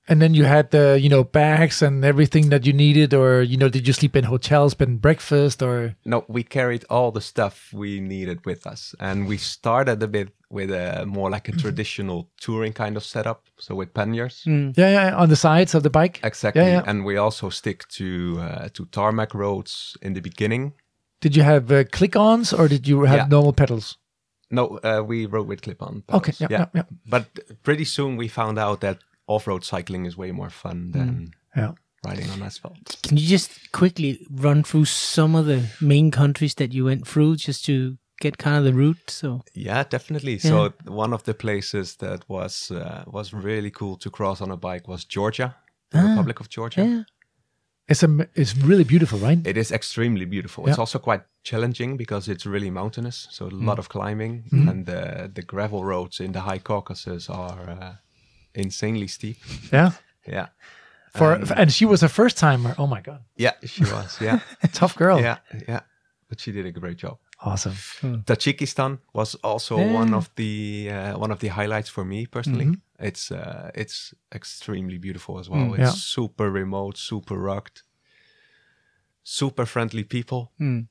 Yeah. 0.07 0.11
And 0.13 0.21
then 0.21 0.33
you 0.33 0.43
had 0.45 0.71
the, 0.71 0.99
you 1.01 1.09
know, 1.09 1.23
bags 1.23 1.81
and 1.81 2.03
everything 2.03 2.49
that 2.49 2.65
you 2.65 2.73
needed, 2.73 3.13
or 3.13 3.41
you 3.41 3.57
know, 3.57 3.69
did 3.69 3.87
you 3.87 3.93
sleep 3.93 4.15
in 4.15 4.25
hotels, 4.25 4.73
bed 4.73 4.87
and 4.89 5.01
breakfast, 5.01 5.61
or 5.61 5.95
No, 6.05 6.25
we 6.27 6.43
carried 6.43 6.83
all 6.89 7.11
the 7.11 7.21
stuff 7.21 7.69
we 7.73 7.99
needed 7.99 8.45
with 8.45 8.67
us, 8.67 8.95
and 8.99 9.27
we 9.27 9.37
started 9.37 10.03
a 10.03 10.07
bit 10.07 10.29
with 10.49 10.71
a 10.71 11.05
more 11.05 11.29
like 11.31 11.49
a 11.49 11.51
traditional 11.51 12.27
touring 12.39 12.73
kind 12.73 12.97
of 12.97 13.03
setup, 13.03 13.43
so 13.57 13.75
with 13.75 13.93
panniers. 13.93 14.43
Mm. 14.45 14.73
yeah, 14.77 14.89
yeah, 14.91 15.15
on 15.15 15.29
the 15.29 15.35
sides 15.35 15.73
of 15.75 15.81
the 15.83 15.89
bike? 15.89 16.19
Exactly, 16.23 16.61
Yeah, 16.61 16.71
yeah. 16.81 16.83
and 16.85 17.05
we 17.05 17.17
also 17.17 17.49
stick 17.49 17.87
to 17.97 18.37
uh, 18.41 18.67
to 18.73 18.85
tarmac 18.85 19.33
roads 19.33 19.97
in 20.01 20.13
the 20.13 20.21
beginning. 20.21 20.73
Did 21.21 21.35
you 21.35 21.43
have 21.43 21.71
uh, 21.71 21.83
click-ons, 21.91 22.53
or 22.53 22.67
did 22.67 22.87
you 22.87 23.05
have 23.05 23.17
Yeah. 23.17 23.27
normal 23.29 23.53
pedals? 23.53 23.97
No, 24.51 24.79
uh, 24.83 25.01
we 25.07 25.25
rode 25.25 25.47
with 25.47 25.61
clip-on. 25.61 26.03
Okay, 26.09 26.31
pedals, 26.33 26.51
yeah, 26.51 26.59
yeah, 26.59 26.65
yeah. 26.75 26.83
But 27.09 27.25
pretty 27.63 27.85
soon 27.85 28.17
we 28.17 28.27
found 28.27 28.59
out 28.59 28.79
that 28.81 28.97
off-road 29.27 29.63
cycling 29.63 30.05
is 30.05 30.17
way 30.17 30.31
more 30.31 30.49
fun 30.49 30.91
than 30.91 31.33
Yeah. 31.55 31.73
riding 32.05 32.29
on 32.29 32.41
asphalt. 32.43 32.97
Can 33.03 33.17
you 33.17 33.27
just 33.27 33.71
quickly 33.71 34.25
run 34.29 34.63
through 34.63 34.85
some 34.85 35.35
of 35.39 35.45
the 35.45 35.61
main 35.81 36.11
countries 36.11 36.55
that 36.55 36.73
you 36.73 36.85
went 36.85 37.07
through 37.07 37.35
just 37.37 37.65
to 37.65 37.97
get 38.19 38.37
kind 38.37 38.57
of 38.57 38.63
the 38.63 38.73
route? 38.73 39.09
So 39.09 39.41
Yeah, 39.53 39.83
definitely. 39.89 40.39
So 40.39 40.73
one 40.87 41.13
of 41.13 41.23
the 41.23 41.33
places 41.33 41.95
that 41.97 42.27
was 42.27 42.71
uh, 42.71 43.03
was 43.07 43.33
really 43.33 43.71
cool 43.71 43.97
to 43.97 44.09
cross 44.09 44.41
on 44.41 44.51
a 44.51 44.57
bike 44.57 44.87
was 44.87 45.05
Georgia, 45.05 45.55
the 45.91 45.99
Republic 46.01 46.39
of 46.39 46.49
Georgia. 46.49 46.81
yeah, 46.83 47.03
It's 47.87 48.03
a, 48.03 48.27
it's 48.35 48.55
really 48.57 48.83
beautiful, 48.85 49.19
right? 49.19 49.45
It 49.47 49.57
is 49.57 49.71
extremely 49.71 50.25
beautiful. 50.25 50.67
It's 50.67 50.79
also 50.79 50.99
quite 50.99 51.23
challenging 51.43 51.97
because 51.97 52.31
it's 52.31 52.45
really 52.45 52.69
mountainous, 52.71 53.27
so 53.31 53.45
a 53.45 53.49
Mm. 53.51 53.65
lot 53.65 53.79
of 53.79 53.87
climbing, 53.89 54.43
Mm-hmm. 54.51 54.69
and 54.69 54.85
the 54.85 55.31
the 55.33 55.41
gravel 55.45 55.83
roads 55.83 56.19
in 56.19 56.31
the 56.33 56.39
high 56.41 56.59
Caucasus 56.59 57.29
are 57.29 57.69
uh, 57.69 57.95
insanely 58.55 59.07
steep. 59.07 59.37
Yeah. 59.71 59.91
Yeah, 60.25 60.47
For 61.15 61.33
and 61.57 61.69
she 61.73 61.85
was 61.85 62.01
a 62.01 62.07
first 62.07 62.37
timer. 62.37 62.75
Oh 62.77 62.87
my 62.87 63.01
god, 63.01 63.19
yeah, 63.35 63.51
she 63.65 63.83
was. 63.83 64.17
Yeah, 64.21 64.39
tough 64.71 64.95
girl. 64.95 65.19
yeah, 65.19 65.37
yeah. 65.67 65.81
But 66.29 66.39
she 66.39 66.51
did 66.53 66.65
a 66.65 66.71
great 66.71 66.97
job. 67.03 67.17
Awesome. 67.39 67.75
Tajikistan 68.25 68.99
was 69.13 69.35
also 69.43 69.77
Yeah. 69.77 69.99
one 69.99 70.15
of 70.15 70.29
the 70.35 70.89
uh, 70.91 71.19
one 71.19 71.33
of 71.33 71.39
the 71.39 71.49
highlights 71.49 71.89
for 71.89 72.05
me 72.05 72.25
personally. 72.25 72.65
Mm-hmm. 72.65 73.05
It's 73.07 73.31
uh, 73.31 73.69
it's 73.75 74.13
extremely 74.31 74.97
beautiful 74.97 75.39
as 75.39 75.49
well. 75.49 75.65
Mm, 75.65 75.71
it's 75.73 75.79
yeah. 75.79 75.91
super 76.15 76.49
remote, 76.49 76.97
super 76.97 77.35
rugged, 77.37 77.81
super 79.23 79.65
friendly 79.65 80.03
people. 80.03 80.51
Mm. 80.59 80.87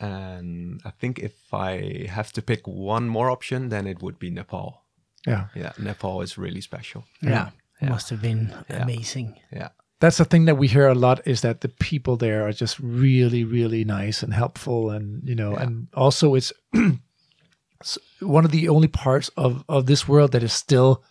And 0.00 0.80
I 0.84 0.90
think 0.90 1.18
if 1.18 1.52
I 1.52 2.06
have 2.08 2.32
to 2.32 2.42
pick 2.42 2.66
one 2.66 3.08
more 3.08 3.30
option, 3.30 3.68
then 3.68 3.86
it 3.86 4.00
would 4.02 4.18
be 4.18 4.30
Nepal. 4.30 4.83
Yeah. 5.26 5.46
Yeah, 5.54 5.72
Nepal 5.78 6.22
is 6.22 6.36
really 6.38 6.60
special. 6.60 7.04
yeah, 7.22 7.50
It 7.80 7.88
Must 7.88 8.10
have 8.10 8.20
been 8.22 8.52
amazing. 8.68 9.40
Yeah, 9.52 9.68
That's 10.00 10.16
the 10.18 10.24
thing 10.24 10.44
that 10.46 10.58
we 10.58 10.68
hear 10.68 10.88
a 10.88 10.94
lot 10.94 11.26
is 11.26 11.40
that 11.40 11.60
the 11.60 11.68
people 11.68 12.16
there 12.16 12.46
are 12.46 12.52
just 12.52 12.78
really, 12.80 13.44
really 13.44 13.84
nice 13.84 14.22
and 14.22 14.34
helpful, 14.34 14.90
and 14.90 15.22
you 15.28 15.34
know, 15.34 15.54
and 15.56 15.88
also 15.94 16.34
it's 16.36 16.52
one 18.20 18.44
of 18.44 18.50
the 18.50 18.68
only 18.68 18.88
parts 18.88 19.30
of 19.36 19.64
of 19.68 19.86
this 19.86 20.08
world 20.08 20.32
that 20.32 20.42
is 20.42 20.52
still 20.52 21.02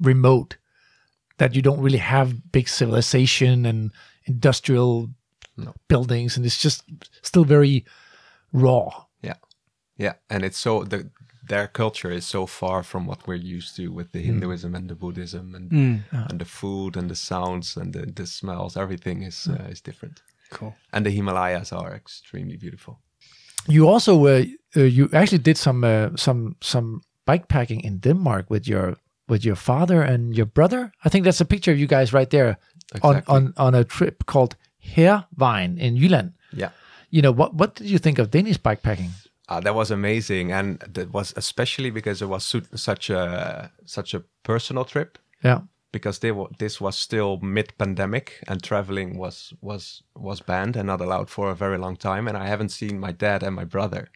remote, 0.00 0.56
that 1.38 1.54
you 1.54 1.62
don't 1.62 1.80
really 1.80 1.98
have 1.98 2.50
big 2.52 2.68
civilization 2.68 3.66
and 3.66 3.90
industrial 4.26 5.10
No. 5.56 5.74
buildings, 5.88 6.36
and 6.36 6.46
it's 6.46 6.62
just 6.62 6.82
still 7.22 7.44
very 7.44 7.84
raw. 8.52 9.06
yeah, 9.22 9.36
yeah. 9.98 10.14
And 10.30 10.44
it's 10.44 10.58
so 10.58 10.84
the 10.84 11.10
their 11.48 11.66
culture 11.68 12.14
is 12.16 12.26
so 12.30 12.46
far 12.46 12.82
from 12.82 13.06
what 13.06 13.26
we're 13.26 13.56
used 13.56 13.76
to 13.76 13.82
with 13.96 14.12
the 14.12 14.18
Mm. 14.20 14.26
Hinduism 14.26 14.74
and 14.74 14.88
the 14.88 14.94
Buddhism 14.94 15.54
and 15.54 15.70
Mm. 15.72 16.02
and 16.30 16.38
the 16.38 16.44
food 16.44 16.96
and 16.96 17.08
the 17.08 17.14
sounds 17.16 17.76
and 17.76 17.92
the, 17.92 18.12
the 18.14 18.26
smells. 18.26 18.76
Everything 18.76 19.22
is 19.22 19.46
uh, 19.48 19.70
is 19.72 19.82
different. 19.82 20.22
Cool. 20.50 20.74
And 20.92 21.04
the 21.06 21.10
Himalayas 21.10 21.72
are 21.72 21.94
extremely 21.96 22.56
beautiful. 22.56 22.94
You 23.68 23.88
also 23.94 24.12
uh, 24.26 24.44
uh, 24.76 24.82
you 24.96 25.08
actually 25.12 25.42
did 25.42 25.56
some 25.58 25.86
uh, 25.86 26.08
some 26.16 26.54
some 26.60 27.00
bike 27.26 27.44
packing 27.48 27.84
in 27.84 27.98
Denmark 28.00 28.50
with 28.50 28.68
your 28.68 28.96
with 29.28 29.44
your 29.44 29.56
father 29.56 30.02
and 30.02 30.34
your 30.36 30.46
brother. 30.54 30.90
I 31.04 31.08
think 31.10 31.24
that's 31.24 31.40
a 31.40 31.44
picture 31.44 31.72
of 31.74 31.78
you 31.78 31.86
guys 31.86 32.12
right 32.12 32.30
there 32.30 32.56
on 33.02 33.16
Exactly. 33.16 33.34
on 33.36 33.52
on 33.56 33.74
a 33.74 33.84
trip 33.84 34.24
called 34.26 34.54
Hærvejen 34.96 35.78
in 35.78 35.96
Jylland. 35.96 36.32
Yeah. 36.56 36.70
You 37.10 37.20
know 37.22 37.32
what 37.36 37.54
what 37.54 37.74
did 37.78 37.86
you 37.90 37.98
think 37.98 38.18
of 38.18 38.30
Danish 38.30 38.58
bikepacking? 38.58 39.10
Uh, 39.48 39.60
that 39.60 39.74
was 39.74 39.90
amazing, 39.90 40.52
and 40.52 40.78
that 40.94 41.12
was 41.12 41.34
especially 41.36 41.90
because 41.90 42.24
it 42.24 42.28
was 42.28 42.44
su- 42.44 42.76
such 42.76 43.10
a 43.10 43.70
such 43.84 44.14
a 44.14 44.22
personal 44.42 44.84
trip. 44.84 45.18
Yeah. 45.44 45.60
because 45.92 46.20
they 46.20 46.32
wa- 46.32 46.48
this 46.58 46.80
was 46.80 46.96
still 46.98 47.38
mid 47.42 47.72
pandemic 47.76 48.32
and 48.48 48.62
traveling 48.62 49.18
was 49.18 49.52
was 49.60 50.02
was 50.14 50.40
banned 50.42 50.76
and 50.76 50.86
not 50.86 51.00
allowed 51.00 51.28
for 51.30 51.50
a 51.50 51.54
very 51.54 51.76
long 51.78 51.96
time 51.98 52.28
and 52.30 52.36
I 52.38 52.46
haven't 52.48 52.70
seen 52.72 53.00
my 53.00 53.12
dad 53.12 53.42
and 53.42 53.54
my 53.56 53.64
brother 53.64 54.08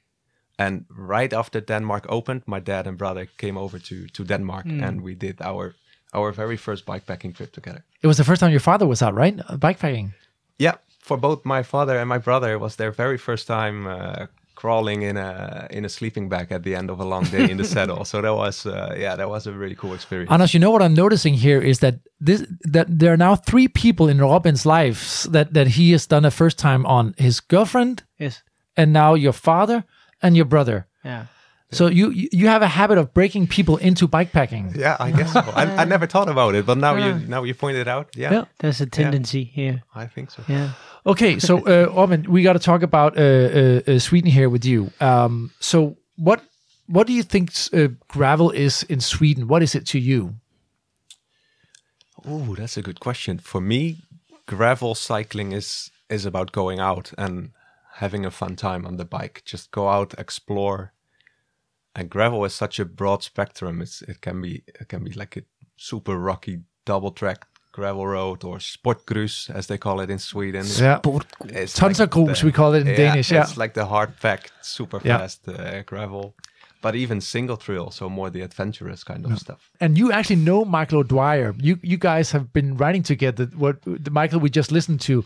and 0.59 0.85
right 1.12 1.33
after 1.35 1.61
Denmark 1.61 2.07
opened 2.09 2.43
my 2.47 2.61
dad 2.61 2.87
and 2.87 2.97
brother 2.99 3.27
came 3.37 3.59
over 3.61 3.79
to 3.79 3.95
to 4.16 4.24
Denmark 4.24 4.64
and 4.85 5.01
we 5.03 5.14
did 5.14 5.41
our 5.41 5.74
our 6.12 6.33
very 6.33 6.57
first 6.57 6.87
bikepacking 6.87 7.35
trip 7.35 7.53
together 7.53 7.83
It 8.03 8.07
was 8.07 8.16
the 8.16 8.24
first 8.24 8.41
time 8.41 8.51
your 8.53 8.64
father 8.72 8.87
was 8.87 9.03
out, 9.03 9.14
right? 9.18 9.37
Bikepacking. 9.61 10.11
yeah 10.59 10.74
for 11.01 11.18
both 11.18 11.45
my 11.45 11.62
father 11.64 11.99
and 12.01 12.09
my 12.09 12.18
brother 12.18 12.53
it 12.53 12.61
was 12.61 12.77
their 12.77 12.93
very 12.93 13.18
first 13.18 13.47
time 13.47 13.87
uh, 13.87 14.27
crawling 14.66 15.02
in 15.10 15.16
a 15.16 15.30
in 15.70 15.84
a 15.84 15.88
sleeping 15.88 16.28
bag 16.28 16.46
at 16.52 16.62
the 16.62 16.74
end 16.74 16.90
of 16.90 17.00
a 17.00 17.04
long 17.04 17.24
day 17.30 17.50
in 17.50 17.56
the 17.56 17.64
saddle 17.74 18.04
so 18.04 18.20
that 18.20 18.34
was 18.34 18.66
uh, 18.66 18.72
yeah 19.04 19.16
that 19.16 19.28
was 19.28 19.46
a 19.46 19.52
really 19.52 19.76
cool 19.76 19.94
experience 19.94 20.30
Anders, 20.32 20.52
you 20.54 20.60
know 20.60 20.72
what 20.74 20.82
I'm 20.82 20.94
noticing 20.94 21.34
here 21.46 21.60
is 21.70 21.78
that 21.78 21.94
this 22.26 22.40
that 22.74 22.86
there 22.98 23.10
are 23.12 23.16
now 23.28 23.36
three 23.36 23.68
people 23.68 24.06
in 24.12 24.18
Robin's 24.20 24.64
life 24.66 25.00
that 25.32 25.46
that 25.54 25.66
he 25.66 25.92
has 25.92 26.06
done 26.08 26.26
a 26.26 26.30
first 26.30 26.58
time 26.58 26.82
on 26.86 27.14
his 27.18 27.40
girlfriend 27.52 28.02
Yes. 28.18 28.42
and 28.76 28.92
now 28.92 29.14
your 29.16 29.32
father 29.34 29.84
and 30.22 30.34
your 30.36 30.46
brother. 30.48 30.86
Yeah. 31.04 31.24
So 31.70 31.86
you 31.98 32.10
you- 32.20 32.28
you 32.40 32.48
have 32.48 32.62
a 32.64 32.68
habit 32.80 32.98
of 32.98 33.06
breaking 33.14 33.48
people 33.48 33.76
into 33.88 34.08
bikepacking. 34.08 34.64
yeah 34.76 34.96
I 35.06 35.10
guess 35.18 35.32
so 35.32 35.40
I, 35.60 35.82
I 35.82 35.84
never 35.84 36.06
thought 36.06 36.28
about 36.28 36.54
it 36.58 36.64
but 36.66 36.78
now 36.78 36.94
you 37.06 37.12
now 37.28 37.44
you 37.48 37.54
point 37.54 37.76
it 37.76 37.88
out 37.88 38.06
yeah. 38.16 38.32
Yeah. 38.34 38.44
There's 38.58 38.80
a 38.80 38.86
tendency 38.86 39.42
here. 39.58 39.76
I 40.02 40.06
think 40.14 40.30
so. 40.30 40.42
Yeah. 40.48 40.68
Okay, 41.07 41.38
so 41.38 41.59
uh, 41.66 42.18
we 42.28 42.42
got 42.42 42.54
to 42.54 42.59
talk 42.59 42.82
about 42.82 43.16
uh, 43.16 43.22
uh, 43.22 43.80
uh, 43.86 43.98
Sweden 43.98 44.30
here 44.30 44.50
with 44.50 44.64
you. 44.64 44.90
Um, 45.00 45.52
so 45.61 45.96
what 46.16 46.42
what 46.86 47.07
do 47.07 47.12
you 47.12 47.22
think 47.22 47.52
uh, 47.72 47.88
gravel 48.09 48.50
is 48.50 48.82
in 48.84 49.00
Sweden? 49.00 49.48
What 49.48 49.62
is 49.62 49.74
it 49.74 49.86
to 49.86 49.98
you? 49.98 50.34
Oh, 52.24 52.54
that's 52.57 52.76
a 52.76 52.82
good 52.82 53.00
question. 53.00 53.38
For 53.38 53.61
me, 53.61 53.98
gravel 54.46 54.94
cycling 54.94 55.52
is 55.52 55.90
is 56.09 56.26
about 56.26 56.52
going 56.52 56.80
out 56.80 57.12
and 57.16 57.50
having 57.94 58.26
a 58.26 58.30
fun 58.30 58.57
time 58.57 58.86
on 58.86 58.96
the 58.96 59.04
bike. 59.04 59.42
Just 59.44 59.70
go 59.70 59.88
out, 59.88 60.14
explore. 60.18 60.92
And 61.94 62.11
gravel 62.11 62.44
is 62.44 62.54
such 62.54 62.78
a 62.78 62.84
broad 62.84 63.22
spectrum. 63.22 63.80
It's 63.80 64.02
it 64.02 64.20
can 64.20 64.42
be 64.42 64.62
it 64.80 64.88
can 64.88 65.04
be 65.04 65.12
like 65.12 65.36
a 65.36 65.44
super 65.76 66.18
rocky 66.18 66.62
double 66.84 67.12
track 67.12 67.46
gravel 67.77 68.07
road 68.07 68.45
or 68.45 68.59
sportgrus 68.59 69.51
as 69.59 69.66
they 69.66 69.79
call 69.79 70.01
it 70.05 70.11
in 70.11 70.18
Sweden. 70.18 70.64
Yeah. 70.66 71.01
Tons 71.01 71.99
like 71.99 72.01
of 72.01 72.11
grus, 72.11 72.43
we 72.43 72.53
call 72.53 72.74
it 72.74 72.87
in 72.87 72.97
Danish, 72.97 73.31
yeah. 73.31 73.43
it's 73.45 73.57
like 73.62 73.72
the 73.74 73.85
hard 73.85 74.11
packed, 74.20 74.53
super 74.62 75.01
Yeah. 75.05 75.18
fast 75.18 75.49
uh, 75.49 75.83
gravel. 75.93 76.35
But 76.83 76.95
even 76.95 77.20
single 77.20 77.57
trail, 77.57 77.91
so 77.91 78.09
more 78.09 78.31
the 78.31 78.43
adventurous 78.43 79.05
kind 79.05 79.24
of 79.27 79.39
stuff. 79.39 79.70
and 79.81 79.99
you 79.99 80.12
actually 80.12 80.43
know 80.49 80.64
Michael 80.64 80.99
O'Dwyer. 81.01 81.55
You 81.68 81.79
you 81.83 81.99
guys 81.99 82.33
have 82.33 82.47
been 82.53 82.77
writing 82.81 83.05
together. 83.05 83.47
What 83.57 83.77
the 84.05 84.11
Michael 84.11 84.41
we 84.41 84.51
just 84.51 84.70
listened 84.70 85.01
to. 85.07 85.24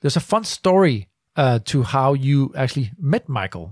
There's 0.00 0.16
a 0.16 0.26
fun 0.32 0.44
story 0.44 1.08
uh, 1.36 1.58
to 1.64 1.82
how 1.82 2.14
you 2.14 2.52
actually 2.54 2.90
met 2.98 3.28
Michael. 3.28 3.66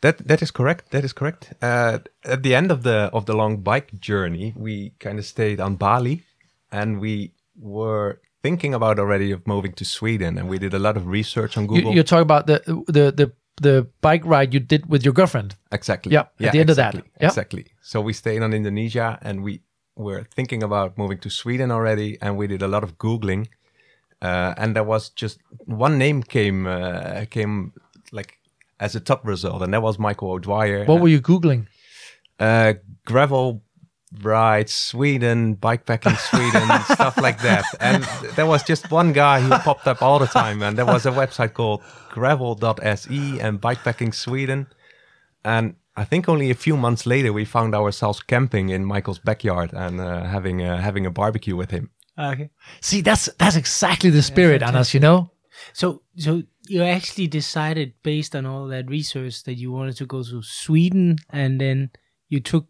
That 0.00 0.16
that 0.28 0.40
is 0.42 0.50
correct. 0.50 0.90
That 0.90 1.04
is 1.04 1.12
correct. 1.12 1.52
Uh, 1.62 1.98
at 2.24 2.42
the 2.42 2.54
end 2.54 2.70
of 2.70 2.82
the 2.82 3.10
of 3.12 3.24
the 3.24 3.34
long 3.34 3.62
bike 3.62 3.88
journey, 4.00 4.52
we 4.56 4.92
kind 4.98 5.18
of 5.18 5.24
stayed 5.24 5.60
on 5.60 5.76
Bali, 5.76 6.22
and 6.72 7.00
we 7.00 7.32
were 7.58 8.20
thinking 8.42 8.74
about 8.74 8.98
already 8.98 9.30
of 9.32 9.46
moving 9.46 9.72
to 9.74 9.84
Sweden, 9.84 10.38
and 10.38 10.48
we 10.48 10.58
did 10.58 10.74
a 10.74 10.78
lot 10.78 10.96
of 10.96 11.06
research 11.06 11.56
on 11.56 11.66
Google. 11.66 11.94
you're 11.94 12.04
talking 12.04 12.22
about 12.22 12.46
the 12.46 12.62
the 12.86 13.12
the 13.12 13.32
the 13.60 13.86
bike 14.00 14.24
ride 14.24 14.54
you 14.54 14.60
did 14.60 14.86
with 14.86 15.04
your 15.04 15.12
girlfriend. 15.12 15.56
Exactly. 15.70 16.12
Yeah, 16.12 16.26
at 16.40 16.52
the 16.52 16.60
end 16.60 16.70
of 16.70 16.76
that. 16.76 16.94
exactly, 16.94 17.26
Exactly. 17.26 17.64
So 17.82 18.00
we 18.00 18.12
stayed 18.12 18.42
on 18.42 18.54
Indonesia 18.54 19.18
and 19.20 19.42
we 19.42 19.60
were 19.96 20.24
thinking 20.34 20.62
about 20.62 20.96
moving 20.96 21.18
to 21.18 21.30
Sweden 21.30 21.70
already 21.70 22.16
and 22.22 22.38
we 22.38 22.46
did 22.46 22.62
a 22.62 22.68
lot 22.68 22.82
of 22.82 22.96
Googling. 22.96 23.48
Uh, 24.22 24.54
and 24.56 24.74
there 24.74 24.84
was 24.84 25.10
just 25.10 25.40
one 25.66 25.98
name 25.98 26.22
came 26.22 26.66
uh, 26.66 27.24
came 27.30 27.72
like 28.12 28.38
as 28.78 28.94
a 28.94 29.00
top 29.00 29.26
result 29.26 29.62
and 29.62 29.74
that 29.74 29.82
was 29.82 29.98
Michael 29.98 30.30
O'Dwyer. 30.32 30.84
What 30.86 31.00
were 31.00 31.08
you 31.08 31.20
googling? 31.20 31.66
uh, 32.40 32.74
gravel 33.04 33.62
rides 34.22 34.72
Sweden, 34.72 35.56
bikepacking 35.56 36.16
Sweden, 36.16 36.68
stuff 36.94 37.16
like 37.18 37.40
that. 37.42 37.64
And 37.80 38.04
there 38.34 38.46
was 38.46 38.62
just 38.62 38.90
one 38.90 39.12
guy 39.12 39.40
who 39.40 39.50
popped 39.50 39.86
up 39.86 40.02
all 40.02 40.18
the 40.18 40.26
time, 40.26 40.62
and 40.62 40.76
there 40.76 40.86
was 40.86 41.06
a 41.06 41.12
website 41.12 41.54
called 41.54 41.82
gravel.se 42.10 43.38
and 43.40 43.60
bikepacking 43.60 44.14
Sweden. 44.14 44.66
And 45.44 45.76
I 45.96 46.04
think 46.04 46.28
only 46.28 46.50
a 46.50 46.54
few 46.54 46.76
months 46.76 47.06
later, 47.06 47.32
we 47.32 47.44
found 47.44 47.74
ourselves 47.74 48.20
camping 48.20 48.70
in 48.70 48.84
Michael's 48.84 49.18
backyard 49.18 49.72
and 49.72 50.00
uh, 50.00 50.24
having 50.24 50.62
a, 50.62 50.80
having 50.80 51.06
a 51.06 51.10
barbecue 51.10 51.56
with 51.56 51.70
him. 51.70 51.90
Okay. 52.18 52.50
See, 52.80 53.00
that's 53.00 53.26
that's 53.38 53.56
exactly 53.56 54.10
the 54.10 54.22
spirit, 54.22 54.62
Anas. 54.62 54.92
You 54.92 55.00
know. 55.00 55.30
So, 55.72 56.02
so 56.16 56.42
you 56.68 56.82
actually 56.82 57.26
decided 57.26 57.94
based 58.02 58.34
on 58.34 58.46
all 58.46 58.66
that 58.68 58.88
research 58.88 59.44
that 59.44 59.54
you 59.54 59.72
wanted 59.72 59.96
to 59.96 60.06
go 60.06 60.22
to 60.22 60.42
Sweden, 60.42 61.16
and 61.30 61.60
then 61.60 61.90
you 62.28 62.40
took. 62.40 62.66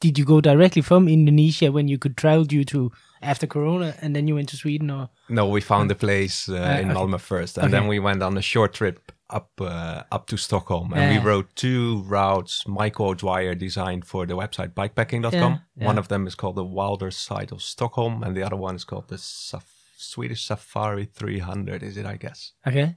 Did 0.00 0.18
you 0.18 0.24
go 0.24 0.40
directly 0.40 0.82
from 0.82 1.08
Indonesia 1.08 1.72
when 1.72 1.88
you 1.88 1.98
could 1.98 2.16
travel 2.16 2.44
due 2.44 2.64
to 2.64 2.90
after 3.22 3.46
Corona, 3.46 3.94
and 4.02 4.14
then 4.14 4.28
you 4.28 4.34
went 4.34 4.48
to 4.50 4.56
Sweden, 4.56 4.90
or 4.90 5.08
No, 5.30 5.48
we 5.48 5.60
found 5.62 5.90
a 5.90 5.94
place 5.94 6.48
uh, 6.48 6.54
in 6.82 6.90
okay. 6.90 6.98
Malmö 6.98 7.18
first, 7.18 7.56
and 7.56 7.64
Okay. 7.66 7.72
then 7.72 7.88
we 7.88 7.98
went 7.98 8.22
on 8.22 8.36
a 8.36 8.42
short 8.42 8.74
trip 8.74 9.12
up 9.30 9.48
uh, 9.60 10.02
up 10.12 10.26
to 10.26 10.36
Stockholm, 10.36 10.92
and 10.92 11.02
Yeah. 11.02 11.12
we 11.18 11.24
rode 11.30 11.46
two 11.54 12.02
routes 12.06 12.66
Michael 12.66 13.08
O'Dwyer 13.08 13.54
designed 13.54 14.04
for 14.04 14.26
the 14.26 14.34
website 14.36 14.74
bikepacking.com. 14.74 15.32
Yeah, 15.52 15.58
yeah. 15.76 15.86
One 15.86 15.98
of 15.98 16.08
them 16.08 16.26
is 16.26 16.34
called 16.34 16.56
the 16.56 16.64
Wilder 16.64 17.10
Side 17.10 17.50
of 17.52 17.62
Stockholm, 17.62 18.22
and 18.22 18.36
the 18.36 18.42
other 18.42 18.56
one 18.56 18.76
is 18.76 18.84
called 18.84 19.08
the 19.08 19.16
Saf- 19.16 19.72
Swedish 19.96 20.44
Safari 20.44 21.06
300. 21.06 21.82
Is 21.82 21.96
it? 21.96 22.04
I 22.04 22.16
guess. 22.16 22.52
okay? 22.66 22.96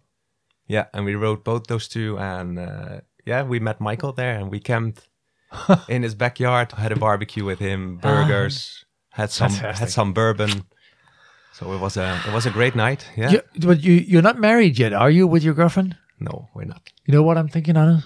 Yeah, 0.67 0.87
and 0.93 1.05
we 1.05 1.15
rode 1.15 1.45
both 1.45 1.67
those 1.67 1.87
two, 1.87 2.17
and 2.19 2.59
uh, 2.59 2.99
yeah, 3.25 3.43
we 3.43 3.59
met 3.61 3.79
Michael 3.79 4.11
there, 4.11 4.35
and 4.37 4.51
we 4.51 4.59
camped 4.59 5.07
in 5.89 6.03
his 6.03 6.15
backyard, 6.15 6.71
had 6.71 6.91
a 6.91 6.95
barbecue 6.95 7.45
with 7.45 7.59
him, 7.59 7.99
ah. 8.03 8.07
burgers, 8.07 8.85
had 9.11 9.31
some 9.31 9.49
Fantastic. 9.49 9.79
had 9.79 9.89
some 9.89 10.13
bourbon. 10.13 10.63
So 11.53 11.73
it 11.73 11.79
was 11.79 11.97
a 11.97 12.21
it 12.27 12.33
was 12.33 12.45
a 12.45 12.51
great 12.51 12.75
night. 12.75 13.07
Yeah. 13.15 13.31
You, 13.31 13.41
but 13.59 13.83
you 13.83 13.93
you're 13.93 14.21
not 14.21 14.39
married 14.39 14.77
yet, 14.77 14.93
are 14.93 15.09
you? 15.09 15.25
With 15.25 15.43
your 15.43 15.55
girlfriend? 15.55 15.95
No, 16.19 16.49
we're 16.53 16.65
not. 16.65 16.81
You 17.05 17.13
know 17.13 17.23
what 17.23 17.37
I'm 17.37 17.47
thinking, 17.47 17.77
Anas? 17.77 18.03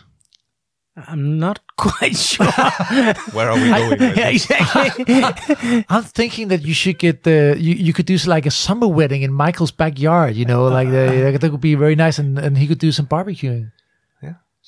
I'm 0.96 1.40
not 1.40 1.60
quite 1.78 2.16
sure. 2.16 2.46
Where 3.32 3.50
are 3.50 3.56
we 3.56 3.70
going? 3.70 3.90
with 3.92 4.02
yeah, 4.02 4.32
this? 4.32 4.50
exactly. 4.50 5.86
I'm 5.90 6.04
thinking 6.04 6.50
that 6.50 6.64
you 6.64 6.74
should 6.74 7.00
get 7.00 7.24
the 7.24 7.56
you, 7.58 7.76
you 7.76 7.94
could 7.94 8.06
do 8.06 8.18
like 8.26 8.46
a 8.46 8.52
summer 8.52 8.88
wedding 8.88 9.22
in 9.22 9.34
Michael's 9.34 9.72
backyard. 9.72 10.36
You 10.36 10.46
know, 10.46 10.68
like 10.68 10.90
the, 10.90 11.38
that 11.40 11.52
would 11.52 11.62
be 11.62 11.76
very 11.76 11.96
nice, 11.96 12.20
and, 12.20 12.38
and 12.38 12.58
he 12.58 12.68
could 12.68 12.80
do 12.80 12.92
some 12.92 13.08
barbecuing. 13.08 13.72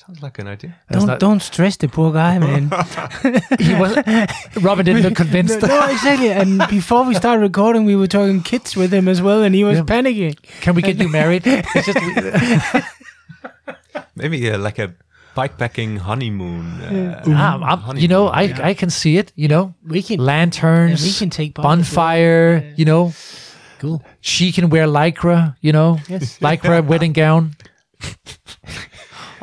Yeah, 0.03 0.07
sounds 0.07 0.21
like 0.21 0.39
an 0.39 0.47
idea. 0.47 0.75
That's 0.89 0.99
don't 0.99 1.07
not- 1.07 1.19
don't 1.19 1.41
stress 1.41 1.77
the 1.77 1.87
poor 1.87 2.11
guy, 2.11 2.39
man. 2.39 2.69
He 3.59 3.73
was 3.75 3.95
Robin 4.61 4.85
didn't 4.85 5.03
look 5.03 5.15
convinced. 5.15 5.61
no, 5.61 5.67
no, 5.67 5.87
exactly. 5.89 6.31
And 6.31 6.59
before 6.69 7.03
we 7.05 7.13
started 7.15 7.41
recording, 7.41 7.85
we 7.85 7.95
were 7.95 8.07
talking 8.07 8.41
kids 8.43 8.75
with 8.75 8.93
him 8.93 9.07
as 9.07 9.21
well, 9.21 9.43
and 9.43 9.55
he 9.55 9.63
was 9.63 9.77
Yeah. 9.77 9.85
panicking. 9.85 10.35
Can 10.61 10.75
we 10.75 10.81
get 10.81 10.97
you 10.97 11.09
married? 11.09 11.43
It's 11.75 11.85
just 11.85 11.99
Maybe 14.15 14.49
uh, 14.51 14.57
like 14.57 14.79
a 14.79 14.93
bikepacking 15.35 15.97
honeymoon. 15.99 16.81
Uh, 16.81 17.23
Ah, 17.27 17.57
I'm- 17.61 17.97
you 17.97 18.07
know, 18.07 18.27
I 18.27 18.69
I 18.71 18.73
can 18.73 18.89
see 18.89 19.17
it. 19.17 19.31
You 19.35 19.47
know, 19.47 19.73
We 19.87 20.01
can 20.03 20.19
lanterns, 20.19 21.01
Yeah, 21.01 21.07
we 21.09 21.13
can 21.19 21.29
take 21.29 21.53
part 21.55 21.65
as 21.65 21.65
well. 21.65 21.77
bonfire. 21.77 22.73
You 22.77 22.85
know, 22.85 23.13
cool. 23.79 24.01
she 24.21 24.51
can 24.51 24.69
wear 24.69 24.85
lycra. 24.87 25.55
You 25.61 25.71
know, 25.71 25.97
Yes. 26.09 26.37
lycra 26.39 26.81
wedding 26.85 27.13
gown. 27.13 27.55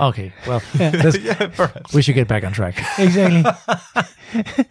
okay, 0.08 0.32
well, 0.46 0.62
yeah, 0.78 1.50
we 1.92 2.02
should 2.02 2.14
get 2.14 2.28
back 2.28 2.44
on 2.44 2.52
track. 2.52 2.82
Exactly. 2.98 3.44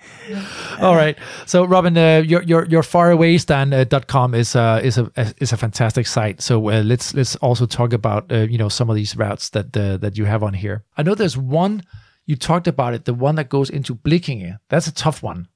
All 0.79 0.95
right. 0.95 1.17
So, 1.45 1.65
Robin, 1.65 1.97
uh, 1.97 2.23
your 2.25 2.41
your 2.43 2.65
your 2.65 2.81
farawaystan.com 2.81 4.33
is 4.35 4.55
uh, 4.55 4.79
is 4.83 4.97
a 4.97 5.11
is 5.41 5.51
a 5.51 5.57
fantastic 5.57 6.07
site. 6.07 6.41
So 6.41 6.69
uh, 6.69 6.81
let's 6.83 7.13
let's 7.13 7.35
also 7.37 7.65
talk 7.65 7.93
about 7.93 8.31
uh, 8.31 8.47
you 8.49 8.57
know 8.57 8.69
some 8.69 8.89
of 8.89 8.95
these 8.95 9.17
routes 9.17 9.49
that 9.49 9.75
uh, 9.75 9.97
that 9.97 10.17
you 10.17 10.25
have 10.25 10.43
on 10.43 10.53
here. 10.53 10.83
I 10.97 11.03
know 11.03 11.15
there's 11.15 11.37
one 11.37 11.83
you 12.25 12.35
talked 12.35 12.67
about 12.67 12.93
it, 12.93 13.05
the 13.05 13.13
one 13.13 13.35
that 13.35 13.49
goes 13.49 13.69
into 13.69 13.95
Blekinge. 13.95 14.59
That's 14.69 14.87
a 14.87 14.93
tough 14.93 15.23
one. 15.23 15.47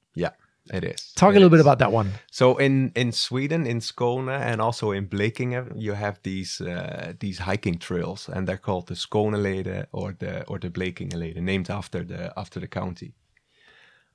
It 0.72 0.84
is. 0.84 1.12
Talk 1.14 1.34
It 1.34 1.36
a 1.36 1.40
little 1.40 1.50
bit 1.50 1.60
about 1.60 1.78
that 1.78 1.92
one. 1.92 2.10
So 2.30 2.56
in 2.56 2.90
in 2.94 3.12
Sweden, 3.12 3.66
in 3.66 3.80
Skåne, 3.80 4.30
and 4.30 4.60
also 4.60 4.92
in 4.92 5.08
Blekinge, 5.08 5.72
you 5.76 5.94
have 5.94 6.18
these 6.22 6.60
uh, 6.60 7.12
these 7.18 7.38
hiking 7.38 7.78
trails, 7.78 8.28
and 8.28 8.46
they're 8.46 8.56
called 8.62 8.86
the 8.86 8.94
Skåneleden 8.94 9.86
or 9.92 10.14
the 10.18 10.44
or 10.46 10.58
the 10.58 10.70
Blekingeleden, 10.70 11.42
named 11.42 11.70
after 11.70 12.04
the 12.04 12.32
after 12.36 12.60
the 12.60 12.68
county. 12.68 13.14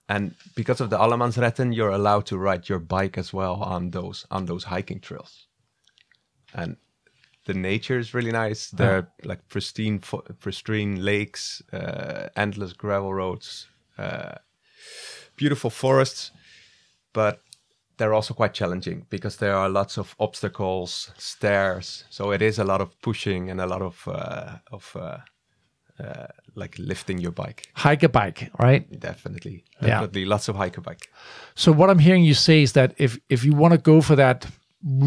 And 0.08 0.34
because 0.56 0.82
of 0.82 0.89
the 0.89 0.97
Allemansrätten, 0.97 1.76
you're 1.76 1.91
allowed 1.91 2.26
to 2.26 2.38
ride 2.38 2.68
your 2.68 2.80
bike 2.80 3.20
as 3.20 3.32
well 3.32 3.62
on 3.62 3.91
those 3.91 4.26
on 4.32 4.45
those 4.45 4.64
hiking 4.64 5.02
trails. 5.02 5.47
And 6.54 6.78
the 7.45 7.54
nature 7.54 8.00
is 8.00 8.14
really 8.14 8.32
nice. 8.32 8.72
There 8.72 8.97
are 8.97 9.08
like 9.24 9.47
pristine, 9.50 10.00
pristine 10.39 11.06
lakes, 11.06 11.62
uh, 11.72 12.30
endless 12.36 12.74
gravel 12.74 13.14
roads, 13.14 13.68
uh, 13.97 14.36
beautiful 15.36 15.70
forests, 15.70 16.32
but 17.20 17.36
they're 17.97 18.13
also 18.13 18.34
quite 18.34 18.53
challenging 18.59 19.05
because 19.09 19.38
there 19.38 19.55
are 19.61 19.70
lots 19.70 19.97
of 19.97 20.15
obstacles, 20.20 21.11
stairs. 21.17 22.05
So 22.09 22.32
it 22.32 22.41
is 22.41 22.59
a 22.59 22.63
lot 22.63 22.82
of 22.82 22.89
pushing 23.01 23.49
and 23.51 23.59
a 23.61 23.65
lot 23.74 23.82
of 23.82 24.07
uh, 24.07 24.57
of 24.72 24.95
uh, 24.95 25.17
uh, 26.03 26.28
like 26.55 26.74
lifting 26.80 27.17
your 27.22 27.34
bike. 27.34 27.61
Hike 27.86 28.05
a 28.05 28.09
bike, 28.09 28.49
right? 28.65 28.84
Definitely, 28.99 29.63
Yeah. 29.82 29.88
definitely, 29.89 30.26
lots 30.26 30.47
of 30.49 30.55
hiker 30.55 30.82
bike. 30.82 31.09
So 31.55 31.72
what 31.80 31.89
I'm 31.89 31.99
hearing 31.99 32.26
you 32.28 32.34
say 32.36 32.61
is 32.63 32.72
that 32.74 32.89
if 32.97 33.17
if 33.30 33.43
you 33.45 33.53
want 33.57 33.74
to 33.74 33.91
go 33.91 34.01
for 34.01 34.15
that 34.15 34.47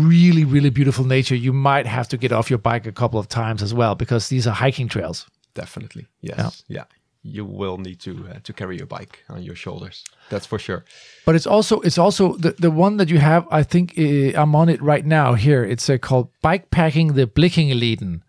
really 0.06 0.44
really 0.54 0.70
beautiful 0.70 1.04
nature, 1.06 1.38
you 1.46 1.52
might 1.52 1.86
have 1.86 2.06
to 2.08 2.16
get 2.16 2.32
off 2.32 2.50
your 2.50 2.60
bike 2.62 2.88
a 2.88 2.92
couple 2.92 3.18
of 3.18 3.26
times 3.26 3.62
as 3.62 3.72
well 3.72 3.94
because 3.94 4.28
these 4.28 4.46
are 4.50 4.54
hiking 4.66 4.88
trails. 4.90 5.26
Definitely, 5.54 6.04
yes, 6.20 6.38
Yeah. 6.38 6.76
yeah. 6.78 6.84
You 7.24 7.44
will 7.44 7.78
need 7.78 8.00
to 8.00 8.10
uh, 8.28 8.38
to 8.42 8.52
carry 8.52 8.76
your 8.76 8.86
bike 8.86 9.24
on 9.28 9.42
your 9.42 9.54
shoulders. 9.56 10.04
That's 10.28 10.46
for 10.46 10.58
sure. 10.58 10.84
But 11.24 11.34
it's 11.34 11.46
also 11.46 11.80
it's 11.80 11.98
also 11.98 12.36
the 12.36 12.54
the 12.58 12.70
one 12.70 12.96
that 12.96 13.08
you 13.08 13.18
have. 13.18 13.46
I 13.50 13.62
think 13.62 13.94
uh, 13.96 14.40
I'm 14.40 14.54
on 14.56 14.68
it 14.68 14.82
right 14.82 15.06
now. 15.06 15.34
Here 15.34 15.64
it's 15.64 15.88
uh, 15.88 15.98
called 15.98 16.28
bike 16.42 16.70
packing 16.70 17.14
the 17.14 17.26
Blekingeleden. 17.26 18.22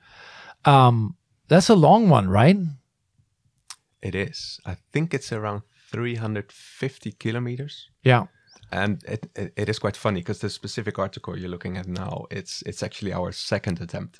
Um, 0.66 1.16
that's 1.48 1.70
a 1.70 1.76
long 1.76 2.10
one, 2.10 2.30
right? 2.30 2.58
It 4.02 4.16
is. 4.16 4.60
I 4.66 4.78
think 4.92 5.14
it's 5.14 5.32
around 5.32 5.64
350 5.92 7.12
kilometers. 7.14 7.90
Yeah. 8.04 8.26
And 8.82 9.04
it, 9.08 9.22
it, 9.42 9.54
it 9.56 9.68
is 9.70 9.80
quite 9.80 9.98
funny 9.98 10.20
because 10.22 10.40
the 10.40 10.50
specific 10.50 10.98
article 11.00 11.34
you're 11.40 11.50
looking 11.56 11.78
at 11.78 11.88
now 11.88 12.14
it's 12.38 12.54
it's 12.70 12.82
actually 12.84 13.14
our 13.14 13.32
second 13.32 13.82
attempt 13.82 14.18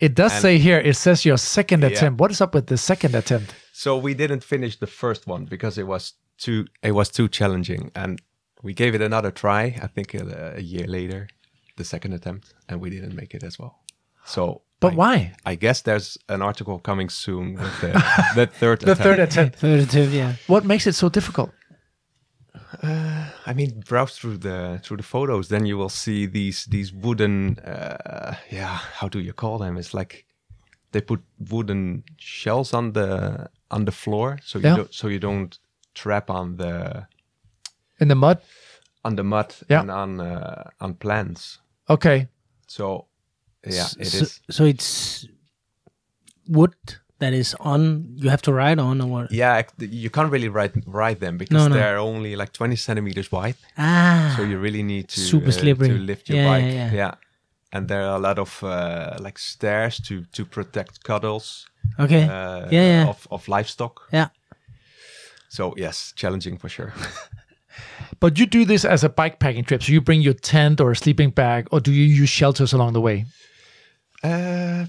It 0.00 0.14
does 0.14 0.32
And- 0.32 0.42
say 0.42 0.58
here. 0.58 0.80
It 0.90 0.96
says 0.96 1.24
your 1.24 1.38
second 1.38 1.80
Yeah. 1.82 1.90
attempt. 1.92 2.20
What 2.20 2.30
is 2.30 2.40
up 2.40 2.54
with 2.54 2.66
the 2.66 2.76
second 2.76 3.14
attempt? 3.14 3.54
so 3.72 3.90
we 4.06 4.14
didn't 4.14 4.44
finish 4.44 4.74
the 4.78 4.86
first 4.86 5.26
one 5.26 5.44
because 5.50 5.80
it 5.80 5.86
was 5.86 6.14
too 6.44 6.58
it 6.82 6.92
was 6.92 7.08
too 7.10 7.28
challenging 7.28 7.90
and 7.94 8.12
we 8.66 8.72
gave 8.74 8.92
it 8.96 9.02
another 9.10 9.30
try 9.44 9.62
i 9.86 9.88
think 9.94 10.14
a, 10.14 10.22
a 10.56 10.60
year 10.60 10.86
later 10.98 11.28
the 11.76 11.84
second 11.84 12.12
attempt, 12.14 12.54
and 12.68 12.80
we 12.82 12.90
didn't 12.90 13.14
make 13.16 13.32
it 13.36 13.42
as 13.42 13.58
well. 13.58 13.72
So, 14.26 14.42
But 14.80 14.92
I, 14.92 14.96
why? 15.02 15.16
I 15.52 15.54
guess 15.64 15.82
there's 15.82 16.18
an 16.28 16.42
article 16.42 16.78
coming 16.80 17.10
soon 17.10 17.54
with 17.62 17.80
the, 17.80 17.90
the 18.38 18.46
third 18.60 18.78
The 18.80 18.92
attempt. 18.92 19.02
third 19.02 19.18
attempt. 19.18 19.54
Third 19.58 19.80
attempt, 19.80 20.12
yeah. 20.14 20.32
What 20.48 20.64
makes 20.64 20.86
it 20.86 20.94
so 20.94 21.08
difficult? 21.08 21.50
Uh, 22.82 23.11
I 23.52 23.54
mean, 23.54 23.80
browse 23.86 24.16
through 24.18 24.38
the 24.38 24.80
through 24.82 24.96
the 24.96 25.02
photos, 25.02 25.48
then 25.48 25.66
you 25.66 25.76
will 25.76 25.90
see 25.90 26.26
these 26.26 26.64
these 26.70 26.90
wooden, 26.90 27.58
uh, 27.58 28.34
yeah, 28.50 28.78
how 29.00 29.08
do 29.08 29.18
you 29.18 29.34
call 29.34 29.58
them? 29.58 29.76
It's 29.76 29.92
like 29.92 30.24
they 30.92 31.02
put 31.02 31.20
wooden 31.50 32.04
shells 32.16 32.72
on 32.72 32.92
the 32.92 33.50
on 33.70 33.84
the 33.84 33.92
floor, 33.92 34.38
so 34.42 34.58
you 34.58 34.68
Yeah. 34.68 34.76
don't 34.76 34.94
so 34.94 35.08
you 35.08 35.18
don't 35.18 35.58
trap 35.94 36.30
on 36.30 36.56
the 36.56 37.06
In 38.00 38.08
the 38.08 38.14
mud? 38.14 38.40
on 39.04 39.16
the 39.16 39.22
mud 39.24 39.54
Yeah. 39.68 39.80
and 39.80 39.90
on 39.90 40.20
uh, 40.20 40.70
on 40.80 40.94
plants. 40.94 41.60
Okay. 41.88 42.28
So 42.66 43.06
yeah, 43.66 43.88
it 43.98 44.06
so, 44.06 44.18
is. 44.24 44.40
so 44.50 44.64
it's 44.64 45.26
wood 46.48 46.74
that 47.22 47.32
is 47.32 47.54
on, 47.60 48.04
you 48.22 48.30
have 48.30 48.42
to 48.42 48.52
ride 48.52 48.78
on 48.80 49.00
or 49.00 49.08
what? 49.08 49.30
Yeah, 49.32 49.62
you 49.78 50.10
can't 50.10 50.32
really 50.32 50.48
ride 50.48 50.72
ride 50.86 51.18
them 51.20 51.36
because 51.38 51.54
No, 51.62 51.68
no. 51.68 51.74
they're 51.74 51.98
only 51.98 52.36
like 52.36 52.52
20 52.52 52.76
centimeters 52.76 53.30
wide. 53.32 53.56
Ah, 53.76 54.34
So 54.36 54.42
you 54.44 54.58
really 54.62 54.82
need 54.82 55.08
to 55.08 55.20
Super 55.20 55.48
uh, 55.48 55.52
slippery. 55.52 55.88
to 55.88 55.94
lift 55.94 56.28
your 56.28 56.38
Yeah, 56.38 56.50
bike. 56.50 56.74
yeah, 56.74 56.92
yeah. 56.92 56.94
yeah, 56.94 57.14
and 57.72 57.88
there 57.88 58.02
are 58.02 58.16
a 58.16 58.20
lot 58.28 58.38
of 58.38 58.62
uh, 58.62 59.16
like 59.24 59.38
stairs 59.38 60.00
to 60.08 60.14
to 60.32 60.44
protect 60.44 61.02
cuddles 61.04 61.66
okay. 61.98 62.22
uh, 62.24 62.68
Yeah, 62.70 62.86
yeah. 62.88 63.08
of 63.10 63.26
of 63.30 63.48
livestock. 63.48 64.00
yeah. 64.14 64.28
So 65.48 65.74
yes, 65.76 66.12
challenging 66.16 66.58
for 66.58 66.68
sure. 66.70 66.92
But 68.20 68.38
you 68.38 68.46
do 68.46 68.64
this 68.64 68.84
as 68.84 69.04
a 69.04 69.08
bike 69.08 69.36
packing 69.38 69.64
trip. 69.64 69.82
So 69.82 69.92
you 69.92 70.00
bring 70.02 70.22
your 70.24 70.34
tent 70.40 70.80
or 70.80 70.90
a 70.90 70.94
sleeping 70.96 71.30
bag, 71.34 71.66
or 71.70 71.80
do 71.80 71.90
you 71.90 72.22
use 72.22 72.28
shelters 72.30 72.72
along 72.74 72.92
the 72.92 73.00
way? 73.00 73.24
uh, 74.24 74.84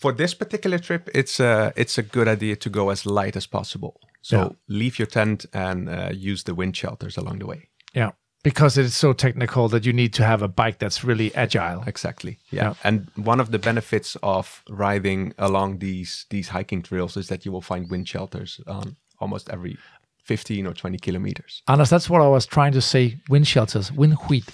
for 0.00 0.12
this 0.12 0.34
particular 0.34 0.78
trip, 0.78 1.08
it's 1.14 1.40
a 1.40 1.72
it's 1.76 1.98
a 1.98 2.02
good 2.02 2.28
idea 2.28 2.56
to 2.56 2.70
go 2.70 2.90
as 2.90 3.04
light 3.04 3.36
as 3.36 3.46
possible. 3.46 3.92
So 4.22 4.36
Yeah. 4.36 4.48
leave 4.78 4.98
your 4.98 5.08
tent 5.10 5.46
and 5.52 5.88
uh, 5.88 6.10
use 6.32 6.42
the 6.44 6.54
wind 6.54 6.76
shelters 6.76 7.16
along 7.18 7.38
the 7.40 7.46
way. 7.46 7.68
Yeah. 7.94 8.10
Because 8.42 8.80
it's 8.80 8.96
so 8.96 9.12
technical 9.12 9.68
that 9.68 9.84
you 9.84 9.92
need 9.92 10.12
to 10.14 10.22
have 10.24 10.42
a 10.44 10.48
bike 10.48 10.78
that's 10.78 11.04
really 11.04 11.30
agile. 11.34 11.82
Exactly. 11.86 12.38
Yeah. 12.50 12.62
Yeah. 12.64 12.74
And 12.84 13.06
one 13.26 13.42
of 13.42 13.48
the 13.50 13.58
benefits 13.58 14.16
of 14.22 14.62
riding 14.68 15.32
along 15.36 15.78
these 15.80 16.26
these 16.30 16.48
hiking 16.58 16.82
trails 16.82 17.16
is 17.16 17.26
that 17.26 17.44
you 17.44 17.52
will 17.52 17.62
find 17.64 17.90
wind 17.90 18.08
shelters 18.08 18.60
on 18.66 18.96
almost 19.18 19.50
every 19.50 19.76
15 20.24 20.66
or 20.66 20.72
20 20.74 20.98
kilometers. 20.98 21.62
Anders, 21.66 21.90
that's 21.90 22.08
what 22.08 22.22
I 22.22 22.28
was 22.28 22.46
trying 22.46 22.72
to 22.72 22.80
say. 22.80 23.16
Wind 23.28 23.46
shelters, 23.46 23.92
wind 23.92 24.14
wheat. 24.28 24.44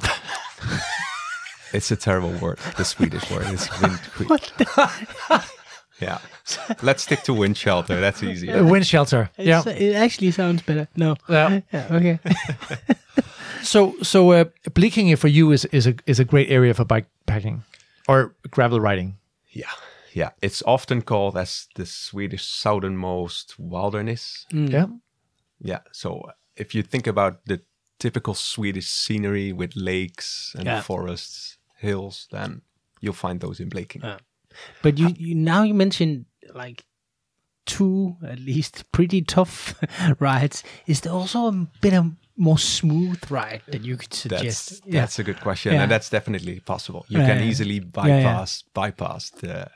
It's 1.72 1.90
a 1.90 1.96
terrible 1.96 2.32
word. 2.32 2.58
The 2.76 2.84
Swedish 2.84 3.30
word 3.30 3.46
is 3.48 3.68
wind 3.80 3.98
Yeah. 6.00 6.18
Let's 6.82 7.04
stick 7.04 7.22
to 7.24 7.32
wind 7.34 7.56
shelter. 7.56 8.00
That's 8.00 8.22
easy. 8.22 8.50
A 8.50 8.64
wind 8.64 8.86
shelter. 8.86 9.30
Yeah. 9.38 9.62
It 9.68 9.94
actually 9.94 10.32
sounds 10.32 10.62
better. 10.62 10.88
No. 10.96 11.16
Yeah. 11.28 11.60
Yeah, 11.72 11.88
okay. 11.90 12.18
So, 13.62 13.94
so 14.02 14.32
uh, 14.32 14.44
Blekinge 14.70 15.16
for 15.16 15.28
you 15.28 15.52
is 15.52 15.64
is 15.66 15.86
a 15.86 15.94
is 16.04 16.18
a 16.18 16.24
great 16.24 16.50
area 16.50 16.74
for 16.74 16.84
bikepacking 16.84 17.60
or 18.08 18.34
gravel 18.50 18.80
riding. 18.80 19.18
Yeah. 19.52 19.70
Yeah. 20.14 20.30
It's 20.42 20.62
often 20.66 21.02
called 21.02 21.36
as 21.36 21.68
the 21.76 21.86
Swedish 21.86 22.44
southernmost 22.44 23.54
wilderness. 23.58 24.46
Yeah. 24.50 24.86
Yeah. 25.60 25.78
So 25.92 26.22
if 26.56 26.74
you 26.74 26.82
think 26.82 27.06
about 27.06 27.44
the 27.46 27.60
typical 28.00 28.34
Swedish 28.34 28.88
scenery 28.88 29.52
with 29.52 29.76
lakes 29.76 30.54
and 30.58 30.66
Yeah. 30.66 30.82
forests, 30.82 31.56
hills, 31.82 32.26
then 32.30 32.62
you'll 33.00 33.12
find 33.26 33.40
those 33.40 33.60
in 33.62 33.68
Blekinge. 33.68 34.02
Yeah. 34.04 34.18
But 34.82 34.98
you, 34.98 35.08
you 35.16 35.34
now 35.34 35.62
you 35.64 35.74
mentioned 35.74 36.26
like 36.54 36.84
two 37.64 38.16
at 38.26 38.38
least 38.38 38.84
pretty 38.92 39.22
tough 39.22 39.74
rides. 40.20 40.62
Is 40.86 41.00
there 41.00 41.12
also 41.12 41.46
a 41.48 41.52
bit 41.80 41.94
of 41.94 42.06
more 42.36 42.58
smooth 42.58 43.18
ride 43.30 43.62
that 43.66 43.82
you 43.82 43.96
could 43.96 44.10
That's 44.30 44.56
suggest? 44.58 44.82
that's 44.90 45.18
a 45.18 45.22
good 45.22 45.40
question, 45.40 45.72
Yeah. 45.72 45.82
and 45.82 45.90
that's 45.90 46.10
definitely 46.10 46.60
possible. 46.60 47.04
You 47.08 47.18
Yeah, 47.20 47.26
can 47.28 47.38
yeah. 47.38 47.50
easily 47.50 47.74
Yeah, 47.74 48.06
yeah. 48.06 48.22
bypass 48.22 48.64
bypass 48.74 49.30
the 49.30 49.66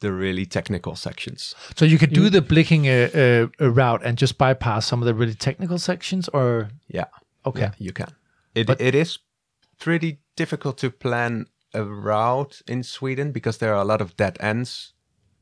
the 0.00 0.12
really 0.12 0.46
technical 0.46 0.96
sections. 0.96 1.54
So 1.76 1.84
you 1.84 1.98
could 1.98 2.12
do 2.14 2.30
the 2.30 2.40
Blekinge 2.40 2.88
uh, 2.88 3.48
uh, 3.64 3.70
route 3.70 4.02
and 4.06 4.20
just 4.20 4.38
bypass 4.38 4.86
some 4.86 5.02
of 5.02 5.06
the 5.06 5.14
really 5.14 5.34
technical 5.34 5.78
sections, 5.78 6.28
or 6.32 6.68
Yeah. 6.88 7.06
okay. 7.44 7.60
Yeah, 7.60 7.72
you 7.78 7.92
can. 7.92 8.08
It 8.54 8.70
it 8.80 8.94
is 8.94 9.18
pretty 9.78 10.18
difficult 10.40 10.76
to 10.78 10.90
plan 10.90 11.46
a 11.74 11.82
route 11.84 12.62
in 12.66 12.82
Sweden 12.82 13.32
because 13.32 13.58
there 13.58 13.74
are 13.74 13.82
a 13.82 13.90
lot 13.92 14.00
of 14.00 14.16
dead 14.16 14.36
ends 14.40 14.94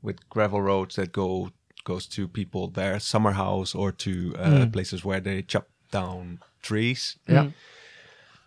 with 0.03 0.17
gravel 0.29 0.61
roads 0.63 0.95
that 0.97 1.13
go 1.13 1.51
goes 1.85 2.07
to 2.07 2.29
people 2.29 2.71
their 2.73 3.01
summer 3.01 3.33
house 3.33 3.79
or 3.79 3.93
to 3.93 4.11
uh, 4.39 4.67
places 4.73 5.05
where 5.05 5.21
they 5.21 5.43
chop 5.43 5.67
down 5.91 6.39
trees. 6.63 7.19
Yeah. 7.29 7.51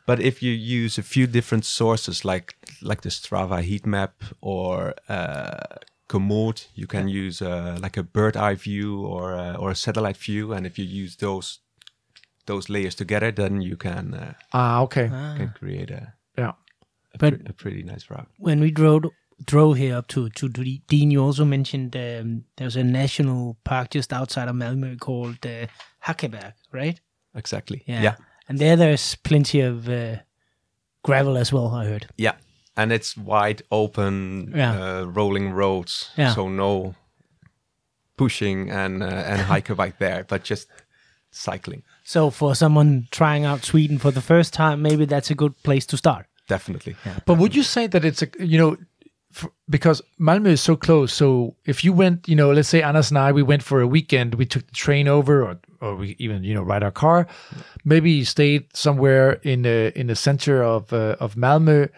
But 0.06 0.20
if 0.20 0.43
you 0.43 0.52
use 0.84 0.99
a 0.99 1.04
few 1.04 1.28
different 1.28 1.66
sources 1.66 2.24
like 2.26 2.56
like 2.82 3.02
the 3.02 3.10
Strava 3.10 3.62
heat 3.62 3.86
map 3.86 4.14
or 4.41 4.93
uh, 5.10 5.78
Komoot, 6.08 6.68
you 6.76 6.88
can 6.88 7.08
use 7.08 7.41
uh, 7.41 7.78
like 7.84 7.99
a 7.99 8.04
bird 8.04 8.36
eye 8.36 8.56
view 8.56 9.06
or 9.06 9.34
uh, 9.36 9.56
or 9.56 9.72
a 9.72 9.76
satellite 9.76 10.18
view, 10.18 10.54
and 10.54 10.66
if 10.66 10.78
you 10.78 11.04
use 11.04 11.16
those 11.18 11.60
those 12.45 12.70
layers 12.74 12.95
together, 12.95 13.32
then 13.32 13.62
you 13.62 13.78
can 13.78 14.14
uh, 14.14 14.34
Ah, 14.52 14.82
okay. 14.82 15.08
can 15.38 15.54
create 15.60 15.91
a 15.91 16.14
Yeah. 16.38 16.53
a, 17.13 17.17
But- 17.17 17.36
pre- 17.38 17.45
a 17.49 17.53
pretty 17.53 17.84
nice 17.84 18.09
route. 18.09 18.27
when 18.38 18.59
we 18.61 18.71
drove 18.71 19.03
drove 19.45 19.77
here 19.77 19.97
up 19.97 20.07
to 20.07 20.29
to 20.29 20.47
Dean, 20.88 21.11
you 21.11 21.23
also 21.23 21.45
mentioned 21.45 21.95
um, 21.95 22.43
there's 22.57 22.75
a 22.75 22.84
national 22.84 23.57
park 23.63 23.89
just 23.95 24.13
outside 24.13 24.47
of 24.49 24.55
Malmö 24.55 24.99
called 24.99 25.45
uh, 25.45 25.65
Hackeberg, 26.05 26.53
right? 26.71 27.01
Exactly. 27.36 27.84
Yeah. 27.88 28.01
yeah, 28.03 28.15
And 28.47 28.59
there, 28.59 28.75
there's 28.77 29.15
plenty 29.15 29.61
of 29.61 29.88
uh, 29.89 30.17
gravel 31.03 31.38
as 31.38 31.51
well. 31.53 31.67
I 31.73 31.86
heard. 31.86 32.07
yeah. 32.17 32.34
And 32.77 32.91
it's 32.91 33.17
wide 33.17 33.61
open, 33.69 34.53
Yeah. 34.55 34.99
uh, 34.99 35.03
rolling 35.05 35.51
roads, 35.53 36.11
Yeah. 36.17 36.34
so 36.36 36.47
no 36.49 36.93
pushing 38.17 38.69
and 38.71 39.01
uh, 39.03 39.05
and 39.07 39.41
hiker 39.41 39.75
bike 39.75 39.97
there, 39.99 40.23
but 40.27 40.43
just 40.43 40.67
cycling. 41.32 41.84
So 42.03 42.29
for 42.29 42.55
someone 42.55 43.07
trying 43.11 43.45
out 43.45 43.63
Sweden 43.63 43.97
for 43.97 44.11
the 44.11 44.21
first 44.21 44.53
time, 44.53 44.82
maybe 44.82 45.05
that's 45.05 45.32
a 45.32 45.36
good 45.36 45.61
place 45.63 45.86
to 45.88 45.97
start. 45.97 46.27
Definitely. 46.47 46.95
But 47.25 47.38
would 47.38 47.55
you 47.55 47.63
say 47.63 47.88
that 47.88 48.03
it's 48.03 48.21
a 48.21 48.27
you 48.39 48.57
know 48.57 48.77
f 49.34 49.47
because 49.69 50.01
Malmö 50.19 50.47
is 50.47 50.61
so 50.61 50.75
close? 50.75 51.13
So 51.13 51.55
if 51.65 51.84
you 51.84 51.93
went, 51.93 52.27
you 52.27 52.36
know, 52.36 52.51
let's 52.51 52.67
say 52.67 52.82
Anders 52.82 53.11
and 53.11 53.17
I, 53.17 53.32
we 53.32 53.43
went 53.43 53.63
for 53.63 53.79
a 53.79 53.88
weekend, 53.88 54.36
we 54.36 54.45
took 54.45 54.67
the 54.67 54.73
train 54.73 55.07
over, 55.07 55.43
or 55.43 55.59
or 55.79 55.95
we 55.95 56.15
even 56.19 56.43
you 56.43 56.53
know 56.53 56.61
ride 56.63 56.84
our 56.84 56.91
car, 56.91 57.27
maybe 57.86 58.25
stayed 58.25 58.65
somewhere 58.75 59.39
in 59.43 59.61
the 59.61 59.97
in 59.97 60.07
the 60.07 60.15
center 60.15 60.61
of 60.63 60.91
uh, 60.91 61.15
of 61.19 61.36
Malmö. 61.36 61.89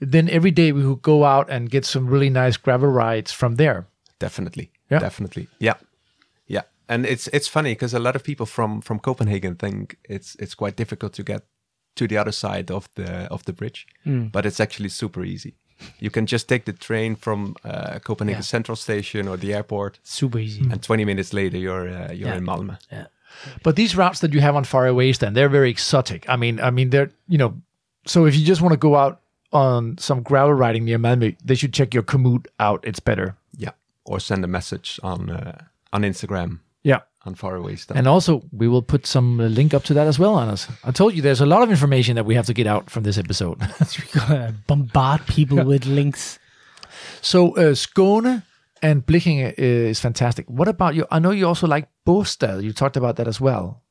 Then 0.00 0.30
every 0.30 0.50
day 0.50 0.72
we 0.72 0.86
would 0.86 1.02
go 1.02 1.24
out 1.24 1.50
and 1.50 1.70
get 1.70 1.84
some 1.84 2.06
really 2.06 2.30
nice 2.30 2.56
gravel 2.56 2.88
rides 2.88 3.32
from 3.32 3.56
there. 3.56 3.86
Definitely. 4.18 4.70
Yeah. 4.90 5.00
Definitely. 5.00 5.48
Yeah. 5.58 5.74
And 6.90 7.06
it's 7.06 7.28
it's 7.32 7.48
funny 7.48 7.70
because 7.72 7.96
a 7.96 8.00
lot 8.00 8.16
of 8.16 8.22
people 8.22 8.46
from 8.46 8.80
from 8.82 8.98
Copenhagen 9.00 9.54
think 9.56 9.96
it's 10.08 10.34
it's 10.38 10.54
quite 10.56 10.76
difficult 10.76 11.12
to 11.14 11.22
get 11.22 11.42
to 11.94 12.06
the 12.06 12.16
other 12.20 12.32
side 12.32 12.70
of 12.74 12.88
the 12.94 13.26
of 13.30 13.42
the 13.44 13.52
bridge, 13.52 13.86
but 14.32 14.44
it's 14.46 14.60
actually 14.60 14.88
super 14.90 15.24
easy. 15.24 15.52
You 16.00 16.10
can 16.10 16.26
just 16.26 16.46
take 16.48 16.64
the 16.64 16.72
train 16.72 17.16
from 17.16 17.54
uh, 17.64 17.98
Copenhagen 18.04 18.38
Yeah. 18.40 18.44
Central 18.44 18.76
Station 18.76 19.28
or 19.28 19.36
the 19.38 19.54
airport, 19.54 19.98
Super 20.02 20.38
easy. 20.40 20.60
and 20.70 20.82
20 20.82 21.04
minutes 21.04 21.32
later 21.32 21.58
you're 21.58 21.88
uh, 21.88 22.12
you're 22.12 22.28
Yeah. 22.28 22.38
in 22.38 22.44
Malmö. 22.44 22.76
Yeah. 22.92 23.06
But 23.62 23.76
these 23.76 23.96
routes 23.96 24.18
that 24.20 24.32
you 24.34 24.40
have 24.40 24.56
on 24.56 24.64
Farawaystan 24.64 25.34
they're 25.34 25.48
very 25.52 25.70
exotic. 25.70 26.24
I 26.28 26.36
mean, 26.36 26.60
I 26.60 26.70
mean, 26.70 26.90
they're 26.90 27.10
you 27.28 27.38
know, 27.38 27.54
so 28.06 28.26
if 28.26 28.34
you 28.34 28.44
just 28.48 28.60
want 28.60 28.72
to 28.72 28.88
go 28.88 28.94
out 28.96 29.20
on 29.52 29.96
some 29.98 30.22
gravel 30.22 30.54
riding 30.54 30.84
near 30.84 30.98
Malmö, 30.98 31.34
they 31.44 31.56
should 31.56 31.72
check 31.76 31.94
your 31.94 32.04
commute 32.04 32.48
out. 32.58 32.84
It's 32.84 33.00
better. 33.00 33.34
Yeah. 33.58 33.72
Or 34.04 34.20
send 34.20 34.44
a 34.44 34.48
message 34.48 35.00
on 35.02 35.30
uh, 35.30 35.52
on 35.92 36.02
Instagram 36.02 36.58
Yeah. 36.84 37.00
on 37.26 37.34
Farawaystan. 37.34 37.96
And 37.96 38.06
also, 38.06 38.40
we 38.50 38.66
will 38.68 38.82
put 38.82 39.06
some 39.06 39.40
uh, 39.40 39.48
link 39.48 39.74
up 39.74 39.84
to 39.84 39.94
that 39.94 40.06
as 40.06 40.18
well, 40.18 40.34
on 40.34 40.48
us. 40.48 40.68
I 40.84 40.90
told 40.92 41.14
you 41.14 41.22
there's 41.22 41.42
a 41.42 41.46
lot 41.46 41.62
of 41.62 41.70
information 41.70 42.14
that 42.16 42.24
we 42.26 42.34
have 42.36 42.46
to 42.46 42.54
get 42.54 42.66
out 42.66 42.90
from 42.90 43.02
this 43.02 43.18
episode. 43.18 43.60
we 43.80 44.20
gotta 44.20 44.54
bombard 44.66 45.20
people 45.26 45.64
with 45.64 45.84
links. 45.86 46.38
so, 47.20 47.54
uh, 47.56 47.74
Skåne 47.74 48.42
and 48.82 49.04
Blekinge 49.06 49.52
is 49.58 50.00
fantastic. 50.00 50.46
What 50.48 50.68
about 50.68 50.94
you? 50.94 51.04
I 51.10 51.18
know 51.18 51.30
you 51.32 51.46
also 51.48 51.66
like 51.66 51.88
Båstad. 52.06 52.62
You 52.62 52.72
talked 52.72 52.96
about 52.96 53.16
that 53.16 53.28
as 53.28 53.40
well. 53.40 53.82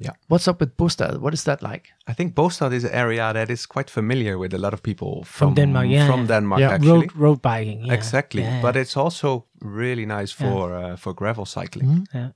Yeah. 0.00 0.12
What's 0.28 0.48
up 0.48 0.60
with 0.60 0.76
Båstad? 0.76 1.18
What 1.20 1.34
is 1.34 1.42
that 1.44 1.60
like? 1.62 1.88
I 2.10 2.14
think 2.14 2.34
Båstad 2.34 2.72
is 2.72 2.84
an 2.84 2.90
area 2.92 3.32
that 3.32 3.50
is 3.50 3.66
quite 3.66 3.90
familiar 3.90 4.38
with 4.38 4.54
a 4.54 4.58
lot 4.58 4.72
of 4.72 4.80
people 4.80 5.24
from, 5.24 5.54
Denmark, 5.54 5.88
yeah, 5.88 6.06
From. 6.06 6.26
Denmark, 6.26 6.60
Yeah. 6.60 6.70
actually. 6.74 6.90
Road 6.92 7.12
road 7.16 7.42
biking. 7.42 7.84
Yeah. 7.86 7.94
Exactly, 7.94 8.42
Yeah. 8.42 8.62
but 8.62 8.76
it's 8.76 8.96
also 8.96 9.44
really 9.60 10.06
nice 10.06 10.32
for 10.32 10.72
uh, 10.72 10.96
for 10.96 11.12
gravel 11.14 11.44
cycling. 11.46 12.06
Yeah. 12.14 12.28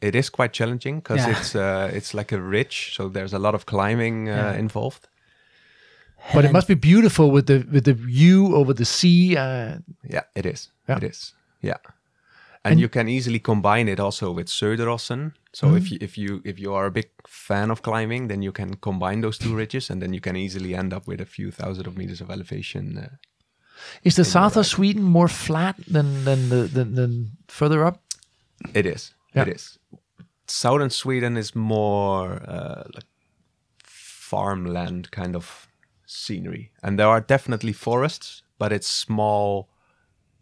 It 0.00 0.14
is 0.14 0.30
quite 0.30 0.52
challenging 0.52 1.00
because 1.00 1.26
Yeah. 1.26 1.38
it's 1.38 1.54
uh, 1.54 1.90
it's 1.96 2.12
like 2.14 2.34
a 2.34 2.40
ridge, 2.40 2.92
so 2.94 3.08
there's 3.08 3.32
a 3.32 3.38
lot 3.38 3.54
of 3.54 3.64
climbing 3.64 4.28
uh, 4.28 4.32
Yeah. 4.36 4.58
involved. 4.58 5.08
But 6.34 6.44
it 6.44 6.52
must 6.52 6.66
be 6.68 6.74
beautiful 6.74 7.30
with 7.30 7.46
the 7.46 7.64
with 7.72 7.84
the 7.84 7.94
view 7.94 8.54
over 8.56 8.74
the 8.74 8.84
sea. 8.84 9.36
Uh, 9.36 9.78
Yeah, 10.02 10.24
it 10.34 10.44
is. 10.46 10.70
Yeah. 10.88 10.96
It 10.98 11.02
is. 11.10 11.34
Yeah. 11.60 11.78
And, 12.64 12.80
you 12.80 12.88
can 12.88 13.08
easily 13.08 13.38
combine 13.38 13.86
it 13.92 14.00
also 14.00 14.32
with 14.34 14.48
Söderåsen. 14.48 15.32
So 15.52 15.76
if 15.76 15.88
you 15.90 15.98
if 16.00 16.18
you 16.18 16.40
if 16.44 16.58
you 16.58 16.74
are 16.74 16.86
a 16.86 16.90
big 16.90 17.06
fan 17.28 17.70
of 17.70 17.80
climbing, 17.80 18.28
then 18.28 18.42
you 18.42 18.52
can 18.52 18.74
combine 18.80 19.20
those 19.20 19.38
two 19.38 19.56
ridges, 19.56 19.90
and 19.90 20.00
then 20.00 20.12
you 20.12 20.20
can 20.20 20.36
easily 20.36 20.74
end 20.74 20.92
up 20.92 21.06
with 21.06 21.20
a 21.20 21.24
few 21.26 21.50
thousand 21.52 21.86
of 21.86 21.96
meters 21.96 22.20
of 22.20 22.28
elevation. 22.30 22.98
Uh, 22.98 23.08
is 24.02 24.14
the 24.14 24.24
south 24.24 24.56
of 24.56 24.66
Sweden 24.66 25.02
more 25.02 25.28
flat 25.28 25.76
than 25.92 26.24
than 26.24 26.48
the 26.48 26.68
than, 26.74 26.94
than 26.94 27.30
further 27.48 27.86
up? 27.86 28.00
It 28.74 28.86
is. 28.86 29.14
Yeah. 29.36 29.42
It 29.42 29.56
is. 29.56 29.78
Southern 30.46 30.90
Sweden 30.90 31.36
is 31.36 31.54
more 31.54 32.42
uh, 32.48 32.84
like 32.94 33.04
farmland 33.84 35.10
kind 35.10 35.36
of 35.36 35.68
scenery, 36.06 36.72
and 36.82 36.98
there 36.98 37.08
are 37.08 37.20
definitely 37.20 37.72
forests, 37.72 38.42
but 38.58 38.72
it's 38.72 38.86
small 38.86 39.68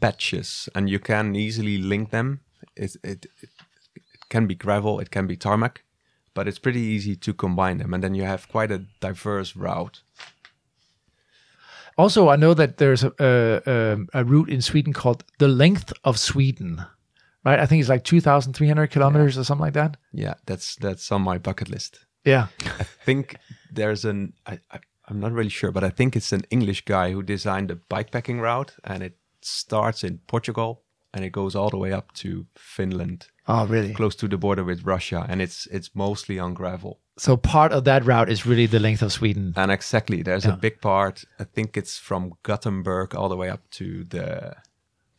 patches, 0.00 0.68
and 0.74 0.88
you 0.88 0.98
can 0.98 1.34
easily 1.34 1.78
link 1.78 2.10
them. 2.10 2.40
It 2.76 2.96
it, 3.02 3.26
it, 3.42 3.50
it 3.96 4.28
can 4.28 4.46
be 4.46 4.54
gravel, 4.54 5.00
it 5.00 5.10
can 5.10 5.26
be 5.26 5.36
tarmac, 5.36 5.82
but 6.34 6.46
it's 6.46 6.58
pretty 6.60 6.80
easy 6.80 7.16
to 7.16 7.34
combine 7.34 7.78
them, 7.78 7.94
and 7.94 8.02
then 8.02 8.14
you 8.14 8.24
have 8.24 8.48
quite 8.48 8.70
a 8.70 8.84
diverse 9.00 9.56
route. 9.56 10.02
Also, 11.96 12.28
I 12.28 12.36
know 12.36 12.54
that 12.54 12.76
there's 12.76 13.04
a, 13.04 13.12
a, 13.20 13.96
a 14.12 14.24
route 14.24 14.50
in 14.50 14.60
Sweden 14.60 14.92
called 14.92 15.24
the 15.38 15.48
length 15.48 15.92
of 16.02 16.18
Sweden, 16.18 16.84
right? 17.44 17.60
I 17.60 17.66
think 17.66 17.80
it's 17.80 17.88
like 17.88 18.04
2,300 18.04 18.90
kilometers 18.90 19.36
or 19.38 19.44
something 19.44 19.64
like 19.64 19.74
that. 19.74 19.96
Yeah, 20.12 20.34
that's 20.46 20.76
that's 20.76 21.10
on 21.12 21.22
my 21.22 21.38
bucket 21.38 21.68
list. 21.68 22.06
Yeah. 22.24 22.46
I 22.80 22.84
think 23.04 23.36
there's 23.72 24.04
an 24.04 24.32
I, 24.46 24.58
I 24.70 24.78
I'm 25.08 25.20
not 25.20 25.32
really 25.32 25.50
sure, 25.50 25.70
but 25.72 25.84
I 25.84 25.90
think 25.90 26.16
it's 26.16 26.32
an 26.32 26.44
English 26.50 26.84
guy 26.86 27.12
who 27.12 27.22
designed 27.22 27.70
a 27.70 27.76
bikepacking 27.76 28.40
route, 28.40 28.72
and 28.84 29.02
it 29.02 29.18
starts 29.42 30.02
in 30.02 30.18
Portugal 30.26 30.80
and 31.12 31.24
it 31.24 31.30
goes 31.32 31.54
all 31.54 31.70
the 31.70 31.76
way 31.76 31.92
up 31.92 32.12
to 32.12 32.46
Finland, 32.56 33.28
Oh, 33.46 33.66
really? 33.66 33.94
close 33.94 34.16
to 34.16 34.26
the 34.28 34.36
border 34.38 34.64
with 34.64 34.84
Russia, 34.86 35.26
and 35.28 35.40
it's 35.42 35.66
it's 35.70 35.90
mostly 35.94 36.38
on 36.40 36.54
gravel. 36.54 36.98
So 37.18 37.36
part 37.36 37.72
of 37.72 37.84
that 37.84 38.04
route 38.04 38.28
is 38.32 38.46
really 38.46 38.66
the 38.66 38.80
length 38.80 39.02
of 39.02 39.12
Sweden. 39.12 39.52
And 39.56 39.70
exactly, 39.70 40.22
there's 40.22 40.44
Yeah. 40.44 40.54
a 40.54 40.56
big 40.56 40.80
part. 40.80 41.24
I 41.38 41.44
think 41.44 41.76
it's 41.76 41.98
from 41.98 42.32
Gothenburg 42.42 43.14
all 43.14 43.28
the 43.28 43.36
way 43.36 43.50
up 43.52 43.60
to 43.70 44.04
the 44.04 44.56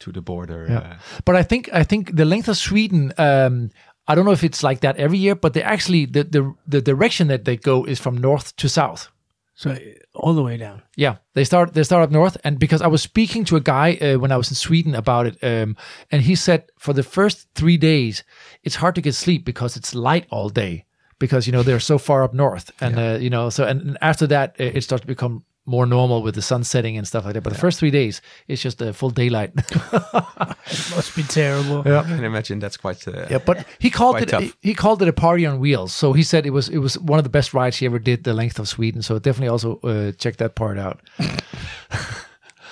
to 0.06 0.11
the 0.11 0.22
border. 0.22 0.65
Yeah. 0.69 0.77
Uh, 0.77 0.95
But 1.26 1.36
I 1.36 1.44
think 1.44 1.69
I 1.73 1.84
think 1.84 2.15
the 2.15 2.26
length 2.26 2.48
of 2.48 2.57
Sweden. 2.57 3.11
Um, 3.18 3.69
I 4.07 4.14
don't 4.14 4.26
know 4.26 4.34
if 4.34 4.44
it's 4.44 4.61
like 4.61 4.80
that 4.80 4.98
every 4.98 5.18
year, 5.18 5.36
but 5.36 5.53
they 5.53 5.64
actually 5.64 6.06
the 6.06 6.23
the 6.23 6.53
the 6.72 6.82
direction 6.82 7.27
that 7.27 7.44
they 7.44 7.57
go 7.57 7.86
is 7.88 7.99
from 7.99 8.18
north 8.18 8.56
to 8.56 8.68
south. 8.68 9.10
So 9.57 9.77
all 10.14 10.36
the 10.36 10.44
way 10.44 10.57
down. 10.57 10.82
Yeah, 10.98 11.15
they 11.34 11.45
start 11.45 11.73
they 11.73 11.84
start 11.84 12.03
up 12.03 12.11
north, 12.11 12.38
and 12.44 12.60
because 12.60 12.86
I 12.86 12.88
was 12.88 13.02
speaking 13.02 13.45
to 13.45 13.56
a 13.56 13.61
guy 13.61 13.98
uh, 14.02 14.19
when 14.19 14.32
I 14.32 14.38
was 14.38 14.49
in 14.49 14.56
Sweden 14.56 14.95
about 14.95 15.26
it, 15.27 15.38
um, 15.41 15.76
and 16.11 16.22
he 16.22 16.36
said 16.36 16.61
for 16.77 16.94
the 16.94 17.03
first 17.03 17.48
three 17.56 17.77
days 17.77 18.23
it's 18.64 18.76
hard 18.76 18.95
to 18.95 19.02
get 19.02 19.15
sleep 19.15 19.45
because 19.45 19.80
it's 19.80 19.95
light 19.95 20.26
all 20.30 20.49
day 20.49 20.86
because 21.19 21.48
you 21.48 21.53
know 21.53 21.64
they're 21.64 21.80
so 21.80 21.98
far 21.98 22.23
up 22.23 22.34
north, 22.34 22.72
and 22.80 22.99
uh, 22.99 23.18
you 23.22 23.30
know 23.30 23.49
so 23.49 23.64
and, 23.64 23.82
and 23.82 23.98
after 24.02 24.27
that 24.27 24.56
it 24.60 24.84
starts 24.84 25.02
to 25.02 25.07
become 25.07 25.44
more 25.65 25.85
normal 25.87 26.21
with 26.21 26.35
the 26.35 26.41
sun 26.41 26.63
setting 26.63 26.97
and 26.97 27.07
stuff 27.07 27.25
like 27.25 27.33
that. 27.33 27.41
But 27.43 27.53
the 27.53 27.59
first 27.59 27.79
three 27.79 27.91
days 27.91 28.21
it's 28.47 28.61
just 28.61 28.81
a 28.81 28.93
full 28.93 29.09
daylight. 29.09 29.51
It 29.57 29.71
must 30.95 31.15
be 31.15 31.23
terrible. 31.23 31.83
yeah. 31.85 31.99
I 32.01 32.03
can 32.03 32.23
imagine 32.23 32.59
that's 32.59 32.77
quite. 32.77 33.07
Uh, 33.07 33.25
Yeah, 33.29 33.39
but 33.45 33.65
he 33.79 33.89
called 33.89 34.21
it 34.21 34.29
tough. 34.29 34.55
he 34.61 34.73
called 34.73 35.01
it 35.01 35.07
a 35.07 35.13
party 35.13 35.45
on 35.45 35.59
wheels. 35.59 35.93
So 35.93 36.13
he 36.13 36.23
said 36.23 36.45
it 36.45 36.51
was 36.53 36.69
it 36.69 36.77
was 36.79 36.97
one 36.99 37.19
of 37.19 37.23
the 37.23 37.31
best 37.31 37.53
rides 37.53 37.77
he 37.77 37.85
ever 37.85 37.99
did. 37.99 38.23
The 38.23 38.33
length 38.33 38.59
of 38.59 38.67
Sweden. 38.67 39.01
So 39.01 39.19
definitely 39.19 39.49
also 39.49 39.79
uh, 39.83 40.11
check 40.17 40.37
that 40.37 40.55
part 40.55 40.77
out. 40.77 40.99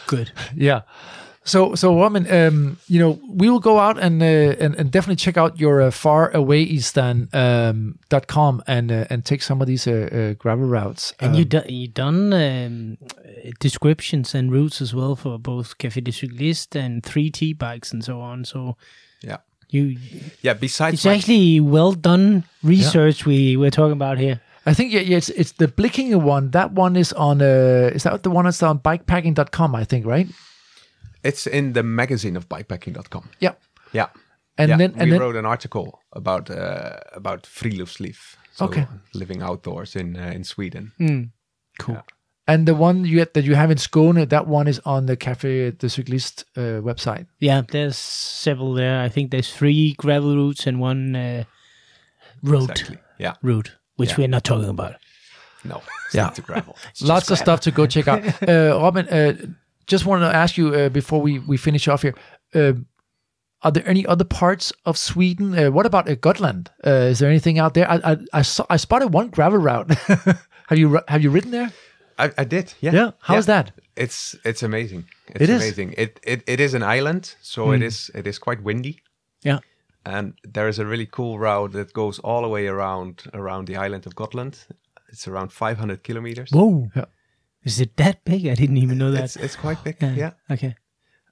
Good. 0.07 0.31
Yeah. 0.55 0.81
So 1.45 1.75
so 1.75 1.93
Roman, 1.99 2.25
um, 2.31 2.77
you 2.87 2.99
know, 2.99 3.19
we 3.27 3.49
will 3.49 3.59
go 3.59 3.77
out 3.77 3.99
and 3.99 4.21
uh, 4.21 4.25
and, 4.63 4.75
and 4.75 4.91
definitely 4.91 5.17
check 5.17 5.37
out 5.37 5.59
your 5.59 5.81
uh, 5.81 5.91
farawaystan 5.91 7.27
um, 7.33 7.99
dot 8.09 8.27
com 8.27 8.63
and 8.65 8.91
uh, 8.91 9.05
and 9.09 9.25
take 9.25 9.41
some 9.41 9.61
of 9.61 9.67
these 9.67 9.85
uh, 9.85 10.09
uh, 10.11 10.33
gravel 10.35 10.65
routes. 10.65 11.13
And 11.19 11.31
Um, 11.33 11.39
you 11.39 11.45
do, 11.45 11.61
you 11.67 11.87
done 11.89 12.31
um, 12.33 12.97
descriptions 13.59 14.33
and 14.35 14.51
routes 14.51 14.81
as 14.81 14.93
well 14.93 15.15
for 15.15 15.37
both 15.37 15.77
Café 15.77 16.01
de 16.03 16.11
Cycliste 16.11 16.75
and 16.75 17.03
3T 17.03 17.57
bikes 17.57 17.91
and 17.91 18.03
so 18.03 18.21
on. 18.21 18.45
So 18.45 18.77
yeah, 19.21 19.37
you, 19.69 19.97
yeah. 20.41 20.53
Besides, 20.53 20.93
it's 20.93 21.05
my- 21.05 21.15
actually 21.15 21.59
well 21.59 21.91
done 21.93 22.43
research 22.63 23.25
we 23.25 23.57
we're 23.57 23.71
talking 23.71 23.93
about 23.93 24.17
here. 24.17 24.39
I 24.65 24.73
think 24.73 24.93
yeah, 24.93 25.01
yeah 25.01 25.17
it's 25.17 25.29
it's 25.29 25.51
the 25.53 25.67
Blekinge 25.67 26.15
one. 26.21 26.51
That 26.51 26.71
one 26.71 26.95
is 26.95 27.11
on 27.13 27.41
uh, 27.41 27.91
is 27.93 28.03
that 28.03 28.23
the 28.23 28.29
one 28.29 28.45
that's 28.45 28.63
on 28.63 28.79
bikepacking.com, 28.79 29.75
I 29.75 29.83
think, 29.83 30.05
right? 30.05 30.27
It's 31.23 31.47
in 31.47 31.73
the 31.73 31.83
magazine 31.83 32.35
of 32.37 32.47
bikepacking.com. 32.49 33.29
Yeah. 33.39 33.53
Yeah. 33.93 34.07
And 34.57 34.69
yeah, 34.69 34.77
then 34.77 34.93
we 34.93 34.99
and 35.01 35.11
then 35.11 35.19
wrote 35.19 35.35
an 35.35 35.45
article 35.45 35.99
about 36.11 36.49
uh, 36.49 36.99
about 37.15 37.43
friluftsliv, 37.43 38.17
so 38.51 38.65
Okay. 38.65 38.85
living 39.13 39.41
outdoors 39.41 39.95
in 39.95 40.15
uh, 40.15 40.31
in 40.35 40.43
Sweden. 40.43 40.91
Cool. 41.79 41.97
And 42.45 42.67
the 42.67 42.75
one 42.75 43.05
you 43.05 43.25
that 43.25 43.43
you 43.45 43.55
have 43.55 43.71
in 43.71 43.77
Skåne, 43.77 44.27
that 44.29 44.47
one 44.47 44.67
is 44.69 44.79
on 44.85 45.05
the 45.05 45.15
Café 45.17 45.71
de 45.77 45.87
Cycliste 45.87 46.43
uh, 46.57 46.81
website. 46.83 47.25
Yeah, 47.39 47.61
there's 47.71 47.97
several 47.97 48.73
there. 48.75 49.01
I 49.05 49.09
think 49.09 49.31
there's 49.31 49.49
three 49.55 49.93
gravel 49.97 50.35
routes 50.35 50.67
and 50.67 50.79
one 50.81 51.15
uh, 51.15 51.43
road 52.43 52.69
Exactly. 52.71 52.97
Yeah. 53.17 53.33
route, 53.41 53.71
which 53.95 54.09
Yeah. 54.11 54.17
we're 54.19 54.27
not 54.27 54.43
talking 54.43 54.69
about. 54.69 54.95
No. 55.63 55.81
It's 56.05 56.15
Yeah. 56.15 56.23
not 56.25 56.35
to 56.35 56.41
gravel. 56.41 56.75
It's 56.89 56.99
just 56.99 57.09
Lots 57.09 57.31
of 57.31 57.37
stuff 57.37 57.59
to 57.61 57.71
go 57.71 57.87
check 57.87 58.07
out. 58.07 58.23
uh, 58.47 58.77
Robin, 58.81 59.07
uh, 59.07 59.33
just 59.88 60.05
wanted 60.05 60.30
to 60.30 60.35
ask 60.35 60.57
you 60.57 60.73
uh, 60.73 60.89
before 60.89 61.22
we, 61.22 61.39
we 61.39 61.57
finish 61.57 61.88
off 61.88 62.01
here. 62.01 62.15
Uh, 62.53 62.73
are 63.61 63.72
there 63.72 63.88
any 63.88 64.05
other 64.05 64.26
parts 64.26 64.73
of 64.85 64.97
Sweden? 64.97 65.57
Uh, 65.57 65.72
what 65.72 65.85
about 65.85 66.10
uh, 66.10 66.15
Gotland? 66.15 66.69
Uh, 66.85 67.10
is 67.11 67.19
there 67.19 67.30
anything 67.30 67.60
out 67.60 67.73
there? 67.73 67.89
I 67.89 67.95
I, 68.11 68.18
I, 68.34 68.41
saw, 68.41 68.65
I 68.69 68.77
spotted 68.77 69.14
one 69.14 69.30
gravel 69.30 69.60
route. 69.60 69.91
have 70.68 70.77
you 70.77 70.99
have 71.07 71.23
you 71.23 71.31
ridden 71.31 71.51
there? 71.51 71.72
I, 72.19 72.31
I 72.38 72.43
did. 72.43 72.73
Yeah. 72.81 72.93
Yeah. 72.93 73.11
How 73.22 73.38
is 73.38 73.45
that? 73.45 73.72
It's 73.95 74.35
it's 74.43 74.64
amazing. 74.64 75.05
It's 75.27 75.41
It 75.41 75.49
is? 75.49 75.61
amazing. 75.61 75.93
It, 75.97 76.19
it 76.23 76.43
it 76.45 76.60
is 76.60 76.73
an 76.73 76.84
island, 76.84 77.35
so 77.41 77.72
it 77.73 77.81
is 77.81 78.11
it 78.14 78.27
is 78.27 78.39
quite 78.39 78.61
windy. 78.64 79.01
Yeah. 79.45 79.60
and 80.05 80.34
there 80.53 80.68
is 80.69 80.80
a 80.80 80.85
really 80.85 81.05
cool 81.07 81.39
route 81.39 81.72
that 81.73 81.93
goes 81.93 82.19
all 82.19 82.41
the 82.41 82.49
way 82.49 82.68
around 82.68 83.23
around 83.34 83.68
the 83.68 83.77
island 83.85 84.05
of 84.05 84.14
Gotland. 84.15 84.68
It's 85.10 85.27
around 85.27 85.51
500 85.51 86.03
kilometers. 86.03 86.49
Whoa. 86.51 86.89
Yeah. 86.95 87.05
Is 87.64 87.80
it 87.80 87.95
that 87.98 88.23
big? 88.26 88.45
I 88.48 88.56
didn't 88.56 88.77
even 88.77 88.98
know 88.98 89.11
that. 89.11 89.23
It's 89.23 89.35
it's 89.38 89.56
quite 89.56 89.84
big. 89.84 89.98
Yeah. 90.02 90.31
Okay. 90.52 90.76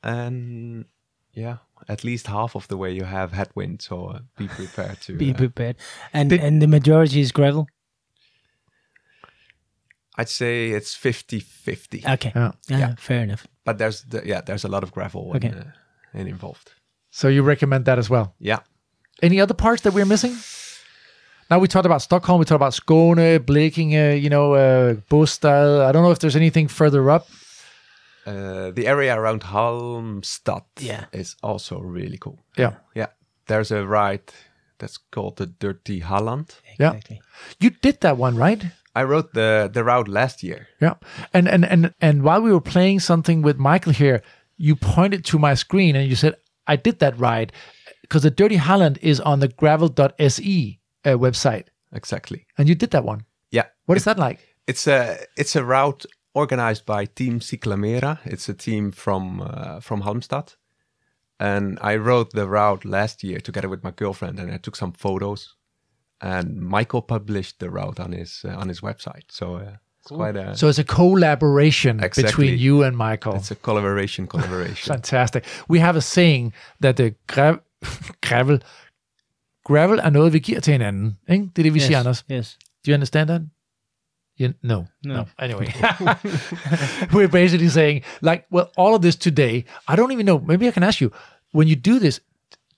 and 0.04 0.86
yeah, 1.34 1.58
at 1.88 2.04
least 2.04 2.28
half 2.28 2.56
of 2.56 2.68
the 2.68 2.76
way 2.78 2.92
you 2.92 3.04
have 3.06 3.32
headwind, 3.34 3.82
so 3.82 4.08
uh, 4.08 4.20
be 4.38 4.48
prepared 4.48 5.00
to. 5.02 5.14
Be 5.18 5.32
uh, 5.32 5.38
prepared. 5.38 5.76
And 6.14 6.30
Did- 6.30 6.42
and 6.44 6.62
the 6.62 6.68
majority 6.68 7.20
is 7.22 7.32
gravel. 7.32 7.68
I'd 10.18 10.30
say 10.30 10.72
it's 10.72 10.94
50-50. 10.96 12.06
Okay. 12.14 12.32
Yeah. 12.36 12.52
Yeah, 12.68 12.78
Yeah. 12.80 12.96
fair 12.98 13.24
enough. 13.24 13.48
but 13.64 13.78
there's 13.78 14.04
the, 14.04 14.22
yeah, 14.26 14.42
there's 14.42 14.66
a 14.66 14.68
lot 14.68 14.84
of 14.84 14.92
gravel 14.92 15.32
Okay. 15.36 15.48
in, 15.48 15.54
uh, 15.54 15.72
in 16.14 16.28
involved. 16.28 16.74
So 17.12 17.28
you 17.30 17.44
recommend 17.44 17.86
that 17.86 17.98
as 17.98 18.10
well? 18.10 18.36
Yeah. 18.40 18.60
Any 19.22 19.40
other 19.40 19.54
parts 19.54 19.82
that 19.84 19.94
we're 19.94 20.06
missing? 20.06 20.36
Now 21.52 21.60
we 21.60 21.68
talked 21.68 21.86
about 21.86 22.02
Stockholm, 22.02 22.40
we 22.40 22.46
talked 22.46 22.56
about 22.62 22.72
Skåne, 22.72 23.38
Blekinge, 23.40 24.22
you 24.22 24.30
know, 24.30 24.54
uh, 24.54 24.94
Båstad. 25.10 25.82
I 25.86 25.92
don't 25.92 26.02
know 26.02 26.12
if 26.12 26.20
there's 26.20 26.38
anything 26.38 26.70
further 26.70 27.12
up. 27.12 27.28
Uh, 28.26 28.72
the 28.72 28.88
area 28.88 29.14
around 29.20 29.42
Halmstad 29.42 30.64
Yeah. 30.80 31.06
is 31.12 31.36
also 31.44 31.80
really 31.82 32.18
cool. 32.18 32.40
Yeah. 32.58 32.76
Yeah, 32.96 33.08
there's 33.48 33.70
a 33.70 33.86
ride 33.86 34.32
that's 34.80 34.98
called 35.12 35.36
the 35.38 35.46
Dirty 35.48 36.00
Halland. 36.00 36.56
Yeah. 36.80 36.94
Exactly. 36.94 37.22
You 37.60 37.72
did 37.82 38.00
that 38.00 38.16
one, 38.18 38.38
right? 38.38 38.64
I 38.96 39.04
wrote 39.04 39.34
the 39.34 39.70
the 39.74 39.84
route 39.84 40.08
last 40.08 40.44
year. 40.44 40.68
Yeah. 40.80 40.96
And 41.34 41.50
and 41.50 41.66
and 41.66 41.94
and 42.02 42.24
while 42.24 42.42
we 42.42 42.52
were 42.54 42.62
playing 42.62 43.02
something 43.02 43.42
with 43.42 43.58
Michael 43.58 43.94
here, 43.94 44.22
you 44.58 44.76
pointed 44.78 45.26
to 45.26 45.40
my 45.40 45.56
screen 45.56 45.96
and 45.96 46.08
you 46.10 46.16
said, 46.16 46.36
"I 46.68 46.78
did 46.78 47.00
that 47.00 47.20
ride," 47.20 47.52
because 48.02 48.24
the 48.24 48.32
Dirty 48.32 48.58
Halland 48.58 49.00
is 49.02 49.20
on 49.20 49.40
the 49.40 49.48
Gravel.se 49.48 50.81
uh, 51.06 51.18
website, 51.18 51.66
Exactly. 51.94 52.46
and 52.58 52.68
you 52.70 52.76
did 52.76 52.92
that 52.92 53.04
one. 53.04 53.26
Yeah. 53.52 53.66
What 53.86 53.98
is 53.98 54.04
that 54.06 54.18
like? 54.20 54.40
It's 54.68 54.88
a 54.88 55.18
it's 55.38 55.56
a 55.56 55.64
route 55.64 56.06
organized 56.34 56.86
by 56.86 57.06
Team 57.06 57.40
Ciclamera. 57.40 58.20
It's 58.26 58.50
a 58.50 58.54
team 58.54 58.92
from 58.92 59.42
uh, 59.42 59.80
from 59.82 60.02
Halmstad, 60.04 60.56
and 61.40 61.78
I 61.82 61.96
wrote 61.98 62.32
the 62.32 62.48
route 62.48 62.86
last 62.86 63.24
year 63.24 63.40
together 63.40 63.70
with 63.70 63.84
my 63.84 63.92
girlfriend, 63.92 64.40
and 64.40 64.52
I 64.54 64.58
took 64.58 64.76
some 64.76 64.94
photos. 64.94 65.56
And 66.24 66.62
Michael 66.62 67.02
published 67.02 67.60
the 67.60 67.70
route 67.72 68.00
on 68.00 68.12
his 68.12 68.46
uh, 68.46 68.56
on 68.56 68.68
his 68.68 68.82
website, 68.82 69.24
so 69.32 69.56
uh, 69.56 69.78
it's 70.02 70.12
quite 70.12 70.36
a 70.36 70.56
So 70.56 70.68
it's 70.68 70.78
a 70.80 70.84
collaboration 70.84 72.00
Exactly. 72.00 72.24
between 72.24 72.60
you 72.60 72.84
and 72.84 72.96
Michael. 72.96 73.36
it's 73.36 73.50
a 73.52 73.56
collaboration 73.56 74.28
collaboration. 74.28 74.94
Fantastic. 74.94 75.44
We 75.68 75.80
have 75.80 75.96
a 75.96 76.02
saying 76.02 76.54
that 76.80 76.96
the 76.98 77.16
gravel, 77.28 77.62
gravel, 78.22 78.60
gravel 79.64 80.00
er 80.00 80.10
noget, 80.10 80.34
vi 80.34 80.40
giver 80.40 80.60
til 80.60 80.72
hinanden. 80.72 81.18
Ikke? 81.30 81.44
Det 81.44 81.62
er 81.62 81.64
det, 81.64 81.74
vi 81.74 81.80
yes. 81.80 81.84
siger, 81.84 82.00
Anders. 82.00 82.26
Yes. 82.32 82.58
Do 82.86 82.92
you 82.92 82.94
understand 82.94 83.28
that? 83.28 83.42
You, 84.40 84.54
no, 84.64 84.86
no, 85.04 85.26
Anyway, 85.38 85.68
we're 87.14 87.28
basically 87.28 87.70
saying, 87.70 88.04
like, 88.22 88.46
well, 88.52 88.66
all 88.78 88.96
of 88.96 89.02
this 89.02 89.16
today, 89.16 89.66
I 89.88 89.96
don't 89.96 90.12
even 90.12 90.26
know. 90.26 90.40
Maybe 90.40 90.68
I 90.68 90.72
can 90.72 90.84
ask 90.84 91.00
you, 91.02 91.12
when 91.52 91.68
you 91.68 91.76
do 91.76 92.00
this, 92.00 92.22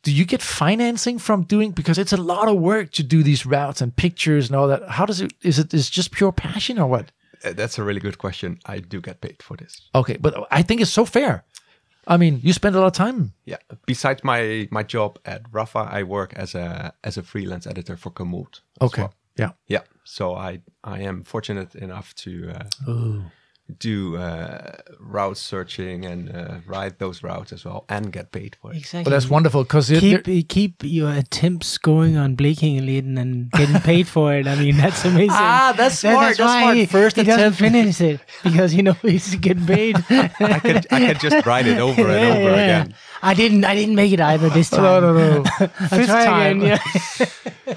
do 0.03 0.11
you 0.11 0.26
get 0.26 0.41
financing 0.41 1.19
from 1.19 1.43
doing 1.43 1.72
because 1.72 1.97
it's 1.97 2.11
a 2.11 2.18
lot 2.18 2.47
of 2.49 2.57
work 2.57 2.91
to 2.91 3.03
do 3.03 3.23
these 3.23 3.45
routes 3.45 3.81
and 3.81 3.95
pictures 3.95 4.49
and 4.49 4.55
all 4.57 4.68
that? 4.68 4.89
How 4.89 5.05
does 5.05 5.22
it? 5.22 5.31
Is 5.41 5.60
it 5.60 5.73
is 5.73 5.89
just 5.89 6.11
pure 6.11 6.31
passion 6.34 6.77
or 6.80 6.88
what? 6.88 7.11
Uh, 7.45 7.53
That's 7.53 7.80
a 7.80 7.84
really 7.84 8.01
good 8.01 8.18
question. 8.18 8.60
I 8.65 8.80
do 8.80 8.99
get 8.99 9.22
paid 9.22 9.41
for 9.41 9.55
this. 9.55 9.89
Okay, 9.93 10.18
but 10.19 10.34
I 10.51 10.64
think 10.64 10.81
it's 10.81 10.91
so 10.91 11.05
fair. 11.05 11.45
I 12.08 12.18
mean, 12.18 12.40
you 12.44 12.54
spend 12.54 12.76
a 12.76 12.80
lot 12.80 12.88
of 12.88 12.94
time. 12.94 13.34
Yeah. 13.46 13.58
Besides 13.86 14.24
my 14.24 14.68
my 14.72 14.84
job 14.84 15.20
at 15.26 15.44
Rapha, 15.52 15.88
I 15.92 16.04
work 16.04 16.34
as 16.34 16.56
a 16.56 16.94
as 17.04 17.18
a 17.18 17.24
freelance 17.24 17.68
editor 17.68 17.98
for 17.98 18.12
Komoot. 18.12 18.62
Okay, 18.82 19.04
well. 19.04 19.14
yeah. 19.38 19.52
Yeah. 19.68 19.82
So 20.04 20.36
I 20.36 20.62
I 20.84 21.00
am 21.00 21.24
fortunate 21.24 21.76
enough 21.76 22.14
to 22.16 22.52
uh, 22.52 22.92
do 23.80 24.18
uh, 24.18 24.76
route 24.99 25.38
searching 25.38 26.06
and 26.06 26.30
uh, 26.35 26.56
ride 26.68 26.99
those 26.99 27.23
routes 27.23 27.53
as 27.53 27.64
well 27.64 27.85
and 27.88 28.11
get 28.11 28.31
paid 28.31 28.57
for 28.61 28.73
it. 28.73 28.77
Exactly. 28.77 29.03
But 29.06 29.11
that's 29.11 29.30
wonderful 29.30 29.64
because 29.64 29.88
keep 29.88 30.26
keep 30.49 30.84
your 30.84 31.11
attempts 31.14 31.77
going 31.77 32.18
on 32.18 32.35
Blekingeleden 32.35 33.18
and 33.18 33.49
getting 33.52 33.80
paid 33.81 34.07
for 34.07 34.34
it. 34.35 34.48
I 34.48 34.56
mean, 34.56 34.76
that's 34.77 35.06
amazing. 35.06 35.30
Ah, 35.31 35.73
that's 35.77 36.02
That- 36.02 36.11
smart, 36.11 36.27
that's 36.38 36.40
why 36.40 36.61
smart. 36.61 36.77
He, 36.77 36.85
First 36.88 37.15
he 37.15 37.23
doesn't 37.23 37.40
attempt. 37.40 37.60
finish 37.60 38.02
it 38.02 38.19
because 38.44 38.73
you 38.73 38.84
know 38.84 38.94
he's 39.02 39.34
getting 39.35 39.65
paid. 39.65 39.95
I 40.10 40.27
can 40.60 40.77
I 40.91 40.99
can 41.14 41.18
just 41.19 41.45
ride 41.45 41.65
it 41.65 41.80
over 41.80 42.02
and 42.02 42.11
Yeah, 42.11 42.34
over 42.35 42.49
yeah. 42.56 42.81
again. 42.81 42.95
I 43.22 43.34
didn't. 43.34 43.64
I 43.64 43.76
didn't 43.76 43.95
make 43.95 44.11
it 44.11 44.19
either 44.19 44.49
this 44.49 44.69
time. 44.76 44.84
no, 44.84 44.99
no, 45.14 45.14
no. 45.38 45.44
Fifth 45.88 46.07
try 46.07 46.26
time. 46.26 46.61
again. 46.61 46.80
Yeah. 47.65 47.76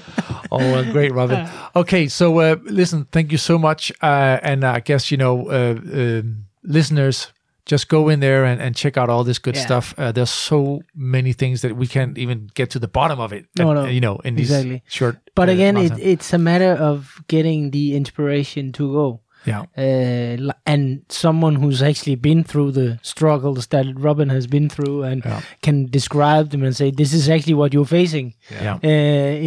Oh, 0.51 0.71
well, 0.71 0.83
great, 0.91 1.11
Robin. 1.13 1.47
Okay, 1.75 2.07
so 2.07 2.39
uh, 2.39 2.55
listen, 2.63 3.05
thank 3.11 3.31
you 3.31 3.37
so 3.37 3.57
much, 3.57 3.91
uh, 4.01 4.39
and 4.41 4.63
I 4.63 4.79
guess 4.79 5.11
you 5.11 5.17
know, 5.17 5.47
uh, 5.49 5.75
um 5.93 6.45
listeners, 6.63 7.31
just 7.65 7.87
go 7.89 8.09
in 8.09 8.19
there 8.19 8.45
and, 8.45 8.61
and 8.61 8.75
check 8.75 8.97
out 8.97 9.09
all 9.09 9.23
this 9.23 9.39
good 9.39 9.55
Yeah. 9.55 9.65
stuff. 9.65 9.93
Uh, 9.97 10.11
there's 10.11 10.29
so 10.31 10.81
many 10.95 11.33
things 11.33 11.61
that 11.61 11.75
we 11.75 11.85
can't 11.87 12.17
even 12.17 12.49
get 12.55 12.69
to 12.71 12.79
the 12.79 12.87
bottom 12.87 13.19
of 13.19 13.31
it. 13.33 13.45
No, 13.57 13.69
uh, 13.71 13.73
no, 13.73 13.85
you 13.85 13.99
know, 14.01 14.17
in 14.23 14.35
these 14.35 14.49
exactly. 14.51 14.83
short. 14.87 15.17
But 15.35 15.49
uh, 15.49 15.53
again, 15.53 15.77
it, 15.77 15.91
it's 15.99 16.33
a 16.33 16.37
matter 16.37 16.71
of 16.71 17.21
getting 17.27 17.71
the 17.71 17.95
inspiration 17.95 18.71
to 18.73 18.91
go. 18.93 19.21
yeah, 19.45 19.63
uh, 19.77 20.51
and 20.65 21.03
someone 21.09 21.55
who's 21.55 21.81
actually 21.81 22.15
been 22.15 22.43
through 22.43 22.71
the 22.71 22.99
struggles 23.01 23.67
that 23.67 23.85
Robin 23.95 24.29
has 24.29 24.45
been 24.47 24.67
through 24.69 25.03
and 25.03 25.23
Yeah. 25.23 25.41
can 25.61 25.85
describe 25.89 26.49
them 26.49 26.63
and 26.63 26.75
say, 26.75 26.91
this 26.91 27.13
is 27.13 27.29
actually 27.29 27.53
what 27.53 27.71
you're 27.73 27.85
facing, 27.99 28.33
yeah, 28.51 28.77
uh, 28.83 28.87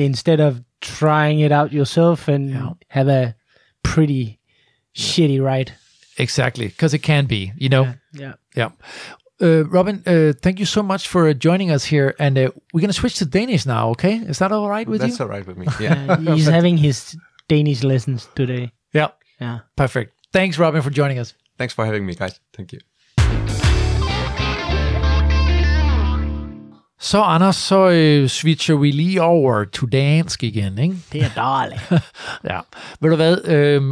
instead 0.09 0.41
of 0.41 0.63
trying 0.81 1.41
it 1.41 1.53
out 1.53 1.73
yourself 1.73 2.29
and 2.29 2.51
Yeah. 2.51 2.71
have 2.89 3.09
a 3.09 3.35
pretty 3.83 4.39
shitty 4.95 5.41
ride. 5.43 5.73
exactly, 6.19 6.67
because 6.69 6.93
it 6.95 6.99
can 7.03 7.27
be, 7.27 7.53
you 7.57 7.69
know. 7.69 7.95
Yeah. 8.13 8.35
Yeah. 8.57 8.71
Uh, 9.43 9.65
Robin, 9.71 10.03
uh, 10.07 10.33
thank 10.43 10.59
you 10.59 10.67
so 10.67 10.83
much 10.83 11.09
for 11.09 11.33
joining 11.33 11.71
us 11.71 11.85
here, 11.85 12.15
and 12.19 12.37
uh, 12.37 12.51
we're 12.75 12.81
gonna 12.83 12.93
switch 12.93 13.15
to 13.19 13.25
Danish 13.25 13.65
now. 13.65 13.89
Okay, 13.91 14.17
is 14.17 14.39
that 14.39 14.53
all 14.53 14.69
right 14.69 14.87
with 14.87 15.01
That's 15.01 15.13
you? 15.13 15.17
That's 15.17 15.21
all 15.23 15.29
right 15.29 15.47
with 15.47 15.57
me. 15.57 15.67
Yeah. 15.81 16.07
Uh, 16.29 16.35
he's 16.35 16.47
having 16.47 16.77
his 16.77 17.17
Danish 17.49 17.83
lessons 17.83 18.29
today. 18.35 18.73
yeah, 18.93 19.09
Yeah. 19.41 19.61
perfect. 19.77 20.13
Thanks, 20.33 20.59
Robin, 20.59 20.83
for 20.83 20.91
joining 20.91 21.19
us. 21.19 21.33
Thanks 21.57 21.73
for 21.75 21.85
having 21.87 22.05
me, 22.05 22.15
guys. 22.15 22.39
Thank 22.53 22.73
you. 22.73 22.81
Så 27.01 27.23
Anders, 27.23 27.57
så 27.57 27.89
øh, 27.89 28.29
switcher 28.29 28.77
vi 28.77 28.91
lige 28.91 29.23
over 29.23 29.65
til 29.65 29.93
dansk 29.93 30.43
igen, 30.43 30.79
ikke? 30.79 30.97
Det 31.13 31.23
er 31.23 31.29
dårligt. 31.37 32.03
Ja. 32.51 32.61
Ved 33.01 33.11
du 33.11 33.17
hvad, 33.17 33.45
øh, 33.45 33.83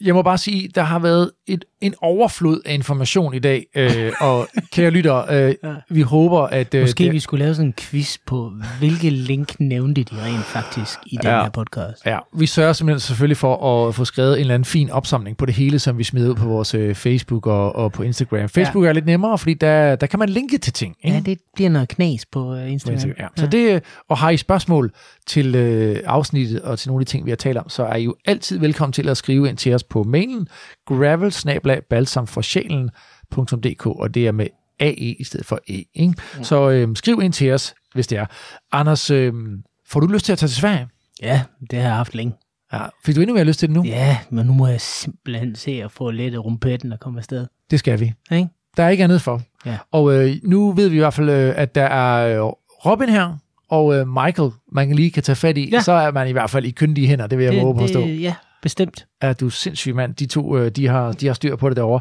jeg 0.00 0.14
må 0.14 0.22
bare 0.22 0.38
sige, 0.38 0.68
der 0.68 0.82
har 0.82 0.98
været 0.98 1.30
et, 1.46 1.64
en 1.82 1.94
overflod 2.00 2.60
af 2.66 2.74
information 2.74 3.34
i 3.34 3.38
dag, 3.38 3.66
øh, 3.76 4.12
og 4.20 4.48
kære 4.74 4.90
lytter, 4.90 5.30
øh, 5.30 5.54
vi 5.90 6.00
håber, 6.02 6.40
at... 6.40 6.74
Øh, 6.74 6.80
Måske 6.82 7.04
det, 7.04 7.12
vi 7.12 7.20
skulle 7.20 7.44
lave 7.44 7.54
sådan 7.54 7.66
en 7.68 7.74
quiz 7.80 8.16
på, 8.26 8.52
hvilke 8.78 9.10
link 9.10 9.60
nævnte 9.60 10.02
de 10.02 10.16
rent 10.24 10.44
faktisk 10.44 10.98
i 11.06 11.16
den 11.16 11.26
Ja. 11.30 11.42
her 11.42 11.50
podcast. 11.50 12.06
Ja, 12.06 12.18
vi 12.32 12.46
sørger 12.46 12.72
simpelthen 12.72 13.00
selvfølgelig 13.00 13.36
for 13.36 13.88
at 13.88 13.94
få 13.94 14.04
skrevet 14.04 14.32
en 14.34 14.40
eller 14.40 14.54
anden 14.54 14.64
fin 14.64 14.90
opsamling 14.90 15.36
på 15.36 15.46
det 15.46 15.54
hele, 15.54 15.78
som 15.78 15.98
vi 15.98 16.04
smider 16.04 16.30
ud 16.30 16.34
på 16.34 16.46
vores 16.46 16.74
øh, 16.74 16.94
Facebook 16.94 17.46
og, 17.46 17.76
og 17.76 17.92
på 17.92 18.02
Instagram. 18.02 18.48
Facebook 18.48 18.84
ja. 18.84 18.88
er 18.88 18.92
lidt 18.92 19.06
nemmere, 19.06 19.38
fordi 19.38 19.54
der, 19.54 19.96
der 19.96 20.06
kan 20.06 20.18
man 20.18 20.28
linke 20.28 20.58
til 20.58 20.72
ting. 20.72 20.96
Ikke? 21.04 21.16
Ja, 21.16 21.22
det 21.26 21.38
bliver 21.54 21.70
noget 21.70 21.88
knas 21.88 22.26
på 22.26 22.40
uh, 22.40 22.46
på 22.46 22.54
Instagram. 22.64 22.94
Instagram. 22.94 23.14
Ja. 23.36 23.40
Så 23.40 23.46
det, 23.46 23.74
øh, 23.74 23.80
og 24.08 24.18
har 24.18 24.30
I 24.30 24.36
spørgsmål 24.36 24.92
til 25.26 25.54
øh, 25.54 25.98
afsnittet 26.04 26.60
og 26.62 26.78
til 26.78 26.88
nogle 26.88 27.02
af 27.02 27.06
de 27.06 27.10
ting, 27.10 27.24
vi 27.26 27.30
har 27.30 27.36
talt 27.36 27.58
om, 27.58 27.68
så 27.68 27.84
er 27.84 27.96
I 27.96 28.04
jo 28.04 28.14
altid 28.24 28.58
velkommen 28.58 28.92
til 28.92 29.08
at 29.08 29.16
skrive 29.16 29.48
ind 29.48 29.56
til 29.56 29.74
os 29.74 29.82
på 29.84 30.02
mailen 30.02 30.48
gravel 30.86 31.32
og 34.00 34.14
det 34.14 34.26
er 34.26 34.32
med 34.32 34.46
AE 34.80 34.94
i 34.94 35.24
stedet 35.24 35.46
for 35.46 35.60
E. 35.68 35.84
Ikke? 35.94 36.14
Mm. 36.36 36.44
Så 36.44 36.70
øh, 36.70 36.88
skriv 36.96 37.20
ind 37.22 37.32
til 37.32 37.52
os, 37.52 37.74
hvis 37.94 38.06
det 38.06 38.18
er. 38.18 38.26
Anders, 38.72 39.10
øh, 39.10 39.32
får 39.88 40.00
du 40.00 40.06
lyst 40.06 40.24
til 40.24 40.32
at 40.32 40.38
tage 40.38 40.48
til 40.48 40.56
Sverige? 40.56 40.88
Ja, 41.22 41.42
det 41.70 41.78
har 41.78 41.86
jeg 41.86 41.96
haft 41.96 42.14
længe. 42.14 42.34
Ja. 42.72 42.86
Fik 43.04 43.16
du 43.16 43.20
endnu 43.20 43.34
mere 43.34 43.44
lyst 43.44 43.58
til 43.58 43.68
det 43.68 43.76
nu? 43.76 43.84
Ja, 43.84 44.18
men 44.30 44.46
nu 44.46 44.52
må 44.52 44.66
jeg 44.66 44.80
simpelthen 44.80 45.56
se 45.56 45.70
at 45.70 45.92
få 45.92 46.10
lidt 46.10 46.34
af 46.34 46.38
rumpetten 46.38 46.92
og 46.92 47.00
komme 47.00 47.18
afsted. 47.18 47.46
Det 47.70 47.78
skal 47.78 48.00
vi. 48.00 48.12
Ikke? 48.32 48.48
Der 48.76 48.82
er 48.82 48.88
ikke 48.88 49.04
andet 49.04 49.22
for. 49.22 49.42
Ja. 49.66 49.78
Og 49.90 50.14
øh, 50.14 50.36
nu 50.44 50.72
ved 50.72 50.88
vi 50.88 50.96
i 50.96 50.98
hvert 50.98 51.14
fald, 51.14 51.30
øh, 51.30 51.52
at 51.56 51.74
der 51.74 51.84
er 51.84 52.42
øh, 52.44 52.52
Robin 52.86 53.08
her, 53.08 53.36
og 53.68 53.94
øh, 53.94 54.08
Michael, 54.08 54.50
man 54.72 54.92
lige 54.92 55.10
kan 55.10 55.22
tage 55.22 55.36
fat 55.36 55.58
i. 55.58 55.70
Ja. 55.70 55.80
Så 55.80 55.92
er 55.92 56.10
man 56.10 56.28
i 56.28 56.32
hvert 56.32 56.50
fald 56.50 56.64
i 56.64 56.70
kyndige 56.70 57.06
hænder, 57.06 57.26
det 57.26 57.38
vil 57.38 57.44
jeg 57.44 57.62
våge 57.62 57.74
på 57.74 57.84
at 57.84 57.88
stå. 57.88 58.00
det, 58.00 58.20
ja, 58.20 58.34
bestemt. 58.62 59.06
er 59.20 59.32
du 59.32 59.50
sindssyg 59.50 59.94
mand. 59.94 60.14
De 60.14 60.26
to, 60.26 60.56
øh, 60.58 60.70
de 60.70 60.86
har, 60.88 61.12
de 61.12 61.26
har 61.26 61.34
styr 61.34 61.56
på 61.56 61.68
det 61.68 61.76
derovre. 61.76 62.00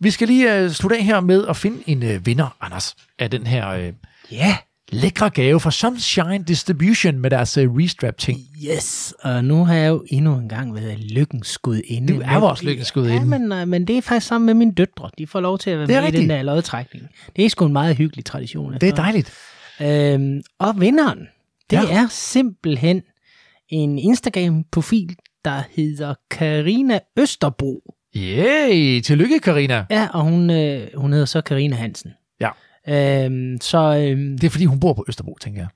Vi 0.00 0.10
skal 0.10 0.28
lige 0.28 0.56
øh, 0.58 0.70
slutte 0.70 0.96
af 0.96 1.04
her 1.04 1.20
med 1.20 1.46
at 1.48 1.56
finde 1.56 1.78
en 1.86 2.02
øh, 2.02 2.26
vinder, 2.26 2.56
Anders, 2.60 2.96
af 3.18 3.30
den 3.30 3.46
her 3.46 3.92
Ja, 4.30 4.56
lækre 4.92 5.30
gave 5.30 5.60
fra 5.60 5.70
Sunshine 5.70 6.44
Distribution 6.48 7.18
med 7.18 7.30
deres 7.30 7.56
øh, 7.56 7.68
restrap-ting. 7.74 8.38
yes. 8.64 9.14
Og 9.22 9.44
nu 9.44 9.64
har 9.64 9.74
jeg 9.74 9.88
jo 9.88 10.04
endnu 10.08 10.34
en 10.38 10.48
gang 10.48 10.74
været 10.74 10.98
lykkens 10.98 11.46
skud 11.48 11.80
inde. 11.84 12.14
Du 12.14 12.20
er 12.24 12.38
vores 12.38 12.62
lykkens 12.62 12.92
gudinde. 12.92 13.14
Ja, 13.14 13.24
men, 13.24 13.52
øh, 13.52 13.68
men 13.68 13.86
det 13.86 13.98
er 13.98 14.02
faktisk 14.02 14.26
sammen 14.26 14.46
med 14.46 14.54
mine 14.54 14.72
døtre. 14.72 15.10
De 15.18 15.26
får 15.26 15.40
lov 15.40 15.58
til 15.58 15.70
at 15.70 15.78
være 15.78 15.86
med 15.86 15.94
i 15.96 16.00
rigtigt. 16.00 16.20
den 16.20 16.30
der 16.30 16.42
lodtrækning. 16.42 17.06
Det 17.36 17.44
er 17.44 17.48
sgu 17.50 17.66
en 17.66 17.72
meget 17.72 17.96
hyggelig 17.96 18.24
tradition. 18.24 18.74
Det 18.74 18.88
er 18.88 18.94
dejligt. 18.94 19.32
Øhm, 19.80 20.42
og 20.58 20.80
vinderen, 20.80 21.18
det 21.70 21.76
ja. 21.76 21.94
er 21.94 22.06
simpelthen 22.10 23.02
en 23.68 23.98
Instagram-profil, 23.98 25.16
der 25.46 25.62
hedder 25.70 26.14
Karina 26.30 26.98
Østerbro. 27.18 27.94
Yay! 28.16 29.00
Tillykke, 29.00 29.38
Karina. 29.38 29.86
Ja, 29.90 30.08
og 30.12 30.22
hun, 30.22 30.50
øh, 30.50 30.88
hun 30.94 31.12
hedder 31.12 31.26
så 31.26 31.40
Karina 31.40 31.76
Hansen. 31.76 32.10
Ja. 32.40 32.50
Øhm, 32.88 33.58
så 33.60 33.78
øhm, 33.78 34.38
Det 34.38 34.46
er, 34.46 34.50
fordi 34.50 34.64
hun 34.64 34.80
bor 34.80 34.92
på 34.92 35.04
Østerbro, 35.08 35.36
tænker 35.40 35.60
jeg. 35.60 35.68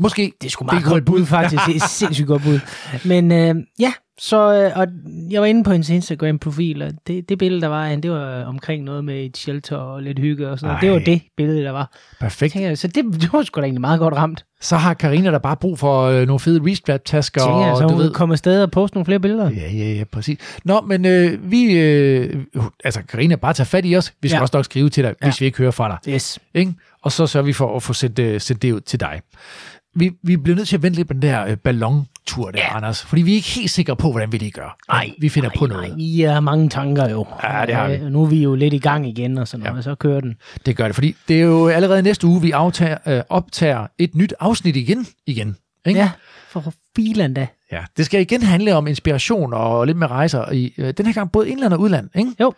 Måske. 0.00 0.32
det 0.40 0.46
er 0.46 0.50
sgu 0.50 0.62
det 0.62 0.72
meget 0.72 0.84
kunne 0.84 0.92
godt 0.92 1.04
bud, 1.06 1.26
faktisk. 1.26 1.62
Det 1.66 1.72
er 1.72 1.76
et 1.84 1.90
sindssygt 1.90 2.26
godt 2.26 2.42
bud. 2.42 2.60
Men 3.10 3.32
øh, 3.32 3.54
ja, 3.78 3.92
så 4.18 4.54
øh, 4.54 4.78
og 4.78 4.86
jeg 5.30 5.40
var 5.40 5.46
inde 5.46 5.64
på 5.64 5.70
hendes 5.72 5.90
Instagram-profil, 5.90 6.82
og 6.82 6.92
det, 7.06 7.28
det 7.28 7.38
billede, 7.38 7.60
der 7.60 7.68
var 7.68 7.84
af 7.84 7.90
hende, 7.90 8.02
det 8.02 8.10
var 8.10 8.44
omkring 8.44 8.84
noget 8.84 9.04
med 9.04 9.24
et 9.24 9.36
shelter 9.36 9.76
og 9.76 10.02
lidt 10.02 10.18
hygge 10.18 10.48
og 10.48 10.58
sådan 10.58 10.68
noget. 10.68 10.82
Det 10.82 10.90
var 10.90 10.98
det 10.98 11.22
billede, 11.36 11.64
der 11.64 11.70
var. 11.70 11.92
Perfekt. 12.20 12.52
Tænker 12.52 12.68
jeg, 12.68 12.78
så 12.78 12.88
det, 12.88 13.04
det 13.20 13.32
var 13.32 13.42
sgu 13.42 13.60
da 13.60 13.64
egentlig 13.64 13.80
meget 13.80 14.00
godt 14.00 14.14
ramt. 14.14 14.44
Så 14.60 14.76
har 14.76 14.94
Karina 14.94 15.30
der 15.30 15.38
bare 15.38 15.56
brug 15.56 15.78
for 15.78 16.02
øh, 16.02 16.26
nogle 16.26 16.40
fede 16.40 16.70
restrap-tasker. 16.70 17.40
Tænker 17.40 17.60
jeg, 17.60 17.70
og, 17.70 17.76
så 17.76 17.82
du 17.82 17.88
hun 17.88 17.98
ved, 18.02 18.10
komme 18.10 18.32
afsted 18.32 18.62
og 18.62 18.70
poste 18.70 18.96
nogle 18.96 19.04
flere 19.04 19.20
billeder. 19.20 19.50
Ja, 19.50 19.72
ja, 19.72 19.92
ja, 19.92 20.04
præcis. 20.12 20.38
Nå, 20.64 20.80
men 20.80 21.04
øh, 21.04 21.50
vi... 21.50 21.72
Øh, 21.72 22.44
altså, 22.84 23.02
Karina, 23.08 23.36
bare 23.36 23.52
tage 23.52 23.66
fat 23.66 23.84
i 23.86 23.96
os. 23.96 24.12
Vi 24.22 24.28
skal 24.28 24.36
ja. 24.38 24.42
Også 24.42 24.56
nok 24.56 24.64
skrive 24.64 24.88
til 24.88 25.04
dig, 25.04 25.08
ja. 25.08 25.26
Ja. 25.26 25.30
hvis 25.30 25.40
vi 25.40 25.46
ikke 25.46 25.58
hører 25.58 25.70
fra 25.70 25.88
dig. 25.88 26.14
Yes. 26.14 26.38
Ikke? 26.54 26.74
Og 27.02 27.12
så 27.12 27.26
sørger 27.26 27.44
vi 27.44 27.52
for 27.52 27.76
at 27.76 27.82
få 27.82 27.92
sendt, 27.92 28.18
øh, 28.18 28.40
sendt 28.40 28.62
det 28.62 28.72
ud 28.72 28.80
til 28.80 29.00
dig. 29.00 29.20
Vi, 29.94 30.10
vi 30.22 30.36
bliver 30.36 30.56
nødt 30.56 30.68
til 30.68 30.76
at 30.76 30.82
vente 30.82 30.96
lidt 30.96 31.08
på 31.08 31.14
den 31.14 31.22
der 31.22 31.46
øh, 31.46 31.56
ballontur 31.56 32.50
der, 32.50 32.58
ja. 32.58 32.76
Anders. 32.76 33.04
Fordi 33.04 33.22
vi 33.22 33.30
er 33.30 33.34
ikke 33.36 33.48
helt 33.48 33.70
sikre 33.70 33.96
på, 33.96 34.10
hvordan 34.10 34.32
vi 34.32 34.38
det 34.38 34.54
gør. 34.54 34.76
Nej, 34.88 35.10
vi 35.18 35.28
finder 35.28 35.48
nej, 35.48 35.56
på 35.58 35.66
noget. 35.66 35.88
Nej, 35.88 35.96
vi 35.96 36.20
har 36.20 36.40
mange 36.40 36.68
tanker 36.68 37.08
jo. 37.08 37.26
Ja, 37.42 37.66
det 37.66 37.74
har 37.74 37.88
vi. 37.88 37.94
Øh, 37.94 38.02
Nu 38.12 38.22
er 38.22 38.26
vi 38.26 38.42
jo 38.42 38.54
lidt 38.54 38.74
i 38.74 38.78
gang 38.78 39.08
igen 39.08 39.38
og 39.38 39.48
sådan 39.48 39.62
noget, 39.64 39.74
ja. 39.74 39.78
og 39.78 39.84
så 39.84 39.94
kører 39.94 40.20
den. 40.20 40.34
Det 40.66 40.76
gør 40.76 40.84
det, 40.86 40.94
fordi 40.94 41.16
det 41.28 41.36
er 41.36 41.44
jo 41.44 41.68
allerede 41.68 42.02
næste 42.02 42.26
uge, 42.26 42.40
vi 42.42 42.50
aftager, 42.50 42.98
øh, 43.06 43.22
optager 43.28 43.86
et 43.98 44.14
nyt 44.14 44.34
afsnit 44.40 44.76
igen. 44.76 45.06
igen 45.26 45.56
ikke? 45.86 46.00
Ja, 46.00 46.10
for 46.48 46.72
filen 46.96 47.34
da. 47.34 47.46
ja. 47.72 47.84
Det 47.96 48.06
skal 48.06 48.20
igen 48.20 48.42
handle 48.42 48.74
om 48.74 48.86
inspiration 48.86 49.52
og 49.52 49.86
lidt 49.86 49.96
med 49.96 50.10
rejser. 50.10 50.52
I, 50.52 50.74
øh, 50.78 50.94
den 50.96 51.06
her 51.06 51.12
gang 51.12 51.32
både 51.32 51.48
indland 51.48 51.72
og 51.72 51.80
udland. 51.80 52.08
Ikke? 52.14 52.30
Jo. 52.40 52.52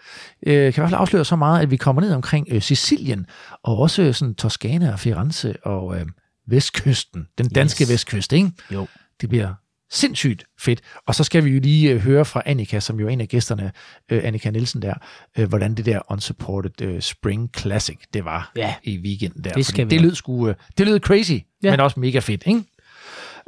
Øh, 0.46 0.52
kan 0.54 0.58
i 0.68 0.80
hvert 0.82 0.90
fald 0.90 1.00
afsløre 1.00 1.24
så 1.24 1.36
meget, 1.36 1.62
at 1.62 1.70
vi 1.70 1.76
kommer 1.76 2.02
ned 2.02 2.12
omkring 2.12 2.46
øh, 2.50 2.62
Sicilien, 2.62 3.26
og 3.62 3.78
også 3.78 4.02
øh, 4.02 4.14
sådan 4.14 4.34
Toskana 4.34 4.92
og 4.92 5.00
Firenze 5.00 5.54
og 5.62 5.96
øh, 5.96 6.06
Vestkysten. 6.47 7.27
Den 7.39 7.48
danske 7.48 7.82
yes. 7.85 7.90
Vestkyst, 7.90 8.32
ikke? 8.32 8.51
Jo. 8.70 8.86
Det 9.20 9.28
bliver 9.28 9.55
sindssygt 9.90 10.44
fedt. 10.60 10.81
Og 11.06 11.14
så 11.14 11.24
skal 11.24 11.44
vi 11.44 11.51
jo 11.51 11.60
lige 11.60 11.90
øh, 11.90 12.01
høre 12.01 12.24
fra 12.24 12.43
Annika, 12.47 12.81
som 12.81 13.01
jo 13.01 13.06
er 13.06 13.10
en 13.10 13.20
af 13.20 13.28
gæsterne, 13.28 13.73
øh, 14.10 14.20
Annika 14.24 14.51
Nielsen 14.51 14.82
der, 14.82 14.94
øh, 15.39 15.48
hvordan 15.48 15.74
det 15.74 15.86
der 15.86 16.01
Unsupported 16.12 17.01
Spring 17.01 17.51
Classic, 17.59 17.98
det 18.14 18.24
var 18.24 18.52
Ja. 18.56 18.74
i 18.85 18.98
weekenden 18.98 19.39
der. 19.44 19.51
Det 19.51 19.52
Fordi 19.52 19.62
skal 19.62 19.86
vi 19.86 19.90
det 19.90 20.01
lød, 20.01 20.14
sgu, 20.14 20.52
det 20.78 20.86
lød 20.86 21.01
crazy, 21.01 21.32
ja. 21.32 21.39
Ja. 21.62 21.70
men 21.70 21.81
også 21.81 22.01
mega 22.01 22.18
fedt, 22.18 22.43
ikke? 22.47 22.62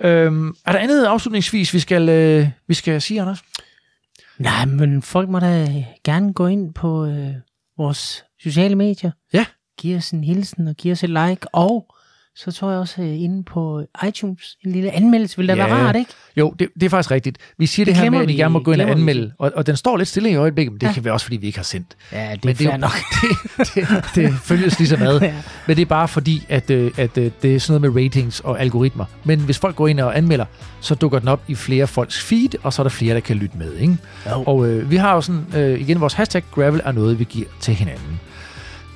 Øhm, 0.03 0.49
er 0.67 0.73
der 0.73 0.79
andet 0.79 1.05
afslutningsvis, 1.05 1.75
vi 1.75 1.79
skal, 1.81 2.09
øh, 2.09 2.49
vi 2.69 2.75
skal 2.75 3.03
sige, 3.03 3.21
Anders? 3.21 3.43
Nej, 4.39 4.65
men 4.65 5.03
folk 5.03 5.29
må 5.29 5.39
da 5.39 5.85
gerne 6.05 6.33
gå 6.33 6.47
ind 6.47 6.75
på 6.75 7.07
øh, 7.07 7.35
vores 7.79 8.25
sociale 8.43 8.75
medier. 8.75 9.11
Ja. 9.33 9.47
Giv 9.79 9.97
os 9.97 10.11
en 10.11 10.25
hilsen 10.25 10.69
og 10.69 10.75
giv 10.75 10.93
os 10.93 11.05
et 11.05 11.11
like. 11.11 11.55
Og 11.55 11.95
så 12.45 12.53
tror 12.53 12.71
jeg 12.71 12.79
også 12.81 13.03
øh, 13.03 13.09
inde 13.23 13.43
på 13.45 13.83
iTunes 14.09 14.57
en 14.67 14.73
lille 14.73 14.91
anmeldelse. 14.91 15.37
Vil 15.37 15.49
da 15.49 15.55
Ja. 15.55 15.65
være 15.67 15.75
rart, 15.87 15.97
ikke? 15.97 16.11
Jo, 16.37 16.55
det, 16.59 16.69
det 16.75 16.83
er 16.83 16.91
faktisk 16.91 17.11
rigtigt. 17.11 17.39
Vi 17.59 17.67
siger 17.67 17.85
det, 17.85 17.95
Det 17.95 18.03
her 18.03 18.11
med, 18.11 18.19
at 18.21 18.29
vi- 18.29 18.33
gerne 18.35 18.53
må 18.53 18.59
gå 18.59 18.73
ind 18.73 18.81
og 18.81 18.91
anmelde, 18.91 19.33
og, 19.39 19.53
og 19.57 19.67
den 19.67 19.77
står 19.77 19.97
lidt 19.97 20.09
stille 20.09 20.31
i 20.31 20.35
øjeblikket, 20.35 20.73
men 20.73 20.81
det 20.81 20.87
ja. 20.87 20.93
Kan 20.93 21.05
være 21.05 21.15
også, 21.15 21.27
fordi 21.27 21.37
vi 21.37 21.47
ikke 21.47 21.59
har 21.59 21.65
sendt. 21.65 21.97
Ja, 22.13 22.31
det 22.33 22.45
Men 22.45 22.51
er 22.51 22.57
det 22.57 22.65
jo 22.65 22.77
nok. 22.77 22.91
det, 23.59 23.75
det, 23.75 24.05
det 24.15 24.35
følges 24.45 24.79
ligesom 24.79 25.03
ad. 25.09 25.21
Ja. 25.21 25.35
Men 25.67 25.77
det 25.77 25.83
er 25.83 25.87
bare 25.87 26.09
fordi, 26.09 26.47
at, 26.49 26.71
øh, 26.71 26.91
at 26.97 27.19
øh, 27.19 27.31
det 27.43 27.55
er 27.55 27.61
sådan 27.61 27.81
noget 27.81 27.95
med 27.95 28.05
ratings 28.05 28.41
og 28.41 28.61
algoritmer. 28.61 29.05
Men 29.25 29.41
hvis 29.41 29.59
folk 29.59 29.77
går 29.77 29.89
ind 29.89 30.01
og 30.01 30.17
anmelder, 30.19 30.45
så 30.81 30.95
dukker 30.95 31.19
den 31.19 31.29
op 31.29 31.41
i 31.49 31.55
flere 31.55 31.87
folks 31.87 32.21
feed, 32.21 32.49
og 32.63 32.73
så 32.73 32.83
er 32.83 32.85
der 32.85 32.91
flere, 32.91 33.15
der 33.15 33.21
kan 33.21 33.37
lytte 33.37 33.59
med. 33.59 33.75
Ikke? 33.75 33.97
Jo. 34.31 34.43
Og 34.47 34.67
øh, 34.69 34.91
vi 34.91 34.97
har 34.97 35.15
jo 35.15 35.21
sådan, 35.21 35.47
øh, 35.57 35.81
igen, 35.81 36.01
vores 36.01 36.15
hashtag 36.15 36.43
gravel 36.55 36.81
er 36.85 36.93
noget, 36.93 37.19
vi 37.19 37.25
giver 37.25 37.47
til 37.61 37.75
hinanden. 37.75 38.21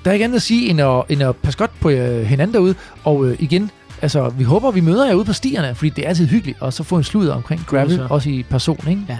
Der 0.04 0.10
er 0.10 0.12
ikke 0.12 0.24
andet 0.24 0.36
at 0.36 0.42
sige, 0.42 0.70
end 0.70 0.80
at, 0.80 1.02
end 1.08 1.22
at 1.22 1.36
passe 1.36 1.58
godt 1.58 1.80
på 1.80 1.90
øh, 1.90 2.26
hinanden 2.26 2.54
derude. 2.54 2.74
Og 3.04 3.26
øh, 3.26 3.36
igen, 3.38 3.70
altså, 4.02 4.28
vi 4.28 4.44
håber, 4.44 4.70
vi 4.70 4.80
møder 4.80 5.06
jer 5.06 5.14
ude 5.14 5.24
på 5.24 5.32
stierne, 5.32 5.74
fordi 5.74 5.88
det 5.90 6.04
er 6.04 6.08
altid 6.08 6.26
hyggeligt, 6.26 6.62
og 6.62 6.72
så 6.72 6.82
få 6.82 6.96
en 6.96 7.04
sludder 7.04 7.34
omkring 7.34 7.64
gravel, 7.66 7.96
så. 7.96 8.06
også 8.10 8.30
i 8.30 8.42
person. 8.50 8.88
Ikke? 8.88 9.02
Ja. 9.08 9.18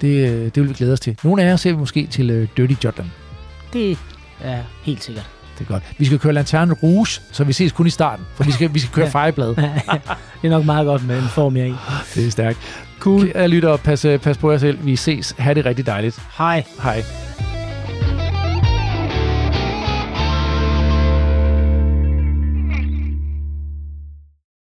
Det, 0.00 0.28
øh, 0.30 0.44
det 0.44 0.56
vil 0.56 0.68
vi 0.68 0.74
glæde 0.74 0.92
os 0.92 1.00
til. 1.00 1.16
Nogle 1.24 1.42
af 1.42 1.46
jer 1.46 1.56
ser 1.56 1.72
vi 1.72 1.78
måske 1.78 2.06
til 2.06 2.30
øh, 2.30 2.48
Dirty 2.56 2.74
Jutland. 2.84 3.08
Det 3.72 3.98
er 4.40 4.58
helt 4.82 5.04
sikkert. 5.04 5.26
Det 5.58 5.64
er 5.64 5.72
godt. 5.72 5.82
Vi 5.98 6.04
skal 6.04 6.18
køre 6.18 6.32
Lanterne 6.32 6.74
Rouge, 6.82 7.06
så 7.32 7.44
vi 7.44 7.52
ses 7.52 7.72
kun 7.72 7.86
i 7.86 7.90
starten. 7.90 8.24
For 8.34 8.44
vi 8.44 8.52
skal, 8.52 8.74
vi 8.74 8.78
skal 8.78 8.92
køre 8.92 9.10
Ja. 9.14 9.24
Fireblad. 9.24 9.48
det 10.42 10.44
er 10.44 10.48
nok 10.48 10.64
meget 10.64 10.86
godt 10.86 11.06
med 11.06 11.18
en 11.18 11.28
form 11.28 11.56
jeg 11.56 11.68
i. 11.68 11.74
Det 12.14 12.26
er 12.26 12.30
stærkt. 12.30 12.58
Cool. 12.98 13.32
Jeg 13.34 13.48
lytter, 13.48 13.76
pas, 13.76 14.06
pas 14.22 14.38
på 14.38 14.50
jer 14.50 14.58
selv. 14.58 14.78
Vi 14.86 14.96
ses. 14.96 15.34
Ha' 15.38 15.54
det 15.54 15.66
rigtig 15.66 15.86
dejligt. 15.86 16.22
Hej. 16.38 16.64
Hej. 16.82 17.04